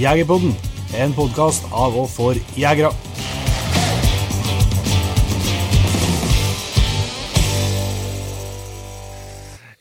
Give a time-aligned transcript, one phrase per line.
[0.00, 0.54] Jegerpodden,
[0.96, 2.88] en podkast av og for jegere.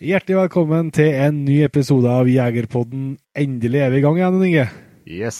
[0.04, 3.13] Hjertelig velkommen til en ny episode av Jegerpodden.
[3.32, 4.68] Endelig er vi i gang igjen, Inge.
[5.08, 5.40] Yes.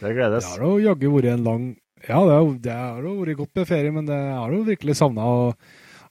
[0.00, 0.48] Det gledes.
[0.48, 1.70] Det har jo jaggu vært en lang
[2.08, 4.96] Ja, det har, det har jo vært godt med ferie, men det har jo virkelig
[4.96, 5.48] savna å,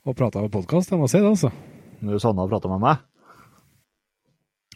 [0.05, 0.93] å prate på podkast.
[0.93, 1.55] Jeg må si det, altså.
[2.05, 3.07] Du savna å prate med meg?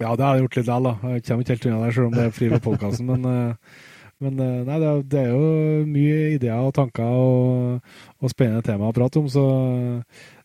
[0.02, 1.14] Ja, det har jeg gjort litt likevel, da.
[1.14, 3.10] Jeg kommer ikke helt unna det, selv om det er fri på podkasten.
[3.12, 3.88] Men, eh,
[4.26, 8.66] men eh, nei, det er, det er, jo mye ideer og tanker og, og spennende
[8.66, 9.30] tema å prate om.
[9.30, 9.46] Så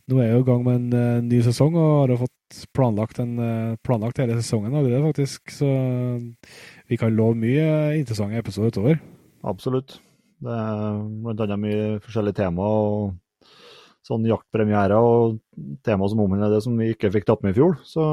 [0.07, 3.35] nå er jeg i gang med en ny sesong og har fått planlagt, en,
[3.87, 5.57] planlagt hele sesongen allerede, faktisk.
[5.57, 5.73] Så
[6.87, 9.01] vi kan love mye interessante episoder utover.
[9.47, 9.99] Absolutt.
[10.45, 12.91] Det er blant annet mye forskjellige temaer.
[12.93, 13.15] og
[14.07, 15.41] Sånn jaktpremiere og
[15.83, 17.81] tema som omhandler det som vi ikke fikk tatt med i fjor.
[17.83, 18.05] Så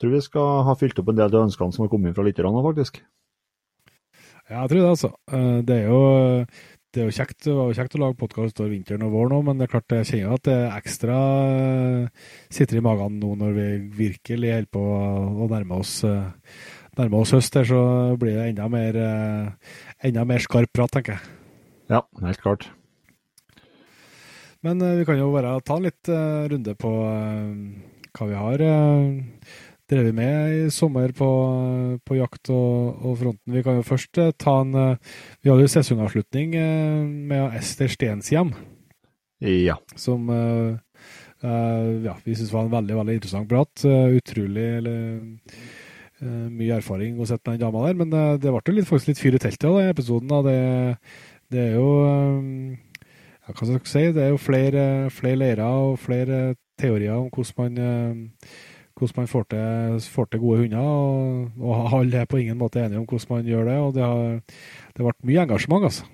[0.00, 2.26] tror vi skal ha fylt opp en del av ønskene som har kommet inn fra
[2.26, 3.02] lytterne faktisk.
[4.46, 5.12] Ja, jeg tror det, altså.
[5.66, 6.00] Det er jo
[6.96, 9.34] det er jo kjekt, det var jo kjekt å lage podkast over vinteren og våren
[9.36, 11.16] òg, men det er klart jeg kjenner at det ekstra
[12.56, 13.66] sitter i magen nå når vi
[13.98, 15.98] virkelig holder på å nærme oss,
[16.96, 17.52] nærme oss høst.
[17.52, 17.82] Der, så
[18.16, 18.96] blir det enda mer,
[20.08, 21.36] enda mer skarp prat, tenker jeg.
[21.92, 22.70] Ja, helt klart.
[24.64, 26.94] Men vi kan jo bare ta en litt runde på
[28.16, 28.68] hva vi har
[29.90, 31.28] drevet med i sommer på,
[32.06, 33.54] på jakt og, og, fronten.
[33.54, 36.56] Vi kan jo først ta en Vi hadde jo sesongavslutning
[37.30, 38.52] med Ester Stenshjem.
[39.46, 39.76] Ja.
[39.96, 43.84] Som ja, vi syns var en veldig veldig interessant prat.
[44.16, 45.20] Utrolig eller,
[46.24, 48.00] mye erfaring å sette med den dama der.
[48.00, 50.32] Men det ble litt, faktisk litt fyr i teltet av den episoden.
[50.32, 50.42] Da.
[50.46, 50.58] Det,
[51.54, 51.90] det er jo
[53.46, 57.28] ja, hva skal jeg si, det er jo flere, flere leirer og flere teorier om
[57.30, 58.40] hvordan man
[58.96, 60.82] hvordan man får til, får til gode hunder.
[60.82, 63.78] Og, og alle er på ingen måte enige om hvordan man gjør det.
[63.78, 64.22] og Det har,
[64.92, 66.12] det har vært mye engasjement, altså.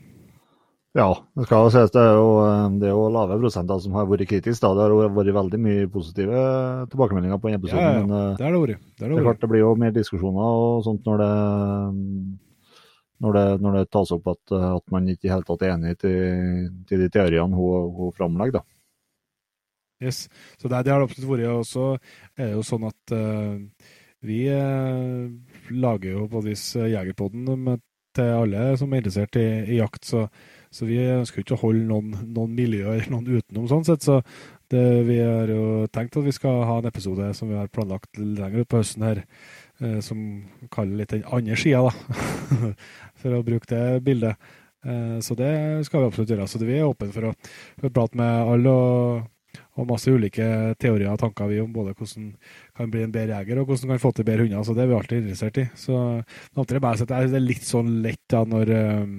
[0.93, 1.07] Ja,
[1.39, 2.33] det skal sies det er jo,
[2.77, 4.69] det er jo lave prosenter som har vært kritiske.
[4.77, 6.43] Det har vært veldig mye positive
[6.93, 7.81] tilbakemeldinger på denne episoden.
[7.81, 8.77] Ja, ja, men det er det.
[8.99, 11.31] Det, er det, klart, det blir jo mer diskusjoner og sånt når det,
[13.25, 15.97] når det, når det tas opp at, at, man ikke i hele tatt er enig
[16.03, 18.61] til, til de teoriene hun, hun framlegger.
[18.61, 18.67] da.
[20.03, 20.27] Yes.
[20.59, 21.49] Så det, det har det absolutt vært.
[21.55, 21.87] Og så
[22.37, 23.57] er det jo sånn at uh,
[24.27, 25.31] vi uh,
[25.75, 27.79] lager jo på vis Jegerpodden
[28.17, 30.05] til alle som er interessert i, i jakt.
[30.09, 30.27] Så,
[30.73, 34.05] så, vi ønsker ikke å holde noen, noen miljøer noen utenom sånn sett.
[34.07, 34.21] Så
[34.73, 38.21] det, vi har jo tenkt at vi skal ha en episode som vi har planlagt
[38.21, 39.23] lenger ut på høsten her,
[39.85, 40.25] uh, som
[40.73, 42.73] kaller litt den andre sida, da.
[43.23, 44.51] For å bruke det bildet.
[45.23, 45.53] Så det
[45.87, 46.47] skal vi absolutt gjøre.
[46.51, 47.31] Så vi er åpne for å,
[47.79, 48.73] for å prate med alle.
[48.73, 49.29] og
[49.81, 50.47] og masse ulike
[50.81, 52.33] teorier og tanker vi om både hvordan
[52.77, 54.65] kan bli en bedre jeger og hvordan kan få til bedre hunder.
[54.67, 55.69] Så det er vi alltid interessert i.
[55.81, 56.01] Så
[56.53, 59.15] samtidig bare si at det er litt sånn lett da når um,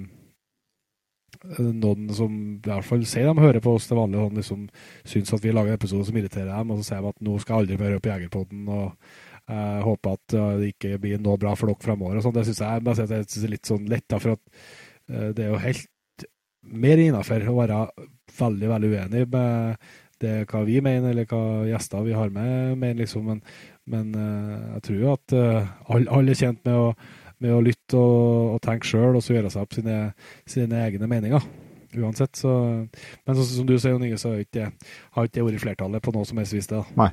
[1.58, 4.66] noen som i hvert fall sier de hører på oss til vanlig, sånn liksom
[5.10, 7.38] syns at vi lager en episode som irriterer dem, og så sier de at nå
[7.42, 8.68] skal jeg aldri høre på Jegerpodden.
[8.70, 12.16] og jeg håper at uh, det ikke blir noe bra for dere fremover.
[12.16, 12.36] og sånn.
[12.36, 14.62] Det syns jeg, jeg synes er litt sånn lett, da, for at
[15.10, 15.90] uh, det er jo helt
[16.64, 17.80] mer innafor å være
[18.38, 19.90] veldig, veldig uenig med
[20.24, 23.28] det er hva vi mener, eller hva gjester vi har med, mener, liksom.
[23.28, 23.42] Men,
[23.90, 26.88] men uh, jeg tror jo at uh, alle, er tjent med å,
[27.44, 30.00] med å lytte og, og tenke sjøl, og så gjøre seg opp sine,
[30.48, 31.46] sine egne meninger.
[31.94, 32.36] Uansett.
[32.36, 36.26] Så, men så, som du sier, Inge, så har ikke det vært flertallet på noe
[36.26, 36.70] som helst vis.
[36.98, 37.12] Nei.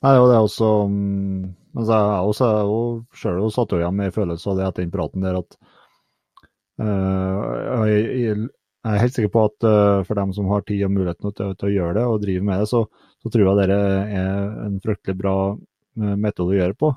[0.00, 2.46] Nei, og det er også Men så er Jeg også,
[3.20, 5.58] sjøl satt igjen med følelse av det etter den praten der at
[6.80, 8.48] uh, jeg, jeg,
[8.80, 11.52] jeg er helt sikker på at uh, for dem som har tid og muligheten til,
[11.60, 12.86] til, å gjøre det og drive med det, så,
[13.20, 16.88] så tror jeg dere er en fryktelig bra uh, metode å gjøre på.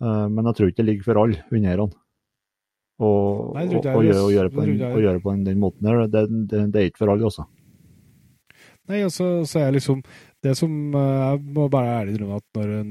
[0.00, 2.00] Uh, men jeg tror ikke det ligger for alle hundeeierne
[3.04, 3.10] å
[4.32, 6.06] gjøre på, den, den, måten der.
[6.08, 7.44] Det, det, det, er ikke for alle, altså.
[8.88, 10.02] Nei, altså, så er liksom
[10.44, 12.90] Det som Jeg må bare ærlig innrømme at når en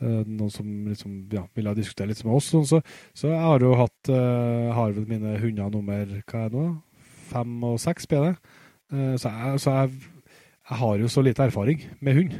[0.00, 2.46] noen som liksom, ja, ville diskutere litt med oss.
[2.48, 2.78] Sånn, så,
[3.12, 6.70] så jeg har jo hatt uh, har vel mine hunder nummer hva er det nå?
[7.30, 8.34] Fem og seks blir det.
[8.92, 9.92] Eh, så, jeg, så jeg,
[10.70, 12.34] jeg, har jo så lite erfaring med hund,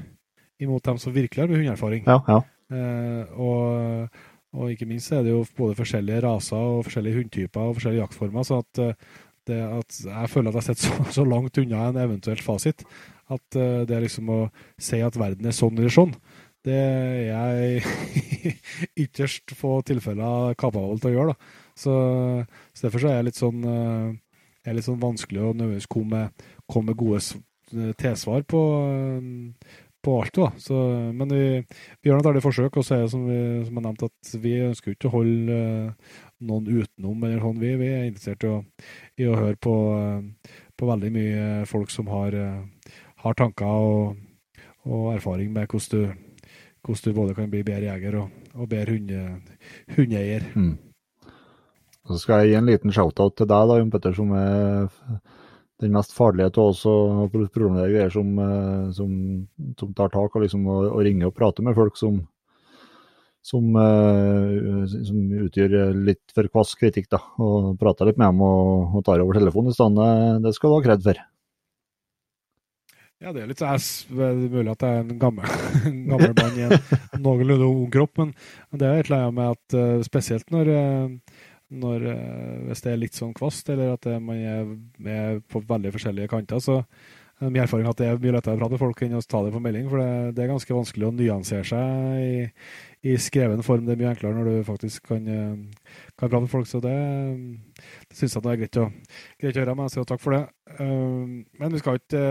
[0.60, 2.04] imot dem som virkelig har med hundeerfaring.
[2.06, 2.40] Ja, ja.
[2.70, 4.20] Eh, og,
[4.54, 8.46] og, ikke minst er det jo både forskjellige raser og forskjellige hundtyper og forskjellige jaktformer.
[8.46, 9.16] så at, eh,
[9.46, 12.84] det, at jeg føler at jeg sitter så, så, langt unna en eventuelt fasit
[13.30, 13.56] at
[13.86, 14.38] det liksom å
[14.74, 16.10] si at verden er sånn eller sånn,
[16.66, 17.84] det er jeg
[19.04, 21.34] ytterst få tilfeller kapabel til å gjøre.
[21.34, 21.60] da.
[21.78, 21.94] Så,
[22.74, 23.62] så derfor så er jeg litt sånn
[24.66, 26.26] er litt sånn vanskelig å nødvendigvis komme,
[26.68, 28.62] komme med gode tilsvar på,
[30.02, 30.34] på alt.
[30.34, 30.48] da.
[30.58, 30.78] Så,
[31.16, 31.44] men vi,
[32.00, 34.32] vi gjør et ærlig forsøk, og så er det som, vi, som jeg nevnte, at
[34.42, 36.16] vi ønsker ikke å holde uh,
[36.48, 37.22] noen utenom.
[37.24, 37.60] eller sånn.
[37.62, 38.58] Vi, vi er interessert i å,
[39.20, 39.76] i å høre på,
[40.74, 42.36] på, veldig mye folk som har,
[43.24, 44.20] har tanker og,
[44.88, 46.46] og, erfaring med hvordan du,
[46.86, 49.24] hvordan du, både kan bli bedre jeger og, og bedre hunde,
[49.96, 50.48] hundeeier.
[50.56, 50.78] Mm.
[52.10, 54.88] Så skal jeg gi en liten shout-out til deg, da, Jon Petter, som er
[55.80, 59.14] den mest farlige av oss og programledere som, eh, som,
[59.78, 62.18] som, tar tak og, liksom, og, og ringer og prater med folk som,
[63.46, 67.08] som, uh, som utgjør litt for kvass kritikk.
[67.12, 70.08] da, og Prater litt med dem og, og tar over telefonen i stedet.
[70.44, 71.22] Det skal du ha kred for.
[73.20, 73.80] Ja, det er litt er
[74.48, 75.56] mulig at jeg er en gammel,
[76.12, 78.32] gammel mann i en noenlunde ung kropp, men
[78.72, 80.74] det er et eller annet med at uh, spesielt når
[81.70, 84.76] når, eh, hvis det er litt sånn kvast, eller at man er,
[85.06, 86.80] er, på veldig forskjellige kanter, så
[87.40, 89.40] er min erfaring at det er mye lettere å prate med folk enn å ta
[89.44, 89.86] det på melding.
[89.88, 92.42] For det, det er ganske vanskelig å nyansere seg i,
[93.08, 93.86] i, skreven form.
[93.86, 96.68] Det er mye enklere når du faktisk kan, eh, kan prate med folk.
[96.68, 96.96] Så det,
[98.10, 98.90] det syns jeg det er greit å,
[99.40, 99.78] greit å gjøre.
[99.78, 100.42] Men jeg sier takk for det.
[100.76, 101.32] Eh,
[101.62, 102.26] men vi skal ikke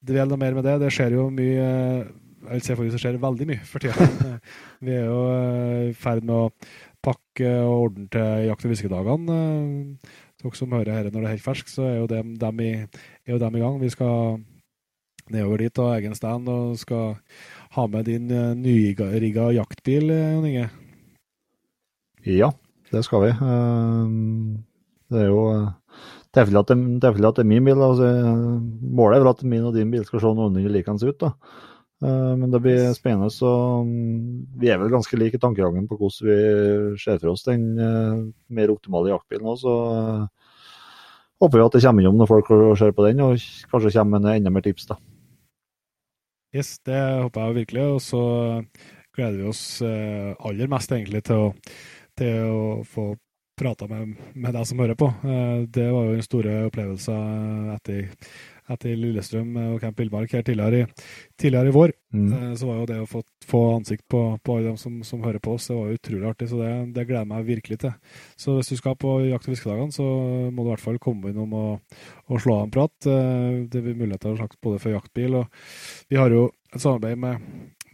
[0.00, 0.80] dvele noe mer med det.
[0.82, 1.70] Det skjer jo mye
[2.40, 4.36] jeg vil si at det skjer veldig mye for tida.
[4.84, 5.18] Vi er jo
[5.90, 6.46] i ferd med å
[7.04, 9.36] pakke og ordne til jakt- og fiskedagene.
[9.36, 12.60] Eh, dere som hører dette når det er helt ferskt, så er jo dem, dem,
[12.64, 12.72] i,
[13.26, 13.80] er jo dem i gang.
[13.80, 14.40] Vi skal
[15.30, 17.16] nedover dit og egen stand og skal
[17.76, 20.70] ha med din uh, nyrigga jaktbil, eh, Jon Inge.
[22.26, 22.50] Ja,
[22.90, 23.30] det skal vi.
[25.10, 25.44] Det er jo
[26.34, 27.80] tilfeldig at, at, det er min bil.
[27.80, 28.10] Altså,
[28.82, 31.20] målet er vel at min og din bil skal se noenlunde likens ut.
[31.20, 31.32] da.
[32.04, 33.30] Eh, men det blir spennende.
[33.30, 33.50] så
[33.84, 37.76] mm, Vi er vel ganske like i tankegangen på hvordan vi ser for oss den
[37.78, 39.46] uh, mer optimale jaktbilen.
[39.52, 39.60] òg.
[39.60, 40.26] Så uh,
[41.40, 44.36] håper vi at det kommer innom når folk ser på den, og kanskje kommer med
[44.38, 44.88] enda mer tips.
[44.88, 44.98] da.
[46.56, 47.88] Yes, det håper jeg virkelig.
[47.96, 48.22] Og så
[49.16, 51.50] gleder vi oss aller mest egentlig til å,
[52.18, 53.12] til å få
[53.60, 55.10] prata med, med deg som hører på.
[55.68, 58.08] det var jo den store opplevelsen etter
[58.74, 61.06] etter Lillestrøm og Camp Villmark her tidligere i,
[61.40, 61.94] tidligere i vår.
[62.14, 62.28] Mm.
[62.32, 65.22] Eh, så var jo det å få, få ansikt på, på, alle dem som, som,
[65.24, 66.50] hører på oss, det var utrolig artig.
[66.50, 68.14] Så det, det gleder jeg meg virkelig til.
[68.40, 70.06] Så hvis du skal på jakt- og fiskedagene, så
[70.50, 71.98] må du i hvert fall komme innom og,
[72.30, 72.96] og slå av en prat.
[73.10, 75.60] Eh, det blir muligheter slags både for jaktbil og
[76.10, 77.44] Vi har jo et samarbeid med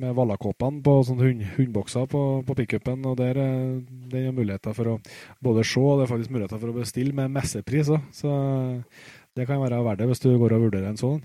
[0.03, 3.05] med Vallakåpene på sånne hund, hundbokser på, på pickupen.
[3.09, 3.79] og Der eh,
[4.13, 4.97] det er muligheter for å
[5.43, 8.11] både se, og det er faktisk muligheter for å bestille med messepris òg.
[8.15, 8.35] Så
[9.37, 11.23] det kan være verdt det hvis du går og vurderer en sånn.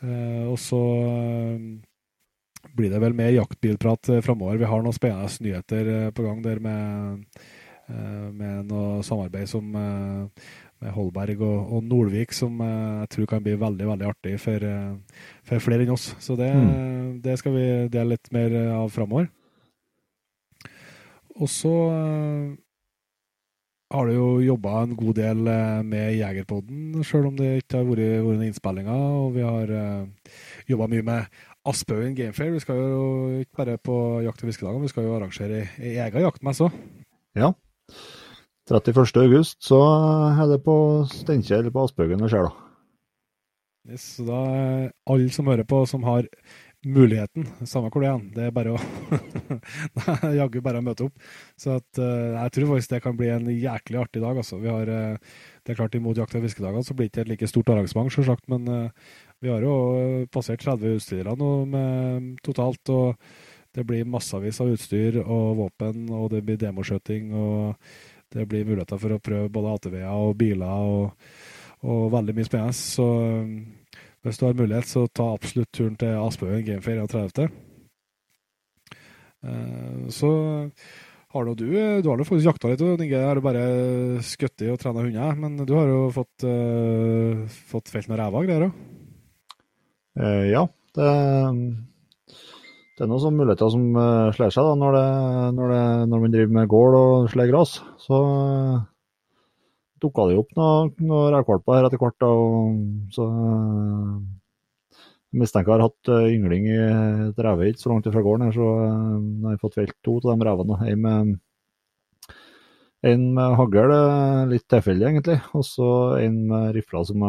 [0.00, 4.60] Eh, og så eh, blir det vel mer jaktbilprat eh, framover.
[4.60, 7.40] Vi har noen spennende nyheter på gang der med,
[7.90, 13.88] med noe samarbeid som med Holberg og, og Nordvik, som jeg tror kan bli veldig
[13.90, 14.64] veldig artig for,
[15.44, 16.06] for flere enn oss.
[16.22, 17.18] Så det, mm.
[17.24, 19.28] det, skal vi dele litt mer av framover.
[21.40, 21.74] Og så
[23.90, 27.88] har du jo jobba en god del eh, med Jegerpodden, sjøl om det ikke har
[27.88, 29.04] vært, vært noen innspillinger.
[29.24, 30.38] Og vi har uh, eh,
[30.70, 32.54] jobba mye med Aspøyen Gamefair.
[32.54, 33.04] Vi skal jo
[33.42, 36.80] ikke bare på jakt- og fiskedagene, vi skal jo arrangere ei ega jaktmesse òg.
[37.38, 37.52] Ja.
[38.70, 39.02] 31.
[39.18, 39.80] august så
[40.30, 40.74] er det på
[41.10, 42.66] Steinkjer på Aspøyen det skjer, da.
[43.90, 46.28] Yes, så da er alle som hører på, som har
[46.86, 48.20] muligheten, samme hvor det er.
[48.34, 51.24] Det er bare å jaggu bare å møte opp.
[51.60, 54.40] Så at, uh, jeg tror faktisk det kan bli en jæklig artig dag.
[54.40, 54.60] Altså.
[54.62, 57.32] Vi har, uh, det er klart Imot jakt- og fiskedagene så blir det ikke et
[57.34, 59.74] like stort arrangement, selvsagt, men uh, vi har jo
[60.32, 62.92] passert 30 utstillere nå med, totalt.
[62.92, 63.20] og
[63.76, 67.34] Det blir massevis av utstyr og våpen, og det blir demoskjøting.
[67.36, 67.76] og
[68.32, 71.28] Det blir muligheter for å prøve både ATV-er og biler og,
[71.84, 72.76] og veldig mye spennende.
[72.76, 73.06] Så
[74.24, 77.48] hvis du har mulighet, så ta absolutt turen til Aspøyen Gamefair 30.
[79.40, 80.30] Uh, så
[81.30, 81.68] har nå du
[82.02, 83.62] Du har nå faktisk jakta litt, og Inge har jo bare
[84.26, 85.38] skutt og trena hunder.
[85.38, 88.82] Men du har jo fått, uh, fått felt noen ræva greier òg?
[90.18, 90.66] Uh, ja.
[90.90, 91.06] Det,
[92.26, 95.04] det, er noen sånne muligheter som uh, slår seg da, når, det,
[95.54, 97.76] når, det, når man driver med gård og slår gress.
[98.02, 98.20] Så
[100.02, 102.26] dukka det opp noen, noen på her etter hvert.
[102.26, 102.78] Og,
[103.14, 103.26] så
[105.30, 106.78] jeg mistenker jeg har hatt uh, yngling i
[107.28, 108.48] et reve ikke så langt fra gården.
[108.48, 110.80] her, Så uh, jeg har fått felt to av de revene.
[110.90, 111.36] En med,
[113.10, 113.94] en med hagl,
[114.50, 115.38] litt tilfeldig egentlig.
[115.54, 117.22] Og så en med rifla som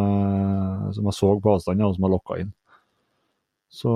[0.96, 2.56] som jeg så på avstand og som jeg lokka inn.
[3.72, 3.92] Så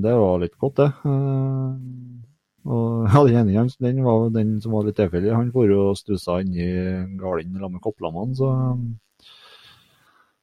[0.00, 2.33] det var litt godt, det.
[2.64, 5.34] Og ja, Den ene den var den som var litt tilfeldig.
[5.36, 6.64] Han for jo stussa inni
[7.20, 8.50] garden sammen med kopplammene, så,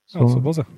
[0.05, 0.21] så.
[0.21, 0.69] Ja, såpass, ja.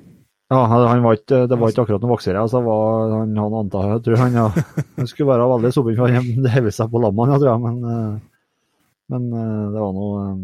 [0.53, 2.41] Ja, han var ikke, det var ikke akkurat noen voksere.
[2.43, 4.45] Altså, var, han, han antar, jeg tror han, ja,
[4.99, 7.63] han skulle være veldig sobbing for han hevet seg på lammene, tror jeg.
[7.63, 8.59] Men, eh,
[9.13, 10.37] men eh, det var noe eh,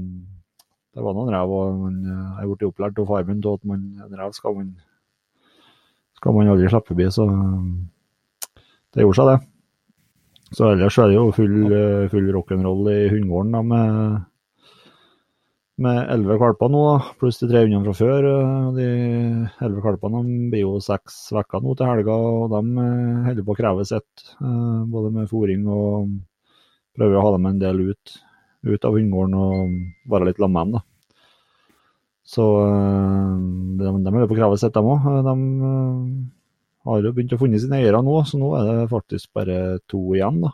[0.98, 2.00] det var noen rev, og man
[2.42, 4.72] er blitt opplært av faren min at man, en rev skal man,
[6.18, 7.08] skal man aldri slippe forbi.
[7.14, 7.28] Så
[8.98, 9.38] det gjorde seg, det.
[10.56, 11.58] Så ellers er det jo full,
[12.10, 14.20] full rock'n'roll i hundegården da, med
[15.80, 16.82] med elleve valper nå,
[17.22, 18.26] pluss de 300 fra før.
[18.76, 18.88] De
[19.64, 23.60] elleve valpene blir jo seks uker nå til helga, og de eh, holder på å
[23.60, 24.26] kreve sitt.
[24.44, 26.10] Eh, både med fòring og
[27.00, 28.16] prøver å ha dem en del ut,
[28.68, 30.86] ut av hundegården og være litt sammen dem.
[32.28, 33.40] Så eh,
[33.80, 35.40] de, de holder på å kreve sitt, de òg.
[36.90, 40.02] Har jo begynt å finne sine eiere nå, så nå er det faktisk bare to
[40.18, 40.42] igjen.
[40.44, 40.52] da.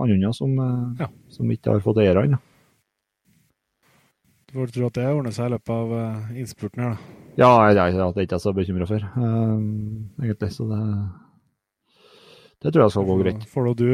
[0.00, 0.56] Andre som,
[0.98, 1.10] ja.
[1.28, 2.40] som ikke har fått eiere ennå.
[4.54, 7.20] Får tro at det ordner seg i løpet av uh, innspurten her, da.
[7.34, 9.64] Ja, jeg, jeg, det er ikke så bekymra for, um,
[10.22, 10.50] egentlig.
[10.54, 10.82] Så det,
[12.62, 13.46] det tror jeg skal gå greit.
[13.50, 13.88] Får du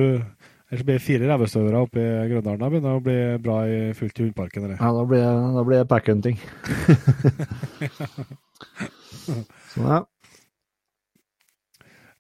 [0.70, 2.60] Ellers blir det fire revestøvere oppe i Grøndalen.
[2.60, 4.68] Da begynner det å bli bra i fullt i hundparken?
[4.68, 4.76] Eller?
[4.78, 5.24] Ja, da blir,
[5.56, 6.36] da blir det packhunting.
[9.72, 9.98] sånn, ja.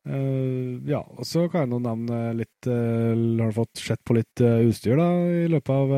[0.08, 4.40] Uh, ja, og så kan jeg nå nevne litt uh, Har fått sett på litt
[4.40, 5.90] uh, utstyr da i løpet av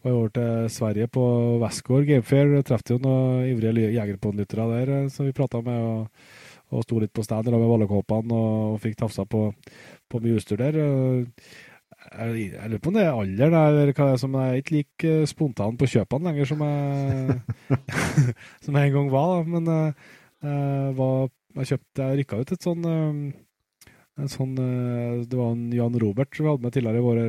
[0.00, 1.24] var over til Sverige på
[1.60, 2.54] Westgård Gamefair.
[2.64, 5.82] Traff jo noen ivrige jegerpodlyttere der uh, som vi prata med.
[5.84, 6.30] og,
[6.70, 9.48] og sto litt på stand med Vallekåpene og, og fikk tafsa på,
[10.10, 10.78] på mye utstyr der.
[10.80, 14.76] Jeg, jeg lurer på om det er alderen eller hva det er som er ikke
[14.76, 17.36] like eh, spontan på kjøpene lenger som jeg,
[18.64, 19.34] som jeg en gang var.
[19.34, 19.42] Da.
[19.50, 22.88] Men jeg, var, jeg kjøpte Jeg rykka ut et sånn,
[24.20, 27.22] en sånn Det var en Jan Robert vi hadde med tidligere i vår,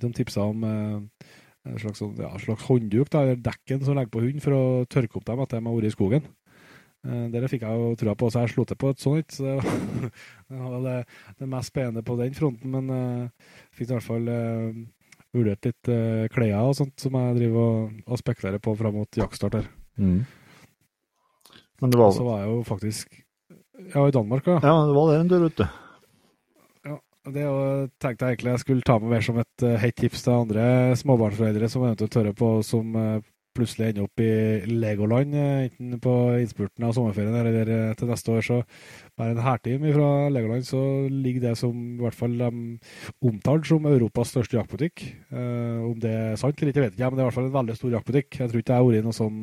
[0.00, 4.24] som tipsa om en slags, sånn, ja, slags håndduk, da, eller dekken som legger på
[4.24, 6.26] hunden for å tørke opp dem etter de har vært i skogen.
[7.04, 9.36] Det fikk jeg jo trua på, så jeg slo til på et sånt.
[9.36, 9.56] Så
[10.48, 10.98] det var det,
[11.40, 12.72] det mest spennende på den fronten.
[12.72, 14.30] Men jeg fikk i hvert fall
[15.34, 15.92] vurdert litt
[16.32, 19.70] klær og sånt som jeg driver og, og spekulerer på fram mot jaktstart her.
[20.00, 20.24] Mm.
[21.82, 22.12] Men det var...
[22.14, 23.16] Så var jeg jo faktisk
[23.94, 24.60] Ja, i Danmark, ja.
[24.62, 25.66] Ja, det var det en tur, vet du.
[27.24, 27.44] Det
[28.02, 30.64] tenkte jeg egentlig jeg skulle ta med mer som et uh, hett tips til andre
[31.00, 33.22] småbarnsforeldre som eventuelt tørre på, som uh,
[33.56, 34.34] plutselig ender opp i
[34.68, 38.44] Legoland, uh, enten på innspurten av sommerferien eller til neste år.
[38.44, 38.58] Så
[39.16, 42.50] bare en hærtime fra Legoland, så ligger det som i hvert fall de
[43.24, 45.06] omtalt som Europas største jaktbutikk.
[45.32, 47.48] om det er sant eller ikke, vet jeg ikke, men det er i hvert fall
[47.48, 48.40] en veldig stor jaktbutikk.
[48.42, 49.40] Jeg tror ikke jeg har vært i noe sånn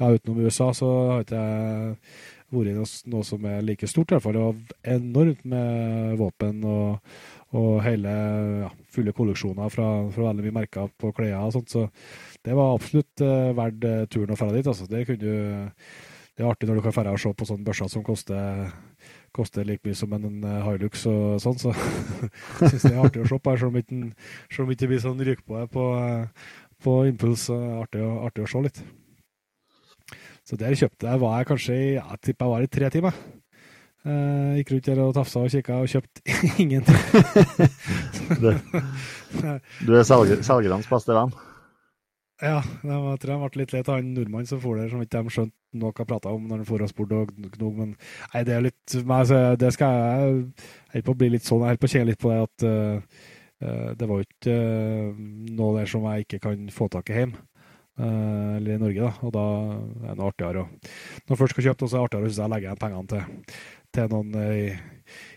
[0.00, 1.96] ja, utenom USA, så har ikke jeg
[2.50, 4.38] vært noe, noe, som er like stort, i hvert fall.
[4.40, 7.16] Og enormt med våpen og,
[7.58, 8.14] og hele
[8.64, 11.72] ja, fulle kolleksjoner fra, fra, veldig mye merker på klær og sånt.
[11.72, 11.86] Så
[12.46, 14.70] det var absolutt uh, verdt uh, turen å dra dit.
[14.72, 14.88] Altså.
[14.90, 15.74] Det, kunne du,
[16.36, 18.70] det er artig når du kan dra og se på sånne børser som koster,
[19.36, 21.60] koster like mye som en, en eh, Hilux og sånn.
[21.60, 21.74] Så
[22.70, 23.76] syns det er artig å se på, her, selv
[24.64, 25.84] om det ikke blir sånn ryk på det på,
[26.82, 27.46] på impuls.
[27.52, 28.82] Artig, artig å se litt.
[30.50, 33.20] Så der kjøpte jeg, var jeg kanskje i jeg tipper jeg var i tre timer.
[34.00, 36.22] Uh, gikk rundt der og tafsa og kikka og kjøpte
[36.62, 36.96] ingenting.
[39.86, 41.34] du er selger, selgernes beste venn?
[42.40, 45.20] Ja, jeg tror jeg ble litt lei av han nordmannen som for der, som ikke
[45.20, 47.92] de skjønte noe jeg prata om når han for og spurte og gnog, Men
[48.32, 48.94] nei, det er litt
[49.60, 52.10] Det skal jeg Jeg holder på å bli litt sånn, jeg holder på å kjenne
[52.10, 55.20] litt på det at uh, det var jo ikke uh,
[55.60, 57.44] noe der som jeg ikke kan få tak i hjemme.
[58.00, 59.10] Uh, eller i Norge, da.
[59.26, 59.44] Og da
[59.76, 60.62] er det noe artigere.
[61.26, 63.56] Når jeg først skal kjøpe, så er det artigere å legge igjen pengene til,
[63.96, 64.62] til noen i,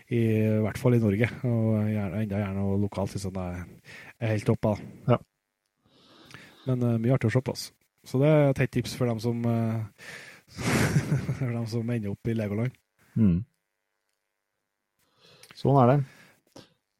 [0.08, 1.28] i, i, hvert fall i Norge.
[1.44, 3.64] Og gjerne, enda gjerne noe lokalt, hvis det er,
[4.16, 4.70] er helt topp.
[5.10, 5.20] Ja.
[6.64, 7.74] Men uh, mye artig å shoppe, altså.
[8.04, 9.84] Så det er et hett tips for dem som, uh,
[11.38, 12.80] for dem som ender opp i Legoland.
[13.16, 13.38] Mm.
[15.54, 15.98] Sånn er det.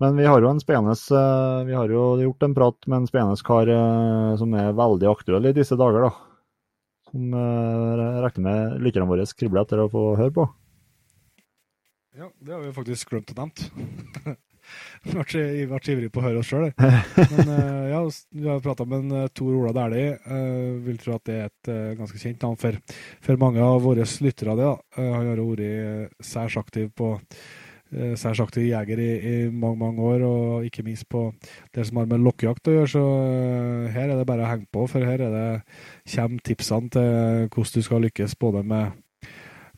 [0.02, 3.10] Men vi har jo en spennende eh, Vi har jo gjort en prat med en
[3.10, 6.12] spennende kar eh, som er veldig aktuell i disse dager, da.
[7.12, 10.48] Som jeg eh, regner med lytterne våre skribler etter å få høre på.
[12.14, 14.34] Ja, det har vi faktisk glemt å nevne.
[15.04, 15.12] Vi
[15.68, 16.70] vært ivrig på å høre oss sjøl.
[17.36, 17.50] Men
[17.90, 17.98] ja,
[18.32, 20.14] vi har prata med en Tor Ola Dæhlie.
[20.24, 22.78] Uh, vil tro at det er et uh, ganske kjent navn for,
[23.26, 24.56] for mange av våre lyttere.
[24.56, 27.12] Det, han har vært særs aktiv på
[28.18, 31.28] særs aktiv jeger i, i, mange mange år, og ikke minst på
[31.74, 32.90] det som har med lokkejakt å gjøre.
[32.90, 35.48] Så uh, her er det bare å henge på, for her er det,
[36.14, 38.96] kommer tipsene til hvordan du skal lykkes både med,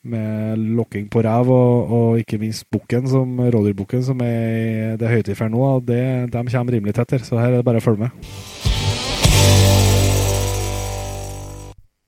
[0.06, 5.36] med lokking på rev og, og, ikke minst bukken, som rådyrbukken, som er det høytid
[5.38, 5.66] for nå.
[5.86, 8.64] Det, de kommer rimelig tett her, så her er det bare å følge med.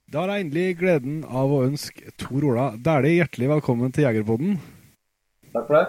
[0.08, 4.56] Da har jeg endelig gleden av å ønske Tor Ola Dæhlie hjertelig velkommen til Jegerpodden.
[5.54, 5.86] Takk for det.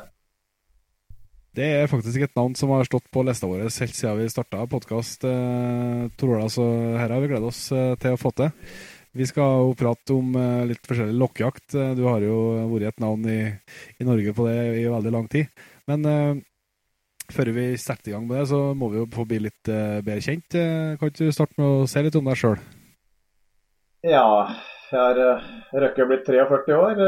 [1.59, 4.67] Det er faktisk et navn som har stått på lista vår helt siden vi starta
[4.69, 8.53] podkast, eh, Tor så her har vi gledet oss eh, til å få til.
[9.17, 11.73] Vi skal jo prate om eh, litt forskjellig lokkejakt.
[11.73, 12.37] Eh, Du har jo
[12.69, 13.41] vært et navn i,
[13.97, 15.49] i Norge på det i veldig lang tid.
[15.89, 16.37] Men uh,
[17.33, 19.97] før vi setter i gang med det, så må vi jo få bli litt uh,
[20.05, 20.53] bedre kjent.
[20.53, 22.59] Eh, kan ikke du starte med å si litt om deg sjøl?
[24.05, 24.27] Ja,
[24.91, 27.01] jeg har uh, røkket blitt 43 år.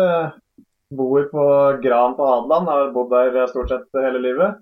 [0.91, 1.45] Eh, bor på
[1.83, 2.67] Gran på Hadeland.
[2.67, 4.61] Har bodd der eh, stort sett hele livet.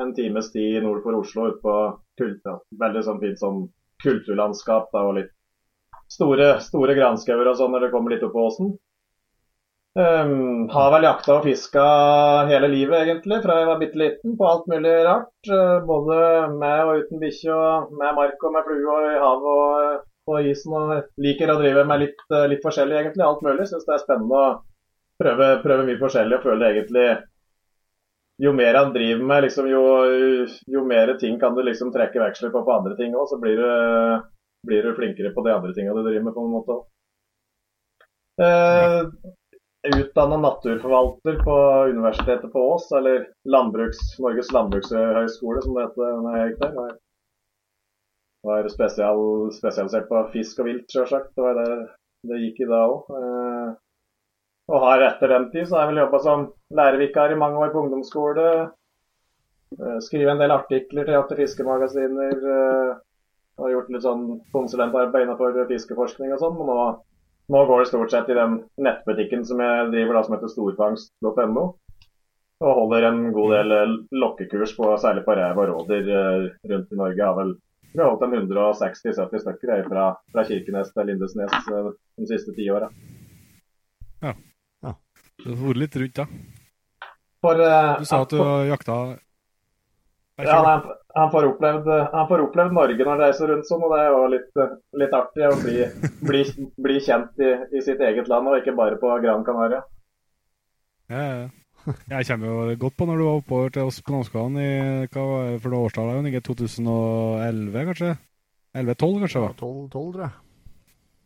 [0.00, 1.76] En times tid nord for Oslo ute på
[2.20, 3.62] kult, ja, veldig sånn fint sånn
[4.02, 5.30] kulturlandskap da, og litt
[6.12, 8.74] store, store granskauer og sånn når det kommer litt opp på åsen.
[9.96, 11.82] Um, har vel jakta og fiska
[12.50, 15.48] hele livet, egentlig, fra jeg var bitte liten, på alt mulig rart.
[15.48, 16.18] Eh, både
[16.52, 20.42] med og uten bikkje, og med mark og med flue og i havet og på
[20.50, 20.74] isen.
[20.76, 23.24] Og liker å drive med litt, eh, litt forskjellig, egentlig.
[23.24, 23.64] Alt mulig.
[23.70, 24.50] Syns det er spennende å
[25.22, 27.06] prøve, prøve mye forskjellig og føle egentlig
[28.42, 29.82] Jo mer han driver med, liksom, jo,
[30.68, 33.56] jo mer ting kan du liksom trekke veksler på på andre ting òg, så blir
[33.56, 33.70] du,
[34.68, 36.76] blir du flinkere på de andre tinga du driver med, på en måte.
[38.44, 39.00] Eh,
[39.96, 41.56] Utdanna naturforvalter på
[41.94, 46.74] Universitetet på Ås, eller landbruks, Norges landbrukshøgskole, som det heter når jeg gikk der.
[46.76, 46.94] Var,
[48.50, 49.22] var spesial,
[49.54, 51.32] spesialisert på fisk og vilt, sjølsagt.
[51.36, 51.86] Det var der
[52.26, 53.12] det gikk i da òg.
[53.20, 53.68] Eh,
[54.66, 57.70] og har etter den tid så har jeg vel jobba som lærervikar i mange år
[57.74, 58.46] på ungdomsskole.
[59.78, 62.38] Eh, Skrive en del artikler til jakt- fiskemagasiner.
[62.54, 62.94] eh,
[63.58, 66.58] Og gjort litt sånn konsulentarbeid innenfor fiskeforskning og sånn.
[66.58, 66.80] Men nå,
[67.48, 71.64] nå går det stort sett i den nettbutikken som jeg driver da som heter storfangst.no.
[72.60, 76.10] Og holder en god del eh, lokkekurs på, særlig på rev og rådyr
[76.68, 77.16] rundt i Norge.
[77.16, 77.54] Jeg har vel
[77.96, 82.90] vi har holdt en 160-70 stykker fra, fra Kirkenes til Lindesnes de siste ti åra.
[84.20, 84.55] Du
[85.46, 86.26] vært litt rundt, da.
[87.44, 88.64] For uh, Du sa at du for...
[88.66, 88.96] jakta
[90.44, 90.82] ja, han,
[91.14, 94.10] han, får opplevd, han får opplevd Norge når han reiser rundt sånn, og det er
[94.12, 95.76] jo litt, eh, litt artig å bli,
[96.28, 96.42] bli,
[96.86, 99.80] bli kjent i, i sitt eget land, og ikke bare på Gran Canaria.
[101.08, 101.46] Ja, ja.
[102.10, 104.70] Jeg kommer jo godt på når du var oppover til oss på Namsskogan i
[105.06, 106.26] hva var det for noe årstall?
[106.50, 108.08] 2011, kanskje?
[108.74, 109.44] 11-12, kanskje?
[109.44, 110.32] Ja, 12, 12, tror jeg.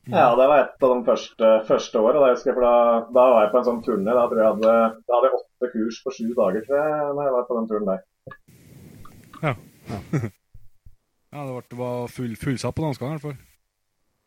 [0.08, 2.22] Ja, det var et av de første, første åra.
[2.22, 2.72] Da, jeg, da,
[3.12, 4.14] da var jeg på en sånn turné.
[4.16, 4.72] Da jeg hadde,
[5.04, 7.68] da hadde jeg åtte kurs på sju dager, tror jeg, Da jeg var på den
[7.70, 8.00] turen der.
[11.30, 13.38] Ja, det var, det var full, fullsatt på danskene i hvert fall.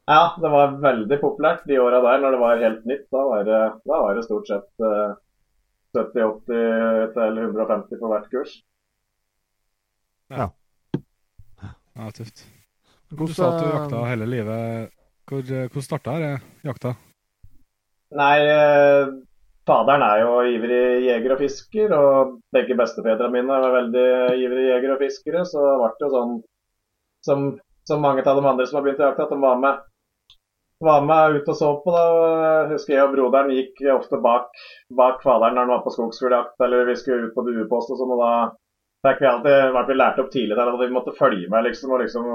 [0.07, 3.05] Ja, det var veldig populært de åra der når det var helt nytt.
[3.11, 5.15] Da var det, da var det stort sett uh,
[5.95, 8.57] 70-80 til 150 på hvert kurs.
[10.31, 10.49] Ja,
[11.93, 12.45] Ja, tøft.
[13.13, 14.93] Du sa at du eh, jakta hele livet.
[15.33, 16.91] Hvor, hvor starta det jakta?
[18.13, 19.07] Nei, eh,
[19.65, 24.03] faderen er jo ivrig jeger og fisker, og begge bestefedrene mine var veldig
[24.37, 26.35] ivrige jegere og fiskere, så det ble jo sånn
[27.25, 27.47] som,
[27.89, 29.81] som mange av de andre som har begynt å jakte, at de var med,
[30.83, 31.95] var med ut og så på.
[31.95, 32.05] da.
[32.43, 36.57] Jeg husker jeg og broderen gikk ofte bak, bak faderen når han var på skogsfugljakt,
[36.67, 38.33] eller vi skulle ut på duepost og sånn, og da
[39.07, 41.95] fikk vi alltid vært vi lært opp tidlig der at vi måtte følge med, liksom.
[41.95, 42.27] og liksom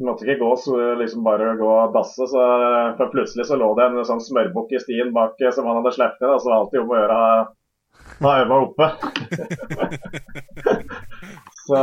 [0.00, 2.42] eh, måtte ikke gå så liksom bare gå og dasse, så,
[2.98, 5.96] for plutselig så lå det en sånn smørbukk i stien bak eh, som han hadde
[5.96, 6.38] sluppet ned.
[6.38, 7.50] Så det var alltid om å gjøre å ha-
[8.60, 8.86] oppe.
[11.64, 11.76] så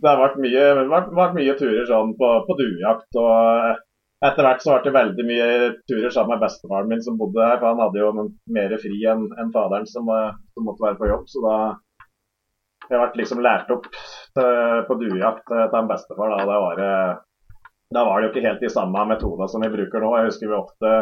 [0.00, 3.10] det har vært mye, vært, vært mye turer sånn på, på duejakt.
[3.20, 3.32] og
[3.70, 3.76] eh,
[4.20, 5.46] etter hvert så ble det veldig mye
[5.88, 7.56] turer sammen med bestefaren min som bodde her.
[7.60, 8.08] For han hadde jo
[8.52, 11.24] mer fri enn en faderen som, eh, som måtte være på jobb.
[11.32, 11.56] Så da
[12.90, 13.84] jeg ble liksom lært opp
[14.34, 16.28] på duejakt til en bestefar.
[16.32, 16.38] Da.
[16.48, 16.76] Det var
[17.94, 20.12] da var det jo ikke helt de samme metodene som vi bruker nå.
[20.18, 20.92] Jeg husker vi ofte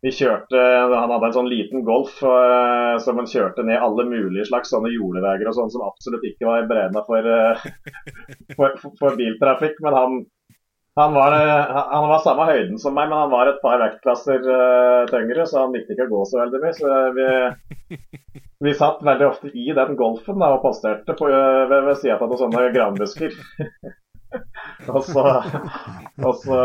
[0.00, 4.46] vi kjørte, Han hadde en sånn liten Golf uh, som han kjørte ned alle mulige
[4.48, 7.66] slags sånne jordveier og sånn som absolutt ikke var beregna for, uh,
[8.56, 9.76] for, for, for biltrafikk.
[9.84, 10.18] Men han,
[10.96, 14.40] han, var, uh, han var samme høyden som meg, men han var et par vektklasser
[14.40, 16.74] eh, tyngre, så han likte ikke å gå så veldig mye.
[16.80, 18.00] Så vi,
[18.64, 22.24] vi satt veldig ofte i den Golfen da, og posterte på, ved, ved sida av
[22.24, 23.36] noen sånne granbusker.
[24.88, 25.24] og, så,
[26.24, 26.58] og så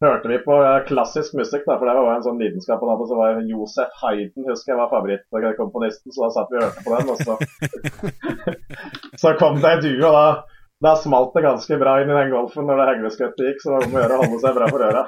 [0.00, 0.56] hørte vi på
[0.88, 3.06] klassisk musikk, da, for det var en sånn lidenskap Og.
[3.08, 6.92] Så var Josef Hayden husker jeg var favorittkomponisten, så da satt vi og hørte på
[6.94, 7.06] den.
[7.12, 7.32] Og så,
[9.22, 10.26] så kom det ei due, og da,
[10.86, 13.76] da smalt det ganske bra inn i den golfen når det hegleskuttet gikk, så det
[13.78, 15.02] var om å gjøre å holde seg bra for øra.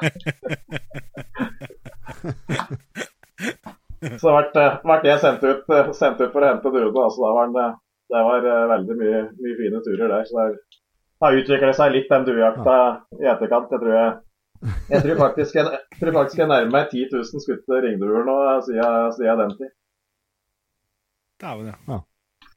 [4.00, 5.64] Så ble, ble jeg sendt ut,
[5.96, 7.04] sendt ut for å hente duene.
[7.04, 7.20] Altså,
[8.10, 10.24] det var eh, veldig mye, mye fine turer der.
[10.26, 10.46] Så det
[11.20, 12.76] har utviklet seg litt den duejakta
[13.20, 13.72] i etterkant.
[13.72, 14.18] Jeg tror jeg
[14.90, 19.12] Jeg tror faktisk jeg, tror faktisk jeg nærmer meg 10 000 skutte ringduer nå siden,
[19.16, 19.70] siden den tid.
[21.40, 21.76] Dæven, ja.
[21.88, 22.00] Ja.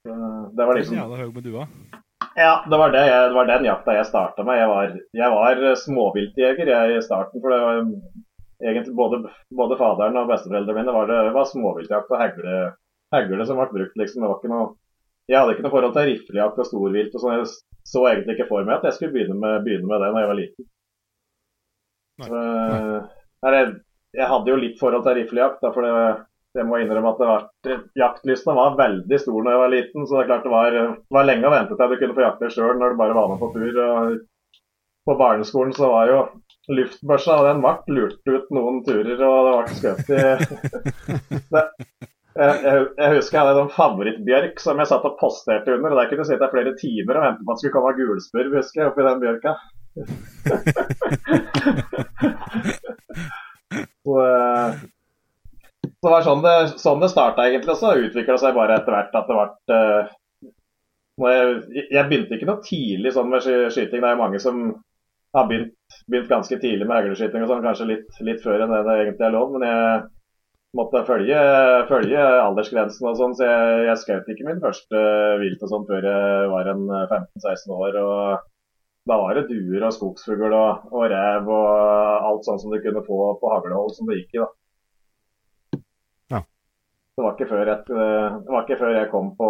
[0.03, 0.15] Så
[0.57, 1.67] Det var liksom jævla høy med dua.
[2.35, 4.57] Ja, det var, det, det var den jakta jeg starta med.
[4.57, 7.41] Jeg var, jeg var småviltjeger jeg i starten.
[7.43, 7.81] For det var
[8.63, 9.19] egentlig både,
[9.53, 12.55] både faderen og besteforeldrene mine var, det, var småviltjakt og hegle,
[13.15, 13.95] hegle som ble brukt.
[14.01, 14.23] liksom.
[14.23, 14.71] Det var ikke noe,
[15.29, 17.15] jeg hadde ikke noe forhold til riflejakt og storvilt.
[17.15, 17.39] og sånn.
[17.39, 20.21] Jeg så egentlig ikke for meg at jeg skulle begynne med, begynne med det da
[20.23, 20.67] jeg var liten.
[22.21, 22.27] Nei.
[22.27, 22.43] Så,
[23.43, 23.71] nei, jeg,
[24.19, 25.65] jeg hadde jo litt forhold til riflejakt.
[25.75, 27.47] for det, må innrømme at det var,
[27.97, 30.05] Jaktlysten var veldig stor da jeg var liten.
[30.07, 30.79] så Det er klart det var,
[31.17, 33.43] var lenge å vente til du kunne få jakte sjøl når du bare var med
[33.43, 33.81] på tur.
[33.87, 34.17] og
[35.07, 36.23] På barneskolen så var jo
[36.71, 40.21] luftbørsa den ble lurt ut noen turer, og det ble skutt i
[41.55, 41.63] det,
[42.33, 45.89] jeg, jeg, jeg husker jeg hadde en favorittbjørk som jeg satt og posterte under.
[45.93, 48.51] og Der kunne jeg sitte flere timer og vente på at det skulle komme gulspurv,
[48.57, 49.51] husker jeg, oppi den bjørka.
[54.05, 54.69] så, eh,
[56.01, 57.73] så var sånn det, sånn det starta, egentlig.
[57.75, 60.03] Og så utvikla seg bare etter hvert at det ble eh,
[61.23, 61.43] jeg,
[61.93, 64.01] jeg begynte ikke noe tidlig sånn med skyting.
[64.01, 64.55] Det er jo mange som
[65.33, 65.73] har begynt,
[66.09, 69.27] begynt ganske tidlig med hagleskyting, og sånn, kanskje litt, litt før enn det det egentlig
[69.27, 69.53] er lov.
[69.53, 70.01] Men jeg
[70.77, 71.41] måtte følge,
[71.89, 75.03] følge aldersgrensen og sånn, så jeg, jeg skjøt ikke min første
[75.41, 77.99] vilt og sånn før jeg var en 15-16 år.
[78.01, 78.49] og
[79.09, 83.05] Da var det duer og skogsfugl og, og rev og alt sånn som du kunne
[83.05, 84.43] få på haglehold som det gikk i.
[84.43, 84.49] da.
[86.33, 86.43] Ja.
[87.13, 89.49] Det var, ikke før jeg, det var ikke før jeg kom på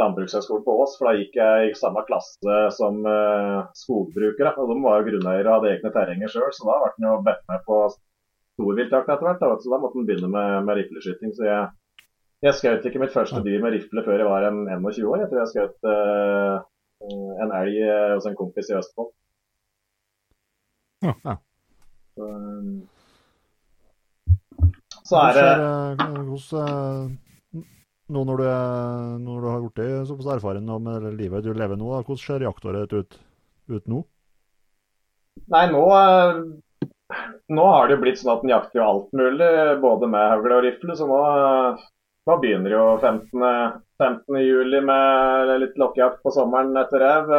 [0.00, 4.56] Landbrukshøgskolen på Ås, for da gikk jeg i samme klasse som eh, skogbrukere.
[4.58, 7.20] og De var jo grunneiere og hadde egne terrenger sjøl, så da ble han jo
[7.28, 7.84] bedt med på
[8.56, 9.40] storviltjakt etter hvert.
[9.42, 11.32] Da, så da måtte en begynne med, med rifleskyting.
[11.36, 11.70] Så jeg,
[12.46, 15.24] jeg skjøt ikke mitt første dyr med rifle før jeg var en 21 år.
[15.24, 16.62] Jeg tror jeg skjøt uh,
[17.42, 19.10] en elg eh, hos en kompis i Østfold.
[21.02, 21.14] Ja.
[21.26, 21.36] Ja.
[22.14, 22.28] Så,
[25.08, 27.62] så er det hos eh, eh,
[28.12, 28.46] Nå når du,
[29.24, 32.92] når du har blitt såpass erfaren med livet du lever nå, da, hvordan ser jaktåret
[32.92, 33.16] ut,
[33.72, 34.02] ut nå?
[35.54, 36.42] Nei, nå, eh,
[37.56, 39.50] nå har det jo blitt sånn at en jakter jo alt mulig,
[39.82, 40.96] både med hagle og rifle.
[40.98, 41.20] Så nå,
[42.28, 43.80] nå begynner jo 15.
[44.02, 44.38] 15.
[44.42, 47.34] juli med litt lokkejakt på sommeren etter rev.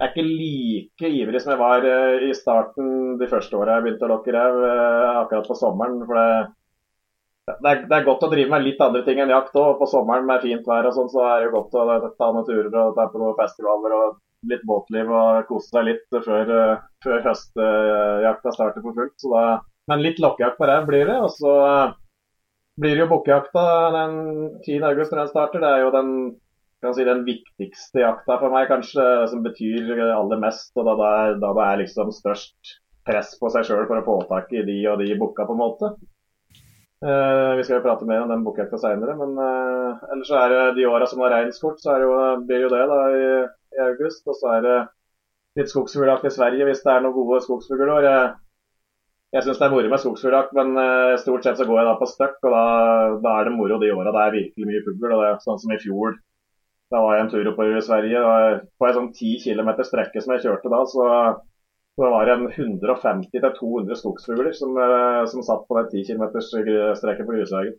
[0.00, 3.84] Jeg er ikke like ivrig som jeg var eh, i starten de første åra jeg
[3.84, 6.00] begynte å lokke rev, eh, akkurat på sommeren.
[6.08, 6.30] for det
[7.50, 9.76] det er, det er godt å drive med litt andre ting enn jakt òg.
[9.80, 12.46] På sommeren med fint vær og sånn, så er det jo godt å ta noen
[12.46, 16.84] turer og ta på noen festivaler og litt båtliv og kose seg litt før, eh,
[17.04, 19.16] før høstjakta starter for fullt.
[19.20, 19.44] Så da,
[19.90, 21.18] men litt lokkejakt på rev blir det.
[21.20, 21.96] Og så eh,
[22.80, 23.64] blir det jo bukkejakta
[23.96, 24.14] den
[24.62, 24.86] 10.
[24.92, 25.64] august når den starter.
[25.64, 26.12] Det er jo den,
[26.84, 30.72] kan si, den viktigste jakta for meg, kanskje, som betyr aller mest.
[30.76, 34.06] Og da det er, da det er liksom størst press på seg sjøl for å
[34.06, 35.94] få tak i de og de bukka, på en måte.
[37.00, 40.64] Eh, vi skal jo prate mer om den bukkejakta seinere, men uh, ellers er det
[40.76, 42.10] de åra som har reinskort, så jo,
[42.44, 43.22] blir jo det da i,
[43.78, 44.26] i august.
[44.28, 44.74] Og så er det
[45.56, 48.04] litt skogsfugljakt i Sverige hvis det er noen gode skogsfuglår.
[48.04, 48.26] Jeg,
[49.32, 51.96] jeg syns det er moro med skogsfugljakt, men uh, stort sett så går jeg da
[52.02, 52.64] på støkk, og da,
[53.24, 55.08] da er det moro de åra det er virkelig mye fugl.
[55.08, 56.20] og det er Sånn som i fjor.
[56.92, 58.26] Da var jeg en tur oppover i Sverige.
[58.28, 61.08] og På en sånn 10 km strekke som jeg kjørte da, så,
[62.00, 67.74] så var en 150-200 skogsfugler som, eh, som satt på den 10 km-streken på grusveien.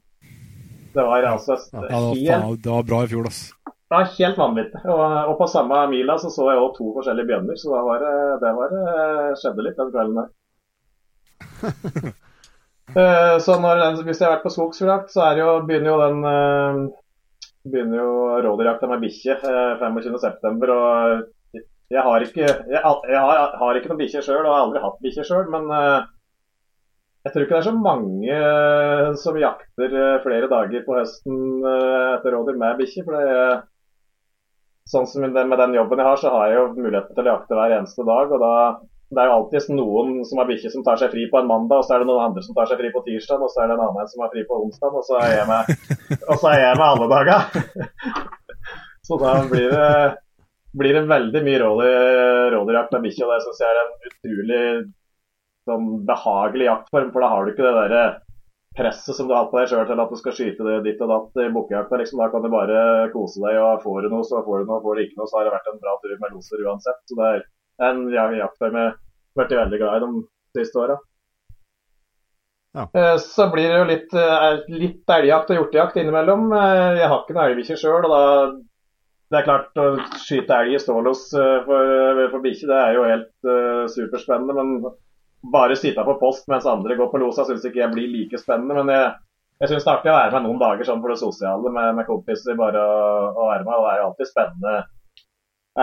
[0.93, 3.41] Det var altså Ja, det, var, helt det var bra i fjor, ass.
[3.65, 4.81] det var helt vanvittig.
[4.85, 8.05] Og, og på samme mila så så jeg òg to forskjellige bjørner, så det, var
[8.05, 10.29] det, det var, eh, skjedde litt den kvelden der.
[12.91, 15.99] Eh, så når den, hvis jeg har vært på skogsfugljakt, så er jo, begynner jo
[16.01, 16.79] den eh,
[17.71, 18.09] begynner jo
[18.43, 20.73] rådyrjakta med bikkje eh, 25.9.
[20.75, 21.23] Og
[21.91, 25.01] jeg har ikke, jeg, jeg har, har ikke noen bikkje sjøl, og har aldri hatt
[25.03, 26.05] bikkje sjøl, men eh,
[27.25, 31.67] jeg tror ikke det er så mange eh, som jakter eh, flere dager på høsten
[32.15, 33.03] etter rådyr med bikkje.
[33.07, 33.59] For det,
[34.91, 37.59] sånn som med den jobben jeg har, så har jeg jo muligheten til å jakte
[37.59, 38.31] hver eneste dag.
[38.31, 38.55] og da
[39.11, 41.81] det er jo alltid noen som har bikkje som tar seg fri på en mandag,
[41.81, 43.67] og så er det noen andre som tar seg fri på tirsdag, og så er
[43.67, 45.73] det en annen som har fri på onsdag, og så er jeg med,
[46.29, 47.41] og så er jeg med alle dager.
[49.01, 49.85] Så da blir det,
[50.77, 54.65] blir det veldig mye rådyr- rådyrjakt med bikkje, det syns jeg er en utrolig
[55.69, 58.03] sånn behagelig jaktform, for da har du ikke det derre
[58.77, 61.01] presset som du har hatt på deg sjøl til at du skal skyte det ditt
[61.03, 61.97] og datt i bukkejakta.
[61.99, 64.81] Liksom, da kan du bare kose deg, og får du noe, så får du noe,
[64.85, 67.01] får du ikke noe, så har det vært en bra tur med loser uansett.
[67.11, 67.43] Så det er
[67.91, 68.99] en jaktform jeg har
[69.41, 70.97] vært veldig glad i de siste åra.
[72.71, 72.87] Ja.
[72.95, 76.53] Eh, Så blir det jo litt, eh, litt elgjakt og hjortejakt innimellom.
[76.55, 78.23] Eh, Jeg har ikke noe elgbikkje sjøl, og da
[79.31, 79.85] det er klart å
[80.19, 84.55] skyte elg i stålås eh, for, for bikkje, det er jo helt uh, superspennende.
[84.57, 88.41] Men bare sitte på post mens andre går på losa, syns ikke jeg blir like
[88.41, 88.75] spennende.
[88.81, 89.13] Men jeg,
[89.63, 91.93] jeg syns det er artig å være med noen dager sånn for det sosiale med,
[92.01, 92.59] med kompiser.
[92.59, 94.75] bare å, være med, og Det er jo alltid spennende.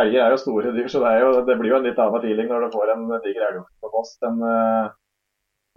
[0.03, 2.53] Elger er jo store dyr, så det, jo, det, blir jo en litt annen feeling
[2.53, 4.93] når du får en diger elghjort på post enn en,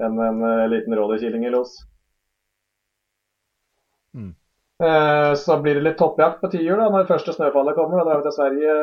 [0.03, 1.77] en, en, liten rådyrkilling i los.
[4.11, 4.33] Mm.
[4.81, 7.99] Eh, så blir det litt toppjakt på tiur da, når første snøfallet kommer.
[8.01, 8.77] Da drar vi til Sverige,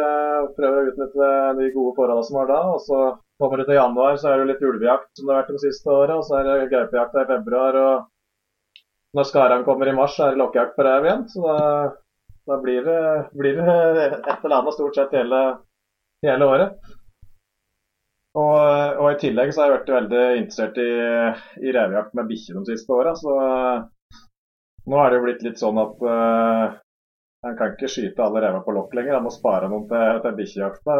[0.59, 2.59] prøver å utnytte de gode forholdene som var da.
[2.75, 3.01] og Så
[3.43, 5.97] kommer det til januar, så er det litt ulvejakt som det har vært de siste
[5.97, 6.21] åra.
[6.21, 7.81] Og så er det gaupejakt i februar.
[7.83, 11.27] og Når skaran kommer i mars, så er det lokkejakt på rev igjen.
[11.35, 11.59] Så da,
[12.53, 13.03] da blir, det,
[13.43, 15.45] blir, det, et eller annet stort sett hele,
[16.23, 16.95] hele året.
[18.39, 20.91] Og, og, i tillegg så har jeg vært veldig interessert i,
[21.65, 23.19] i revejakt med bikkje de siste åra.
[23.19, 23.35] Så
[24.89, 26.77] nå er det jo blitt litt sånn at uh,
[27.47, 29.19] han kan ikke skyte alle rever på lokk lenger.
[29.19, 30.97] Han må spare noen til, til bikkjejakta.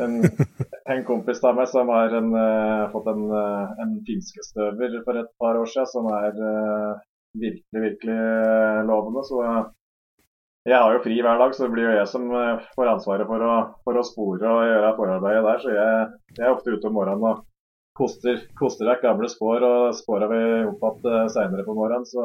[0.00, 0.14] En,
[0.92, 5.28] en, kompis av meg som har en, uh, fått en, uh, en finskestøver for et
[5.42, 7.02] par år siden, som er uh,
[7.40, 8.16] virkelig, virkelig
[8.88, 9.26] lovende.
[9.28, 9.42] Så
[10.68, 12.26] jeg har jo fri hver dag, så det blir jo jeg som
[12.76, 13.52] får ansvaret for å,
[13.84, 15.62] for å spore og gjøre forarbeidet der.
[15.62, 17.46] Så jeg, jeg er ofte ute om morgenen og
[17.98, 22.24] koster, koster vekk gamle spår, og spåra vi opp igjen uh, seinere på morgenen, så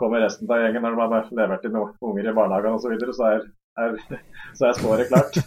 [0.00, 3.16] kommer resten av gjengen når de har levert inn unger i barnehagen osv., så, videre,
[3.16, 3.44] så, er,
[3.82, 4.24] er,
[4.58, 5.38] så er spåret klart.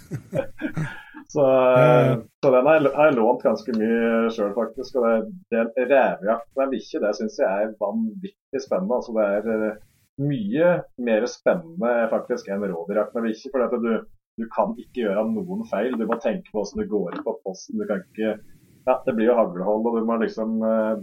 [1.34, 5.02] så, uh, så, den har jeg lånt ganske mye sjøl, faktisk.
[5.02, 9.02] Og det, det revejakt med bikkje, det syns jeg er vanvittig spennende.
[9.02, 9.84] altså det er uh,
[10.22, 10.68] mye
[11.04, 13.52] mer spennende faktisk enn rådyrjakt med bikkje.
[13.52, 13.94] For du,
[14.40, 15.98] du, kan ikke gjøre noen feil.
[16.00, 17.82] Du må tenke på hvordan det går på posten.
[17.82, 18.38] Du kan ikke
[18.86, 20.98] ja, det blir jo haglehold, og du må liksom uh,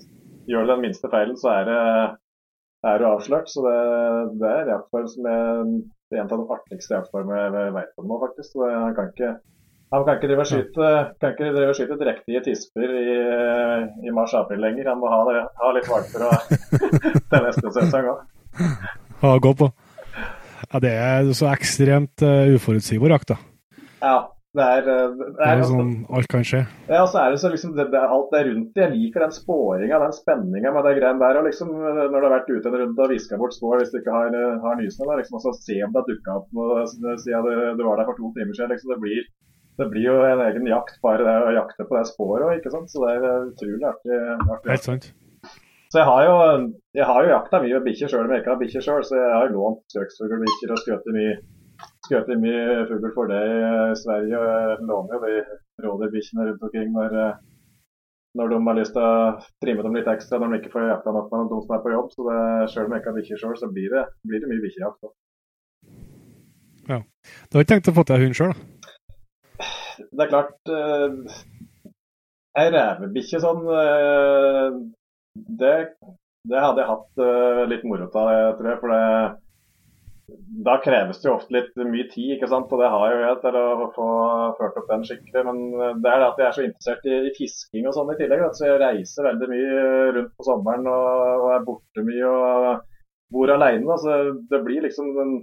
[0.50, 1.82] Gjør du den minste feilen, så er, det,
[2.90, 3.46] er du avslørt.
[3.46, 3.74] Så det,
[4.40, 5.44] det er reaktform som er
[6.18, 8.56] en av de artigste reaktformene jeg vet om nå, faktisk.
[8.56, 9.36] Så han kan ikke
[9.92, 10.90] han kan ikke drive og skyte,
[11.20, 13.16] kan ikke drive og skyte drektige tisper i,
[14.08, 14.88] i mars-april lenger.
[14.88, 16.26] Han må ha, det, ha litt valper
[17.30, 18.22] til neste sesong òg.
[19.22, 19.68] Ha gå på.
[20.72, 23.38] Ja, det er så ekstremt uh, uforutsigbar jakt, da.
[24.00, 24.16] Ja,
[24.52, 26.58] det er, eh, det er, det er sånn alt kan skje.
[26.90, 30.00] Ja, så er det så liksom det, det, alt det rundt Jeg liker den spåringa,
[30.02, 31.38] den spenninga med det greiene der.
[31.40, 34.02] og liksom Når du har vært ute en runde og viska bort spår hvis du
[34.02, 34.36] ikke har,
[34.66, 37.82] har nysnø, liksom, og så se om det har dukka opp noe siden du, du,
[37.86, 38.74] var der for to timer siden.
[38.74, 39.24] liksom Det blir,
[39.80, 42.74] det blir jo en egen jakt bare det å jakte på det sporet òg, ikke
[42.76, 42.92] sant.
[42.92, 44.20] Så det er utrolig artig.
[44.52, 44.68] artig.
[44.74, 45.10] Helt sant.
[45.92, 46.36] Så jeg har jo,
[46.96, 49.32] jeg har jo jakta mye bikkjer sjøl om jeg ikke har bikkjer sjøl, så jeg
[49.32, 51.34] har lånt søksfuglbikkjer og skutt mye
[52.12, 54.36] skutt mye fugl for det i Sverige.
[54.36, 57.40] og Jeg låner jo de rådyrbikkjene rundt omkring når, eh,
[58.38, 59.14] når de har lyst til å
[59.64, 61.94] trimme dem litt ekstra når de ikke får jakta nok med de som er på
[61.94, 62.08] jobb.
[62.12, 62.40] Så det,
[62.72, 65.12] selv om jeg ikke har bikkjer sjøl, så blir det, blir det mye bikkjejakt.
[66.92, 66.98] Ja.
[67.48, 68.88] Du har ikke tenkt å få til hund sjøl, da?
[70.02, 71.36] Det er klart uh,
[72.58, 74.72] Ei revebikkje sånn uh,
[75.60, 75.76] det,
[76.48, 77.22] det, hadde jeg hatt
[77.70, 78.80] litt moro av, tror jeg.
[78.80, 79.04] For det,
[80.64, 82.70] da kreves det jo ofte litt mye tid, ikke sant?
[82.72, 84.06] og det har jo jeg til å få
[84.58, 85.42] ført opp den skikkelig.
[85.48, 85.62] Men
[86.04, 88.44] det er det at jeg er så interessert i, i fisking og sånn i tillegg.
[88.56, 89.82] Så jeg reiser veldig mye
[90.18, 91.10] rundt på sommeren og,
[91.42, 92.86] og er borte mye og
[93.34, 93.98] bor alene.
[94.04, 94.20] Så
[94.52, 95.34] det blir liksom den,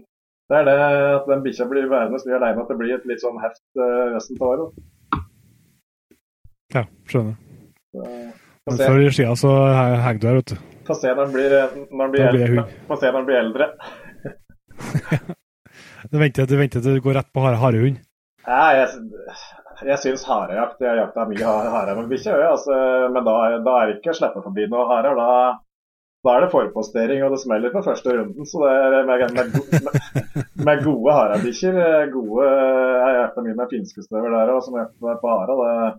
[0.49, 0.77] Det er det
[1.19, 3.61] at den bikkja blir værende så mye alene at det blir et litt sånn heft
[3.77, 4.79] uh, resten av året.
[6.73, 7.37] Ja, skjønner.
[7.89, 8.07] Så,
[8.69, 10.57] Men før i skia så henger du her, vet du.
[10.89, 11.53] Få se når den blir,
[11.91, 12.63] når den blir, eldre.
[12.87, 13.67] Få se når den blir eldre.
[16.11, 17.99] Du venter du, du går rett på harehund?
[18.47, 18.87] Ja, jeg,
[19.85, 22.75] jeg syns harejakt Jeg jakta mye hare med bikkje, altså,
[23.13, 25.19] men da, da, er det ikke å slippe forbi noe harer.
[25.19, 25.29] Da,
[26.25, 28.49] da er det forpostering, og det smeller på første runden.
[28.49, 31.79] Så det er med, med, med, med gode harebikkjer
[32.15, 35.95] gode, Jeg jakta mye med finskestøver der òg, som jakter på hare.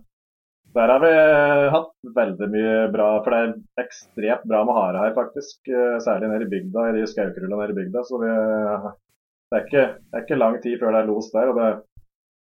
[0.71, 5.03] Det, der har vi hatt veldig mye bra, for det er ekstremt bra med hare
[5.03, 5.59] her, faktisk.
[5.67, 8.03] Eh, særlig nede i bygda, i de skaukrullene nede i bygda.
[8.07, 11.51] Så vi, det, er ikke, det, er ikke, lang tid før det er los der.
[11.51, 11.67] og det,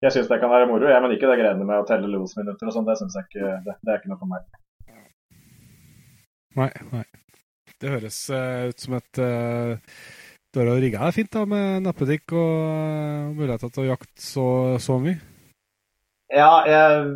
[0.03, 2.67] Jeg syns det kan være moro, jeg, men ikke det greiene med å telle losminutter
[2.67, 2.91] og sånn.
[2.91, 4.62] Det syns jeg ikke det, det, er ikke noe for meg.
[6.60, 7.08] Nei, nei.
[7.79, 9.99] Det høres uh, ut som et uh,
[10.51, 14.47] Du har rigga deg fint da, med nettbutikk og uh, muligheter til å jakte så,
[14.84, 15.21] så mye?
[16.36, 17.13] Ja, jeg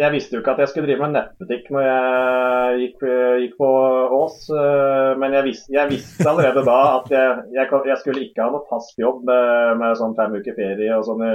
[0.00, 3.02] jeg visste jo ikke at jeg skulle drive med nettbutikk når jeg gikk,
[3.42, 3.70] gikk på
[4.16, 4.38] Ås.
[4.56, 8.54] Eh, men jeg visste, jeg visste, allerede da at jeg, jeg, jeg, skulle ikke ha
[8.54, 11.34] noe fast jobb med, med sånn fem uker ferie og sånn i,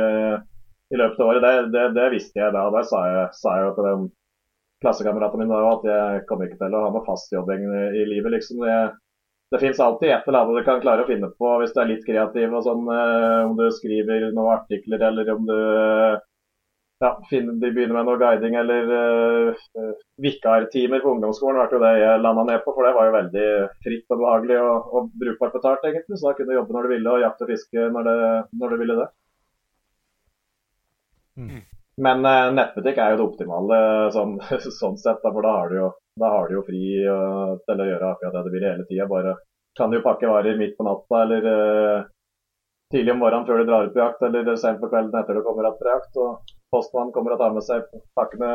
[0.89, 1.45] i, løpet av året.
[1.45, 2.63] Det, det, det, visste jeg da.
[2.73, 3.95] Da sa jeg, sa jeg til de
[4.85, 8.39] klassekameratene mine at jeg kommer ikke til å ha noe fast jobb i, i livet.
[8.39, 8.63] liksom.
[8.65, 8.79] Det,
[9.53, 11.91] det finnes alltid et eller annet du kan klare å finne på hvis du er
[11.93, 12.49] litt kreativ.
[12.49, 15.59] og sånn, eh, Om du skriver noen artikler eller om du
[16.99, 19.91] ja, finne, de begynner med noe guiding eller uh,
[20.23, 21.59] vikartimer på ungdomsskolen.
[21.59, 23.47] var det jo det jeg landa ned på, for det var jo veldig
[23.85, 26.17] fritt og behagelig og, og brukbart betalt, egentlig.
[26.17, 28.31] Så da kunne du jobbe når du ville og jakte og fiske når, det,
[28.61, 29.07] når du ville det.
[31.37, 31.61] Mm.
[32.07, 33.79] Men uh, nettbutikk er jo det optimale
[34.17, 34.35] sånn,
[34.81, 35.93] sånn sett, da, for da har du jo,
[36.25, 39.09] har du jo fri uh, til å gjøre akkurat det du vil hele tida.
[39.09, 39.37] Bare
[39.77, 41.51] kan du jo pakke varer midt på natta eller
[42.89, 45.43] tidlig om morgenen før du drar ut på jakt, eller sent på kvelden etter du
[45.45, 46.17] kommer opp fra jakt.
[46.17, 47.85] og postmannen kommer og tar med seg
[48.17, 48.51] pakkene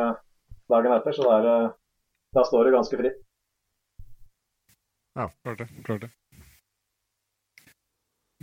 [0.73, 1.71] dagen etter, så der, eh,
[2.37, 3.23] da står det ganske fritt.
[5.19, 5.69] Ja, klart det.
[5.85, 6.11] Klart det.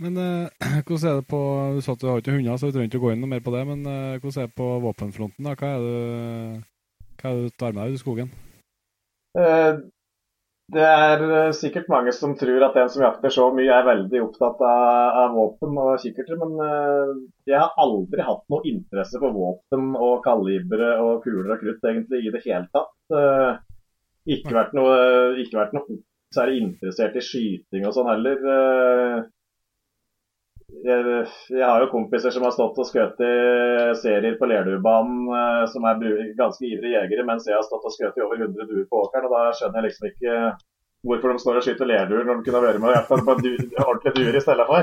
[0.00, 0.48] Men eh,
[0.86, 1.40] hvordan er det på
[1.76, 3.32] Du sa at du har ikke hunder, så vi trenger ikke å gå inn noe
[3.34, 3.64] mer på det.
[3.68, 5.48] Men eh, hvordan er det på våpenfronten?
[5.48, 5.56] da?
[5.58, 6.62] Hva er det,
[7.20, 8.30] hva er det du tar med deg ut i skogen?
[9.40, 9.82] Eh,
[10.74, 14.20] det er eh, sikkert mange som tror at den som jakter så mye, er veldig
[14.22, 17.14] opptatt av, av våpen og kikkerter, men uh,
[17.48, 22.22] jeg har aldri hatt noe interesse for våpen og kalibre og kuler og krutt egentlig
[22.26, 22.94] i det hele tatt.
[23.10, 23.58] Uh,
[24.30, 24.96] ikke vært noe,
[25.42, 26.00] ikke vært noe
[26.34, 29.26] særlig interessert i skyting og sånn heller.
[30.84, 33.30] Jeg, har jo kompiser som har stått og skutt i
[34.00, 35.28] serier på Lerdubanen,
[35.72, 36.00] som er
[36.38, 39.28] ganske ivrige jegere, mens jeg har stått og skutt i over 100 duer på åkeren.
[39.28, 40.36] og Da skjønner jeg liksom ikke
[41.06, 43.50] hvorfor de står og skyter lerduer når de kunne vært med og jakta på du,
[43.86, 44.82] ordentlige duer i stedet for.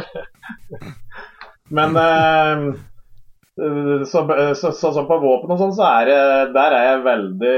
[1.78, 1.98] Men
[3.58, 6.18] sånn så, så, så, på våpen og sånn, så er det
[6.54, 7.54] Der er jeg veldig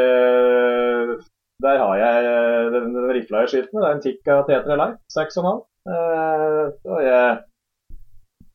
[1.66, 2.30] Der har jeg
[2.76, 3.82] den, den rifla jeg skyter med.
[3.82, 5.60] Det er en Tikka T3 Light, 6,5.
[5.90, 7.26] Eh, og jeg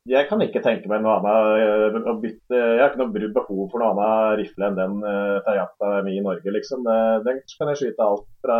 [0.04, 3.62] jeg kan ikke tenke meg noe annet eh, å bytte Jeg har ikke noe behov
[3.72, 6.84] for noe annet rifle enn den uh, Tayata jakta mi i Norge, liksom.
[7.24, 8.58] Den kan jeg skyte alt fra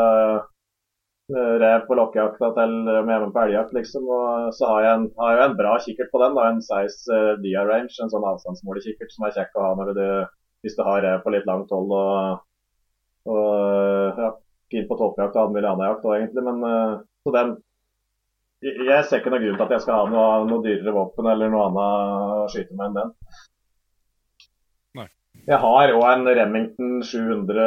[1.24, 4.08] rev på lokkejakta til om jeg er med på elgjakt, liksom.
[4.08, 6.38] Og så har jeg, en, har jeg en bra kikkert på den.
[6.38, 9.92] da, En Size uh, Dia Range, en sånn avstandsmålekikkert som er kjekk å ha når
[10.00, 10.08] du,
[10.64, 12.42] hvis du har rev på litt langt hold og,
[13.28, 14.32] og ja,
[14.72, 16.48] fin på toppjakt og all mulig annen jakt òg, egentlig.
[16.48, 17.56] Men så den
[18.62, 21.50] jeg ser ikke noen grunn til at jeg skal ha noe, noe dyrere våpen eller
[21.52, 21.82] noe annet
[22.44, 23.10] å skyte med enn den.
[25.44, 27.64] Jeg har òg en Remington 700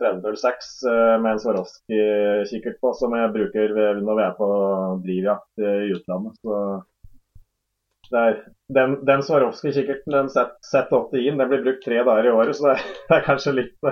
[0.00, 4.48] 3006 eh, med en Swarovski-kikkert på, som jeg bruker når vi er på
[5.04, 6.34] drivjakt i utlandet.
[6.42, 8.40] Så er,
[8.74, 12.82] den, den Swarovski-kikkerten, den Z80-en, den blir brukt tre dager i året, så det er,
[13.06, 13.74] det er kanskje litt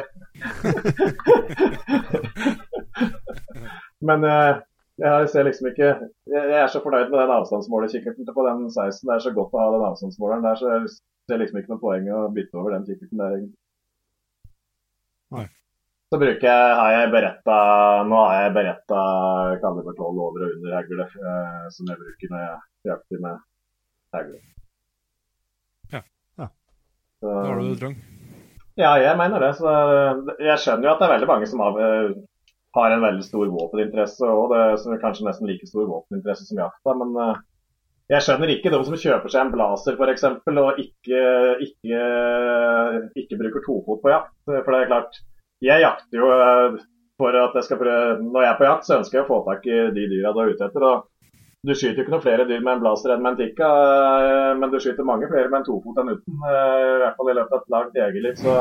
[4.11, 4.55] Men eh,
[5.03, 5.89] jeg ser liksom ikke
[6.31, 9.09] Jeg er så fornøyd med den avstandsmålerkikkerten på den 16.
[9.09, 10.93] Det er så godt å ha den avstandsmåleren der, så jeg
[11.29, 13.43] det er liksom ikke noe poeng å bytte over den kikkerten der.
[15.37, 15.45] Nei.
[16.13, 17.59] Så bruker jeg, har jeg beretta
[18.05, 19.03] Nå har jeg beretta
[19.63, 23.39] kaliber 12 over og under hagle, eh, som jeg bruker når jeg jakter med
[24.17, 24.43] hagle.
[25.95, 26.03] Ja.
[26.43, 26.51] ja.
[27.23, 27.97] Da har du det trang?
[28.83, 29.55] Ja, jeg mener det.
[29.57, 29.73] Så
[30.43, 31.81] jeg skjønner jo at det er veldig mange som har,
[32.77, 36.95] har en veldig stor våpeninteresse, og det er kanskje nesten like stor våpeninteresse som jakta.
[37.01, 37.41] Men uh,
[38.13, 40.25] jeg skjønner ikke de som kjøper seg en blazer f.eks.
[40.51, 41.21] og ikke,
[41.65, 42.01] ikke,
[43.23, 44.35] ikke, bruker tofot på jakt.
[44.45, 45.21] For det er klart,
[45.63, 46.83] jeg jakter jo eh,
[47.21, 49.39] for at jeg skal prøve Når jeg er på jakt, så ønsker jeg å få
[49.47, 50.87] tak i de dyra du er ute etter.
[50.89, 51.31] og
[51.63, 53.71] Du skyter jo ikke noen flere dyr med en blazer enn med en tikka,
[54.27, 56.43] eh, men du skyter mange flere med en tofot enn uten.
[56.51, 58.43] Eh, I hvert fall i løpet av et langt jegerliv.
[58.43, 58.59] Så,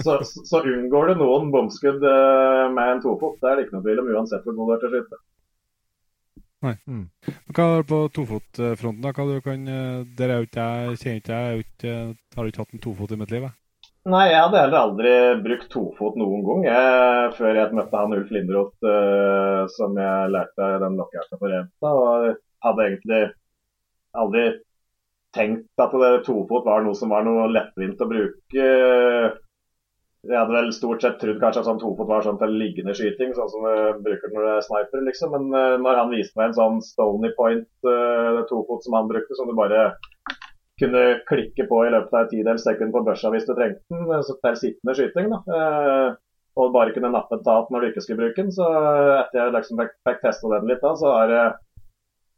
[0.00, 3.36] så, så, unngår du noen bomskudd med en tofot.
[3.42, 5.20] Det er det ikke noe tvil om, uansett hvor god du er til å skyte.
[6.62, 6.76] Nei.
[6.86, 7.06] Mm.
[7.50, 9.02] Hva er det på tofotfronten?
[9.02, 9.10] da?
[9.16, 12.62] Hva du kan, eh, der er jo ikke jeg, kjenner ikke jeg, jeg har ikke
[12.62, 13.48] hatt en tofot i mitt liv.
[13.48, 13.58] Jeg.
[14.12, 15.10] Nei, jeg hadde heller aldri
[15.42, 20.70] brukt tofot noen gang jeg, før jeg møtte han Ulf Lindroth uh, som jeg lærte
[20.82, 21.92] den lokkejakta på Renta.
[21.92, 22.32] Og
[22.66, 23.20] hadde egentlig
[24.22, 24.46] aldri
[25.34, 28.66] tenkt at det, tofot var noe som var noe lettvint å bruke.
[30.22, 33.32] Jeg hadde vel stort sett trodd kanskje at sånn tofot var sånn til liggende skyting,
[33.34, 35.32] sånn som du bruker når du er sniper, liksom.
[35.34, 39.34] Men uh, når han viste meg en sånn Stony Point uh, tofot som han brukte,
[39.34, 39.88] som du bare
[40.78, 44.06] kunne klikke på i løpet av et tidels sekund på børsa hvis du trengte den,
[44.14, 45.42] eh, så til sittende skyting, da.
[45.50, 46.14] Uh,
[46.62, 48.54] og bare kunne nappe en tat når du ikke skulle bruke den.
[48.54, 48.68] Så
[49.16, 51.34] etter jeg liksom fikk, fikk testa den litt, da, så har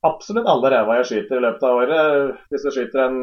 [0.09, 2.41] absolutt alle ræva jeg skyter i løpet av året.
[2.49, 3.19] Hvis du skyter en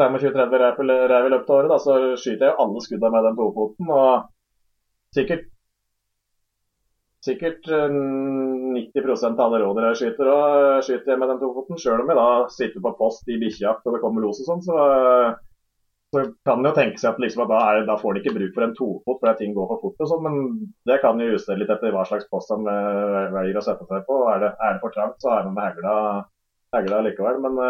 [0.00, 3.38] 25-30 rev i løpet av året, da, så skyter jeg jo alle skuddene med den
[3.38, 3.92] tofoten.
[3.96, 5.46] Og sikkert
[7.26, 11.80] sikkert 90 eh, av alle rådyr jeg skyter, og skyter jeg med den tofoten.
[11.80, 14.62] Sjøl om jeg da sitter på post i bikkjejakt og det kommer los og sånn,
[14.66, 14.78] så,
[16.14, 18.36] så, kan en jo tenke seg at, liksom, at da, er, da, får en ikke
[18.36, 21.32] bruk for en tofot fordi ting går for fort og sånn, men det kan jo
[21.32, 24.22] justere litt etter hva slags post en velger å sette seg på.
[24.32, 25.96] Er det, er det for trangt, så er det med hegla,
[26.76, 27.42] hegla likevel.
[27.48, 27.62] Men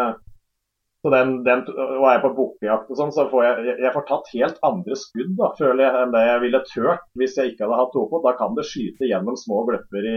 [1.07, 4.03] så den, den, og er jeg på bukkejakt og sånn, så får jeg, jeg får
[4.09, 7.63] tatt helt andre skudd da, føler jeg, enn det jeg ville turt hvis jeg ikke
[7.63, 8.25] hadde hatt tofot.
[8.25, 10.15] Da kan det skyte gjennom små gløpper i,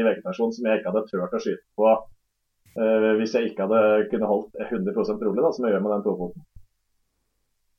[0.00, 4.06] i vegetasjonen som jeg ikke hadde turt å skyte på uh, hvis jeg ikke hadde
[4.14, 6.46] kunne holdt 100 rolig, da, som jeg gjør med den tofoten.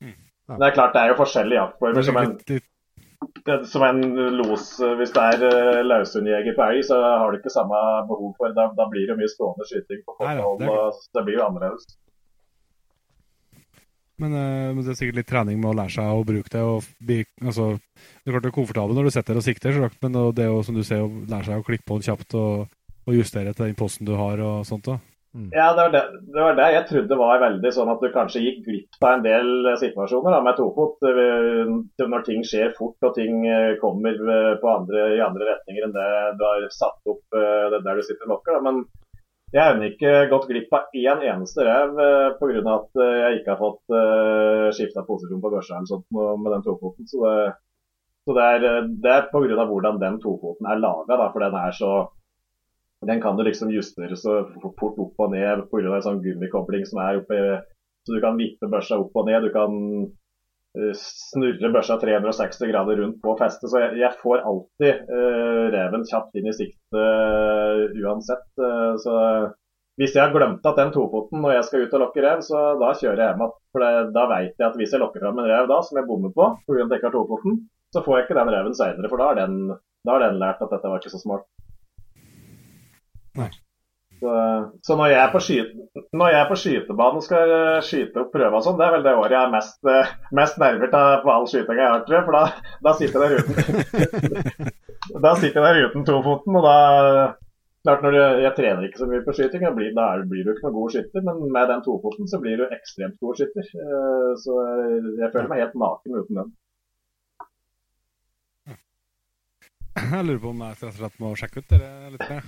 [0.06, 0.14] Mm.
[0.14, 0.60] Ja.
[0.60, 2.06] Det er klart det er jo forskjellige jaktformer.
[2.12, 4.04] Som en, som en
[4.38, 4.68] los,
[5.00, 8.70] hvis det er uh, løshundjeger på elg, så har du ikke samme behov for Da,
[8.78, 11.90] da blir det mye stående skyting på kort hold, og det blir jo annerledes.
[14.22, 16.62] Men, uh, men, det er sikkert litt trening med å lære seg å bruke det.
[16.62, 20.20] og bli, altså, Det er klart det er komfortabelt når du sitter og sikter, men
[20.36, 22.68] det er jo som du ser, å lære seg å klikke på den kjapt og,
[23.08, 24.86] og justere til den posten du har og sånt.
[24.86, 25.00] da.
[25.32, 25.48] Mm.
[25.56, 28.42] Ja, det var det, det var det, jeg trodde var veldig sånn at du kanskje
[28.44, 31.06] gikk glipp av en del situasjoner da, med tofot.
[31.08, 31.70] Eh,
[32.02, 34.18] når ting skjer fort og ting eh, kommer
[34.74, 38.60] andre, i andre retninger enn det du har satt opp der du sitter og lokker.
[38.66, 38.84] Men
[39.52, 42.62] jeg har ikke gått glipp av én eneste rev eh, pga.
[42.72, 46.64] at uh, jeg ikke har fått uh, skifta posisjon på børsa eller sånt med den
[46.64, 47.08] tofoten.
[47.10, 47.52] Så det,
[48.24, 49.66] så det er, det er pga.
[49.68, 51.28] hvordan den tofoten er laga.
[51.34, 51.92] For den er så
[53.02, 55.96] Den kan du liksom justere så fort opp og ned pga.
[55.98, 57.38] en sånn gummikobling som er oppe
[58.06, 59.44] Så du kan vippe børsa opp og ned.
[59.44, 59.76] Du kan
[60.78, 63.70] uh, snurre børsa 360 grader rundt på festet.
[63.70, 68.46] Så jeg, jeg får alltid uh, reven kjapt inn i sikte uh, uansett.
[68.60, 69.16] Uh, så
[70.00, 72.62] hvis jeg har glemt at den tofoten når jeg skal ut og lokke rev, så
[72.80, 73.56] da kjører jeg hjem igjen.
[73.72, 76.32] For da vet jeg at hvis jeg lokker fram en rev da, som jeg bommer
[76.32, 76.78] på pga.
[76.86, 77.58] at jeg ikke har tofoten,
[77.92, 79.10] så får jeg ikke den reven seinere.
[79.12, 79.76] For da har, den,
[80.08, 81.44] da har den lært at dette var ikke så smart.
[83.36, 83.52] Nei.
[84.22, 84.32] Så,
[84.86, 88.54] så når, jeg skyte, når, jeg er på skytebanen og skal uh, skyte opp prøver
[88.54, 91.32] og sånn, det er vel det året jeg er mest, uh, mest nerver av på
[91.32, 92.22] all skyting jeg har, tror.
[92.28, 94.70] For da, da sitter jeg der uten
[95.26, 96.76] Da sitter jeg der uten tofoten, og da
[97.82, 100.68] Klart når du, Jeg trener ikke så mye på skyting, blir, da blir du ikke
[100.68, 101.24] noen god skytter.
[101.26, 103.72] Men med den tofoten så blir du ekstremt god skytter.
[103.74, 104.54] Uh, så
[105.18, 106.52] jeg føler meg helt naken uten den.
[109.98, 112.46] Jeg lurer på om jeg rett og slett må sjekke ut dere litt mer.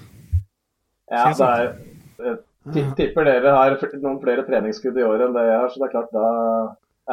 [1.15, 2.39] Ja, det er,
[2.75, 5.89] jeg tipper dere har noen flere treningsskudd i året enn det jeg har, så det
[5.89, 6.29] er klart da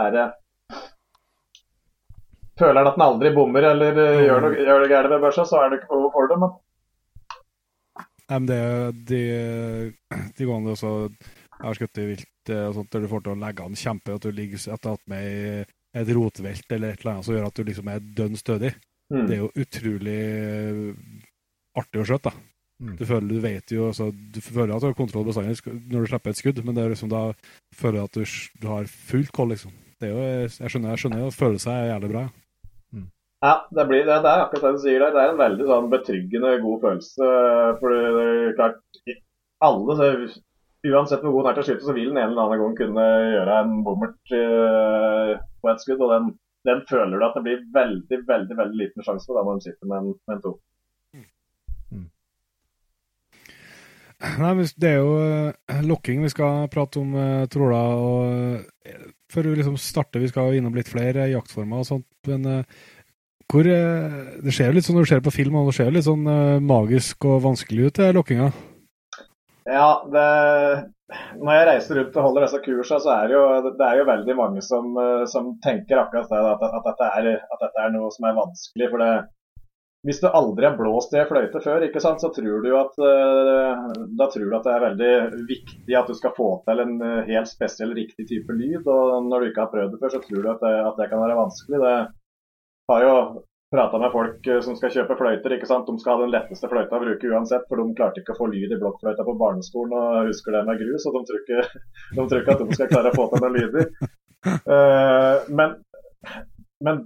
[0.06, 0.30] er det
[2.62, 5.45] Føler han at han aldri bommer eller uh, gjør, noe, gjør det gærent med børsa,
[5.49, 6.38] så er det ikke behov for det.
[6.43, 6.52] Men...
[8.30, 8.60] Nei, men det,
[9.10, 9.22] de,
[10.38, 10.91] de gangene også
[11.62, 13.78] jeg har skutt i vilt eh, og sånt, der du får til å legge an
[13.78, 17.49] kjempe, at du ligger etter med i et rotvelt eller et eller annet som gjør
[17.49, 18.72] at du liksom er dønn stødig.
[19.12, 19.26] Mm.
[19.28, 20.22] Det er jo utrolig
[21.78, 22.32] artig å skjøte.
[22.32, 22.47] da.
[22.82, 22.96] Mm.
[22.98, 25.60] Du, føler, du vet jo altså, Du føler at du har kontroll bestandig
[25.92, 27.28] når du slipper et skudd, men det er liksom da
[27.78, 29.76] føler du at du, du har fullt koll, liksom.
[30.02, 32.24] Det er jo, jeg skjønner, jeg skjønner at følelsen er jævlig bra.
[32.90, 33.10] Mm.
[33.46, 35.14] Ja, det, blir, det, det, er akkurat det du sier der.
[35.14, 37.28] Det er en veldig sånn betryggende god følelse.
[37.84, 38.80] For det er klart,
[39.68, 39.98] alle,
[40.90, 42.76] uansett hvor god han er til å skyte, så vil han en eller annen gang
[42.80, 43.06] kunne
[43.36, 46.02] gjøre en bommert uh, på et skudd.
[46.02, 46.34] Og den,
[46.70, 49.68] den, føler du at det blir veldig, veldig veldig liten sjanse på da når du
[49.70, 50.58] sitter med en, med en to.
[54.22, 57.82] Nei, Det er jo uh, lokking vi skal prate om, uh, Trola.
[57.97, 58.55] og
[58.86, 62.09] uh, Før vi liksom starter, vi skal innom litt flere jaktformer og sånt.
[62.28, 62.65] Men
[63.51, 66.05] hvor Det ser jo litt sånn når du ser på film, og det ser litt
[66.05, 66.28] sånn
[66.63, 68.49] magisk og vanskelig ut, det lokkinga?
[69.67, 70.26] Ja, det,
[71.39, 73.43] når jeg reiser rundt og holder disse kursene, så er det jo,
[73.80, 74.95] det er jo veldig mange som,
[75.32, 78.91] som tenker akkurat det, at, at, dette er, at, dette er, noe som er vanskelig.
[78.91, 79.11] for det
[80.08, 83.91] hvis du aldri har blåst i ei fløyte før, sant, så tror du at uh,
[84.18, 85.12] da tror du at det er veldig
[85.49, 88.82] viktig at du skal få til en uh, helt spesiell, riktig type lyd.
[88.89, 91.08] Og når du ikke har prøvd det før, så tror du at det, at det
[91.12, 91.82] kan være vanskelig.
[91.86, 91.93] Det
[92.89, 93.14] har jo
[93.72, 95.56] prata med folk uh, som skal kjøpe fløyter.
[95.58, 98.34] ikke sant, De skal ha den letteste fløyta å bruke uansett, for de klarte ikke
[98.34, 101.06] å få lyd i blokkfløyta på barneskolen og husker det med grus.
[101.06, 101.86] Og de tror ikke,
[102.18, 103.93] de tror ikke at de skal klare å få til noen lyder.
[105.62, 105.78] men
[106.86, 107.02] men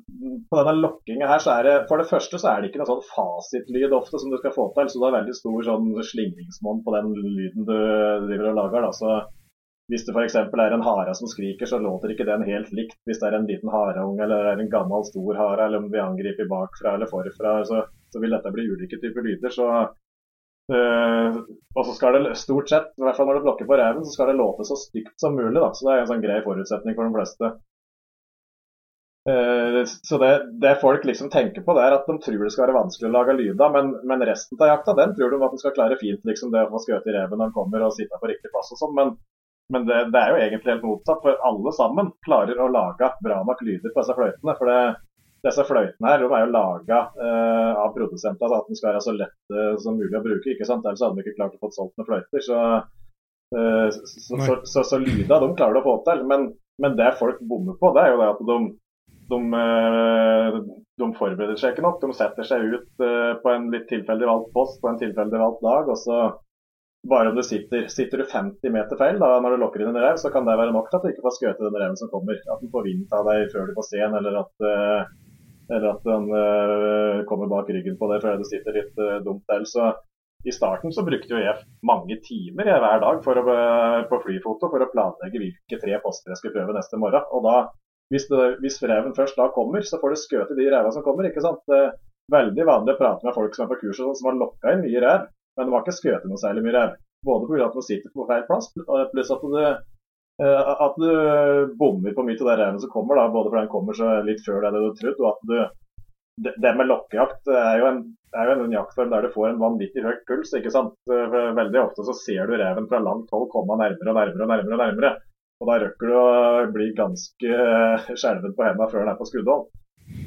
[0.50, 2.90] på denne lokkinga her, så er det for det første så er det ikke noe
[2.90, 4.92] sånn fasitlyd ofte som du skal få til.
[4.92, 7.76] Så du har veldig stor sånn slingringsmonn på den lyden du
[8.28, 8.88] driver og lager.
[8.88, 8.94] Da.
[8.96, 9.18] Så
[9.92, 10.38] hvis det f.eks.
[10.40, 13.50] er en hare som skriker, så låter ikke den helt likt hvis det er en
[13.50, 17.60] liten hareunge eller er en gammel, stor hare, eller om vi angriper bakfra eller forfra.
[17.68, 19.54] Så, så vil dette bli ulike typer lyder.
[19.54, 19.70] så
[20.66, 21.44] Uh,
[21.78, 24.16] og så skal det stort sett, i hvert fall når du blokker på reven, så
[24.16, 25.60] skal det låte så stygt som mulig.
[25.60, 25.68] Da.
[25.78, 27.52] Så det er en sånn grei forutsetning for de fleste.
[29.30, 32.68] Eh, så det, det, folk liksom tenker på, det er at de tror det skal
[32.68, 35.62] være vanskelig å lage lyder, men, men, resten av jakta den tror de at de
[35.64, 36.22] skal klare fint.
[36.30, 38.70] liksom Det å få skutt i reven når de kommer og sitte på riktig plass
[38.76, 38.94] og sånn.
[39.00, 39.16] Men,
[39.74, 41.24] men det, det, er jo egentlig helt motsatt.
[41.26, 44.58] For alle sammen klarer å lage bra nok lyder på disse fløytene.
[44.60, 44.80] For det,
[45.46, 49.02] disse fløytene her de er jo laga uh, av produsenter så at de skal være
[49.06, 50.54] så lette som mulig å bruke.
[50.54, 50.86] ikke sant?
[50.86, 52.46] Ellers hadde de ikke klart å få solgt noen fløyter.
[52.46, 52.62] så
[53.54, 56.24] Uh, så, så, så, så, lyda de klarer det å få til.
[56.28, 56.48] Men,
[56.82, 58.56] men, det folk bommer på, det er jo det at de,
[59.32, 60.58] de, uh,
[61.02, 62.02] de forbereder seg ikke nok.
[62.02, 65.64] De setter seg ut uh, på en litt tilfeldig valgt post på en tilfeldig valgt
[65.66, 65.92] dag.
[65.92, 66.20] og så
[67.06, 70.02] bare om du sitter, sitter du 50 meter feil da, når du lokker inn en
[70.02, 72.10] rev, så kan det være nok til at du ikke får skutt den reven som
[72.10, 72.40] kommer.
[72.50, 74.66] At den får vind av deg før du får se den, eller at,
[75.70, 76.26] eller at den
[77.30, 79.70] kommer bak ryggen på deg før du sitter litt dumt til.
[79.70, 79.92] Så
[80.50, 83.56] i starten så brukte jeg mange timer jeg, hver dag å,
[84.10, 87.26] på flyfoto for å planlegge hvilke tre poster jeg skulle prøve neste morgen.
[87.34, 87.56] Og da,
[88.14, 91.06] hvis, det, hvis reven først da kommer, så får du skutt i de reva som
[91.06, 91.30] kommer.
[91.30, 91.64] ikke sant?
[91.70, 91.95] Det er
[92.34, 95.01] veldig vanlig å prate med folk som er på kurs som har lokka inn mye
[95.03, 95.26] rev,
[95.58, 96.95] men de har ikke skutt noe særlig mye rev.
[97.26, 97.66] Både pga.
[97.66, 98.70] at de sitter på feil plass,
[99.14, 101.10] pluss at du, eh, at du
[101.80, 103.18] bommer på mye av det revene som kommer.
[103.18, 105.58] da, Både fordi den kommer så litt før det du trodde, og at du
[106.36, 107.99] det med lokkejakt er jo, en,
[108.36, 110.51] er en jaktform der du får en vanvittig høy puls.
[110.58, 110.97] ikke sant?
[111.08, 114.43] Veldig ofte så ser du reven fra langt hold komme nærmere og nærmere.
[114.43, 115.14] Og nærmere og nærmere.
[115.62, 119.28] Og da røkker du å bli ganske eh, skjelven på hendene før den er på
[119.30, 119.70] skuddhold.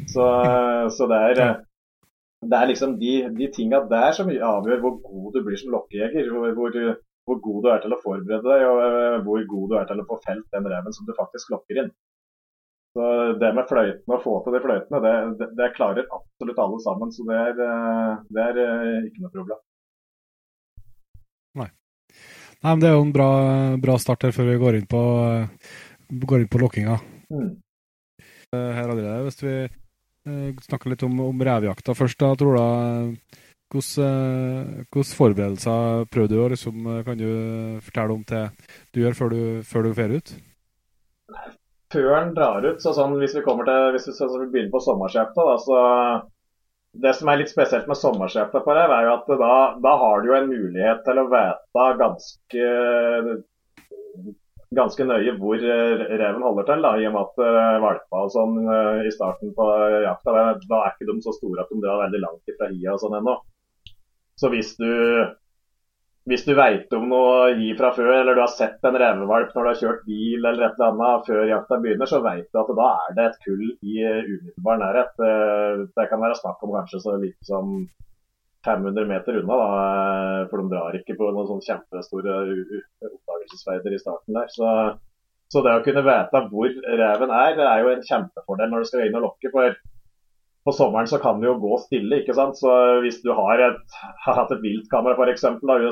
[0.08, 0.24] Så,
[0.96, 1.58] så det, er,
[2.44, 6.32] det er liksom de, de tinga der som avgjør hvor god du blir som lokkejeger.
[6.32, 6.80] Hvor, hvor,
[7.28, 10.00] hvor god du er til å forberede deg, og eh, hvor god du er til
[10.00, 11.90] å få felt den reven som du faktisk lokker inn.
[12.96, 13.08] Så
[13.38, 17.12] det med fløytene, å få til de fløytene, det, det, det, klarer absolutt alle sammen.
[17.14, 18.62] Så det er, eh, det er
[19.10, 19.60] ikke noe problem.
[21.60, 21.68] Nei.
[22.64, 23.30] Nei, men Det er jo en bra,
[23.78, 25.02] bra start her før vi går inn på,
[26.32, 26.96] går inn på lokkinga.
[27.30, 27.50] Mm.
[28.54, 29.54] Eh, her allerede, Hvis vi
[30.66, 32.64] snakker litt om, om revjakta først, da, tror du
[33.68, 36.42] hvilke forberedelser prøvde du?
[36.52, 37.30] Liksom, kan du
[37.84, 38.48] fortelle om til
[38.94, 40.34] du gjør før du, før du fer ut?
[41.92, 42.82] før den drar ut.
[42.82, 45.56] så sånn, Hvis vi kommer til, hvis vi, så, så vi begynner på sommerskjefta, da,
[45.64, 45.78] så
[46.92, 50.22] Det som er litt spesielt med sommerskjefta på deg, er jo at da, da, har
[50.22, 52.68] du jo en mulighet til å vite ganske
[54.76, 58.58] ganske nøye hvor reven holder til, da, i og med at uh, valpa og sånn
[58.68, 59.68] uh, i starten på
[60.04, 60.34] jakta,
[60.68, 63.16] da er ikke de så store at de drar veldig langt fra hia og sånn
[63.20, 63.36] ennå.
[64.38, 64.90] Så hvis du
[66.28, 69.64] hvis du veit om noe gi fra før, eller du har sett en revevalp når
[69.64, 72.72] du har kjørt bil eller et eller annet før jakta begynner, så veit du at
[72.80, 75.14] da er det et kull i umiddelbar nærhet.
[75.24, 77.78] Eh, det kan være snakk om kanskje så lite som
[78.66, 82.38] 500 meter unna, da, for de drar ikke på noen sånn kjempestore
[83.08, 84.50] oppdagelsesferder i starten der.
[84.52, 84.72] Så,
[85.48, 88.90] så, det å kunne vite hvor reven er, det er jo en kjempefordel når du
[88.90, 89.52] skal inn og lokke.
[89.54, 89.78] for
[90.68, 92.20] på sommeren så kan det jo gå stille.
[92.20, 92.58] ikke sant?
[92.60, 92.72] Så
[93.04, 95.46] Hvis du har, et, har hatt et viltkamera f.eks.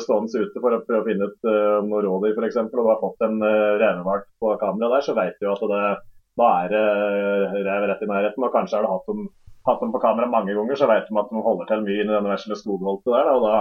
[0.04, 3.00] stående ute for å prøve å finne ut uh, noen rådyr f.eks., og du har
[3.00, 5.80] fått en uh, revevalp på kamera der, så vet du at det,
[6.36, 8.44] da er det uh, rev rett i nærheten.
[8.44, 9.24] Og kanskje har du hatt dem,
[9.70, 12.10] hatt dem på kamera mange ganger, så vet du at de holder til mye i
[12.10, 13.32] denne vesle skogholtet der.
[13.32, 13.56] Og da,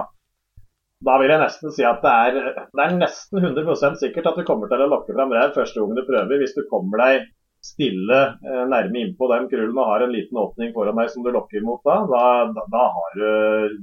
[1.08, 4.48] da vil jeg nesten si at det er, det er nesten 100% sikkert at du
[4.48, 7.32] kommer til å lokke fram rev første gang du prøver, hvis du kommer deg
[7.66, 11.32] stille eh, nærme innpå den krullen og har en liten åpning foran deg som du
[11.34, 13.80] lokker mot da, da, da, har du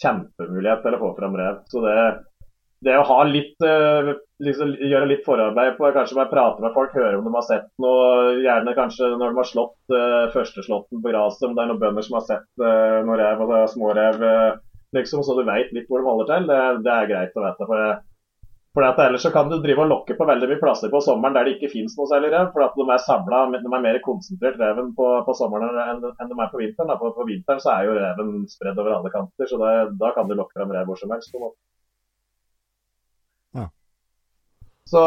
[0.00, 1.60] kjempemulighet til å få fram rev.
[1.68, 1.96] Så det,
[2.86, 4.12] det å litt, eh,
[4.46, 7.68] liksom, gjøre litt forarbeid på kanskje bare prate med folk, høre om de har sett
[7.84, 11.82] noe, gjerne kanskje når de har slått uh, førsteslåtten på gresset, om det er noen
[11.82, 14.56] bønder som har sett uh, noen rev og smårev, uh,
[14.96, 17.68] liksom, så du veit litt hvor de holder til, det, det er greit å vite.
[17.68, 17.84] for
[18.74, 21.48] for Ellers så kan du drive og lokke på veldig mye plasser på sommeren der
[21.48, 22.52] det ikke finnes noe særlig rev.
[22.54, 26.30] For at de er samla, de er mer konsentrert reven på, på sommeren enn, enn
[26.30, 26.92] de er på vinteren.
[27.00, 30.30] På, på, vinteren så er jo reven spredd over alle kanter, så det, da kan
[30.30, 31.32] du lokke frem rev hvor som helst.
[31.34, 31.50] på en
[33.58, 33.66] Ja.
[34.86, 35.02] Så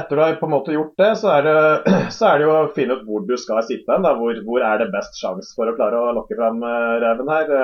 [0.00, 1.54] etter du har på en måte gjort det, så er det,
[2.16, 4.10] så er det jo å finne ut hvor du skal sitte hen.
[4.18, 7.54] Hvor, hvor er det best sjanse for å klare å lokke frem eh, reven her.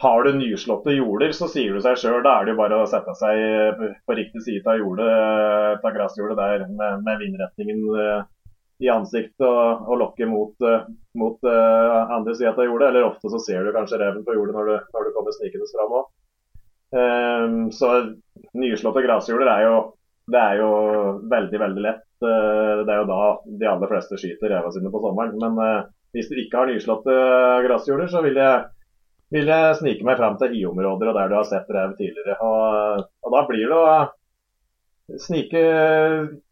[0.00, 2.22] Eh, har du nyslåtte jorder, så sier du seg sjøl.
[2.24, 5.10] Da er det jo bare å sette seg på riktig side av jordet,
[5.84, 8.22] av gressjordet der med, med vindretningen eh,
[8.80, 10.88] i ansiktet og, og lokke mot, eh,
[11.20, 12.88] mot uh, andre sida av jordet.
[12.88, 15.68] Eller ofte så ser du kanskje reven på jordet når du, når du kommer snikende
[15.74, 16.10] fram òg.
[16.90, 17.90] Um, ehm, så
[18.56, 19.74] nyslåtte gressjorder er jo,
[20.32, 20.70] er jo
[21.30, 22.06] veldig, veldig lett.
[22.24, 23.22] Uh, det er jo da
[23.60, 25.36] de aller fleste skyter reva sine på sommeren.
[25.44, 27.20] Men uh, hvis du ikke har nyslåtte
[27.68, 28.64] gressjorder, så vil jeg
[29.30, 32.38] vil jeg snike meg fram til hiområder og der du har sett rev tidligere.
[32.42, 33.92] Og, og da blir det å
[35.18, 35.60] snike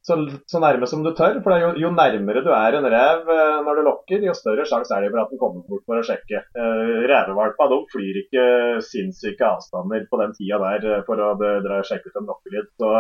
[0.03, 0.17] så,
[0.47, 1.39] så, nærme som du tør.
[1.45, 4.95] For jo, jo, nærmere du er en rev eh, når du lokker, jo større sjanse
[4.95, 6.43] er det for at den kommer bort for å sjekke.
[6.59, 8.45] Uh, Revevalpa flyr ikke
[8.87, 12.71] sinnssyke avstander på den tida der eh, for å dra, sjekke ut en lokkelyd.
[12.83, 12.95] Så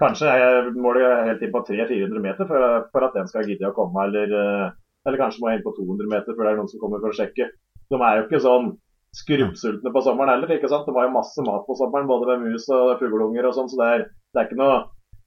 [0.00, 0.36] kanskje
[0.76, 4.06] må du helt inn på 300-400 meter for, for, at den skal gidde å komme.
[4.08, 4.70] Eller,
[5.04, 7.12] eller kanskje må jeg inn på 200 meter før det er noen som kommer for
[7.12, 7.50] å sjekke.
[7.90, 8.70] De er jo ikke sånn
[9.16, 10.54] skrubbsultne på sommeren heller.
[10.54, 10.86] ikke sant?
[10.86, 13.70] Det var jo masse mat på sommeren, både ved mus og fugleunger og sånn.
[13.70, 14.80] Så det er, Det er ikke noe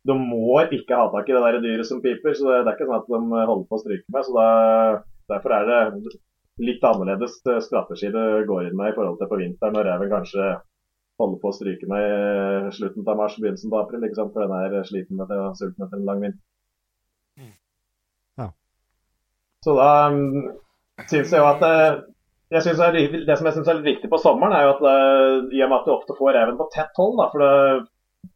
[0.08, 2.76] De må ikke ha tak i det der dyret som piper, så det, det er
[2.76, 4.26] ikke sånn at de holder på å stryke med.
[4.28, 4.48] så da,
[5.32, 6.18] Derfor er det
[6.62, 10.50] litt annerledes strategi det går inn med i forhold til på vinteren, når reven kanskje
[11.22, 12.04] holder på å stryke med
[12.68, 14.34] i slutten av mars, begynnelsen av april, ikke sant?
[14.36, 16.44] for den er sliten etter og sulten etter en lang vinter.
[17.40, 17.54] Mm.
[18.42, 18.48] Ja.
[19.66, 20.20] Så da um,
[21.08, 22.04] syns jeg jo at uh,
[22.54, 24.84] jeg synes det, det som jeg syns er litt viktig på sommeren, er jo at
[24.86, 27.88] uh, i og med at du ofte får reven på tett hold, da, for det,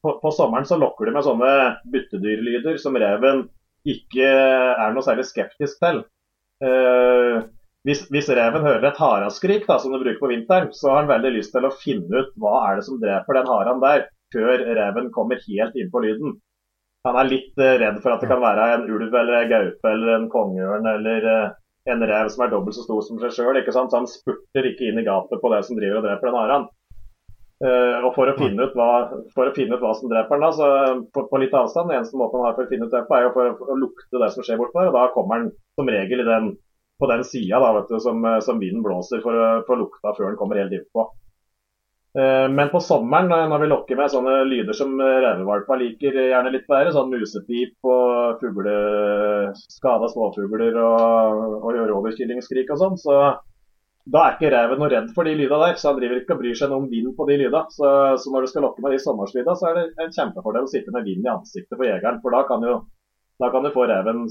[0.03, 1.51] på, på, sommeren så lokker du med sånne
[1.93, 3.45] byttedyrlyder som reven
[3.87, 6.01] ikke er noe særlig skeptisk til.
[6.63, 7.45] Uh,
[7.87, 11.35] hvis, hvis, reven hører et haraskrik som du bruker på vinteren, så har han veldig
[11.37, 15.13] lyst til å finne ut hva er det som dreper den haren der, før reven
[15.15, 16.35] kommer helt inn på lyden.
[17.07, 19.93] Han er litt uh, redd for at det kan være en ulv eller en gaupe
[19.93, 21.55] eller en kongeørn eller uh,
[21.91, 23.59] en rev som er dobbelt så stor som seg sjøl.
[23.67, 26.67] Så han spurter ikke inn i gapet på det som driver og dreper den haraen.
[27.57, 28.89] Uh, og for å, finne ut hva,
[29.33, 30.67] for å finne ut hva som dreper den, da, så
[31.09, 33.15] på, på, litt avstand, den eneste måten han har for å finne ut det på,
[33.17, 34.91] er jo for, for å lukte det som skjer bortpå der.
[34.91, 35.47] Og da kommer han
[35.79, 36.51] som regel den
[37.01, 37.57] på den sida
[37.99, 41.05] som, eh, som, vinden blåser for, for lukta før den kommer helt innpå.
[41.05, 41.26] Eh,
[42.17, 46.65] men på sommeren, eh, når vi lokker med sånne lyder som revevalpa liker gjerne litt
[46.69, 48.77] bedre, sånn musepip og fugle,
[49.77, 53.19] skada småfugler og, og rovdyrkillingskrik og sånn, så
[54.07, 55.79] da er ikke reven noe redd for de lyda der.
[55.79, 57.65] Så han driver ikke og bryr seg noe om vind på de lyda.
[57.75, 57.87] Så,
[58.23, 60.93] så når du skal lokke med de sommerslyda, så er det en kjempefordel å sitte
[60.95, 62.21] med vind i ansiktet på jegeren.
[62.23, 62.77] For da kan jo
[63.37, 64.23] da kan du få reven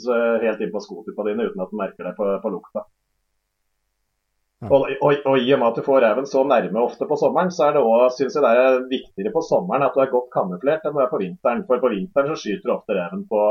[0.43, 2.83] helt inn på skotuppa dine uten at den merker det på, på lukta.
[4.65, 7.51] Og, og, og, i og med at du får reven så nærme ofte på sommeren,
[7.53, 10.31] så er det også, synes jeg det er viktigere på sommeren at du er godt
[10.33, 11.65] kamuflert enn du er på vinteren.
[11.69, 13.43] For på vinteren så skyter du ofte reven på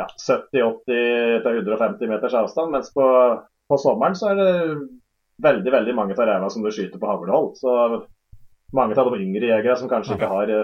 [0.00, 3.04] ja, 70-80-150 meters avstand, mens på,
[3.68, 4.54] på, sommeren så er det
[5.44, 7.52] veldig veldig mange av revene som du skyter på havlehold.
[7.60, 7.76] Så
[8.76, 10.54] mange av de yngre jegere som kanskje ikke har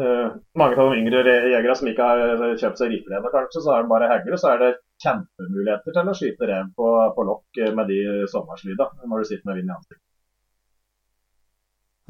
[0.00, 3.82] Uh, mange av de yngre jegere som ikke har kjøpt seg rifle kanskje, så har
[3.82, 4.38] de bare hegler.
[4.40, 4.68] Så er det
[5.04, 8.00] kjempemuligheter til å skyte rev på, på lokk eh, med de
[8.32, 10.04] sommerslydene når du sitter med vind i ansiktet.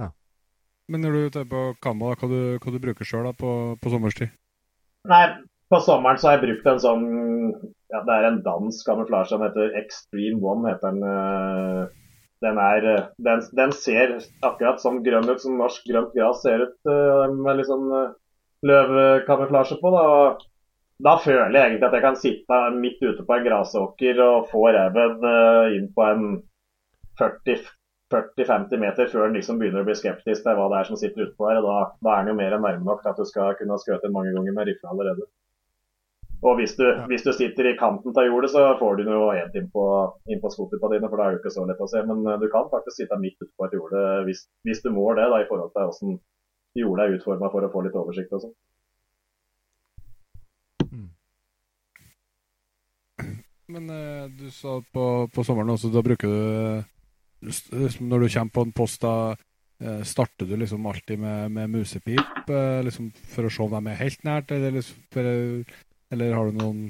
[0.02, 0.10] Ja.
[0.90, 4.34] Men når du tar på kamma, hva, du, hva du bruker sjøl på, på sommerstid?
[5.10, 5.22] Nei,
[5.72, 7.06] på sommeren så har jeg brukt en sånn
[7.90, 10.68] ja, Det er en dansk kamuflasje som heter Extreme One.
[10.68, 11.96] heter den
[12.40, 14.16] den, er, eh, den, den, ser
[14.46, 17.90] akkurat som grønn ut som norsk grønt gras ser ut, uh, med litt sånn
[18.64, 19.92] løvkamuflasje på.
[19.92, 20.04] Da.
[21.04, 24.66] Da føler jeg egentlig at jeg kan sitte midt ute på en grasåker og få
[24.76, 26.24] reven uh, inn på en
[27.20, 31.28] 40-50 meter før den liksom begynner å bli skeptisk til hva det er som sitter
[31.28, 31.60] utpå her.
[31.64, 34.12] Da, da er den jo mer enn nærme nok til at du skal kunne skjøte
[34.12, 35.28] mange ganger med rifle allerede.
[36.40, 39.56] Og hvis du, hvis du, sitter i kanten av jordet, så får du noe helt
[39.60, 39.84] inn på,
[40.32, 42.00] inn på skoterpa dine, for det er jo ikke så lett å se.
[42.08, 45.04] Men eh, du kan faktisk sitte midt ute på et jorde hvis, hvis, du må
[45.18, 46.16] det, da, i forhold til hvordan
[46.80, 48.56] jordet er utforma for å få litt oversikt og sånn.
[53.70, 55.04] Men eh, du sa på,
[55.34, 59.36] på, sommeren også, da bruker du Når du kommer på en post, da
[59.82, 63.92] eh, starter du liksom alltid med, med musepip eh, liksom for å se om de
[63.92, 65.30] er helt nært, eller liksom for,
[66.10, 66.82] eller har du noen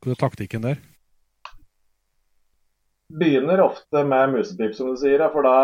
[0.00, 0.80] Hva er taktikken der?
[3.12, 5.20] Begynner ofte med musepip, som du sier.
[5.34, 5.56] For da,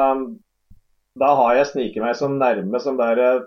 [1.19, 3.39] da har jeg sniket meg så nærme som der jeg,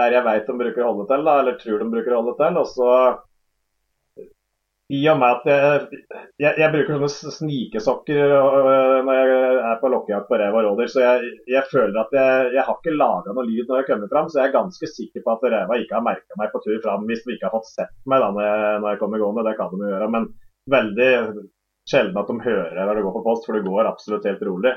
[0.00, 2.56] jeg veit de bruker å holde til, da, eller tror de bruker å holde til.
[2.62, 2.88] Og så
[4.90, 5.98] i og med at jeg,
[6.42, 10.90] jeg, jeg bruker sånne snikesokker øh, når jeg er på lokkejakt på rev og rådyr,
[10.90, 14.26] så jeg, jeg, føler at jeg, har ikke laga noe lyd når jeg kommer fram.
[14.32, 17.06] Så jeg er ganske sikker på at reva ikke har merka meg på tur fram
[17.06, 19.46] hvis de ikke har fått sett meg da når jeg, når kommer gående.
[19.46, 20.10] Det kan de gjøre.
[20.16, 20.28] Men
[20.74, 21.10] veldig
[21.90, 24.74] sjelden at de hører når du går på post, for det går absolutt helt rolig.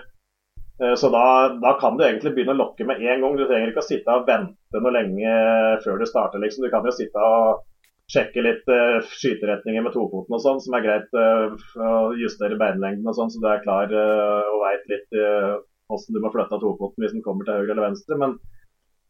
[0.77, 1.25] Øh, så da,
[1.57, 3.41] da, kan du egentlig begynne å lokke med en gang.
[3.41, 5.37] Du trenger ikke å sitte og vente noe lenge
[5.85, 6.45] før du starter.
[6.45, 6.67] liksom.
[6.67, 7.65] Du kan jo sitte og
[8.13, 13.09] sjekke litt uh, skyteretninger med tofoten og sånn, som er greit uh, å justere beinlengden
[13.09, 17.03] og sånn, så du er klar uh, og veit litt hvordan du må flytte tofoten
[17.03, 18.17] hvis den kommer til høyre eller venstre.
[18.19, 18.37] Men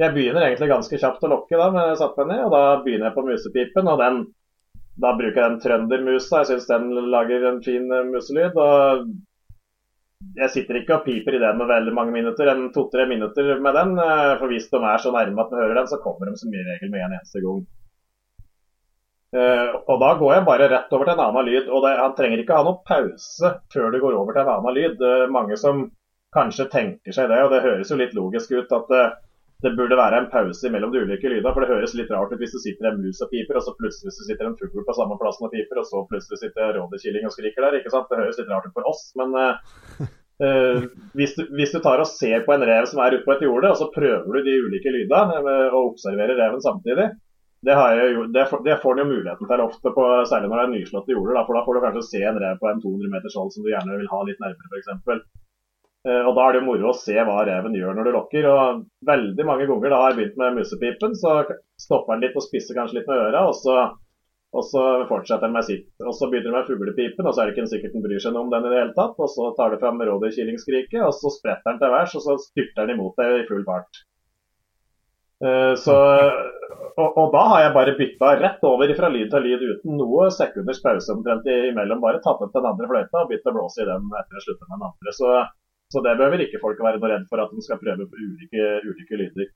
[0.02, 3.28] jeg begynner egentlig ganske kjapt å lokke da med sattpenny, og da begynner jeg på
[3.28, 3.92] musepipen.
[3.92, 4.24] og den
[5.04, 6.42] da bruker jeg den trøndermusa.
[6.42, 8.58] Jeg syns den lager en fin muselyd.
[8.58, 9.08] og
[10.42, 13.80] Jeg sitter ikke og piper i den med veldig mange minutter, en to-tre minutter med
[13.80, 13.96] den.
[14.42, 16.94] For hvis de er så nærme at de hører den, så kommer de som regel
[16.94, 17.64] med en eneste gang.
[19.34, 21.68] Uh, og Da går jeg bare rett over til en annen lyd.
[21.68, 24.78] og det, Han trenger ikke ha noen pause før du går over til en annen
[24.78, 25.02] lyd.
[25.02, 25.88] Uh, mange som
[26.34, 29.14] kanskje tenker seg det, og det høres jo litt logisk ut at uh,
[29.64, 31.50] det burde være en pause mellom de ulike lydene.
[31.50, 33.76] For det høres litt rart ut hvis det sitter en mus og piper, og så
[33.80, 37.30] plutselig så sitter en fugl på samme plassen og piper, og så plutselig sitter rådyrkilling
[37.30, 37.80] og skriker der.
[37.80, 38.10] ikke sant?
[38.12, 39.40] Det høres litt rart ut for oss, men
[40.42, 43.36] Uh, hvis, du, hvis, du, tar og ser på en rev som er ute på
[43.36, 45.38] et jorde, og så prøver du de ulike lydene
[45.70, 47.06] og observerer reven samtidig,
[47.64, 47.76] det,
[48.12, 50.74] jo, det, får, det får en jo muligheten til ofte, på, særlig når det er
[50.74, 51.38] nyslåtte jorder.
[51.38, 53.64] Da, for da får du kanskje se en rev på en 200 meters hold som
[53.64, 55.26] du gjerne vil ha litt nærmere, f.eks.
[56.04, 58.48] Uh, og Da er det jo moro å se hva reven gjør når du lokker.
[58.52, 61.38] og Veldig mange ganger da har jeg begynt med musepipen, så
[61.80, 63.78] stopper den litt og spisser kanskje litt med øra, og så
[64.54, 65.88] og så fortsetter den med sitt.
[66.06, 68.36] Og så begynner den med fuglepipen, og så er det ikke sikkert den bryr seg
[68.36, 69.16] noe om den i det hele tatt.
[69.18, 72.86] Og så tar du fram rådyrkillingskriket, og så spretter den til værs, og så styrter
[72.86, 74.04] den imot deg i full fart.
[75.44, 75.96] Uh, så,
[76.96, 80.30] og, og, da har jeg bare bytta rett over fra lyd til lyd uten noe
[80.32, 82.04] sekunders pause omtrent imellom.
[82.04, 84.70] Bare tatt opp den andre fløyta og begynt å blåse i den etter å slutte
[84.70, 85.18] med den andre.
[85.20, 85.34] Så,
[85.92, 88.72] så det behøver ikke folk være noe redd for at de skal prøve på ulike,
[88.88, 89.52] ulike lyder.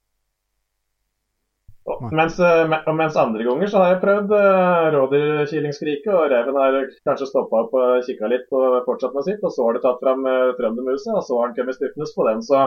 [2.12, 6.76] Mens, eh, mens, andre ganger så har jeg prøvd uh, rådyrkillingskriket, og reven har
[7.08, 9.40] kanskje stoppa opp og kikka litt og fortsatt med sitt.
[9.40, 12.28] Og så har det tatt fram uh, trøndermuset, og så har han kommet styrtende på
[12.28, 12.44] den.
[12.44, 12.66] Så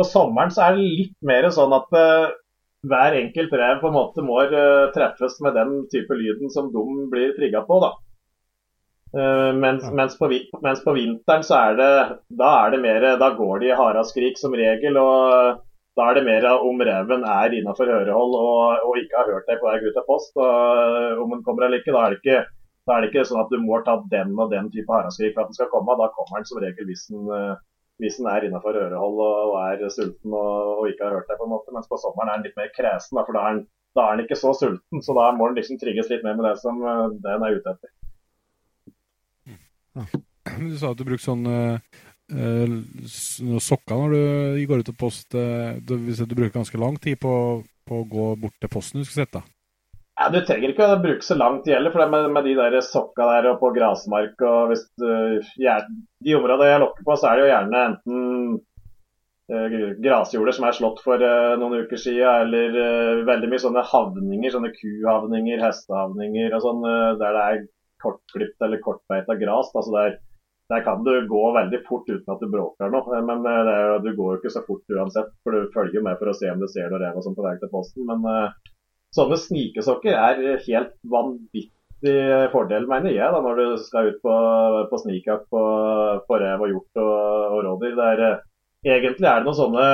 [0.00, 2.32] på sommeren så er det litt mer sånn at uh,
[2.90, 6.84] hver enkelt rev på en måte må uh, treffes med den type lyden som de
[7.12, 7.80] blir trigga på.
[7.84, 7.94] da.
[9.14, 10.26] Mens, mens, på,
[10.58, 11.90] mens, på, vinteren så er det
[12.34, 14.98] da er det mer Da går de i haraskrik som regel.
[14.98, 15.60] og
[15.94, 19.60] da er det mer om reven er innafor hørehold og, og, ikke har hørt deg
[19.60, 20.32] på vei ut av post.
[20.34, 21.94] Og, om den kommer eller ikke.
[21.94, 22.40] Da er, ikke,
[22.88, 25.44] da er det ikke, sånn at du må ta den og den type haraskrik for
[25.44, 25.94] at den skal komme.
[26.00, 27.30] Da kommer den som regel hvis den,
[28.02, 31.38] hvis en er innafor ørehold og, er sulten og, og, ikke har hørt deg.
[31.38, 31.74] på en måte.
[31.74, 33.60] Mens på sommeren er den litt mer kresen, for da er,
[33.94, 35.04] den ikke så sulten.
[35.04, 37.76] Så da må den liksom trigges litt mer med det som det den er ute
[37.76, 37.90] etter.
[40.44, 41.78] Du sa at du brukte sånn uh,
[43.62, 45.78] sokker når du går ut og poster.
[45.86, 47.34] Du, hvis du bruker ganske lang tid på,
[47.86, 49.44] på, å gå bort til posten du skal sitte?
[50.14, 52.76] Ja, du trenger ikke å bruke så lang tid heller, for med, med de der
[52.86, 55.08] sokka der og på grasmark og hvis du,
[56.22, 58.20] De områdene jeg lokker på, så er det jo gjerne enten
[59.50, 63.82] uh, grasjorder som er slått for uh, noen uker siden, eller uh, veldig mye sånne
[63.90, 66.86] havninger, sånne kuhavninger, hestehavninger og sånn,
[67.18, 67.66] der det er
[68.04, 69.74] kortklipt eller kortbeita gras.
[69.74, 70.16] Altså der
[70.68, 73.20] der kan du gå veldig fort uten at du bråker noe.
[73.28, 76.32] Men eh, er, du går jo ikke så fort uansett, for du følger med for
[76.32, 78.06] å se om du ser noe rev og sånn på vei til posten.
[78.08, 78.72] Men uh,
[79.14, 81.70] sånne snikesokker er helt vanvittig
[82.52, 84.34] fordel, mener jeg, da, når du skal ut på,
[84.90, 85.62] på snikjakt på,
[86.26, 87.14] på, rev og hjort og,
[87.54, 87.94] og rådyr.
[87.96, 88.42] Det er,
[88.96, 89.86] egentlig er det noen sånne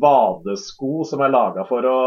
[0.00, 2.00] vadesko som er laga for å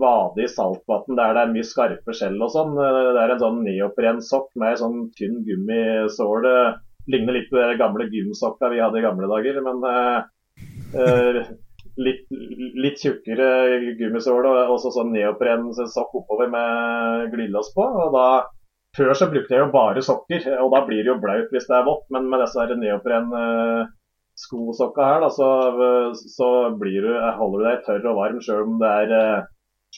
[0.00, 2.72] vade i saltvann der det er mye skarpe skjell og sånn.
[2.78, 6.54] Det er en sånn neoprensokk med sånn tynn gummisåle.
[7.12, 11.46] Ligner litt på de gamle gymsokka vi hadde i gamle dager, men uh,
[12.00, 17.84] litt, litt, tjukkere gummisåle og også sånn neoprensokk oppover med glidelås på.
[17.84, 18.26] og da
[18.96, 21.78] før så brukte jeg jo bare sokker, og da blir det jo blaut hvis det
[21.78, 22.04] er vått.
[22.12, 23.90] Men med disse neopren uh,
[24.38, 25.48] skosokka her, da, så,
[26.36, 26.48] så
[26.80, 29.42] blir du, holder du deg tørr og varm sjøl om, eh,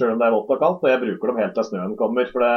[0.09, 0.85] om, det er vått og kaldt.
[0.85, 2.31] Og jeg bruker dem helt til snøen kommer.
[2.33, 2.57] for det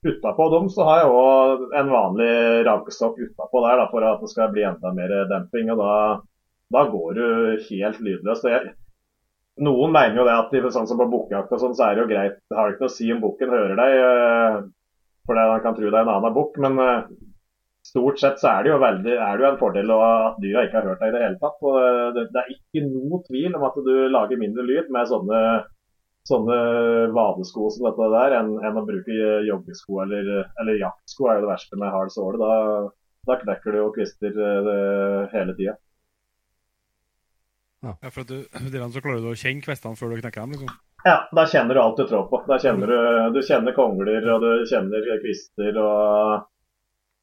[0.00, 2.34] Utapå dem så har jeg òg en vanlig
[2.64, 5.68] rankestokk utapå der da, for at det skal bli enda mer demping.
[5.74, 5.96] og Da,
[6.70, 7.24] da går du
[7.68, 8.46] helt lydløst.
[8.50, 8.74] Jeg,
[9.66, 12.12] noen mener jo det at sånn som på bukkjakt og sånn, så er det jo
[12.12, 12.36] greit.
[12.48, 14.60] Det har ikke noe å si om bukken hører deg, eh,
[15.26, 16.60] for han kan tro det er en annen bukk.
[16.62, 17.10] Men eh,
[17.86, 20.78] stort sett så er det jo, veldig, er det jo en fordel at dyra ikke
[20.78, 21.58] har hørt deg i det hele tatt.
[21.66, 25.42] Og det, det, er ikke noe tvil om at du lager mindre lyd med sånne,
[26.30, 26.62] sånne
[27.16, 31.52] vadesko som dette der, enn, en å bruke joggesko eller, eller, jaktsko er jo det
[31.56, 32.40] verste med hard såle.
[32.40, 32.56] Da,
[33.28, 34.42] da knekker du og kvister
[35.34, 35.76] hele tida.
[37.80, 37.94] Ja.
[38.10, 38.38] for at du,
[38.94, 40.56] så klarer du å kjenne kvestene før du knekker dem?
[40.56, 40.78] liksom?
[41.06, 42.42] Ja, da kjenner du alt du trår på.
[42.48, 42.98] Da kjenner du,
[43.36, 46.48] du kjenner kongler og du kjenner kvister og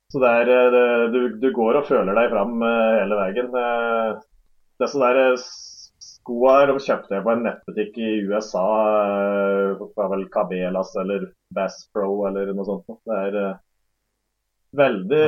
[0.07, 3.49] så det er, eh, du, du, går og føler deg fram eh, hele veien.
[3.51, 3.65] Det
[4.79, 8.65] det så der skoa de kjøpte jeg på en nettbutikk i USA.
[9.79, 12.99] Det var vel Cabelas eller Bass Pro eller noe sånt.
[13.07, 13.37] Det er
[14.75, 15.23] veldig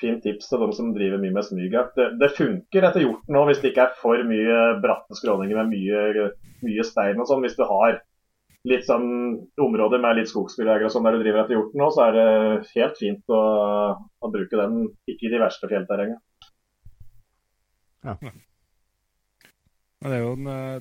[0.00, 1.92] fint tips til de som driver mye med smygert.
[1.98, 5.72] Det, det, funker etter hjorten òg, hvis det ikke er for mye bratte skråninger med
[5.74, 6.28] mye,
[6.64, 7.44] mye stein og sånn.
[7.44, 8.00] Hvis du har
[8.64, 9.08] litt sånn
[9.60, 12.28] områder med litt skogsbiljeger og sånn der du driver etter hjorten nå, så er det
[12.72, 13.42] helt fint å,
[14.00, 16.22] å bruke den, ikke i de verste fjellterrengene.
[18.04, 18.16] Ja.
[20.04, 20.80] Det er jo en eh,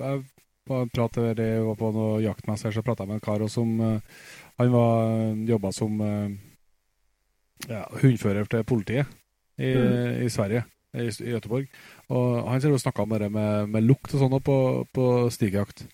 [0.00, 4.22] Jeg pratet, jeg var på noe jaktmesse så prata jeg med en kar som eh,
[4.60, 5.02] Han var
[5.48, 6.30] jobba som eh,
[7.66, 9.08] ja, hundfører til politiet
[9.58, 10.24] i, mm.
[10.24, 11.68] i Sverige, i, i Göteborg.
[12.14, 14.58] Og han snakka om det med, med lukt og sånn på,
[14.94, 15.86] på stigjakt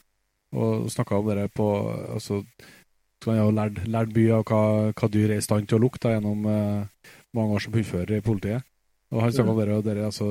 [0.55, 1.67] og snakka om det på
[2.15, 2.45] altså,
[3.25, 4.63] Han har lært, lært mye av hva,
[4.93, 8.25] hva, dyr er i stand til å lukte gjennom, eh, mange år som hundfører i
[8.25, 8.67] politiet.
[9.15, 10.27] Og han snakka om dere, og dere, altså,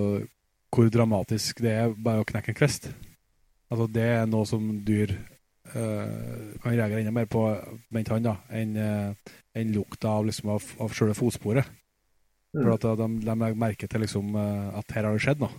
[0.69, 2.85] hvor dramatisk det er bare å knekke en kvist.
[3.71, 5.15] Altså, det er noe som dyr
[5.73, 7.47] uh, kan reagere enda mer på,
[7.89, 11.69] mente han, da, enn uh, en lukta av, liksom, av, av selve fotsporet.
[12.53, 12.61] Mm.
[12.61, 15.53] For at de, de, legger merke til liksom, uh, at her har det skjedd noe.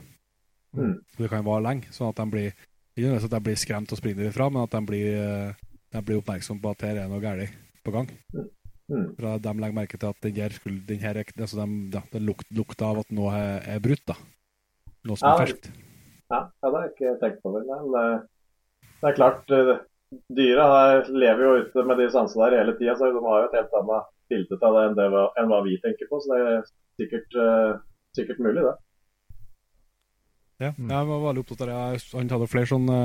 [0.75, 0.97] Mm.
[1.19, 3.99] Det kan vare lenge, sånn at de blir ikke nødvendigvis at de blir skremt og
[3.99, 5.55] springer ifra, men at de blir,
[5.95, 8.11] de blir oppmerksom på at her er noe galt på gang.
[8.35, 8.51] Mm.
[8.91, 9.09] mm.
[9.19, 10.59] For De legger merke til at den her,
[10.91, 14.05] den her altså de, ja, det luk, lukta av at noe er, er brutt.
[14.11, 14.19] da.
[15.05, 15.71] Noe som ja, er ferskt.
[16.33, 17.53] Ja, ja, det har jeg ikke tenkt på.
[17.55, 17.65] Det.
[17.69, 19.75] Men det, er klart, eh,
[20.37, 20.67] dyra
[21.09, 23.79] lever jo ute med de sansene der hele tida, så de har jo et helt
[23.81, 26.21] annet bilde av det enn, det enn hva vi tenker på.
[26.21, 26.69] Så det er
[27.01, 27.73] sikkert, uh,
[28.17, 28.77] sikkert mulig, det.
[30.63, 30.87] Ja, mm.
[30.91, 32.07] jeg var veldig opptatt av det.
[32.15, 33.01] Han hadde flere sånne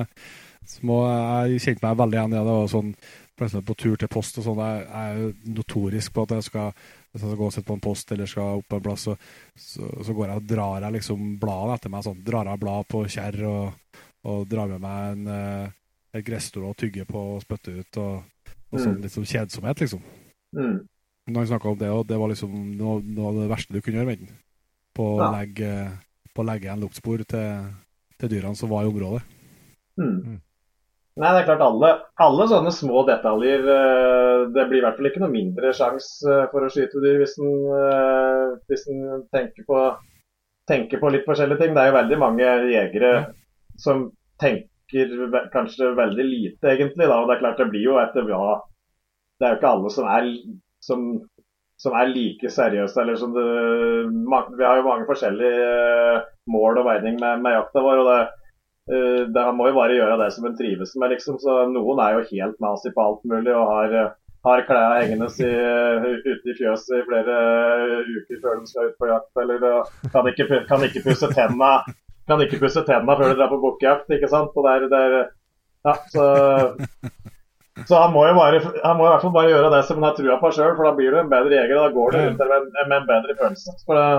[0.69, 2.55] små Jeg kjente meg veldig igjen i det.
[2.55, 2.93] Og sånn,
[3.65, 4.63] på tur til post og sånn.
[4.63, 6.73] Jeg, jeg er jo notorisk på at jeg skal
[7.09, 9.07] hvis jeg skal gå og sitte på en post eller skal opp på en plass,
[9.07, 9.15] så,
[9.57, 12.05] så, så, går jeg og drar jeg liksom bladene etter meg.
[12.05, 13.95] sånn, Drar jeg blad på kjerr og,
[14.29, 15.71] og, drar med meg en, uh,
[16.13, 18.01] et gressstol og tygge på og spytte ut.
[18.01, 19.01] Og, og sånn mm.
[19.05, 20.03] litt sånn kjedsomhet, liksom.
[20.57, 20.77] Mm.
[21.29, 23.81] Når han snakka om det, og det var liksom noe, noe, av det verste du
[23.81, 24.37] kunne gjøre med den.
[24.97, 25.31] På å ja.
[25.37, 25.73] legge
[26.33, 27.65] på å legge igjen luktspor til,
[28.19, 29.25] til, dyrene som var i området.
[29.99, 30.13] Mm.
[30.13, 30.37] mm.
[31.19, 31.87] Nei, det er klart alle,
[32.23, 36.45] alle, sånne små detaljer eh, Det blir i hvert fall ikke noe mindre sjanse eh,
[36.47, 39.81] for å skyte dyr hvis en, eh, hvis en tenker, på,
[40.69, 41.73] tenker, på, litt forskjellige ting.
[41.75, 43.25] Det er jo veldig mange jegere ja.
[43.83, 44.05] som
[44.39, 44.69] tenker
[45.53, 47.05] kanskje veldig lite, egentlig.
[47.05, 47.19] Da.
[47.19, 48.59] Og det er klart det blir jo etter hva
[49.39, 50.31] Det er jo ikke alle som er
[50.83, 51.03] som
[51.79, 53.01] som er like seriøse.
[53.01, 53.45] eller som det,
[54.57, 55.67] Vi har jo mange forskjellige
[56.15, 58.01] eh, mål og veining med, med jakta vår.
[58.03, 58.21] og det,
[58.91, 61.13] uh, det må jo bare gjøre det som en trives med.
[61.15, 63.95] liksom, så Noen er jo helt nazi på alt mulig og har,
[64.47, 67.39] har klærne hengende ute i fjøset i flere
[68.09, 69.31] uker før de skal ut på jakt.
[69.45, 69.65] Eller
[70.11, 71.77] kan ikke, kan ikke pusse tenna
[72.29, 74.15] kan ikke pusse tennene før du drar på bukkejakt.
[74.15, 74.55] ikke sant?
[74.55, 75.19] Og der, der,
[75.87, 76.25] ja, så
[77.87, 80.09] så han må jo bare, han må i hvert fall bare gjøre det som han
[80.09, 81.77] har trua på sjøl, for da blir du en bedre jeger.
[81.77, 83.75] og Da går du rundt med, med en bedre følelse.
[83.85, 84.09] For det,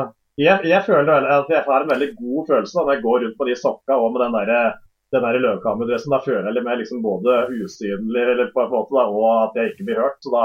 [0.41, 3.49] jeg, jeg, føler at jeg har en veldig god følelse når jeg går rundt på
[3.49, 4.77] de sokka og med den der,
[5.13, 6.15] den der løvkammerdressen.
[6.15, 9.75] Da føler jeg meg liksom både usynlig eller på en måte da, og at jeg
[9.75, 10.21] ikke blir hørt.
[10.25, 10.45] Så da,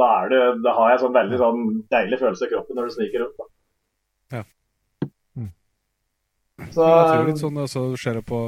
[0.00, 3.24] da, det, da har jeg sånn veldig sånn deilig følelse i kroppen når du sniker
[3.24, 3.40] rundt.
[3.40, 3.50] Da.
[4.38, 4.44] Ja.
[6.54, 8.40] Så, jeg tror litt sånn altså, ser jeg på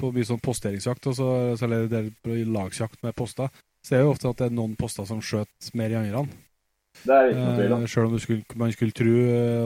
[0.00, 1.28] på mye sånn posteringsjakt, og så,
[1.64, 2.02] eller det
[2.52, 3.52] lagsjakt med poster,
[3.84, 6.26] så er jo ofte at det er noen poster som skjøt mer i andre.
[6.96, 7.84] Det er ikke noe tvil om.
[7.84, 9.14] Eh, selv om skulle, man skulle tro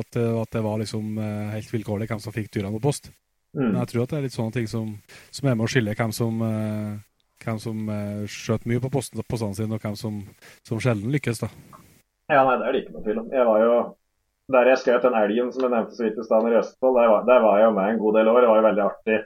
[0.00, 3.10] at det, at det var liksom eh, helt vilkårlig hvem som fikk dyrene på post.
[3.54, 3.62] Mm.
[3.62, 4.90] Men jeg tror at det er litt sånne ting som,
[5.34, 9.22] som er med å skille hvem som, eh, hvem som eh, skjøt mye på posten,
[9.26, 10.20] postene sine, og hvem som,
[10.66, 11.42] som sjelden lykkes.
[11.46, 11.50] da.
[12.30, 13.32] Ja, nei, det er det ikke noe tvil om.
[13.34, 13.74] Jeg var jo
[14.50, 17.12] der jeg skjøt den elgen som jeg nevnte så vidt i stad i Østfold, der
[17.12, 18.40] var, der var jeg jo med en god del år.
[18.40, 19.20] Det var jo veldig artig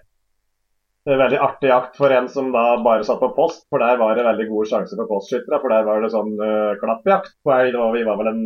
[1.04, 4.24] veldig artig jakt for en som da bare satt på post, for der var det
[4.24, 5.60] veldig gode sjanser for postskyttere.
[5.60, 7.76] For der var det sånn uh, klappjakt på elg.
[7.98, 8.42] vi var vel en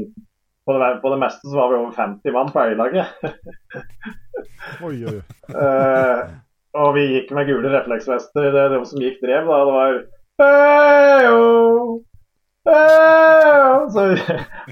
[0.68, 3.22] på det, på det, meste så var vi over 50 mann på elglaget.
[4.86, 5.20] oi, oi.
[5.54, 6.26] uh,
[6.82, 8.50] og vi gikk med gule refleksvester.
[8.52, 10.02] Det, det som gikk drev, da, det var
[10.42, 11.96] hey, oh,
[12.68, 14.02] så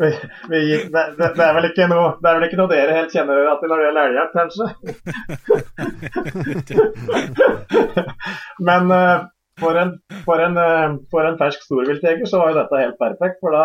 [0.01, 0.11] vi,
[0.51, 3.15] vi gikk, det, det, er vel ikke noe, det er vel ikke noe dere helt
[3.15, 4.67] kjenner dere til når det gjelder elghjelp, kanskje?
[8.69, 9.17] Men uh,
[9.61, 9.91] for, en,
[10.27, 13.39] for, en, uh, for en fersk storviltjeger så var jo dette helt perfekt.
[13.41, 13.65] For da,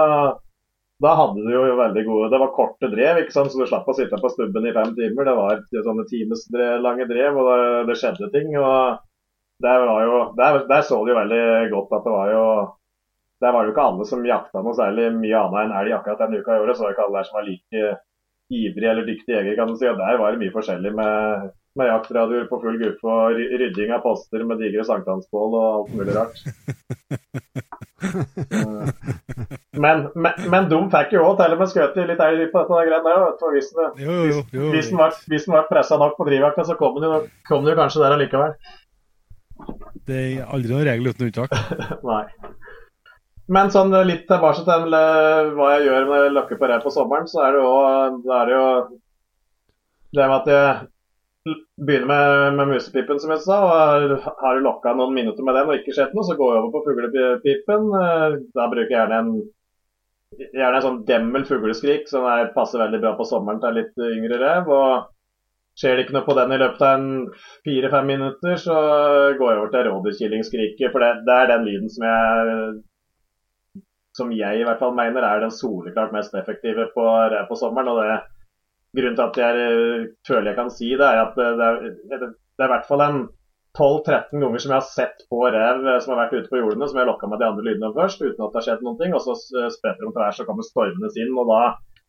[1.04, 4.20] da hadde du jo veldig gode Det var korte drev, så du slapp å sitte
[4.22, 5.24] på stubben i fem timer.
[5.28, 7.62] Det var sånne timeslange drev, og det,
[7.92, 8.50] det, skjedde ting.
[8.60, 8.76] og
[9.62, 12.46] der, jo, der, der så du jo veldig godt at det var jo
[13.42, 16.20] der var det jo ikke alle som jakta noe særlig mye annet enn elg akkurat
[16.22, 16.78] denne uka i året.
[16.78, 17.80] Så var det ikke alle der som var like
[18.52, 19.88] ivrige eller dyktige jegere, kan du si.
[19.90, 21.16] Og der var det mye forskjellig med,
[21.80, 23.22] med jaktradioer på full gruppe og
[23.64, 26.38] rydding av poster med digre sankthansbål og alt mulig rart.
[29.86, 32.86] men, men, men de fikk jo òg til og med skutt litt elg på dette
[32.92, 33.18] greiene der.
[33.42, 37.14] For hvis den var, hvis var pressa nok på drivjakta, så kom den jo,
[37.50, 38.54] kom den jo kanskje der allikevel.
[40.08, 41.54] Det er aldri noen regel uten unntak.
[42.12, 42.24] Nei.
[43.52, 44.96] Men sånn litt tilbake til
[45.58, 47.72] hva jeg gjør med løkke på rev på sommeren, så er det jo
[48.24, 48.66] det, er jo
[50.16, 53.58] det med at jeg begynner med, med musepipen, som jeg sa.
[53.66, 56.62] og Har du lokka noen minutter med den og ikke skjedd noe, så går jeg
[56.62, 57.90] over på fuglepipen.
[58.56, 59.32] Da bruker jeg gjerne en,
[60.52, 64.40] gjerne en sånn demmel fugleskrik som er, passer veldig bra på sommeren til litt yngre
[64.44, 64.72] rev.
[64.72, 65.10] og
[65.82, 67.04] Skjer det ikke noe på den i løpet av
[67.66, 68.78] fire-fem minutter, så
[69.40, 70.92] går jeg over til rådyrkillingskriket.
[70.92, 72.74] For det, det, er den lyden som jeg
[74.18, 77.92] som jeg i hvert fall mener er den soleklart mest effektive på rev på sommeren.
[77.94, 78.22] og det
[78.92, 81.78] Grunnen til at jeg føler jeg kan si det, er at det er,
[82.12, 83.22] det er i hvert fall en
[83.80, 87.00] 12-13 ganger som jeg har sett på rev som har vært ute på jordene, som
[87.00, 89.16] jeg lokka med de andre lydene først, uten at det har skjedd noen ting.
[89.16, 89.38] Og så
[89.72, 91.32] spretter de tvers og kommer stormende inn.
[91.40, 91.62] Og da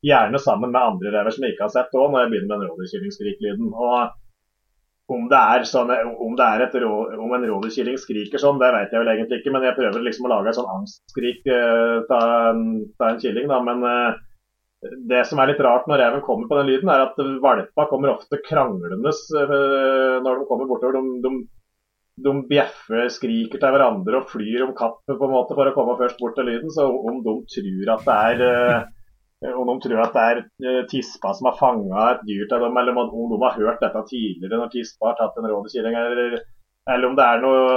[0.03, 2.65] gjerne sammen med andre rever som jeg ikke har sett òg, når jeg begynner med
[2.65, 3.71] den rådyrkillingskrik-lyden.
[3.71, 3.95] Og
[5.15, 5.93] om det er, sånn,
[6.25, 6.91] om det er et rå,
[7.21, 9.55] om en rådyrkilling skriker sånn, det vet jeg vel egentlig ikke.
[9.55, 12.59] Men jeg prøver liksom å lage et sånn angstskrik uh,
[13.09, 13.49] en killing.
[13.51, 14.21] da, men uh,
[15.09, 18.15] det som er litt rart når reven kommer på den lyden, er at valpa kommer
[18.15, 20.99] ofte kranglende uh, når de kommer bortover.
[20.99, 21.45] De, de,
[22.23, 26.01] de, bjeffer, skriker til hverandre og flyr om kappet på en måte for å komme
[26.01, 26.73] først bort til lyden.
[26.75, 28.91] Så om de tror at det er Eh,
[29.51, 32.77] om de tror at det er eh, tispa som har fanga et dyr til dem,
[32.79, 36.41] eller om de har hørt dette tidligere når tispa har tatt en rådekilling, eller,
[36.87, 37.71] eller, om det er noe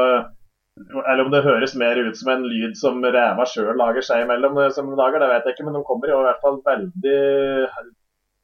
[0.76, 4.59] eller om det høres mer ut som en lyd som ræva sjøl lager seg imellom,
[4.59, 5.68] eh, som de lager, det vet jeg ikke.
[5.70, 7.20] Men de kommer i hvert fall veldig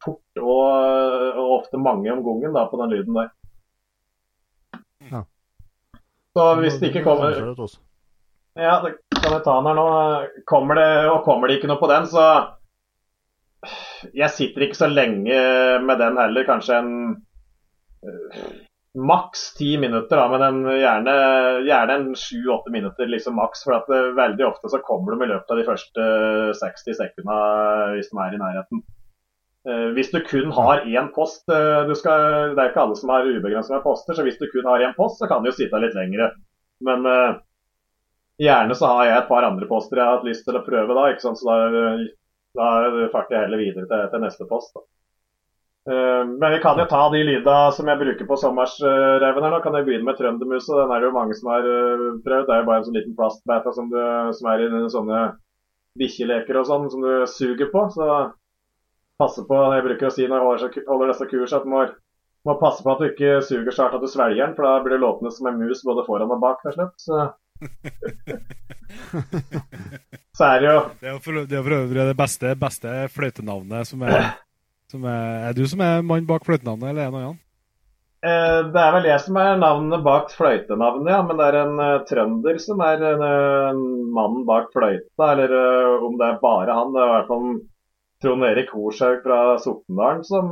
[0.01, 3.29] fort og, og ofte mange om gangen på den lyden der.
[5.11, 5.23] Ja.
[6.31, 7.35] Så hvis det ikke kommer
[8.55, 9.85] Ja, det kan jeg ta den her nå.
[10.47, 12.23] Kommer det, og kommer det ikke noe på den, så
[14.13, 15.37] jeg sitter ikke så lenge
[15.85, 16.47] med den heller.
[16.47, 16.93] Kanskje en
[18.05, 18.47] uh,
[18.97, 21.17] maks ti minutter, da, men en, gjerne,
[21.67, 23.65] gjerne en sju-åtte minutter liksom maks.
[23.67, 26.07] For at uh, veldig ofte så kommer de i løpet av de første
[26.63, 28.83] 60 sekundene hvis de er i nærheten.
[29.69, 33.85] Uh, hvis du kun har én post skal, Det er ikke alle som har ubegrenset
[33.85, 36.33] poster, så hvis du kun har én post, så kan du jo sitte litt lengre.
[36.81, 37.05] Men
[38.41, 40.95] gjerne så har jeg et par andre poster jeg har hatt lyst til å prøve
[40.97, 41.03] da.
[41.21, 41.59] Så da
[42.57, 42.71] da
[43.13, 44.73] farter jeg heller videre til, til neste post.
[44.75, 44.83] Da.
[45.91, 49.53] Uh, men vi kan jo ta de lyda som jeg bruker på sommersreven her.
[49.53, 49.61] nå.
[49.63, 50.75] Kan jeg begynne med trøndermusa?
[50.83, 52.45] Den er det jo mange som har uh, prøvd.
[52.49, 53.89] Det er jo bare en sånn liten plastbæta som,
[54.37, 55.23] som er i sånne
[55.99, 57.87] bikkjeleker og sånn, som du suger på.
[57.95, 58.07] Så
[59.21, 61.83] passe på, jeg bruker å si når jeg holder, disse kurs, at du må,
[62.47, 64.79] må, passe på at du ikke suger så hardt at du svelger den, for da
[64.83, 66.63] blir det låtende som en mus både foran og bak.
[67.01, 67.27] Så
[70.37, 73.87] så er det jo Det er for, det, er for øvrig det beste, beste fløytenavnet
[73.87, 74.13] som er,
[74.91, 77.39] som er Er du som er mann bak fløytenavnet, eller er det annen?
[78.21, 81.21] Eh, det er vel jeg som er navnet bak fløytenavnet, ja.
[81.25, 83.79] Men det er en uh, trønder som er en uh,
[84.13, 85.31] mann bak fløyta.
[85.31, 86.93] Eller uh, om det er bare han.
[86.93, 87.47] Det er i hvert fall
[88.21, 90.51] Trond Erik Horshaug fra Sortendalen som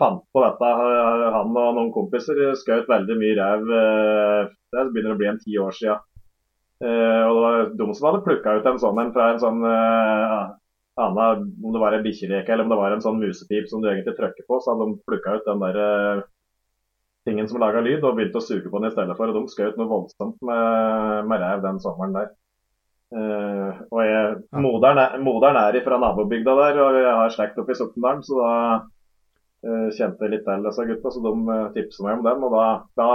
[0.00, 0.70] fant på dette.
[1.36, 3.70] Han og noen kompiser skjøt veldig mye rev.
[4.74, 6.02] det begynner å bli en ti år siden.
[6.82, 9.60] Uh, og det var de som hadde plukka ut en sånn en fra en sånn
[9.62, 10.50] uh,
[10.98, 13.86] Anna, om det var en bikkjeleke eller om det var en sånn musepip som du
[13.88, 16.24] egentlig trykker på, så hadde de plukka ut den der uh,
[17.28, 19.30] tingen som laga lyd, og begynte å suge på den i stedet for.
[19.30, 22.32] Og de skjøt noe voldsomt med, med rev den sommeren der.
[23.14, 27.78] og jeg, moderen, er, moderen er fra nabobygda der, og jeg har slekt oppe i
[27.78, 28.52] Sortendalen, så da
[29.94, 32.38] kjente litt til disse gutta, så de uh, tipsa meg om den.
[32.48, 32.64] og da,
[32.98, 33.08] da,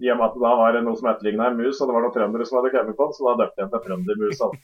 [0.00, 2.02] I og med at det da var noe som etterligna en mus, og det var
[2.06, 4.46] noen trøndere som hadde kommet på den, så da døpte jeg den til Trøndermusa.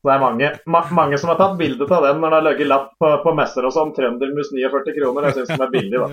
[0.00, 2.70] Det er mange, ma mange som har tatt bilde av den når det har ligget
[2.70, 3.92] lapp på, på, messer og sånn.
[3.92, 5.28] Trøndermus 49 kroner.
[5.28, 6.08] Jeg syns den er billig, da.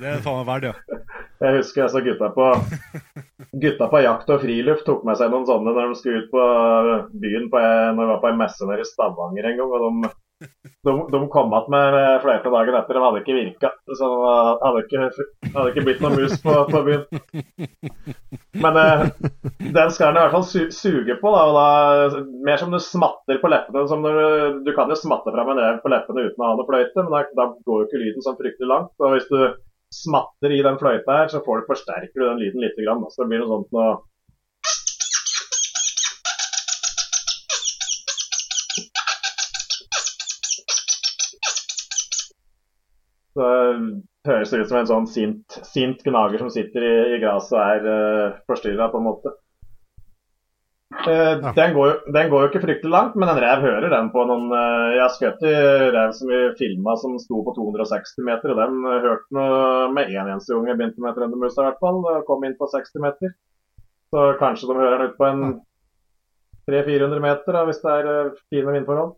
[0.00, 0.74] det er faen meg verdt, ja.
[1.40, 2.48] Jeg husker altså gutta på
[3.62, 6.42] Gutta på jakt og friluft tok med seg noen sånne når de skulle ut på
[7.22, 7.62] byen på,
[7.96, 9.72] når de var på en messe nede i Stavanger en gang.
[9.72, 10.12] og de
[10.84, 12.96] de, de kom igjen med flere dagen etter.
[12.96, 13.70] De hadde ikke virka.
[13.98, 15.08] Så det hadde ikke,
[15.56, 17.02] hadde ikke blitt noen mus på, på byen.
[18.64, 19.04] Men eh,
[19.76, 21.34] den skal den i hvert fall su suge på.
[21.34, 23.84] Da, da, mer som du smatter på leppene.
[23.84, 27.04] Du, du kan jo smatte fram en rev på leppene uten å ha noe fløyte,
[27.04, 28.94] men da, da går jo ikke lyden sånn fryktelig langt.
[29.02, 29.40] Og hvis du
[29.94, 32.78] smatter i den fløyta her, så får du, forsterker du den lyden litt.
[32.78, 33.98] Grann, så det blir noe sånt noe
[43.30, 47.54] Så det høres ut som en sånn sint, sint gnager som sitter i, i gresset
[47.54, 49.32] og er uh, eh, forstyrra, på en måte.
[51.00, 54.24] Uh, den, går, den, går, jo ikke fryktelig langt, men en rev hører den på
[54.28, 55.54] noen uh, Jeg skutt i
[55.94, 60.12] rev som vi filma som sto på 260 meter, og den uh, hørte noe med
[60.12, 62.02] én en eneste jeg begynte med trøndermusa, i hvert fall.
[62.28, 63.32] Kom inn på 60 meter.
[64.10, 65.42] Så kanskje de hører den ut på en
[66.70, 69.14] 300-400 meter, da, hvis det er fine vindforhold.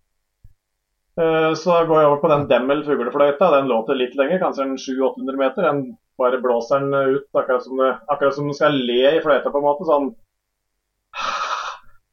[1.21, 3.51] Eh, så går jeg over på den Demmel fuglefløyta.
[3.57, 5.67] Den låter litt lenger, kanskje en 700-800 meter.
[5.69, 5.83] Den
[6.21, 9.61] bare blåser den ut akkurat som, du, akkurat som den skal le i fløyta, på
[9.61, 9.89] en måte.
[9.89, 10.13] Sånn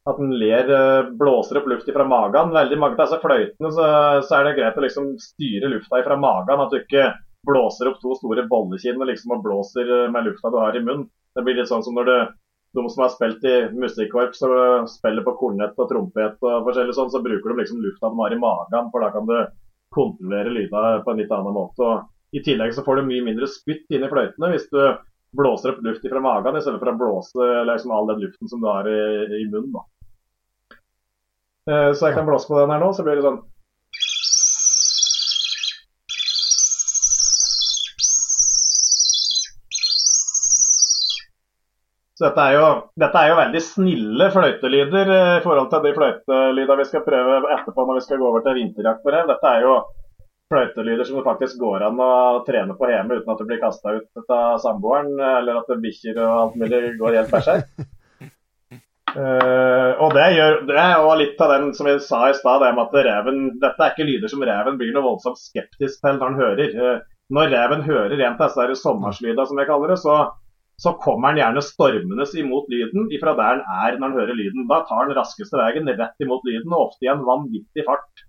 [0.08, 2.54] at en ler, eh, blåser opp luft fra magen.
[2.56, 3.88] Veldig mange av disse fløytene så,
[4.24, 6.64] så, er det greit å liksom styre lufta fra magen.
[6.64, 7.10] At du ikke
[7.48, 11.10] blåser opp to store bollekinn liksom, og blåser eh, med lufta du har i munnen.
[11.36, 12.18] Det blir litt sånn som når du
[12.78, 17.10] de som har spilt i musikkorps og spiller på kornett og trompet og forskjellig sånn,
[17.10, 19.38] så bruker de liksom lufta de har i magen, for da kan du
[19.96, 21.82] kontrollere lydene på en litt annen måte.
[21.82, 24.84] Og I tillegg så får du mye mindre spytt inn i fløytene hvis du
[25.38, 28.62] blåser opp luft fra magen i stedet for å blåse liksom, all den luften som
[28.64, 29.00] du har i,
[29.42, 29.72] i munnen.
[29.76, 29.86] Da.
[31.70, 33.42] Eh, så jeg kan blåse på den her nå, så blir det sånn
[42.20, 42.64] Så dette er, jo,
[43.00, 47.38] dette er jo veldig snille fløytelyder eh, i forhold til de fløytelydene vi skal prøve
[47.56, 49.30] etterpå når vi skal gå over til vinterjakt på rev.
[49.30, 49.78] Dette er jo
[50.50, 52.12] fløytelyder som det faktisk går an å
[52.48, 56.42] trene på hjemme uten at du blir kasta ut av samboeren, eller at bikkjer og
[56.44, 57.72] alt mulig går helt berserk.
[59.10, 62.62] Uh, og det, gjør, det er også litt av den som vi sa i stad,
[62.62, 66.20] det med at reven Dette er ikke lyder som reven blir noe voldsomt skeptisk til
[66.20, 66.76] når han hører.
[66.78, 70.20] Uh, når reven hører en av disse sommerslydene, som jeg kaller det, så
[70.80, 74.68] så kommer han gjerne stormende imot lyden ifra der han er når han hører lyden.
[74.70, 78.24] Da tar han raskeste veien rett imot lyden, og ofte i en vanvittig fart.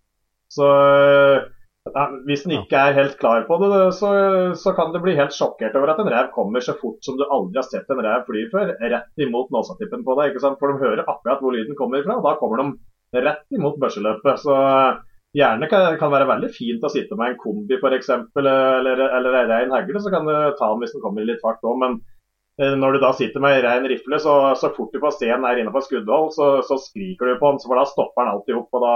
[0.50, 1.44] Så ja,
[2.26, 4.10] Hvis en ikke er helt klar på det, så,
[4.62, 7.24] så, kan det bli helt sjokkert over at en rev kommer så fort som du
[7.24, 10.30] aldri har sett en rev fly før, rett imot nåsatippen på deg.
[10.30, 10.60] ikke sant?
[10.60, 14.44] For de hører akkurat hvor lyden kommer fra, og da kommer de rett imot børseløpet.
[14.44, 14.58] Så
[15.40, 19.52] gjerne kan det være veldig fint å sitte med en kombi f.eks., eller, eller en
[19.54, 21.80] rein hegle, så kan du ta den hvis den kommer i litt fart òg.
[21.80, 22.00] Men
[22.60, 25.46] Eh, når du da sitter med rein rifle, så, så fort du får se den
[25.48, 27.60] er innenfor skuddhold, så, så, skriker du på den.
[27.64, 28.76] For da stopper den alltid opp.
[28.76, 28.94] og da,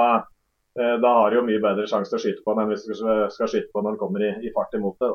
[0.75, 2.95] da har du jo mye bedre sjanse til å skyte på den enn hvis du
[2.97, 5.11] skal skyte på når den kommer i, i fart imot det.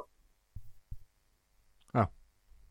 [1.97, 2.05] Ja.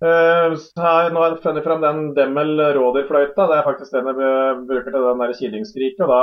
[0.00, 3.48] Uh, her, nå har jeg funnet fram den Demmel rådyrfløyta.
[3.50, 6.06] Det er faktisk den jeg bruker til den der killingskriket.
[6.06, 6.22] og da,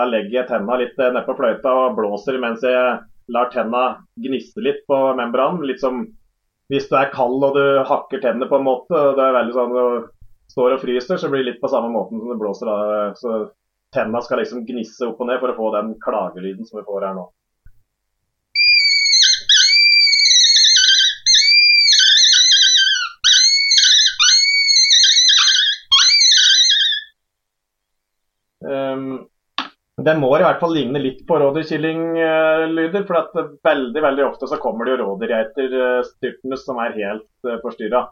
[0.00, 3.00] da, legger jeg tenna litt nedpå fløyta og blåser mens jeg
[3.32, 3.84] lar tenna
[4.20, 5.64] gniste litt på membranen.
[5.64, 6.04] Litt som
[6.72, 9.74] hvis du er kald og du hakker tennene på en måte, det er veldig sånn
[9.74, 10.12] du
[10.54, 12.68] står og fryser, så blir det litt på samme måten som du blåser.
[12.68, 13.12] Da.
[13.18, 13.34] Så
[13.94, 17.08] tenna skal liksom gnisse opp og ned for å få den klagelyden som vi får
[17.08, 17.28] her nå.
[28.64, 29.26] Um,
[30.04, 33.06] den må i hvert fall ligne litt på rådyrkyllinglyder.
[33.06, 38.06] For at veldig veldig ofte så kommer det jo rådyrgeiterstyrtene som er helt uh, forstyrra.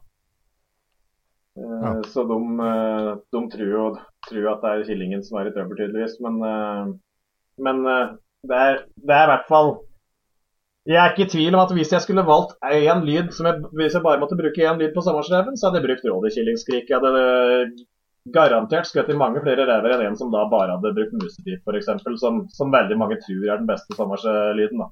[1.57, 1.97] Ja.
[2.09, 2.39] Så de,
[3.35, 3.89] de, tror jo
[4.33, 6.19] tror at det er Killingen som er i trøbbel, tydeligvis.
[6.25, 6.93] Men, uh,
[7.63, 9.73] men det, er, det, er, i hvert fall
[10.89, 13.95] Jeg er ikke i tvil om at hvis jeg skulle valgt én lyd, jeg, hvis
[13.95, 16.91] jeg bare måtte bruke én lyd på sommersreven, så hadde jeg brukt rådyrkyllingskrik.
[16.91, 17.87] Jeg hadde
[18.35, 21.93] garantert skutt i mange flere rever enn en som da bare hadde brukt musepip, f.eks.,
[22.23, 24.83] som, som veldig mange tror er den beste sommerslyden.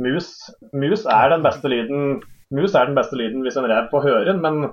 [0.00, 0.32] Mus,
[0.72, 2.20] mus, er den beste lyden
[2.54, 4.70] mus er den beste lyden hvis en rev får høre den, men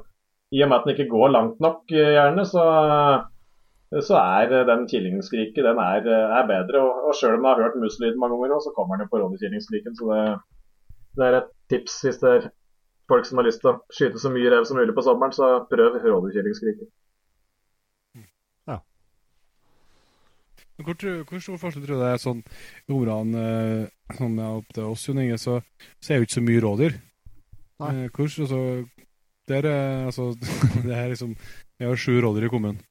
[0.55, 2.63] i og med at den ikke går langt nok, eh, gjerne, så,
[4.03, 6.81] så er den killingskriket den er, er bedre.
[6.81, 9.21] Og, og sjøl om jeg har hørt muselyden mange ganger, så kommer den jo på
[9.23, 9.95] rådyrkillingskriken.
[9.95, 10.21] Så det,
[11.17, 12.49] det, er et tips hvis det er
[13.11, 15.51] folk som har lyst til å skyte så mye rev som mulig på sommeren, så
[15.69, 16.89] prøv rådyrkillingskriket.
[20.75, 24.89] Hvor, hvor stor forskjell tror du det er sånn i områdene eh, sånn opp til
[24.89, 25.61] oss, Jon Inge, så,
[26.03, 26.97] så er jo ikke så mye rådyr.
[27.79, 27.91] Nei.
[27.93, 28.59] Eh, hvor, altså,
[29.47, 29.69] der,
[30.09, 30.27] altså,
[30.83, 31.37] det er liksom
[31.79, 32.83] Vi har sju rådyr i kommunen.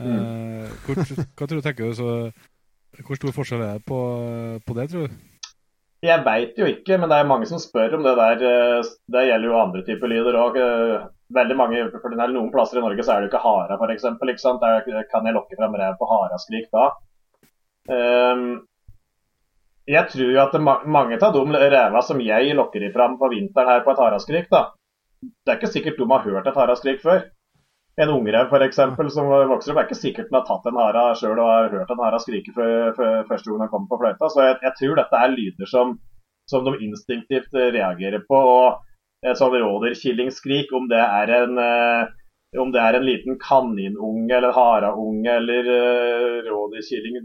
[0.00, 0.18] Mm.
[0.18, 1.00] Eh, hvor,
[1.36, 3.98] hva tror du tenker du, så, Hvor stor forskjell er det på,
[4.66, 5.16] på det, tror du?
[6.04, 8.44] Jeg veit jo ikke, men det er mange som spør om det der.
[8.44, 10.60] Eh, det gjelder jo andre typer lyder òg.
[11.36, 14.06] Veldig mange, for Noen plasser i Norge så er det jo ikke hara, f.eks.
[14.62, 16.90] Der kan jeg lokke frem rev på haraskrik da.
[17.86, 18.66] Um,
[19.86, 23.70] jeg tror jo at mange av de reva som jeg lokker i fram på vinteren
[23.70, 24.72] her på et haraskrik, da,
[25.22, 27.22] det er ikke sikkert de har hørt et haraskrik før.
[27.96, 28.80] En ungrev f.eks.
[29.14, 31.92] som vokser opp, er ikke sikkert den har tatt en hara sjøl og har hørt
[31.94, 34.28] en hara skrike før, før, første gang den kommer på fløyta.
[34.32, 35.94] Så jeg, jeg, tror dette er lyder som,
[36.50, 38.36] som, de instinktivt reagerer på.
[38.36, 42.14] og sånn rådyrkillingskrik, om det er en eh,
[42.60, 47.18] om det er en liten kaninunge eller haraunge eller uh, rådyrkilling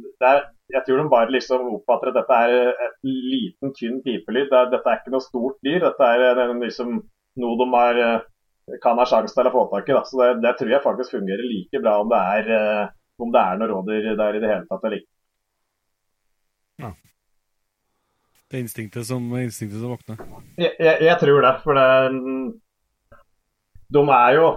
[0.71, 4.49] Jeg tror de bare liksom oppfatter at dette er et liten, tynn pipelyd.
[4.51, 5.79] Det, dette er ikke noe stort dyr.
[5.83, 7.01] Dette er en, liksom,
[7.43, 8.19] noe de har eh,
[8.83, 9.95] kan ha sjanse til å få tak i.
[9.97, 10.03] Da.
[10.07, 13.41] Så det, det, tror jeg faktisk fungerer like bra om det er, uh, om det
[13.41, 15.11] er noen rådyr der i det hele tatt eller ikke.
[16.81, 16.93] Ja.
[18.51, 20.23] Det er instinktet som, instinktet som våkner?
[20.59, 21.53] Jeg, jeg, jeg, tror det.
[21.63, 21.89] For det,
[23.91, 24.47] de er jo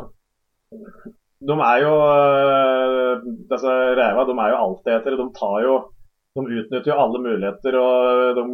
[1.45, 5.19] de er jo eh, disse reva, de er jo altetere.
[5.21, 5.75] De tar jo
[6.35, 8.45] de utnytter jo alle muligheter og de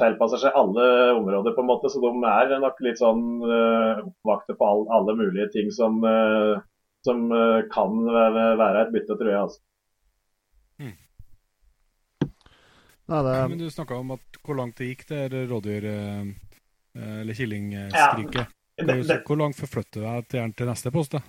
[0.00, 0.86] tilpasser seg alle
[1.18, 5.16] områder, på en måte, så de er nok litt sånn uh, oppvakte på all, alle
[5.18, 6.56] mulige ting som, uh,
[7.04, 7.28] som
[7.72, 9.42] kan være et bytte, tror jeg.
[9.44, 9.62] altså.
[13.06, 15.92] Nei, det, Men du snakka om at hvor langt det gikk, det rådyr...
[16.96, 18.54] Eller killingskriket.
[18.80, 21.20] Ja, det, Hvor langt forflytter du deg til, neste post, da?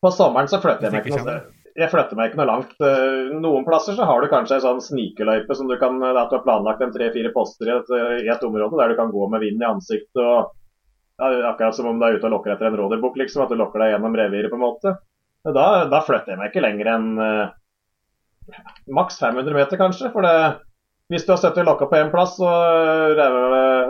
[0.00, 1.38] på sommeren så flytter jeg meg ikke noe,
[1.78, 2.72] jeg flytter meg ikke noe langt.
[2.82, 6.38] Eh, Noen plasser så har du kanskje en sånn snikeløype som du kan at du
[6.38, 7.92] har planlagt en tre-fire poster i et,
[8.24, 10.18] i et område der du kan gå med vind i ansiktet.
[10.18, 10.50] og
[11.18, 13.58] ja, Akkurat som om du er ute og lokker etter en rådyrbukk, liksom, at du
[13.58, 14.50] lokker deg gjennom reviret.
[14.50, 14.94] på en måte.
[15.46, 18.56] Da, da flytter jeg meg ikke lenger enn uh,
[18.98, 20.10] maks 500 meter, kanskje.
[20.14, 20.34] for det
[21.08, 23.32] hvis du har sittet lokka på én plass, og det har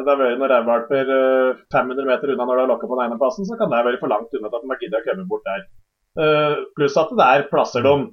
[0.06, 1.08] vært noen revvalper
[1.74, 3.98] 500 meter unna når du har lokka på den ene plassen, så kan det være
[3.98, 5.64] for langt unna til at man gidder å komme bort der.
[6.18, 8.08] Eh, pluss at det er plasser, de,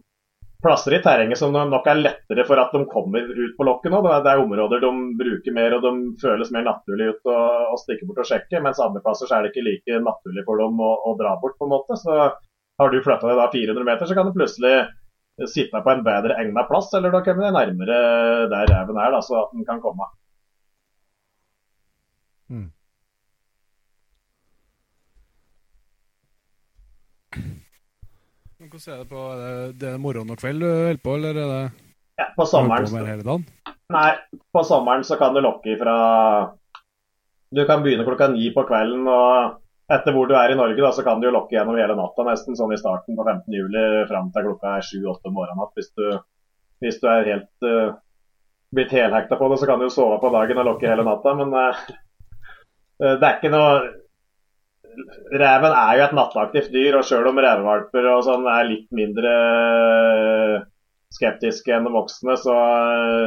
[0.61, 4.01] plasser i terrenget som nok er lettere for at de kommer ut på lokket nå.
[4.05, 4.91] Det er områder de
[5.21, 7.39] bruker mer og de føles mer naturlig ut å,
[7.73, 8.61] å stikke bort og sjekke.
[8.65, 11.65] Mens andre plasser er det ikke like naturlig for dem å, å dra bort, på
[11.65, 11.97] en måte.
[12.01, 12.19] Så
[12.81, 14.75] har du flytta deg da 400 meter, så kan du plutselig
[15.51, 17.97] sitte på en bedre egna plass, eller da kommer det nærmere
[18.51, 20.07] der reven er, da, så at den kan komme.
[28.75, 31.29] Hvordan er det på er det, det er morgen og kveld du holder på, eller
[31.31, 31.59] er det
[32.19, 33.45] Ja, på sommeren, på hele dagen?
[33.95, 34.09] nei,
[34.51, 35.93] på sommeren så kan du lokke ifra
[37.55, 39.61] Du kan begynne klokka ni på kvelden, og
[39.95, 42.25] etter hvor du er i Norge, da, så kan du jo lokke gjennom hele natta,
[42.27, 43.53] nesten sånn i starten på 15.
[43.53, 45.71] juli fram til klokka er 7-8 om morgenen.
[45.77, 46.17] Hvis du,
[46.83, 47.93] hvis du er helt uh,
[48.75, 51.35] blitt helhekta på det, så kan du jo sove på dagen og lokke hele natta,
[51.37, 51.85] men uh,
[52.99, 53.77] det er ikke noe
[55.31, 59.33] Reven er jo et nattaktivt dyr, og sjøl om revevalper og sånn er litt mindre
[59.33, 60.55] eh,
[61.15, 62.55] skeptiske enn de voksne, så,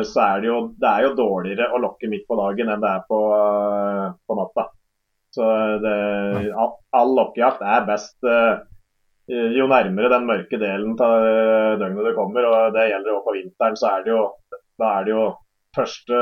[0.07, 2.91] så er det jo, det er jo dårligere å lokke midt på dagen enn det
[2.91, 3.21] er på,
[4.29, 4.69] på natta.
[5.35, 5.47] Så
[5.85, 5.97] det,
[6.57, 8.65] all, all lokkejakt er best uh,
[9.29, 11.27] jo nærmere den mørke delen av
[11.81, 12.49] døgnet du kommer.
[12.49, 13.77] og Det gjelder jo på vinteren.
[13.77, 14.23] så er det jo,
[14.81, 15.27] Da er det jo
[15.77, 16.21] første,